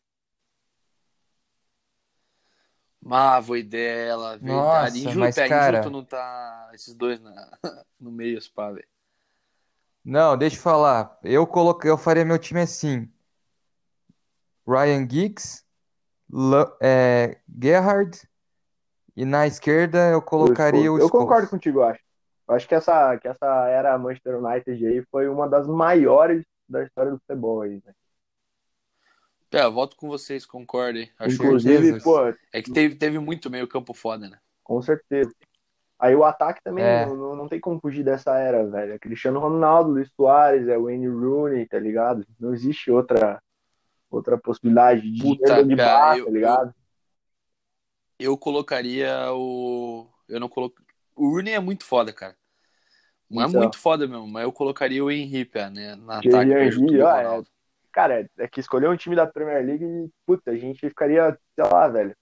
Ah, 3.10 3.40
Voidela, 3.40 4.36
verdade. 4.38 5.02
Nossa, 5.04 5.18
mas, 5.18 5.38
é, 5.38 5.48
cara- 5.48 5.78
injusto 5.78 5.90
não 5.90 6.04
tá 6.04 6.70
esses 6.74 6.94
dois 6.94 7.20
na, 7.20 7.58
no 7.98 8.10
meio, 8.10 8.38
pá, 8.54 8.70
velho. 8.70 8.86
Não, 10.04 10.36
deixa 10.36 10.56
eu 10.56 10.60
falar. 10.62 11.18
Eu 11.22 11.46
coloquei, 11.46 11.90
eu 11.90 11.98
faria 11.98 12.24
meu 12.24 12.38
time 12.38 12.60
assim. 12.60 13.10
Ryan 14.66 15.08
Giggs, 15.08 15.64
La- 16.30 16.76
é, 16.80 17.40
Gerrard 17.60 18.28
e 19.16 19.24
na 19.24 19.46
esquerda 19.46 20.10
eu 20.10 20.22
colocaria 20.22 20.92
o 20.92 20.98
Eu 20.98 21.10
concordo 21.10 21.48
contigo, 21.48 21.80
eu 21.80 21.84
acho. 21.84 22.00
Eu 22.48 22.54
acho 22.54 22.68
que 22.68 22.74
essa, 22.74 23.18
que 23.18 23.28
essa 23.28 23.68
era 23.68 23.98
Manchester 23.98 24.38
United 24.42 24.86
aí 24.86 25.04
foi 25.10 25.28
uma 25.28 25.48
das 25.48 25.66
maiores 25.66 26.44
da 26.68 26.82
história 26.84 27.12
do 27.12 27.18
futebol 27.18 27.62
aí, 27.62 27.82
né? 27.84 27.92
É, 29.50 29.62
eu 29.62 29.72
voto 29.72 29.96
com 29.96 30.08
vocês, 30.08 30.44
concordem. 30.44 31.10
Acho 31.18 31.36
Inclusive, 31.36 32.00
pô, 32.02 32.18
É 32.52 32.60
que 32.62 32.70
teve, 32.70 32.94
teve 32.94 33.18
muito 33.18 33.50
meio 33.50 33.66
campo 33.66 33.94
foda, 33.94 34.28
né? 34.28 34.38
Com 34.62 34.80
certeza. 34.82 35.34
Aí 35.98 36.14
o 36.14 36.24
ataque 36.24 36.62
também 36.62 36.84
É. 36.84 37.06
não, 37.06 37.34
não, 37.34 37.48
tem 37.48 37.58
como 37.58 37.80
fugir 37.80 38.04
dessa 38.04 38.38
era, 38.38 38.64
velho. 38.66 38.92
É 38.92 38.98
Cristiano 38.98 39.40
Ronaldo, 39.40 39.90
Luis 39.90 40.08
Soares, 40.14 40.68
é 40.68 40.78
Wayne 40.78 41.08
Rooney, 41.08 41.66
tá 41.66 41.78
ligado? 41.78 42.26
Não 42.38 42.54
existe 42.54 42.90
outra 42.90 43.42
outra 44.10 44.38
possibilidade 44.38 45.10
de 45.10 45.22
Puta, 45.22 45.62
de 45.64 45.76
cara, 45.76 45.98
bar, 45.98 46.18
eu- 46.18 46.24
tá 46.26 46.30
ligado? 46.30 46.74
Eu 48.18 48.36
colocaria 48.36 49.32
o. 49.32 50.06
Eu 50.28 50.40
não 50.40 50.48
coloco. 50.48 50.76
O 51.14 51.30
Rooney 51.30 51.54
é 51.54 51.60
muito 51.60 51.84
foda, 51.84 52.12
cara. 52.12 52.36
Não 53.30 53.42
é 53.42 53.46
Então. 53.46 53.60
muito 53.60 53.78
foda 53.78 54.06
mesmo, 54.06 54.26
mas 54.26 54.44
eu 54.44 54.52
colocaria 54.52 55.04
o 55.04 55.10
Henry, 55.10 55.44
pé, 55.44 55.68
né? 55.68 55.94
Na 55.96 56.18
ataque 56.18 56.52
Henry, 56.52 57.00
ó, 57.02 57.16
é. 57.16 57.42
Cara, 57.98 58.30
é 58.38 58.46
que 58.46 58.60
escolher 58.60 58.88
um 58.88 58.96
time 58.96 59.16
da 59.16 59.26
Premier 59.26 59.64
League 59.66 59.84
e, 59.84 60.08
puta, 60.24 60.52
a 60.52 60.56
gente 60.56 60.78
ficaria, 60.78 61.36
sei 61.56 61.64
lá, 61.64 61.88
velho, 61.88 62.14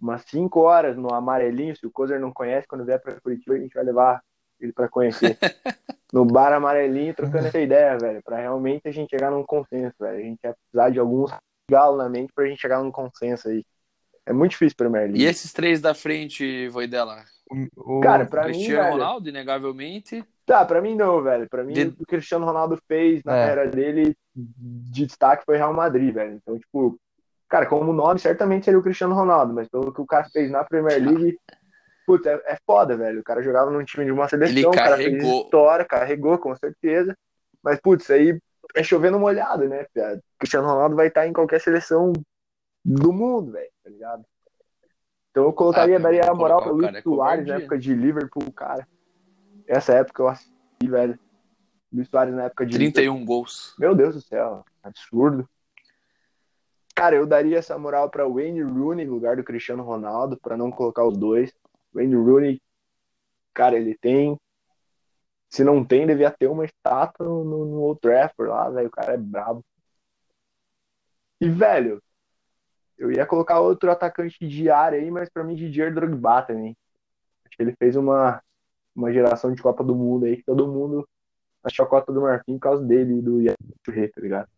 umas 0.00 0.22
5 0.26 0.58
horas 0.58 0.96
no 0.96 1.14
amarelinho. 1.14 1.76
Se 1.76 1.86
o 1.86 1.90
Kozer 1.92 2.18
não 2.18 2.32
conhece, 2.32 2.66
quando 2.66 2.84
vier 2.84 3.00
pra 3.00 3.20
Curitiba, 3.20 3.54
a 3.54 3.58
gente 3.60 3.72
vai 3.72 3.84
levar 3.84 4.20
ele 4.58 4.72
pra 4.72 4.88
conhecer. 4.88 5.38
no 6.12 6.24
bar 6.24 6.52
amarelinho, 6.52 7.14
trocando 7.14 7.46
essa 7.46 7.60
ideia, 7.60 7.96
velho, 7.96 8.20
pra 8.24 8.38
realmente 8.40 8.88
a 8.88 8.90
gente 8.90 9.10
chegar 9.10 9.30
num 9.30 9.44
consenso, 9.44 9.94
velho. 10.00 10.18
A 10.18 10.20
gente 10.20 10.40
vai 10.42 10.52
precisar 10.52 10.90
de 10.90 10.98
alguns 10.98 11.30
galos 11.70 11.98
na 11.98 12.08
mente 12.08 12.32
pra 12.34 12.46
gente 12.46 12.60
chegar 12.60 12.82
num 12.82 12.90
consenso 12.90 13.48
aí. 13.50 13.64
É 14.26 14.32
muito 14.32 14.50
difícil 14.50 14.76
Premier 14.76 15.04
League. 15.04 15.22
E 15.22 15.26
esses 15.26 15.52
três 15.52 15.80
da 15.80 15.94
frente, 15.94 16.66
Voidela? 16.70 17.22
O, 17.76 17.98
o- 17.98 18.00
Cara, 18.00 18.26
pra 18.26 18.46
mim, 18.48 18.52
Cristiano 18.54 18.82
velho, 18.82 18.92
Ronaldo, 18.94 19.28
inegavelmente. 19.28 20.24
Tá, 20.44 20.64
pra 20.64 20.80
mim 20.82 20.96
não, 20.96 21.22
velho. 21.22 21.48
Pra 21.48 21.62
mim, 21.62 21.72
De- 21.72 21.82
o 21.84 21.92
que 21.92 22.02
o 22.02 22.06
Cristiano 22.06 22.44
Ronaldo 22.44 22.76
fez 22.88 23.22
na 23.22 23.36
É. 23.36 23.46
carreira 23.46 23.70
dele 23.70 24.16
de 24.56 25.06
destaque 25.06 25.44
foi 25.44 25.56
Real 25.56 25.72
Madrid, 25.74 26.12
velho. 26.14 26.34
Então, 26.34 26.58
tipo, 26.58 26.98
cara, 27.48 27.66
como 27.66 27.92
nome, 27.92 28.18
certamente 28.20 28.64
seria 28.64 28.78
o 28.78 28.82
Cristiano 28.82 29.14
Ronaldo, 29.14 29.52
mas 29.54 29.68
pelo 29.68 29.92
que 29.92 30.00
o 30.00 30.06
cara 30.06 30.28
fez 30.32 30.50
na 30.50 30.64
Premier 30.64 31.02
League, 31.02 31.38
putz, 32.06 32.26
é, 32.26 32.34
é 32.46 32.58
foda, 32.66 32.96
velho. 32.96 33.20
O 33.20 33.24
cara 33.24 33.42
jogava 33.42 33.70
num 33.70 33.84
time 33.84 34.04
de 34.04 34.12
uma 34.12 34.28
seleção, 34.28 34.56
Ele 34.56 34.66
o 34.66 34.70
cara 34.70 34.96
fez 34.96 35.10
carregou. 35.10 35.42
história, 35.42 35.84
carregou, 35.84 36.38
com 36.38 36.54
certeza. 36.56 37.16
Mas, 37.62 37.80
putz, 37.80 38.10
aí 38.10 38.38
é 38.74 38.82
chovendo 38.82 39.18
molhado, 39.18 39.68
né? 39.68 39.84
piada? 39.92 40.20
Cristiano 40.38 40.66
Ronaldo 40.68 40.96
vai 40.96 41.08
estar 41.08 41.26
em 41.26 41.32
qualquer 41.32 41.60
seleção 41.60 42.12
do 42.84 43.12
mundo, 43.12 43.52
velho, 43.52 43.70
tá 43.84 43.90
ligado? 43.90 44.24
Então 45.30 45.44
eu 45.44 45.52
colocaria, 45.52 45.96
Ah, 45.96 46.00
daria 46.00 46.30
a 46.30 46.34
moral 46.34 46.62
pro 46.62 46.74
Luiz 46.74 47.02
Soares 47.02 47.46
na 47.46 47.56
época 47.56 47.78
de 47.78 47.94
Liverpool, 47.94 48.50
cara. 48.52 48.86
Essa 49.66 49.94
época 49.94 50.22
eu 50.22 50.28
assisti, 50.28 50.52
velho. 50.88 51.18
Luiz 51.92 52.08
Soares 52.08 52.34
na 52.34 52.44
época 52.44 52.64
de 52.64 52.76
31 52.76 53.24
gols. 53.24 53.74
Meu 53.78 53.94
Deus 53.94 54.14
do 54.14 54.20
céu, 54.20 54.64
absurdo. 54.82 55.48
Cara, 56.94 57.16
eu 57.16 57.26
daria 57.26 57.58
essa 57.58 57.78
moral 57.78 58.10
pra 58.10 58.28
Wayne 58.28 58.62
Rooney 58.62 59.06
no 59.06 59.14
lugar 59.14 59.36
do 59.36 59.44
Cristiano 59.44 59.82
Ronaldo, 59.82 60.36
pra 60.36 60.56
não 60.56 60.70
colocar 60.70 61.04
os 61.04 61.16
dois. 61.16 61.52
Wayne 61.92 62.14
Rooney, 62.14 62.62
cara, 63.54 63.76
ele 63.76 63.96
tem. 63.96 64.38
Se 65.48 65.64
não 65.64 65.84
tem, 65.84 66.06
devia 66.06 66.30
ter 66.30 66.46
uma 66.46 66.64
estátua 66.64 67.26
no, 67.26 67.44
no, 67.44 67.80
Old 67.80 68.00
Trafford 68.00 68.50
lá, 68.50 68.68
velho. 68.70 68.88
O 68.88 68.90
cara 68.90 69.14
é 69.14 69.16
brabo. 69.16 69.64
E, 71.40 71.48
velho, 71.48 72.02
eu 72.98 73.10
ia 73.10 73.26
colocar 73.26 73.60
outro 73.60 73.90
atacante 73.90 74.46
de 74.46 74.70
área 74.70 74.98
aí, 74.98 75.10
mas 75.10 75.28
pra 75.28 75.42
mim 75.42 75.56
Didier 75.56 75.92
Drogba 75.92 76.42
também. 76.42 76.76
Acho 77.44 77.56
que 77.56 77.62
ele 77.62 77.74
fez 77.76 77.96
uma, 77.96 78.42
uma 78.94 79.12
geração 79.12 79.52
de 79.52 79.62
Copa 79.62 79.82
do 79.82 79.96
Mundo 79.96 80.26
aí 80.26 80.36
que 80.36 80.44
todo 80.44 80.68
mundo 80.68 81.08
a 81.64 81.86
Copa 81.86 82.12
do 82.12 82.22
Marfim 82.22 82.54
por 82.54 82.60
causa 82.60 82.84
dele 82.84 83.18
e 83.18 83.22
do 83.22 83.38
Touré, 83.84 84.08
tá 84.08 84.20
ligado? 84.20 84.48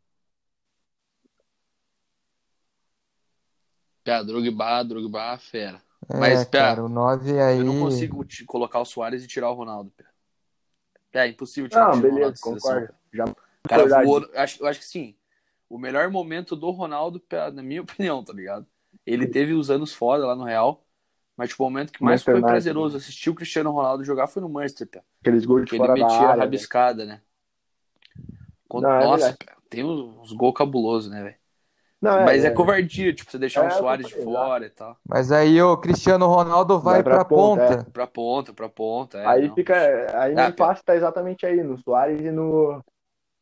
Pia, 4.05 4.23
Drogba, 4.23 4.83
Drogba, 4.85 5.39
fera. 5.39 5.81
É, 6.09 6.19
Mas, 6.19 6.45
Pia, 6.45 6.61
cara, 6.61 6.85
o 6.85 6.89
9 6.89 7.41
aí. 7.41 7.59
Eu 7.59 7.65
não 7.65 7.79
consigo 7.81 8.25
te- 8.25 8.45
colocar 8.45 8.81
o 8.81 8.85
Soares 8.85 9.25
e 9.25 9.29
tirar 9.29 9.51
o 9.51 9.55
Ronaldo. 9.55 9.93
Pia, 11.11 11.25
é 11.27 11.29
impossível 11.29 11.69
tirar 11.69 11.91
Não, 11.91 11.99
o 11.99 12.03
beleza, 12.03 12.19
Ronaldo 12.19 12.41
concordo. 12.41 12.95
Já 13.13 13.25
cara 13.69 13.83
Verdade. 13.83 14.07
voou. 14.07 14.23
Eu 14.25 14.41
acho, 14.41 14.63
eu 14.63 14.67
acho 14.67 14.81
que 14.81 14.87
sim. 14.87 15.17
O 15.69 15.79
melhor 15.79 16.11
momento 16.11 16.57
do 16.57 16.71
Ronaldo, 16.71 17.23
na 17.55 17.63
minha 17.63 17.83
opinião, 17.83 18.23
tá 18.25 18.33
ligado? 18.33 18.67
Ele 19.07 19.27
teve 19.27 19.53
os 19.55 19.71
anos 19.71 19.93
foda 19.93 20.27
lá 20.27 20.35
no 20.35 20.45
Real. 20.45 20.85
Mas 21.43 21.51
tipo, 21.51 21.63
o 21.65 21.67
momento 21.67 21.93
que 21.93 22.03
mais 22.03 22.13
Manchester 22.21 22.33
foi 22.35 22.41
United, 22.41 22.53
prazeroso 22.53 22.97
assistir 22.97 23.31
o 23.31 23.35
Cristiano 23.35 23.71
Ronaldo 23.73 24.05
jogar 24.05 24.27
foi 24.29 24.41
no 24.43 24.49
Manchester, 24.49 24.87
Pia. 24.89 25.03
aqueles 25.21 25.45
gols 25.45 25.63
de 25.65 25.71
Que 25.71 25.75
ele 25.77 25.79
fora 25.87 25.95
da 25.99 26.01
metia 26.01 26.17
a 26.17 26.21
área. 26.21 26.29
velho. 26.31 26.41
rabiscada, 26.43 27.05
né? 27.05 27.21
Quando- 28.69 28.85
Não, 28.85 28.91
é 28.93 29.05
Nossa. 29.05 29.37
Pia, 29.39 29.57
tem 29.69 29.85
uns, 29.85 30.01
uns 30.19 30.33
gols 30.33 30.55
cabulosos, 30.55 31.11
né, 31.11 31.23
velho? 31.23 31.35
Não, 32.01 32.19
é, 32.19 32.25
Mas 32.25 32.45
é, 32.45 32.49
é, 32.49 32.51
covardia, 32.51 33.15
tipo, 33.15 33.31
você 33.31 33.39
deixar 33.39 33.65
É, 33.65 33.69
o 33.69 33.71
Soares 33.73 34.09
de 34.09 34.15
fora 34.25 34.67
e 34.67 34.71
tal. 34.71 34.97
Mas 35.09 35.31
aí 35.31 35.63
o 35.63 35.77
Cristiano 35.77 36.27
Ronaldo 36.27 36.81
vai, 36.81 36.95
Vai 36.95 37.03
pra 37.05 37.15
pra, 37.17 37.25
ponta, 37.25 37.63
ponta. 37.77 37.91
Pra 37.93 38.07
ponta, 38.09 38.53
pra 38.53 38.69
ponta. 38.69 39.19
é, 39.19 39.27
aí 39.27 39.49
não. 39.49 39.55
fica. 39.55 39.75
Aí 40.21 40.33
Ah, 40.33 40.35
meu 40.35 40.49
empate 40.49 40.83
tá 40.85 40.97
exatamente 40.97 41.47
aí, 41.47 41.63
no 41.63 41.79
Soares 41.79 42.21
e 42.21 42.31
no, 42.33 42.83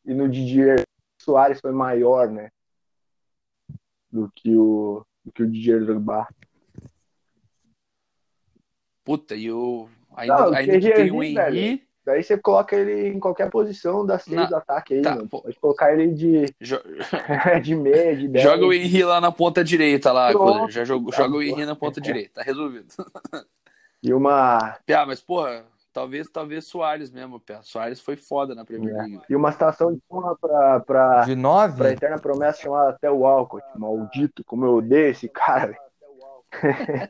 e 0.05 0.13
no 0.13 0.29
Didier. 0.29 0.81
O 0.81 1.23
Soares 1.23 1.59
foi 1.59 1.71
maior, 1.71 2.29
né? 2.29 2.49
Do 4.11 4.29
que 4.35 4.55
o, 4.55 5.03
do 5.25 5.31
que 5.31 5.41
o 5.41 5.49
Didier 5.49 5.83
Drogba. 5.83 6.27
Puta, 9.11 9.35
e 9.35 9.51
o. 9.51 9.87
Ainda, 10.15 10.35
Não, 10.37 10.51
o 10.51 10.55
ainda 10.55 10.79
que 10.79 10.91
tem 10.91 11.11
o 11.11 11.21
Henry. 11.23 11.83
Daí 12.05 12.23
você 12.23 12.35
coloca 12.37 12.75
ele 12.75 13.09
em 13.09 13.19
qualquer 13.19 13.49
posição 13.49 14.05
da 14.05 14.17
seis 14.17 14.35
Na- 14.35 14.45
do 14.45 14.55
ataque 14.55 14.95
aí, 14.95 15.01
tá, 15.03 15.15
mano. 15.15 15.27
Pode 15.29 15.55
colocar 15.59 15.93
ele 15.93 16.07
de, 16.13 16.45
jo- 16.59 16.81
de 17.61 17.75
meia, 17.75 18.15
de 18.15 18.27
10. 18.27 18.41
Joga 18.43 18.65
o 18.65 18.73
Henry 18.73 19.03
lá 19.03 19.21
na 19.21 19.31
ponta 19.31 19.63
direita 19.63 20.11
lá, 20.11 20.31
Pronto. 20.31 20.71
já 20.71 20.83
jogou, 20.83 21.11
Tá, 21.11 21.17
joga 21.17 21.35
o. 21.37 21.43
Henry 21.43 21.65
na 21.65 21.75
ponta 21.75 21.99
direita, 22.01 22.35
tá 22.35 22.41
resolvido. 22.43 22.87
E 24.03 24.11
uma, 24.15 24.77
Pia, 24.83 25.05
mas 25.05 25.21
porra, 25.21 25.63
talvez, 25.93 26.27
talvez 26.27 26.65
Soares 26.65 27.11
mesmo, 27.11 27.39
Pia. 27.39 27.59
Soares 27.61 27.99
foi 28.01 28.15
foda 28.15 28.55
na 28.55 28.65
Premier 28.65 28.95
É. 28.95 28.97
League. 28.97 29.21
e 29.29 29.35
uma 29.35 29.51
situação 29.51 29.93
de 29.93 30.01
honra 30.11 30.35
pra, 30.41 30.79
pra, 30.79 31.21
De 31.25 31.35
9? 31.35 31.77
pra 31.77 31.91
eterna 31.91 32.17
promessa 32.17 32.63
chamada 32.63 32.89
até 32.89 33.11
o 33.11 33.19
Walcott. 33.19 33.63
Maldito, 33.75 34.43
como 34.43 34.65
eu 34.65 34.73
odeio 34.77 35.11
esse 35.11 35.29
cara, 35.29 35.67
velho. 35.67 37.09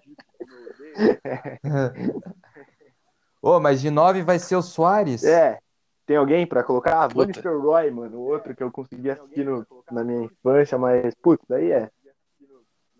Ô, 3.41 3.59
mas 3.59 3.81
de 3.81 3.89
9 3.89 4.21
vai 4.21 4.37
ser 4.39 4.55
o 4.55 4.61
Soares? 4.61 5.23
É. 5.23 5.59
Tem 6.05 6.17
alguém 6.17 6.45
pra 6.45 6.63
colocar? 6.63 7.03
Ah, 7.03 7.07
Van. 7.07 7.25
Nistelrooy, 7.25 7.89
mano. 7.91 8.19
Outro 8.19 8.55
que 8.55 8.61
eu 8.63 8.71
consegui 8.71 9.09
assistir 9.09 9.45
no- 9.45 9.65
na 9.91 10.03
minha 10.03 10.23
infância, 10.25 10.77
mas, 10.77 11.13
putz, 11.15 11.43
daí 11.47 11.71
é. 11.71 11.89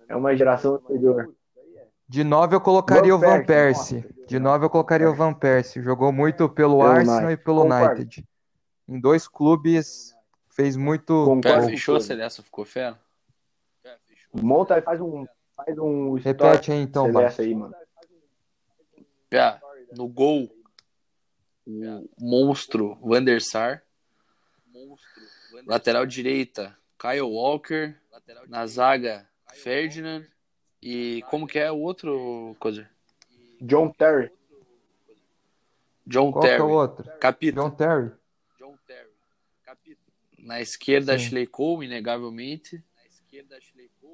É 0.07 0.15
uma 0.15 0.35
geração 0.35 0.75
anterior. 0.75 1.33
De 2.07 2.23
9 2.23 2.55
eu 2.55 2.61
colocaria 2.61 3.15
Van 3.15 3.17
o 3.17 3.19
Van 3.19 3.45
Persie. 3.45 4.05
De 4.27 4.39
9 4.39 4.65
eu 4.65 4.69
colocaria 4.69 5.09
o 5.09 5.13
Van 5.15 5.33
Persie. 5.33 5.81
Jogou 5.81 6.11
muito 6.11 6.49
pelo 6.49 6.77
Pelo 6.79 6.81
Arsenal 6.81 7.17
United. 7.19 7.33
e 7.33 7.37
pelo 7.43 7.61
Concordo. 7.63 7.85
United. 8.01 8.25
Em 8.87 8.99
dois 8.99 9.27
clubes, 9.27 10.13
fez 10.49 10.75
muito. 10.75 11.23
Concordo. 11.25 11.67
Fechou 11.67 11.95
a 11.95 12.01
Celeste, 12.01 12.41
ficou 12.41 12.65
fera? 12.65 12.99
Monta 14.33 14.77
e 14.77 14.81
faz 14.81 14.99
um, 14.99 15.25
faz 15.55 15.77
um 15.77 16.13
Repete 16.15 16.71
aí 16.71 16.81
então, 16.81 17.05
Celeste 17.05 17.41
aí, 17.41 17.55
mano. 17.55 17.73
Pia, 19.31 19.61
no 19.95 20.09
gol, 20.09 20.53
o 21.65 22.09
monstro 22.19 22.95
Van 23.01 23.23
der 23.23 23.41
Sar. 23.41 23.81
Lateral 25.65 26.05
direita, 26.05 26.77
Kyle 26.99 27.21
Walker. 27.21 27.95
Na 28.49 28.67
zaga, 28.67 29.25
Ferdinand. 29.53 30.27
E 30.81 31.23
como 31.29 31.47
que 31.47 31.59
é 31.59 31.71
o 31.71 31.77
outro, 31.77 32.57
coisa? 32.59 32.89
John 33.61 33.89
Terry. 33.93 34.31
John 36.05 36.31
Qual 36.31 36.41
que 36.41 36.47
é 36.47 36.57
Terry. 36.57 36.63
o 36.63 36.69
outro? 36.69 37.11
Capitão. 37.17 37.69
John 37.69 37.75
Terry. 37.75 38.11
Na 40.39 40.59
esquerda, 40.59 41.17
Sim. 41.17 41.25
Ashley 41.25 41.47
Cole, 41.47 41.85
inegavelmente. 41.85 42.83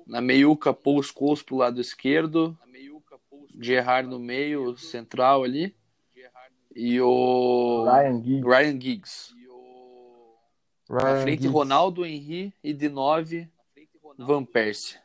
Na 0.06 0.22
meiuca, 0.22 0.74
Paul 0.74 1.02
Scholes 1.02 1.42
pro 1.42 1.56
lado 1.56 1.82
esquerdo. 1.82 2.56
Gerrard 3.60 4.10
no 4.10 4.20
meio, 4.20 4.78
central 4.78 5.44
ali. 5.44 5.76
E 6.76 7.02
o 7.02 7.86
Ryan 7.86 8.24
Giggs. 8.24 8.48
Ryan 8.48 8.80
Giggs. 8.82 9.38
Na 10.90 11.00
Ryan 11.00 11.22
frente, 11.22 11.42
Giggs. 11.42 11.54
Ronaldo 11.54 12.06
Henry. 12.06 12.54
E 12.64 12.74
de 12.74 12.88
9, 12.88 13.50
Van 14.18 14.46
Persie. 14.46 14.98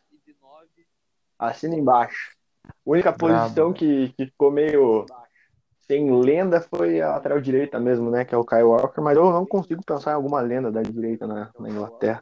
Assina 1.39 1.75
embaixo. 1.75 2.37
A 2.65 2.71
única 2.85 3.13
posição 3.13 3.73
que, 3.73 4.11
que 4.17 4.27
ficou 4.27 4.51
meio 4.51 5.07
sem 5.81 6.11
lenda 6.21 6.61
foi 6.61 7.01
a 7.01 7.11
lateral 7.11 7.41
direita 7.41 7.81
mesmo, 7.81 8.11
né? 8.11 8.25
Que 8.25 8.35
é 8.35 8.39
o 8.39 8.45
Kyle 8.45 8.63
Walker, 8.63 9.01
mas 9.01 9.17
eu 9.17 9.31
não 9.31 9.45
consigo 9.45 9.83
pensar 9.85 10.13
em 10.13 10.15
alguma 10.15 10.41
lenda 10.41 10.71
da 10.71 10.81
direita 10.83 11.27
na, 11.27 11.51
na 11.59 11.69
Inglaterra. 11.69 12.21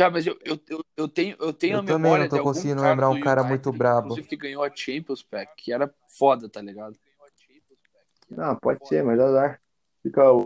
Tá, 0.00 0.08
mas 0.08 0.26
eu, 0.26 0.38
eu, 0.42 0.58
eu, 0.66 0.82
eu 0.96 1.06
tenho, 1.08 1.36
eu 1.38 1.52
tenho 1.52 1.74
Eu 1.74 1.80
a 1.80 1.82
também 1.82 2.00
memória 2.04 2.22
não 2.22 2.28
tô 2.30 2.36
de 2.36 2.38
algum 2.38 2.52
conseguindo 2.54 2.80
lembrar 2.80 3.10
um 3.10 3.20
cara 3.20 3.42
United, 3.42 3.48
muito 3.48 3.70
brabo. 3.70 4.06
Inclusive 4.06 4.28
que 4.28 4.36
ganhou 4.38 4.64
a 4.64 4.74
Champions, 4.74 5.22
Pack, 5.22 5.52
que 5.62 5.74
era 5.74 5.94
foda, 6.08 6.48
tá 6.48 6.62
ligado? 6.62 6.98
Não, 8.30 8.56
pode 8.56 8.88
ser, 8.88 9.04
mas 9.04 9.20
azar. 9.20 9.60
Fica 10.02 10.32
o- 10.32 10.44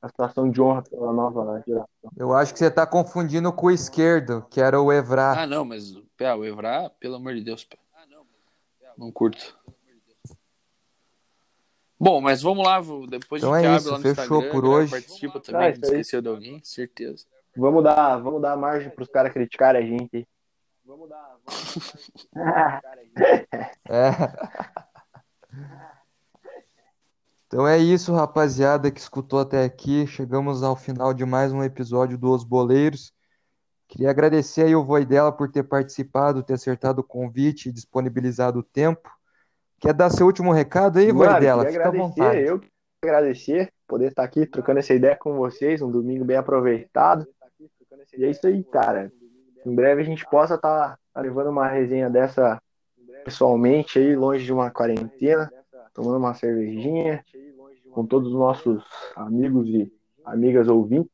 a 0.00 0.06
situação 0.06 0.48
de 0.48 0.60
honra 0.62 0.82
pela 0.82 1.12
nova 1.12 1.60
geração. 1.66 1.88
Eu 2.16 2.32
acho 2.32 2.52
que 2.52 2.60
você 2.60 2.70
tá 2.70 2.86
confundindo 2.86 3.52
com 3.52 3.66
o 3.66 3.70
esquerdo, 3.72 4.46
que 4.48 4.60
era 4.60 4.80
o 4.80 4.92
Evra. 4.92 5.40
Ah, 5.42 5.44
não, 5.48 5.64
mas 5.64 5.92
pé, 6.16 6.32
o 6.32 6.44
Evra, 6.44 6.88
pelo 7.00 7.16
amor 7.16 7.34
de 7.34 7.40
Deus, 7.42 7.64
pé. 7.64 7.76
Não 8.96 9.10
curto. 9.10 9.58
Bom, 11.98 12.20
mas 12.20 12.42
vamos 12.42 12.64
lá, 12.64 12.80
depois 13.08 13.42
Então 13.42 13.54
a 13.54 13.58
gente 13.58 13.66
é 13.66 13.70
abre 13.70 13.80
isso, 13.80 13.90
lá 13.90 13.98
no 13.98 14.02
fechou 14.04 14.38
Instagram, 14.38 14.50
por 14.52 14.62
galera 14.62 14.82
hoje. 14.84 14.90
participa 14.92 15.38
Ah, 15.38 15.42
também, 15.42 15.70
isso 15.72 15.80
não 15.80 15.88
aí. 15.88 16.00
esqueceu 16.00 16.22
de 16.22 16.28
alguém, 16.28 16.60
certeza. 16.62 17.26
Vamos 17.56 17.84
dar, 17.84 18.16
vamos 18.18 18.42
dar 18.42 18.56
margem 18.56 18.90
pros 18.90 19.08
caras 19.08 19.32
criticarem 19.32 19.82
a 19.82 19.86
gente. 19.86 20.26
É. 23.88 24.10
Então 27.46 27.68
é 27.68 27.78
isso, 27.78 28.12
rapaziada 28.12 28.90
que 28.90 28.98
escutou 28.98 29.38
até 29.38 29.62
aqui. 29.62 30.06
Chegamos 30.06 30.64
ao 30.64 30.74
final 30.74 31.14
de 31.14 31.24
mais 31.24 31.52
um 31.52 31.62
episódio 31.62 32.18
do 32.18 32.32
Os 32.32 32.42
Boleiros. 32.42 33.12
Queria 33.86 34.10
agradecer 34.10 34.64
aí 34.64 34.74
o 34.74 34.84
Voidela 34.84 35.30
por 35.30 35.48
ter 35.48 35.62
participado, 35.62 36.42
ter 36.42 36.54
acertado 36.54 37.02
o 37.02 37.04
convite 37.04 37.68
e 37.68 37.72
disponibilizado 37.72 38.58
o 38.58 38.62
tempo. 38.62 39.08
Quer 39.78 39.94
dar 39.94 40.10
seu 40.10 40.26
último 40.26 40.50
recado 40.50 40.98
aí, 40.98 41.12
Mano, 41.12 41.30
Voidela? 41.30 41.64
Fica 41.66 41.84
à 41.84 41.88
agradecer, 41.88 42.08
vontade. 42.08 42.40
eu 42.40 42.58
queria 42.58 42.72
agradecer 43.04 43.72
poder 43.86 44.08
estar 44.08 44.24
aqui 44.24 44.46
trocando 44.46 44.80
essa 44.80 44.94
ideia 44.94 45.14
com 45.14 45.36
vocês, 45.36 45.80
um 45.80 45.90
domingo 45.90 46.24
bem 46.24 46.36
aproveitado. 46.36 47.24
E 48.16 48.24
é 48.24 48.30
isso 48.30 48.46
aí, 48.46 48.62
cara. 48.64 49.12
Em 49.64 49.74
breve 49.74 50.02
a 50.02 50.04
gente 50.04 50.24
possa 50.26 50.54
estar 50.54 50.98
levando 51.16 51.50
uma 51.50 51.66
resenha 51.66 52.10
dessa 52.10 52.60
pessoalmente 53.24 53.98
aí, 53.98 54.14
longe 54.14 54.44
de 54.44 54.52
uma 54.52 54.70
quarentena, 54.70 55.50
tomando 55.94 56.18
uma 56.18 56.34
cervejinha 56.34 57.24
com 57.90 58.04
todos 58.04 58.28
os 58.32 58.38
nossos 58.38 58.84
amigos 59.16 59.68
e 59.68 59.90
amigas 60.24 60.68
ouvintes. 60.68 61.10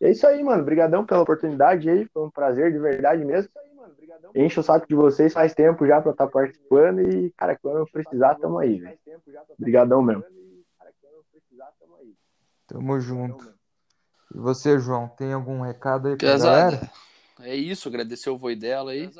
E 0.00 0.06
é 0.06 0.10
isso 0.10 0.26
aí, 0.26 0.42
mano. 0.42 0.62
Obrigadão 0.62 1.04
pela 1.04 1.22
oportunidade 1.22 1.88
aí, 1.90 2.06
foi 2.12 2.24
um 2.24 2.30
prazer 2.30 2.72
de 2.72 2.78
verdade 2.78 3.24
mesmo. 3.24 3.50
enche 4.34 4.60
o 4.60 4.62
saco 4.62 4.86
de 4.86 4.94
vocês 4.94 5.32
faz 5.32 5.54
tempo 5.54 5.86
já 5.86 6.00
pra 6.00 6.12
estar 6.12 6.26
tá 6.26 6.30
participando 6.30 7.00
e, 7.00 7.30
cara, 7.32 7.58
quando 7.60 7.86
precisar, 7.90 8.36
tamo 8.36 8.58
aí. 8.58 8.82
Obrigadão 9.58 10.02
mesmo. 10.02 10.24
Tamo 12.66 13.00
junto. 13.00 13.55
E 14.34 14.38
você, 14.38 14.78
João, 14.78 15.08
tem 15.08 15.32
algum 15.32 15.60
recado 15.60 16.08
aí 16.08 16.16
pra 16.16 16.32
Pesada. 16.32 16.76
galera? 16.76 16.92
É 17.40 17.54
isso, 17.54 17.88
agradecer 17.88 18.30
o 18.30 18.38
Voi 18.38 18.56
dela 18.56 18.92
aí. 18.92 19.10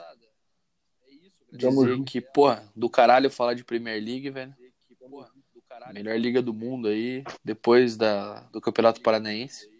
Dizer 1.52 2.04
que, 2.04 2.20
porra, 2.20 2.64
do 2.74 2.90
caralho 2.90 3.30
falar 3.30 3.54
de 3.54 3.64
Premier 3.64 4.02
League, 4.02 4.30
velho. 4.30 4.54
Melhor 5.92 6.18
liga 6.18 6.42
do 6.42 6.52
mundo 6.52 6.88
aí, 6.88 7.22
depois 7.44 7.96
da, 7.96 8.40
do 8.52 8.60
Campeonato 8.60 9.00
Paranaense. 9.00 9.70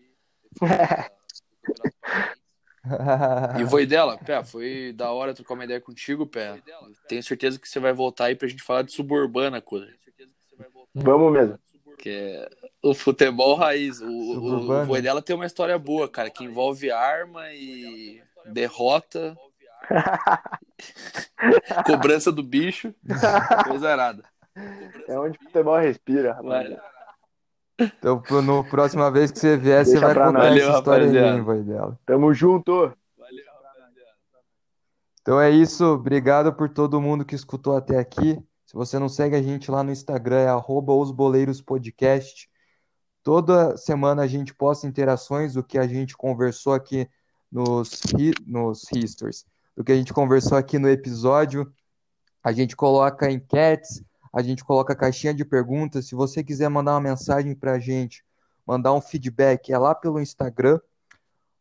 e 3.59 3.65
o 3.65 3.67
Voi 3.67 3.87
dela, 3.87 4.17
pé, 4.19 4.45
foi 4.45 4.93
da 4.93 5.11
hora 5.11 5.35
trocar 5.35 5.55
uma 5.55 5.65
ideia 5.65 5.81
contigo, 5.81 6.27
pé. 6.27 6.63
Tenho 7.09 7.23
certeza 7.23 7.59
que 7.59 7.69
você 7.69 7.81
vai 7.81 7.93
voltar 7.93 8.27
aí 8.27 8.37
pra 8.37 8.49
gente 8.49 8.63
falar 8.63 8.83
de 8.83 8.93
suburbana, 8.93 9.61
coisa. 9.61 9.93
Vamos 10.95 11.33
mesmo. 11.33 11.59
Que 11.99 12.11
é 12.11 12.49
o 12.83 12.95
futebol 12.95 13.57
raiz. 13.57 14.01
O, 14.01 14.07
o, 14.07 14.81
o 14.81 14.85
Voi 14.85 15.03
dela 15.03 15.23
tem 15.23 15.35
uma 15.35 15.47
história 15.47 15.79
boa, 15.79 16.09
cara, 16.09 16.31
que 16.31 16.45
envolve 16.45 16.91
arma 16.91 17.53
e 17.53 18.23
derrota. 18.47 19.37
Cobrança 21.87 22.31
do 22.31 22.43
bicho. 22.43 22.95
Coisa 23.67 23.91
arada. 23.91 24.23
É 25.09 25.19
onde 25.19 25.39
o 25.39 25.43
futebol 25.43 25.79
respira. 25.79 26.39
Então, 27.79 28.23
no 28.43 28.65
próxima 28.65 29.11
vez 29.11 29.31
que 29.31 29.39
você 29.39 29.57
vier, 29.57 29.85
Deixa 29.85 30.01
você 30.01 30.07
vai 30.07 30.15
contar 30.15 30.39
Valeu, 30.39 30.69
essa 30.69 30.79
história 30.79 31.35
aí, 31.35 31.41
vai 31.43 31.63
dela. 31.63 31.99
Tamo 32.07 32.33
junto. 32.33 32.93
Valeu, 33.19 33.45
Então 35.21 35.41
é 35.41 35.51
isso. 35.51 35.85
Obrigado 35.85 36.55
por 36.55 36.71
todo 36.71 37.01
mundo 37.01 37.25
que 37.25 37.35
escutou 37.35 37.77
até 37.77 37.99
aqui. 37.99 38.43
Você 38.77 38.99
não 38.99 39.09
segue 39.09 39.35
a 39.35 39.41
gente 39.41 39.71
lá 39.71 39.83
no 39.83 39.91
Instagram, 39.91 40.41
é 40.41 40.55
osboleirospodcast. 40.55 42.51
Toda 43.23 43.75
semana 43.75 44.21
a 44.23 44.27
gente 44.27 44.55
posta 44.55 44.87
interações 44.87 45.55
do 45.55 45.65
que 45.65 45.79
a 45.79 45.87
gente 45.87 46.15
conversou 46.15 46.75
aqui 46.75 47.09
nos, 47.51 48.03
nos 48.47 48.83
histories, 48.93 49.47
do 49.75 49.83
que 49.83 49.93
a 49.93 49.97
gente 49.97 50.13
conversou 50.13 50.59
aqui 50.59 50.79
no 50.79 50.91
episódio. 50.91 51.73
A 52.45 52.53
gente 52.53 52.77
coloca 52.77 53.31
enquetes, 53.31 54.05
a 54.31 54.43
gente 54.43 54.63
coloca 54.63 54.95
caixinha 54.95 55.33
de 55.33 55.43
perguntas. 55.45 56.07
Se 56.07 56.15
você 56.15 56.45
quiser 56.45 56.69
mandar 56.69 56.93
uma 56.93 57.01
mensagem 57.01 57.55
para 57.55 57.73
a 57.73 57.79
gente, 57.79 58.23
mandar 58.67 58.93
um 58.93 59.01
feedback, 59.01 59.73
é 59.73 59.79
lá 59.79 59.95
pelo 59.95 60.21
Instagram. 60.21 60.79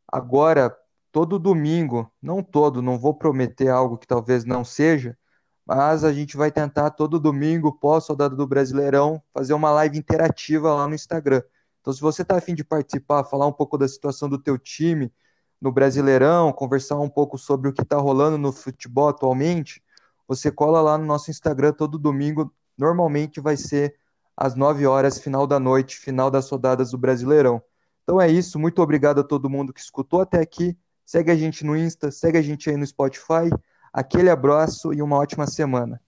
Agora, 0.05 0.75
todo 1.13 1.39
domingo, 1.39 2.11
não 2.21 2.43
todo, 2.43 2.81
não 2.81 2.99
vou 2.99 3.13
prometer 3.13 3.69
algo 3.69 3.97
que 3.97 4.05
talvez 4.05 4.43
não 4.43 4.65
seja, 4.65 5.17
mas 5.65 6.03
a 6.03 6.13
gente 6.13 6.37
vai 6.37 6.51
tentar 6.51 6.91
todo 6.91 7.19
domingo, 7.19 7.73
pós-soldado 7.73 8.35
do 8.35 8.45
Brasileirão, 8.45 9.21
fazer 9.33 9.53
uma 9.53 9.71
live 9.71 9.97
interativa 9.97 10.73
lá 10.73 10.87
no 10.87 10.93
Instagram. 10.93 11.41
Então, 11.81 11.93
se 11.93 12.01
você 12.01 12.21
está 12.21 12.37
afim 12.37 12.53
de 12.53 12.63
participar, 12.63 13.23
falar 13.23 13.47
um 13.47 13.53
pouco 13.53 13.77
da 13.77 13.87
situação 13.87 14.29
do 14.29 14.37
teu 14.37 14.57
time 14.57 15.11
no 15.59 15.71
Brasileirão, 15.71 16.51
conversar 16.51 16.99
um 16.99 17.09
pouco 17.09 17.37
sobre 17.37 17.69
o 17.69 17.73
que 17.73 17.81
está 17.81 17.97
rolando 17.97 18.37
no 18.37 18.51
futebol 18.51 19.09
atualmente, 19.09 19.81
você 20.27 20.51
cola 20.51 20.81
lá 20.81 20.97
no 20.97 21.05
nosso 21.05 21.31
Instagram 21.31 21.73
todo 21.73 21.97
domingo, 21.97 22.53
normalmente 22.77 23.39
vai 23.39 23.57
ser 23.57 23.95
às 24.35 24.55
9 24.55 24.85
horas, 24.85 25.19
final 25.19 25.47
da 25.47 25.59
noite, 25.59 25.97
final 25.97 26.29
das 26.29 26.49
rodadas 26.49 26.91
do 26.91 26.97
Brasileirão. 26.97 27.61
Então 28.03 28.19
é 28.19 28.29
isso, 28.29 28.59
muito 28.59 28.81
obrigado 28.81 29.19
a 29.19 29.23
todo 29.23 29.49
mundo 29.49 29.73
que 29.73 29.79
escutou 29.79 30.21
até 30.21 30.39
aqui. 30.39 30.77
Segue 31.05 31.31
a 31.31 31.35
gente 31.35 31.63
no 31.63 31.75
Insta, 31.75 32.11
segue 32.11 32.37
a 32.37 32.41
gente 32.41 32.69
aí 32.69 32.77
no 32.77 32.85
Spotify. 32.85 33.49
Aquele 33.95 34.29
abraço 34.29 34.93
e 34.93 35.01
uma 35.01 35.15
ótima 35.15 35.47
semana. 35.47 36.01